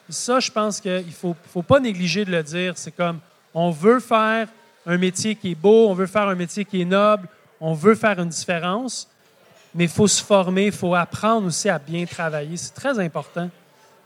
Ça, 0.09 0.39
je 0.39 0.51
pense 0.51 0.79
qu'il 0.79 1.05
ne 1.05 1.11
faut, 1.11 1.35
faut 1.51 1.61
pas 1.61 1.79
négliger 1.79 2.25
de 2.25 2.31
le 2.31 2.41
dire. 2.41 2.73
C'est 2.77 2.95
comme, 2.95 3.19
on 3.53 3.71
veut 3.71 3.99
faire 3.99 4.47
un 4.85 4.97
métier 4.97 5.35
qui 5.35 5.51
est 5.51 5.55
beau, 5.55 5.89
on 5.89 5.93
veut 5.93 6.07
faire 6.07 6.27
un 6.29 6.35
métier 6.35 6.63
qui 6.63 6.81
est 6.81 6.85
noble, 6.85 7.27
on 7.59 7.73
veut 7.73 7.95
faire 7.95 8.19
une 8.19 8.29
différence, 8.29 9.09
mais 9.75 9.85
il 9.85 9.89
faut 9.89 10.07
se 10.07 10.23
former, 10.23 10.67
il 10.67 10.71
faut 10.71 10.95
apprendre 10.95 11.47
aussi 11.47 11.69
à 11.69 11.79
bien 11.79 12.05
travailler. 12.05 12.57
C'est 12.57 12.73
très 12.73 12.97
important. 12.99 13.49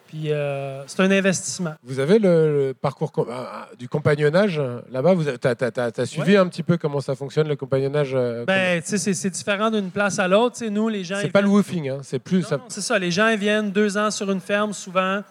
Puis 0.07 0.29
euh, 0.33 0.83
c'est 0.87 0.99
un 0.99 1.09
investissement. 1.11 1.73
Vous 1.83 1.99
avez 1.99 2.19
le, 2.19 2.67
le 2.67 2.73
parcours 2.73 3.13
com- 3.13 3.27
ah, 3.31 3.49
ah, 3.53 3.69
du 3.79 3.87
compagnonnage 3.87 4.59
euh, 4.59 4.81
là-bas? 4.91 5.13
Vous 5.13 5.23
Tu 5.23 5.47
as, 5.47 6.05
suivi 6.05 6.31
Ouais. 6.33 6.37
un 6.37 6.47
petit 6.47 6.63
peu 6.63 6.75
comment 6.77 6.99
ça 6.99 7.15
fonctionne, 7.15 7.47
le 7.47 7.55
compagnonnage 7.55 8.11
euh, 8.13 8.43
Ben, 8.43 8.81
tu 8.81 8.97
sais, 8.97 9.13
c'est- 9.13 9.29
différent 9.29 9.71
d'une 9.71 9.89
place 9.89 10.19
à 10.19 10.27
l'autre. 10.27 10.61
Nous, 10.65 10.89
les 10.89 11.05
gens. 11.05 11.15
C'est 11.21 11.29
pas 11.31 11.39
le 11.41 11.47
woofing, 11.47 11.89
hein, 11.89 11.99
c'est 12.03 12.19
plus. 12.19 12.43
ça- 12.43 12.59
c'est 12.67 12.81
ça. 12.81 12.99
Les 12.99 13.09
gens 13.09 13.29
ils 13.29 13.39
viennent 13.39 13.71
deux 13.71 13.97
ans 13.97 14.11
sur 14.11 14.29
une 14.29 14.41
ferme 14.41 14.73
souvent. 14.73 15.21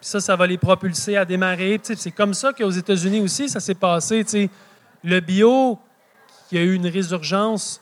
Puis 0.00 0.08
ça, 0.10 0.18
ça 0.20 0.34
va 0.34 0.48
les 0.48 0.58
propulser 0.58 1.16
à 1.16 1.24
démarrer. 1.24 1.80
C'est 1.84 2.10
comme 2.10 2.34
ça 2.34 2.52
qu'aux 2.52 2.70
États-Unis 2.70 3.20
aussi, 3.20 3.48
ça 3.48 3.60
s'est 3.60 3.74
passé. 3.76 4.24
tu 4.24 4.30
sais. 4.30 4.50
Le 5.04 5.20
bio, 5.20 5.78
qui 6.48 6.58
a 6.58 6.62
eu 6.62 6.74
une 6.74 6.88
résurgence 6.88 7.80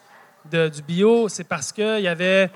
du 0.50 0.82
bio, 0.82 1.28
c'est 1.28 1.44
parce 1.44 1.72
qu'il 1.72 2.00
y 2.00 2.08
avait 2.08 2.50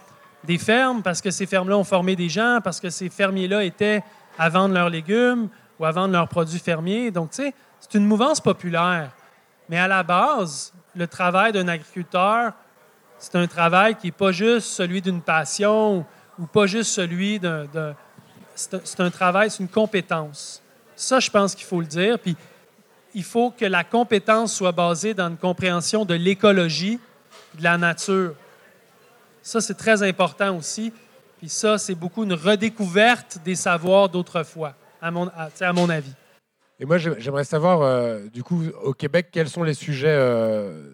des 0.44 0.58
fermes, 0.58 1.02
parce 1.02 1.20
que 1.20 1.30
ces 1.30 1.46
fermes-là 1.46 1.76
ont 1.76 1.84
formé 1.84 2.14
des 2.16 2.28
gens, 2.28 2.60
parce 2.62 2.80
que 2.80 2.90
ces 2.90 3.08
fermiers-là 3.08 3.64
étaient 3.64 4.02
à 4.38 4.48
vendre 4.48 4.74
leurs 4.74 4.90
légumes 4.90 5.48
ou 5.78 5.84
à 5.84 5.90
vendre 5.90 6.12
leurs 6.12 6.28
produits 6.28 6.58
fermiers. 6.58 7.10
Donc, 7.10 7.30
tu 7.30 7.42
sais, 7.42 7.54
c'est 7.80 7.94
une 7.94 8.06
mouvance 8.06 8.40
populaire. 8.40 9.10
Mais 9.68 9.78
à 9.78 9.88
la 9.88 10.02
base, 10.02 10.72
le 10.94 11.06
travail 11.06 11.52
d'un 11.52 11.68
agriculteur, 11.68 12.52
c'est 13.18 13.34
un 13.34 13.46
travail 13.46 13.94
qui 13.96 14.08
n'est 14.08 14.12
pas 14.12 14.30
juste 14.32 14.68
celui 14.68 15.00
d'une 15.00 15.20
passion 15.22 16.04
ou, 16.38 16.46
pas 16.46 16.66
juste 16.66 16.92
celui 16.92 17.38
d'un. 17.38 17.64
d'un- 17.64 17.94
c'est 18.54 18.74
un, 18.74 18.80
c'est 18.84 19.00
un 19.00 19.10
travail, 19.10 19.50
c'est 19.50 19.62
une 19.62 19.68
compétence. 19.68 20.62
Ça, 20.94 21.20
je 21.20 21.30
pense 21.30 21.54
qu'il 21.54 21.66
faut 21.66 21.80
le 21.80 21.86
dire. 21.86 22.18
Puis, 22.18 22.36
il 23.14 23.24
faut 23.24 23.50
que 23.50 23.64
la 23.64 23.84
compétence 23.84 24.54
soit 24.54 24.72
basée 24.72 25.12
dans 25.14 25.28
une 25.28 25.36
compréhension 25.36 26.04
de 26.04 26.14
l'écologie, 26.14 26.98
de 27.56 27.62
la 27.62 27.78
nature. 27.78 28.34
Ça, 29.42 29.60
c'est 29.60 29.74
très 29.74 30.02
important 30.02 30.56
aussi. 30.56 30.92
Puis 31.38 31.48
ça, 31.48 31.78
c'est 31.78 31.94
beaucoup 31.94 32.24
une 32.24 32.32
redécouverte 32.32 33.38
des 33.44 33.54
savoirs 33.54 34.08
d'autrefois, 34.08 34.74
à 35.02 35.10
mon, 35.10 35.28
à, 35.28 35.48
à 35.60 35.72
mon 35.72 35.88
avis. 35.90 36.12
Et 36.80 36.84
moi, 36.84 36.98
j'ai- 36.98 37.14
j'aimerais 37.18 37.44
savoir, 37.44 37.82
euh, 37.82 38.26
du 38.32 38.42
coup, 38.42 38.62
au 38.82 38.92
Québec, 38.92 39.28
quels 39.32 39.48
sont 39.48 39.62
les 39.62 39.74
sujets 39.74 40.08
euh, 40.14 40.90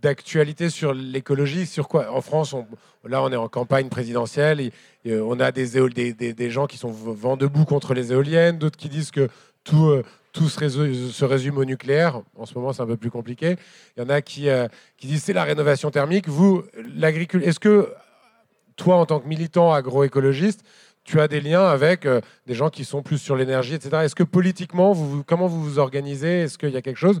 d'actualité 0.00 0.68
sur 0.70 0.92
l'écologie 0.94 1.66
Sur 1.66 1.88
quoi 1.88 2.10
En 2.12 2.20
France, 2.20 2.52
on- 2.52 2.66
là, 3.04 3.22
on 3.22 3.30
est 3.30 3.36
en 3.36 3.48
campagne 3.48 3.88
présidentielle. 3.88 4.60
et- 4.60 4.72
euh, 5.06 5.22
on 5.26 5.38
a 5.40 5.52
des, 5.52 5.66
des, 5.90 6.12
des- 6.14 6.32
des 6.34 6.50
gens 6.50 6.66
qui 6.66 6.76
sont 6.78 6.90
vent 6.90 7.36
debout 7.36 7.64
contre 7.64 7.94
les 7.94 8.12
éoliennes, 8.12 8.58
d'autres 8.58 8.76
qui 8.78 8.88
disent 8.88 9.10
que 9.10 9.28
tout, 9.64 9.90
tout 10.32 10.48
se, 10.48 10.58
résu- 10.60 11.10
se 11.10 11.24
résume 11.24 11.58
au 11.58 11.64
nucléaire. 11.64 12.22
En 12.36 12.46
ce 12.46 12.54
moment, 12.54 12.72
c'est 12.72 12.82
un 12.82 12.86
peu 12.86 12.96
plus 12.96 13.10
compliqué. 13.10 13.56
Il 13.96 14.02
y 14.02 14.06
en 14.06 14.08
a 14.08 14.22
qui, 14.22 14.48
euh, 14.48 14.66
qui 14.96 15.06
disent 15.06 15.22
c'est 15.22 15.32
la 15.32 15.44
rénovation 15.44 15.90
thermique. 15.90 16.28
Vous, 16.28 16.62
l'agriculture, 16.96 17.46
est-ce 17.48 17.60
que 17.60 17.92
toi, 18.76 18.96
en 18.96 19.06
tant 19.06 19.20
que 19.20 19.28
militant 19.28 19.72
agroécologiste, 19.72 20.62
tu 21.04 21.20
as 21.20 21.28
des 21.28 21.40
liens 21.40 21.66
avec 21.66 22.06
euh, 22.06 22.20
des 22.46 22.54
gens 22.54 22.70
qui 22.70 22.84
sont 22.84 23.02
plus 23.02 23.18
sur 23.18 23.36
l'énergie, 23.36 23.74
etc. 23.74 23.98
Est-ce 24.04 24.14
que 24.14 24.22
politiquement, 24.22 24.92
vous, 24.92 25.22
comment 25.24 25.48
vous 25.48 25.62
vous 25.62 25.78
organisez? 25.78 26.42
Est-ce 26.42 26.56
qu'il 26.56 26.70
y 26.70 26.76
a 26.76 26.82
quelque 26.82 26.96
chose? 26.98 27.20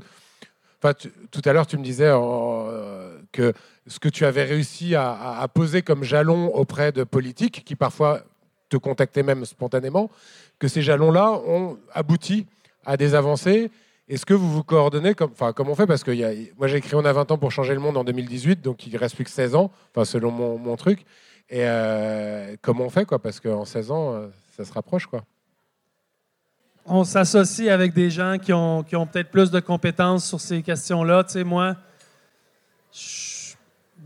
Enfin, 0.82 0.94
tout 1.30 1.42
à 1.44 1.52
l'heure, 1.52 1.66
tu 1.66 1.76
me 1.76 1.84
disais 1.84 2.08
euh, 2.10 3.18
que 3.32 3.52
ce 3.86 3.98
que 3.98 4.08
tu 4.08 4.24
avais 4.24 4.44
réussi 4.44 4.94
à- 4.94 5.38
à 5.40 5.48
poser 5.48 5.82
comme 5.82 6.02
jalon 6.02 6.54
auprès 6.54 6.92
de 6.92 7.04
politiques, 7.04 7.62
qui 7.64 7.74
parfois 7.76 8.22
te 8.68 8.76
contactaient 8.76 9.22
même 9.22 9.44
spontanément, 9.44 10.10
que 10.58 10.66
ces 10.66 10.80
jalons-là 10.82 11.32
ont 11.46 11.78
abouti 11.92 12.46
à 12.84 12.96
des 12.96 13.14
avancées. 13.14 13.70
Est-ce 14.08 14.26
que 14.26 14.34
vous 14.34 14.50
vous 14.50 14.64
coordonnez 14.64 15.14
comme, 15.14 15.30
enfin, 15.30 15.52
comme 15.52 15.68
on 15.68 15.74
fait? 15.74 15.86
Parce 15.86 16.04
que 16.04 16.12
moi, 16.58 16.66
j'ai 16.66 16.78
écrit 16.78 16.94
On 16.94 17.04
a 17.04 17.12
20 17.12 17.30
ans 17.30 17.38
pour 17.38 17.52
changer 17.52 17.72
le 17.72 17.80
monde 17.80 17.96
en 17.96 18.04
2018, 18.04 18.60
donc 18.60 18.86
il 18.86 18.96
reste 18.96 19.14
plus 19.14 19.24
que 19.24 19.30
16 19.30 19.54
ans, 19.54 19.70
enfin, 19.94 20.04
selon 20.04 20.30
mon, 20.30 20.76
truc. 20.76 21.00
Et 21.48 21.64
euh, 21.64 22.56
comment 22.60 22.84
on 22.84 22.90
fait 22.90 23.04
quoi? 23.04 23.20
Parce 23.20 23.40
qu'en 23.40 23.64
16 23.64 23.90
ans, 23.90 24.14
euh, 24.14 24.26
ça 24.56 24.64
se 24.64 24.72
rapproche. 24.72 25.06
quoi. 25.06 25.22
on 26.84 27.04
s'associe 27.04 27.68
avec 27.70 27.94
des 27.94 28.10
gens 28.10 28.38
qui 28.38 28.52
ont, 28.52 28.84
peut-être 28.84 29.30
plus 29.30 29.50
de 29.50 29.60
compétences 29.60 30.26
sur 30.26 30.40
ces 30.40 30.62
questions-là. 30.62 31.24
Tu 31.24 31.32
sais, 31.32 31.44
moi, 31.44 31.76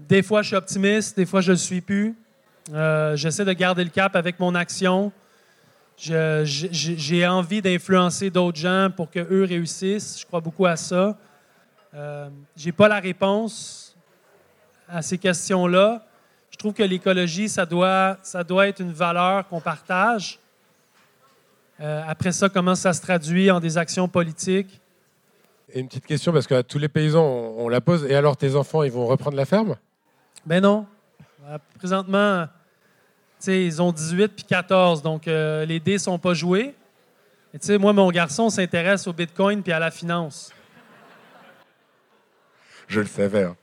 des 0.08 0.22
fois, 0.22 0.42
je 0.42 0.48
suis 0.48 0.56
optimiste, 0.56 1.16
des 1.16 1.26
fois, 1.26 1.40
je 1.40 1.52
ne 1.52 1.54
le 1.54 1.58
suis 1.58 1.80
plus. 1.80 2.14
Euh, 2.72 3.16
J'essaie 3.16 3.44
de 3.44 3.52
garder 3.52 3.82
le 3.82 3.90
cap 3.90 4.14
avec 4.14 4.38
mon 4.38 4.54
action. 4.54 5.12
Je- 5.98 6.44
je- 6.44 6.94
J'ai 6.96 7.26
envie 7.26 7.62
d'influencer 7.62 8.30
d'autres 8.30 8.58
gens 8.58 8.90
pour 8.94 9.10
qu'eux 9.10 9.44
réussissent. 9.48 10.20
Je 10.20 10.26
crois 10.26 10.40
beaucoup 10.40 10.66
à 10.66 10.76
ça. 10.76 11.16
Euh, 11.94 12.28
J'ai 12.56 12.72
pas 12.72 12.88
la 12.88 13.00
réponse 13.00 13.96
à 14.88 15.00
ces 15.02 15.16
questions-là. 15.18 16.04
Je 16.50 16.56
trouve 16.58 16.74
que 16.74 16.82
l'écologie, 16.82 17.48
ça 17.48 17.64
doit, 17.66 18.18
ça 18.22 18.44
doit 18.44 18.68
être 18.68 18.80
une 18.80 18.92
valeur 18.92 19.46
qu'on 19.48 19.60
partage. 19.60 20.38
Euh, 21.80 22.02
après 22.06 22.32
ça, 22.32 22.48
comment 22.48 22.74
ça 22.74 22.92
se 22.92 23.00
traduit 23.02 23.50
en 23.50 23.60
des 23.60 23.76
actions 23.76 24.08
politiques? 24.08 24.80
Et 25.72 25.80
une 25.80 25.88
petite 25.88 26.06
question, 26.06 26.32
parce 26.32 26.46
que 26.46 26.54
à 26.54 26.62
tous 26.62 26.78
les 26.78 26.88
paysans, 26.88 27.24
on, 27.24 27.64
on 27.64 27.68
la 27.68 27.80
pose. 27.80 28.04
Et 28.04 28.14
alors, 28.14 28.36
tes 28.36 28.54
enfants, 28.54 28.82
ils 28.82 28.92
vont 28.92 29.06
reprendre 29.06 29.36
la 29.36 29.44
ferme? 29.44 29.76
Ben 30.46 30.62
non. 30.62 30.86
Euh, 31.48 31.58
présentement, 31.78 32.46
ils 33.48 33.80
ont 33.82 33.92
18 33.92 34.28
puis 34.28 34.44
14, 34.44 35.02
donc 35.02 35.28
euh, 35.28 35.64
les 35.64 35.80
dés 35.80 35.98
sont 35.98 36.18
pas 36.18 36.34
joués. 36.34 36.74
Et 37.54 37.58
tu 37.58 37.66
sais, 37.66 37.78
moi, 37.78 37.92
mon 37.92 38.10
garçon 38.10 38.50
s'intéresse 38.50 39.06
au 39.06 39.12
Bitcoin 39.12 39.62
puis 39.62 39.72
à 39.72 39.78
la 39.78 39.90
finance. 39.90 40.52
Je 42.88 43.00
le 43.00 43.06
savais. 43.06 43.44
hein. 43.44 43.56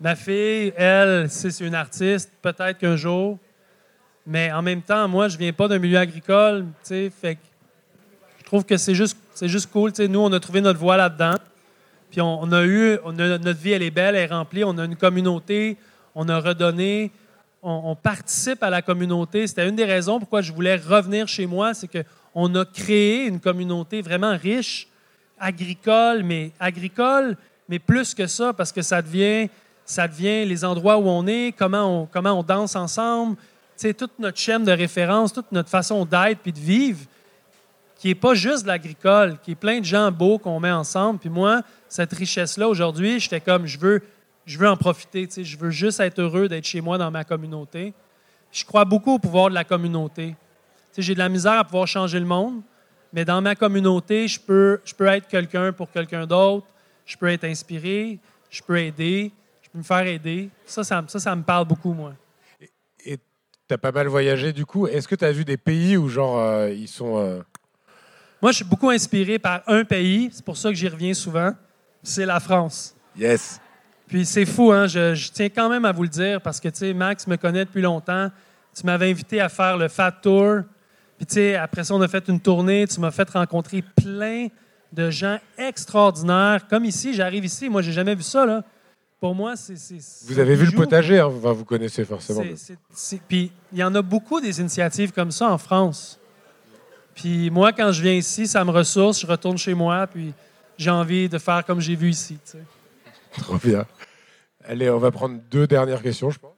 Ma 0.00 0.14
fille, 0.14 0.72
elle, 0.76 1.30
c'est 1.30 1.58
une 1.60 1.74
artiste. 1.74 2.30
Peut-être 2.42 2.78
qu'un 2.78 2.96
jour, 2.96 3.38
Mais 4.26 4.50
en 4.52 4.60
même 4.60 4.82
temps, 4.82 5.06
moi, 5.08 5.28
je 5.28 5.38
viens 5.38 5.52
pas 5.52 5.68
d'un 5.68 5.78
milieu 5.78 5.98
agricole, 5.98 6.64
tu 6.82 6.88
sais, 6.88 7.10
fait 7.10 7.36
que 7.36 7.40
je 8.40 8.44
trouve 8.44 8.64
que 8.64 8.76
c'est 8.76 8.94
juste, 8.94 9.16
c'est 9.34 9.48
juste 9.48 9.70
cool. 9.70 9.92
Tu 9.92 10.02
sais, 10.02 10.08
nous, 10.08 10.18
on 10.20 10.32
a 10.32 10.40
trouvé 10.40 10.60
notre 10.60 10.78
voie 10.80 10.96
là-dedans. 10.96 11.34
Puis 12.10 12.20
on, 12.20 12.40
on 12.42 12.50
a 12.52 12.64
eu, 12.64 12.98
on 13.04 13.16
a- 13.18 13.38
notre 13.38 13.60
vie, 13.60 13.70
elle 13.72 13.82
est 13.82 13.90
belle, 13.90 14.16
elle 14.16 14.24
est 14.30 14.34
remplie. 14.34 14.64
On 14.64 14.76
a 14.78 14.84
une 14.84 14.96
communauté, 14.96 15.76
on 16.16 16.28
a 16.30 16.40
redonné, 16.40 17.12
on, 17.62 17.94
participe 17.94 18.62
à 18.62 18.70
la 18.70 18.80
communauté. 18.80 19.46
C'était 19.46 19.68
une 19.68 19.76
des 19.76 19.84
raisons 19.84 20.18
pourquoi 20.18 20.40
je 20.40 20.52
voulais 20.52 20.76
revenir 20.76 21.28
chez 21.28 21.46
moi, 21.46 21.74
c'est 21.74 21.88
qu'on 21.88 22.54
a 22.54 22.64
créé 22.64 23.26
une 23.26 23.38
communauté 23.38 24.00
vraiment 24.00 24.36
riche, 24.36 24.88
agricole, 25.38 26.22
mais 26.22 26.52
agricole, 26.58 27.36
mais 27.68 27.78
plus 27.78 28.14
que 28.14 28.26
ça, 28.26 28.54
parce 28.54 28.72
que 28.72 28.80
ça 28.80 29.02
devient, 29.02 29.50
ça 29.84 30.08
devient 30.08 30.46
les 30.46 30.64
endroits 30.64 30.96
où 30.96 31.06
on 31.06 31.26
est, 31.26 31.54
comment 31.56 32.02
on, 32.02 32.06
comment 32.06 32.32
on 32.32 32.42
danse 32.42 32.76
ensemble, 32.76 33.36
tu 33.36 33.42
sais, 33.76 33.94
toute 33.94 34.18
notre 34.18 34.38
chaîne 34.38 34.64
de 34.64 34.72
référence, 34.72 35.34
toute 35.34 35.52
notre 35.52 35.68
façon 35.68 36.06
d'être 36.06 36.38
puis 36.38 36.52
de 36.52 36.58
vivre, 36.58 37.00
qui 37.98 38.08
n'est 38.08 38.14
pas 38.14 38.34
juste 38.34 38.62
de 38.62 38.68
l'agricole, 38.68 39.36
qui 39.42 39.50
est 39.50 39.56
plein 39.56 39.80
de 39.80 39.84
gens 39.84 40.10
beaux 40.10 40.38
qu'on 40.38 40.60
met 40.60 40.70
ensemble. 40.70 41.18
Puis 41.18 41.28
moi, 41.28 41.62
cette 41.88 42.12
richesse-là, 42.14 42.68
aujourd'hui, 42.68 43.20
j'étais 43.20 43.40
comme, 43.40 43.66
je 43.66 43.78
veux, 43.78 44.02
je 44.46 44.58
veux 44.58 44.68
en 44.68 44.76
profiter, 44.76 45.26
tu 45.26 45.34
sais, 45.34 45.44
je 45.44 45.58
veux 45.58 45.70
juste 45.70 46.00
être 46.00 46.20
heureux 46.20 46.48
d'être 46.48 46.64
chez 46.64 46.80
moi 46.80 46.96
dans 46.98 47.10
ma 47.10 47.24
communauté. 47.24 47.92
Je 48.52 48.64
crois 48.64 48.84
beaucoup 48.84 49.14
au 49.14 49.18
pouvoir 49.18 49.50
de 49.50 49.54
la 49.54 49.64
communauté. 49.64 50.28
Tu 50.28 50.36
sais, 50.92 51.02
j'ai 51.02 51.14
de 51.14 51.18
la 51.18 51.28
misère 51.28 51.54
à 51.58 51.64
pouvoir 51.64 51.86
changer 51.88 52.18
le 52.20 52.24
monde, 52.26 52.62
mais 53.12 53.24
dans 53.24 53.42
ma 53.42 53.54
communauté, 53.56 54.28
je 54.28 54.40
peux, 54.40 54.80
je 54.84 54.94
peux 54.94 55.06
être 55.06 55.26
quelqu'un 55.26 55.72
pour 55.72 55.90
quelqu'un 55.90 56.26
d'autre, 56.26 56.66
je 57.04 57.16
peux 57.16 57.26
être 57.28 57.44
inspiré, 57.44 58.18
je 58.48 58.62
peux 58.62 58.78
aider, 58.78 59.32
je 59.62 59.68
peux 59.68 59.78
me 59.78 59.82
faire 59.82 60.06
aider. 60.06 60.48
Ça, 60.64 60.84
ça, 60.84 61.04
ça, 61.08 61.18
ça 61.18 61.34
me 61.36 61.42
parle 61.42 61.66
beaucoup, 61.66 61.92
moi. 61.92 62.14
Et 63.04 63.18
tu 63.68 63.74
as 63.74 63.78
pas 63.78 63.90
mal 63.92 64.06
voyagé 64.06 64.52
du 64.52 64.64
coup. 64.64 64.86
Est-ce 64.86 65.08
que 65.08 65.16
tu 65.16 65.24
as 65.24 65.32
vu 65.32 65.44
des 65.44 65.56
pays 65.56 65.96
où 65.96 66.08
genre 66.08 66.38
euh, 66.38 66.70
ils 66.70 66.88
sont... 66.88 67.18
euh, 67.18 67.42
Moi, 68.40 68.52
je 68.52 68.56
suis 68.56 68.64
beaucoup 68.64 68.90
inspiré 68.90 69.40
par 69.40 69.62
un 69.66 69.84
pays, 69.84 70.30
c'est 70.32 70.44
pour 70.44 70.56
ça 70.56 70.68
que 70.68 70.76
j'y 70.76 70.88
reviens 70.88 71.14
souvent, 71.14 71.52
c'est 72.02 72.26
la 72.26 72.38
France. 72.38 72.94
Yes. 73.18 73.60
Puis 74.08 74.24
c'est 74.24 74.46
fou, 74.46 74.72
hein? 74.72 74.86
je, 74.86 75.14
je 75.14 75.30
tiens 75.32 75.48
quand 75.48 75.68
même 75.68 75.84
à 75.84 75.92
vous 75.92 76.02
le 76.02 76.08
dire 76.08 76.40
parce 76.40 76.60
que, 76.60 76.68
tu 76.68 76.78
sais, 76.78 76.94
Max 76.94 77.26
me 77.26 77.36
connaît 77.36 77.64
depuis 77.64 77.82
longtemps. 77.82 78.30
Tu 78.74 78.84
m'avais 78.84 79.10
invité 79.10 79.40
à 79.40 79.48
faire 79.48 79.76
le 79.76 79.88
Fat 79.88 80.12
Tour. 80.12 80.60
Puis, 81.16 81.26
tu 81.26 81.34
sais, 81.34 81.56
après 81.56 81.82
ça, 81.82 81.94
on 81.94 82.00
a 82.02 82.08
fait 82.08 82.28
une 82.28 82.40
tournée. 82.40 82.86
Tu 82.86 83.00
m'as 83.00 83.10
fait 83.10 83.28
rencontrer 83.30 83.82
plein 83.82 84.48
de 84.92 85.10
gens 85.10 85.38
extraordinaires. 85.58 86.66
Comme 86.68 86.84
ici, 86.84 87.14
j'arrive 87.14 87.44
ici, 87.44 87.68
moi, 87.68 87.82
j'ai 87.82 87.92
jamais 87.92 88.14
vu 88.14 88.22
ça, 88.22 88.44
là. 88.46 88.62
Pour 89.18 89.34
moi, 89.34 89.56
c'est... 89.56 89.74
Vous 90.26 90.38
avez 90.38 90.54
vu 90.54 90.66
le 90.66 90.72
potager, 90.72 91.18
hein, 91.18 91.28
vous 91.28 91.64
connaissez 91.64 92.04
forcément. 92.04 92.42
Puis 93.26 93.50
il 93.72 93.78
y 93.78 93.82
en 93.82 93.94
a 93.94 94.02
beaucoup 94.02 94.40
des 94.40 94.60
initiatives 94.60 95.10
comme 95.10 95.30
ça 95.30 95.50
en 95.50 95.56
France. 95.56 96.20
Puis 97.14 97.48
moi, 97.48 97.72
quand 97.72 97.92
je 97.92 98.02
viens 98.02 98.12
ici, 98.12 98.46
ça 98.46 98.62
me 98.62 98.70
ressource, 98.70 99.22
je 99.22 99.26
retourne 99.26 99.56
chez 99.56 99.72
moi, 99.72 100.06
puis 100.06 100.34
j'ai 100.76 100.90
envie 100.90 101.30
de 101.30 101.38
faire 101.38 101.64
comme 101.64 101.80
j'ai 101.80 101.96
vu 101.96 102.10
ici. 102.10 102.34
tu 102.44 102.52
sais. 102.52 102.58
Trop 103.38 103.56
bien. 103.56 103.84
Allez, 104.64 104.90
on 104.90 104.98
va 104.98 105.10
prendre 105.10 105.38
deux 105.50 105.66
dernières 105.66 106.02
questions, 106.02 106.30
je 106.30 106.38
pense. 106.38 106.52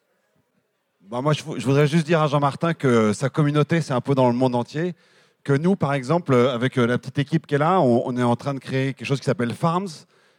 Bah, 1.09 1.21
moi, 1.23 1.33
je, 1.33 1.43
vou- 1.43 1.59
je 1.59 1.65
voudrais 1.65 1.87
juste 1.87 2.07
dire 2.07 2.21
à 2.21 2.27
Jean-Martin 2.27 2.75
que 2.75 3.13
sa 3.13 3.31
communauté, 3.31 3.81
c'est 3.81 3.95
un 3.95 4.01
peu 4.01 4.15
dans 4.15 4.29
le 4.29 4.35
monde 4.35 4.55
entier. 4.55 4.95
Que 5.43 5.53
nous, 5.55 5.77
par 5.77 5.95
exemple, 5.95 6.35
euh, 6.35 6.53
avec 6.53 6.79
euh, 6.79 6.87
la 6.87 6.99
petite 6.99 7.19
équipe 7.19 7.47
qui 7.47 7.55
est 7.55 7.59
là, 7.59 7.81
on, 7.81 8.17
est 8.17 8.23
en 8.23 8.37
train 8.37 8.53
de 8.53 8.59
créer 8.59 8.93
quelque 8.93 9.07
chose 9.07 9.19
qui 9.19 9.25
s'appelle 9.25 9.55
Farms. 9.55 9.89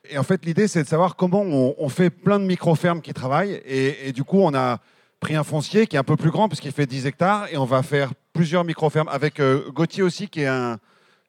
Et 0.10 0.18
en 0.18 0.23
fait, 0.23 0.45
l'idée, 0.45 0.68
c'est 0.68 0.84
de 0.84 0.88
savoir 0.88 1.15
comment 1.15 1.41
on, 1.41 1.89
fait 1.89 2.10
plein 2.10 2.39
de 2.39 2.45
micro-fermes 2.45 3.01
qui 3.01 3.14
travaillent. 3.14 3.61
Et, 3.65 4.10
et 4.10 4.11
du 4.11 4.23
coup, 4.23 4.39
on 4.39 4.53
a 4.53 4.80
pris 5.19 5.35
un 5.35 5.43
foncier 5.43 5.88
qui 5.88 5.95
est 5.95 5.99
un 5.99 6.03
peu 6.03 6.15
plus 6.15 6.31
grand, 6.31 6.47
puisqu'il 6.47 6.72
fait 6.72 6.85
10 6.85 7.06
hectares. 7.07 7.47
Et 7.51 7.57
on 7.57 7.65
va 7.65 7.81
faire 7.84 8.11
plusieurs 8.34 8.64
micro-fermes 8.64 9.10
avec 9.10 9.39
euh, 9.39 9.69
Gauthier 9.72 10.03
aussi, 10.03 10.27
qui 10.27 10.41
est 10.41 10.47
un 10.47 10.80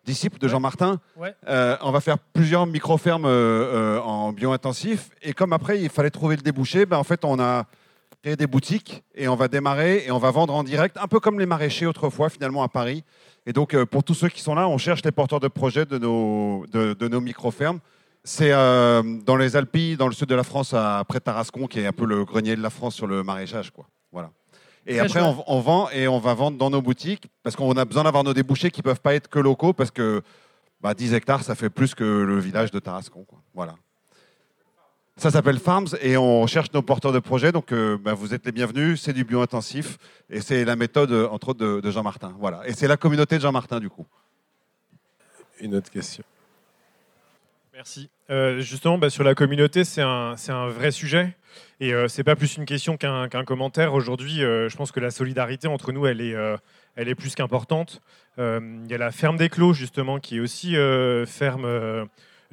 disciple 0.05 0.39
de 0.39 0.49
Jean-Martin. 0.49 0.99
Ouais. 1.17 1.35
Euh, 1.49 1.77
on 1.83 1.91
va 1.91 2.01
faire 2.01 2.19
plusieurs 2.19 2.67
micro-fermes 2.67 3.27
euh, 3.27 3.99
euh, 3.99 4.01
en 4.01 4.33
bio-intensif. 4.33 5.11
Et 5.23 5.33
comme 5.33 5.53
après, 5.53 5.81
il 5.81 5.89
fallait 5.89 6.11
trouver 6.11 6.37
le 6.37 6.43
débouché, 6.43 6.87
ben, 6.87 6.97
en 6.97 7.05
fait, 7.05 7.25
on 7.25 7.39
a 7.41 7.65
créé 8.23 8.37
des 8.37 8.47
boutiques 8.47 9.03
et 9.15 9.29
on 9.29 9.37
va 9.37 9.49
démarrer 9.49 10.05
et 10.07 10.11
on 10.11 10.19
va 10.19 10.31
vendre 10.31 10.55
en 10.55 10.63
direct, 10.63 10.97
un 10.99 11.07
peu 11.07 11.21
comme 11.21 11.39
les 11.39 11.47
maraîchers 11.47 11.87
autrefois, 11.87 12.29
finalement, 12.29 12.63
à 12.63 12.69
Paris. 12.69 13.05
Et 13.47 13.53
donc, 13.53 13.77
pour 13.85 14.05
tous 14.05 14.15
ceux 14.15 14.29
qui 14.29 14.41
sont 14.41 14.55
là, 14.55 14.69
on 14.69 14.79
cherche 14.79 15.03
les 15.05 15.13
porteurs 15.13 15.41
de 15.41 15.49
projets 15.49 15.87
de 15.87 15.97
nos, 15.97 16.67
de, 16.71 16.93
de 16.93 17.09
nos 17.09 17.21
micro-fermes. 17.21 17.81
C'est 18.23 18.51
dans 18.51 19.37
les 19.39 19.57
Alpes, 19.57 19.97
dans 19.97 20.07
le 20.07 20.13
sud 20.13 20.29
de 20.29 20.35
la 20.35 20.45
France, 20.45 20.75
à 20.75 21.03
près 21.09 21.21
de 21.21 21.25
Tarascon, 21.25 21.67
qui 21.67 21.81
est 21.81 21.87
un 21.87 21.93
peu 21.93 22.05
le 22.05 22.27
grenier 22.27 22.55
de 22.55 22.61
la 22.61 22.69
France 22.69 22.95
sur 22.95 23.07
le 23.07 23.23
maraîchage. 23.23 23.71
Quoi. 23.71 23.87
Voilà. 24.13 24.31
Et 24.87 24.97
Très 24.97 25.07
après, 25.07 25.23
on, 25.23 25.45
on 25.47 25.61
vend 25.61 25.91
et 25.91 26.09
on 26.09 26.19
va 26.19 26.35
vendre 26.35 26.57
dans 26.57 26.71
nos 26.71 26.83
boutiques 26.83 27.29
parce 27.43 27.55
qu'on 27.55 27.73
a 27.73 27.85
besoin 27.85 28.05
d'avoir 28.05 28.25
nos 28.25 28.35
débouchés 28.35 28.71
qui 28.71 28.81
ne 28.81 28.85
peuvent 28.85 29.01
pas 29.01 29.15
être 29.15 29.29
que 29.29 29.39
locaux 29.39 29.73
parce 29.73 29.91
que 29.91 30.23
bah, 30.81 30.95
10 30.95 31.15
hectares, 31.15 31.43
ça 31.43 31.55
fait 31.55 31.71
plus 31.71 31.95
que 31.95 32.05
le 32.05 32.39
village 32.39 32.71
de 32.71 32.79
Tarascon. 32.79 33.25
Quoi. 33.25 33.39
Voilà. 33.55 33.75
Ça 35.17 35.31
s'appelle 35.31 35.59
Farms 35.59 35.89
et 36.01 36.17
on 36.17 36.47
cherche 36.47 36.73
nos 36.73 36.81
porteurs 36.81 37.13
de 37.13 37.19
projets. 37.19 37.53
Donc, 37.53 37.73
euh, 37.73 37.99
bah, 37.99 38.15
vous 38.15 38.33
êtes 38.33 38.47
les 38.47 38.53
bienvenus. 38.53 39.03
C'est 39.03 39.13
du 39.13 39.25
bio-intensif 39.25 39.99
et 40.31 40.41
c'est 40.41 40.65
la 40.65 40.77
méthode, 40.77 41.13
euh, 41.13 41.29
entre 41.29 41.51
autres, 41.51 41.61
de, 41.61 41.81
de 41.81 41.91
Jean-Martin. 41.91 42.35
Voilà. 42.39 42.67
Et 42.67 42.73
c'est 42.73 42.89
la 42.89 42.97
communauté 42.97 43.37
de 43.37 43.43
Jean-Martin, 43.43 43.81
du 43.81 43.91
coup. 43.91 44.07
Une 45.61 45.75
autre 45.75 45.91
question. 45.91 46.25
Merci. 47.75 48.09
Euh, 48.31 48.61
justement, 48.61 48.97
bah, 48.97 49.11
sur 49.11 49.23
la 49.23 49.35
communauté, 49.35 49.85
c'est 49.85 50.01
un, 50.01 50.37
c'est 50.39 50.53
un 50.53 50.69
vrai 50.69 50.91
sujet? 50.91 51.37
Et 51.81 51.95
euh, 51.95 52.09
c'est 52.09 52.25
pas 52.25 52.37
plus 52.37 52.57
une 52.57 52.67
question 52.67 52.97
qu'un 52.97 53.29
commentaire. 53.45 53.95
Aujourd'hui, 53.95 54.43
euh, 54.43 54.69
je 54.69 54.77
pense 54.77 54.93
que 54.93 55.01
la 55.01 55.11
solidarité 55.11 55.69
entre 55.69 55.93
nous, 55.93 56.07
elle 56.07 56.21
est, 56.21 56.35
euh, 56.35 56.57
elle 56.97 57.09
est 57.09 57.15
plus 57.15 57.35
qu'importante. 57.35 58.01
Euh, 58.39 58.61
Il 58.85 58.91
y 58.91 58.95
a 58.95 58.99
la 58.99 59.11
ferme 59.11 59.37
des 59.37 59.49
Clos, 59.49 59.73
justement, 59.73 60.19
qui 60.19 60.37
est 60.37 60.41
aussi 60.41 60.75
ferme, 61.27 62.09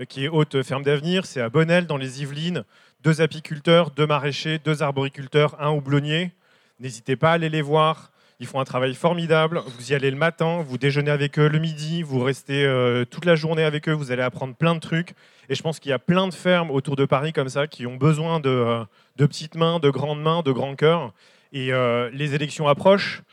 qui 0.10 0.26
est 0.26 0.28
haute 0.28 0.64
ferme 0.64 0.84
d'avenir. 0.84 1.26
C'est 1.26 1.42
à 1.42 1.50
Bonnel, 1.50 1.88
dans 1.88 1.98
les 1.98 2.22
Yvelines. 2.22 2.64
Deux 3.04 3.22
apiculteurs, 3.22 3.92
deux 3.92 4.08
maraîchers, 4.08 4.60
deux 4.60 4.82
arboriculteurs, 4.82 5.56
un 5.62 5.70
houblonnier. 5.70 6.32
N'hésitez 6.80 7.16
pas 7.16 7.32
à 7.32 7.34
aller 7.34 7.50
les 7.50 7.62
voir. 7.62 8.12
Ils 8.40 8.46
font 8.46 8.60
un 8.60 8.66
travail 8.66 8.94
formidable. 8.94 9.64
Vous 9.66 9.92
y 9.92 9.96
allez 9.96 10.12
le 10.12 10.18
matin, 10.18 10.62
vous 10.62 10.78
déjeunez 10.78 11.10
avec 11.10 11.40
eux 11.40 11.48
le 11.48 11.58
midi, 11.58 12.04
vous 12.04 12.20
restez 12.20 12.66
euh, 12.66 13.04
toute 13.04 13.26
la 13.26 13.36
journée 13.36 13.64
avec 13.64 13.90
eux, 13.90 13.94
vous 13.94 14.12
allez 14.12 14.22
apprendre 14.22 14.54
plein 14.54 14.76
de 14.76 14.80
trucs. 14.80 15.16
Et 15.50 15.56
je 15.56 15.64
pense 15.64 15.80
qu'il 15.80 15.90
y 15.90 15.94
a 15.94 16.00
plein 16.00 16.28
de 16.28 16.34
fermes 16.34 16.70
autour 16.70 16.96
de 16.96 17.06
Paris 17.06 17.34
comme 17.34 17.50
ça 17.50 17.66
qui 17.66 17.88
ont 17.88 17.96
besoin 17.96 18.40
de, 18.40 18.50
euh, 18.50 18.84
de 19.16 19.26
petites 19.26 19.56
mains, 19.56 19.80
de 19.80 19.90
grandes 19.90 20.22
mains, 20.22 20.44
de 20.44 20.52
grands 20.52 20.76
cœurs. 20.76 21.14
Et 21.52 21.74
euh, 21.74 22.12
les 22.14 22.36
élections 22.36 22.68
approchent, 22.68 23.24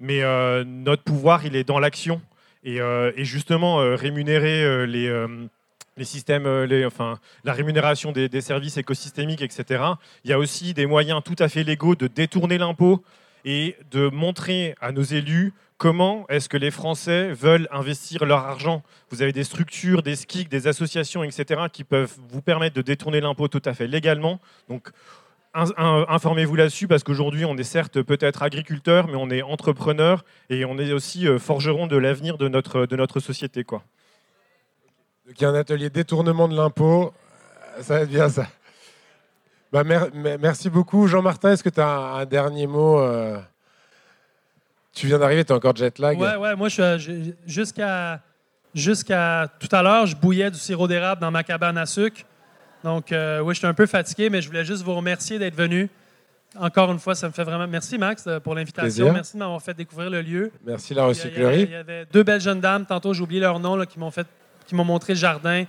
mais 0.00 0.22
notre 0.64 1.02
pouvoir, 1.02 1.44
il 1.44 1.56
est 1.56 1.64
dans 1.64 1.78
l'action. 1.78 2.22
Et, 2.62 2.80
justement, 3.18 3.76
rémunérer 3.96 4.86
les, 4.86 5.26
les 5.96 6.04
systèmes, 6.04 6.46
enfin, 6.86 7.18
la 7.44 7.52
rémunération 7.52 8.12
des 8.12 8.40
services 8.40 8.76
écosystémiques, 8.76 9.42
etc. 9.42 9.82
Il 10.24 10.30
y 10.30 10.32
a 10.32 10.38
aussi 10.38 10.74
des 10.74 10.86
moyens 10.86 11.22
tout 11.24 11.36
à 11.38 11.48
fait 11.48 11.64
légaux 11.64 11.94
de 11.94 12.06
détourner 12.06 12.58
l'impôt 12.58 13.02
et 13.44 13.76
de 13.90 14.08
montrer 14.08 14.74
à 14.80 14.92
nos 14.92 15.02
élus 15.02 15.52
comment 15.76 16.26
est-ce 16.28 16.48
que 16.48 16.56
les 16.56 16.70
Français 16.70 17.32
veulent 17.32 17.68
investir 17.70 18.24
leur 18.24 18.38
argent. 18.38 18.82
Vous 19.10 19.22
avez 19.22 19.32
des 19.32 19.44
structures, 19.44 20.02
des 20.02 20.16
SKIC, 20.16 20.48
des 20.48 20.66
associations, 20.66 21.24
etc., 21.24 21.62
qui 21.72 21.84
peuvent 21.84 22.14
vous 22.28 22.40
permettre 22.42 22.74
de 22.76 22.82
détourner 22.82 23.20
l'impôt 23.20 23.48
tout 23.48 23.60
à 23.64 23.74
fait 23.74 23.86
légalement. 23.86 24.40
Donc, 24.68 24.88
in- 25.52 25.64
in- 25.76 26.06
informez-vous 26.08 26.54
là-dessus, 26.56 26.86
parce 26.88 27.02
qu'aujourd'hui, 27.02 27.44
on 27.44 27.56
est 27.56 27.64
certes 27.64 28.00
peut-être 28.02 28.42
agriculteur, 28.42 29.08
mais 29.08 29.16
on 29.16 29.30
est 29.30 29.42
entrepreneur 29.42 30.24
et 30.48 30.64
on 30.64 30.78
est 30.78 30.92
aussi 30.92 31.26
euh, 31.26 31.38
forgeron 31.38 31.86
de 31.86 31.96
l'avenir 31.96 32.38
de 32.38 32.48
notre, 32.48 32.86
de 32.86 32.96
notre 32.96 33.20
société. 33.20 33.64
Quoi. 33.64 33.82
Donc, 35.26 35.38
il 35.40 35.42
y 35.42 35.44
a 35.44 35.50
un 35.50 35.54
atelier 35.54 35.90
détournement 35.90 36.48
de 36.48 36.56
l'impôt. 36.56 37.12
Ça 37.80 37.94
va 37.94 38.00
être 38.02 38.08
bien 38.08 38.28
ça. 38.28 38.46
Bah, 39.74 39.82
mer- 39.82 40.14
mer- 40.14 40.38
merci 40.40 40.70
beaucoup. 40.70 41.08
Jean-Martin, 41.08 41.50
est-ce 41.50 41.64
que 41.64 41.68
tu 41.68 41.80
as 41.80 41.88
un, 41.88 42.18
un 42.20 42.26
dernier 42.26 42.68
mot 42.68 43.00
euh, 43.00 43.36
Tu 44.92 45.08
viens 45.08 45.18
d'arriver, 45.18 45.44
tu 45.44 45.52
es 45.52 45.56
encore 45.56 45.74
jet 45.74 45.98
lag. 45.98 46.16
Ouais, 46.16 46.36
ouais, 46.36 46.54
moi, 46.54 46.68
jusqu'à 46.68 48.20
tout 49.58 49.68
à 49.72 49.82
l'heure, 49.82 50.06
je 50.06 50.14
bouillais 50.14 50.52
du 50.52 50.58
sirop 50.60 50.86
d'érable 50.86 51.20
dans 51.20 51.32
ma 51.32 51.42
cabane 51.42 51.76
à 51.76 51.86
sucre. 51.86 52.20
Donc, 52.84 53.10
euh, 53.10 53.40
oui, 53.40 53.52
je 53.54 53.58
suis 53.58 53.66
un 53.66 53.74
peu 53.74 53.86
fatigué, 53.86 54.30
mais 54.30 54.40
je 54.42 54.46
voulais 54.46 54.64
juste 54.64 54.84
vous 54.84 54.94
remercier 54.94 55.40
d'être 55.40 55.56
venu. 55.56 55.90
Encore 56.56 56.92
une 56.92 57.00
fois, 57.00 57.16
ça 57.16 57.26
me 57.26 57.32
fait 57.32 57.42
vraiment. 57.42 57.66
Merci, 57.66 57.98
Max, 57.98 58.22
euh, 58.28 58.38
pour 58.38 58.54
l'invitation. 58.54 59.12
Merci 59.12 59.32
de 59.32 59.38
m'avoir 59.40 59.60
fait 59.60 59.74
découvrir 59.74 60.08
le 60.08 60.22
lieu. 60.22 60.52
Merci 60.64 60.94
la 60.94 61.06
recyclerie. 61.06 61.62
il 61.62 61.70
y 61.72 61.74
avait 61.74 62.06
deux 62.12 62.22
belles 62.22 62.40
jeunes 62.40 62.60
dames, 62.60 62.86
tantôt 62.86 63.12
j'ai 63.12 63.22
oublié 63.22 63.40
leur 63.40 63.58
nom, 63.58 63.74
là, 63.74 63.86
qui 63.86 63.98
m'ont 63.98 64.12
fait, 64.12 64.28
qui 64.68 64.76
m'ont 64.76 64.84
montré 64.84 65.14
le 65.14 65.18
jardin. 65.18 65.64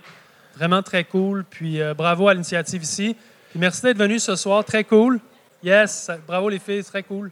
Vraiment 0.56 0.84
très 0.84 1.02
cool. 1.02 1.44
Puis 1.50 1.82
euh, 1.82 1.92
bravo 1.92 2.28
à 2.28 2.34
l'initiative 2.34 2.84
ici. 2.84 3.16
Merci 3.58 3.82
d'être 3.82 3.96
venu 3.96 4.18
ce 4.18 4.36
soir, 4.36 4.62
très 4.64 4.84
cool. 4.84 5.18
Yes, 5.62 6.10
bravo 6.26 6.50
les 6.50 6.58
filles, 6.58 6.84
très 6.84 7.02
cool. 7.02 7.30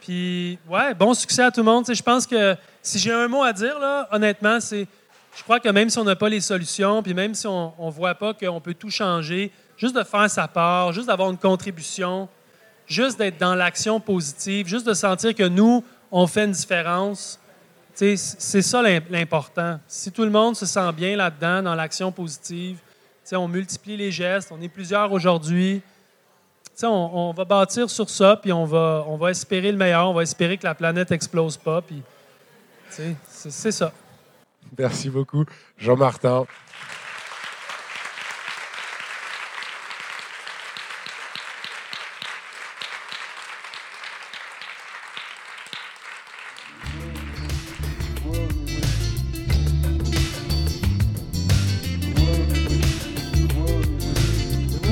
Puis 0.00 0.58
ouais, 0.68 0.92
bon 0.94 1.14
succès 1.14 1.42
à 1.42 1.50
tout 1.52 1.60
le 1.60 1.64
monde. 1.64 1.84
Je 1.88 2.02
pense 2.02 2.26
que 2.26 2.56
si 2.82 2.98
j'ai 2.98 3.12
un 3.12 3.28
mot 3.28 3.44
à 3.44 3.52
dire 3.52 3.78
là, 3.78 4.08
honnêtement, 4.10 4.58
c'est, 4.58 4.88
je 5.36 5.42
crois 5.44 5.60
que 5.60 5.68
même 5.68 5.88
si 5.88 5.98
on 5.98 6.04
n'a 6.04 6.16
pas 6.16 6.28
les 6.28 6.40
solutions, 6.40 7.00
puis 7.02 7.14
même 7.14 7.34
si 7.34 7.46
on 7.46 7.72
ne 7.78 7.90
voit 7.90 8.16
pas 8.16 8.34
qu'on 8.34 8.60
peut 8.60 8.74
tout 8.74 8.90
changer, 8.90 9.52
juste 9.76 9.94
de 9.94 10.02
faire 10.02 10.28
sa 10.28 10.48
part, 10.48 10.92
juste 10.92 11.06
d'avoir 11.06 11.30
une 11.30 11.38
contribution, 11.38 12.28
juste 12.86 13.18
d'être 13.18 13.38
dans 13.38 13.54
l'action 13.54 14.00
positive, 14.00 14.66
juste 14.66 14.86
de 14.86 14.94
sentir 14.94 15.32
que 15.32 15.46
nous, 15.46 15.84
on 16.10 16.26
fait 16.26 16.44
une 16.44 16.52
différence. 16.52 17.38
C'est 17.94 18.16
ça 18.16 18.82
l'important. 19.10 19.78
Si 19.86 20.10
tout 20.10 20.24
le 20.24 20.30
monde 20.30 20.56
se 20.56 20.66
sent 20.66 20.92
bien 20.96 21.16
là-dedans, 21.16 21.62
dans 21.62 21.74
l'action 21.76 22.10
positive, 22.10 22.78
on 23.32 23.48
multiplie 23.48 23.96
les 23.96 24.10
gestes, 24.10 24.50
on 24.52 24.60
est 24.60 24.68
plusieurs 24.68 25.12
aujourd'hui. 25.12 25.82
On, 26.82 27.32
va 27.36 27.44
bâtir 27.44 27.88
sur 27.88 28.10
ça, 28.10 28.36
puis 28.36 28.52
on 28.52 28.64
va, 28.64 29.04
on 29.06 29.16
va 29.16 29.30
espérer 29.30 29.70
le 29.70 29.78
meilleur, 29.78 30.08
on 30.08 30.14
va 30.14 30.22
espérer 30.22 30.58
que 30.58 30.64
la 30.64 30.74
planète 30.74 31.12
explose 31.12 31.56
pas. 31.56 31.82
C'est 33.28 33.72
ça. 33.72 33.92
Merci 34.76 35.10
beaucoup, 35.10 35.44
Jean-Martin. 35.78 36.46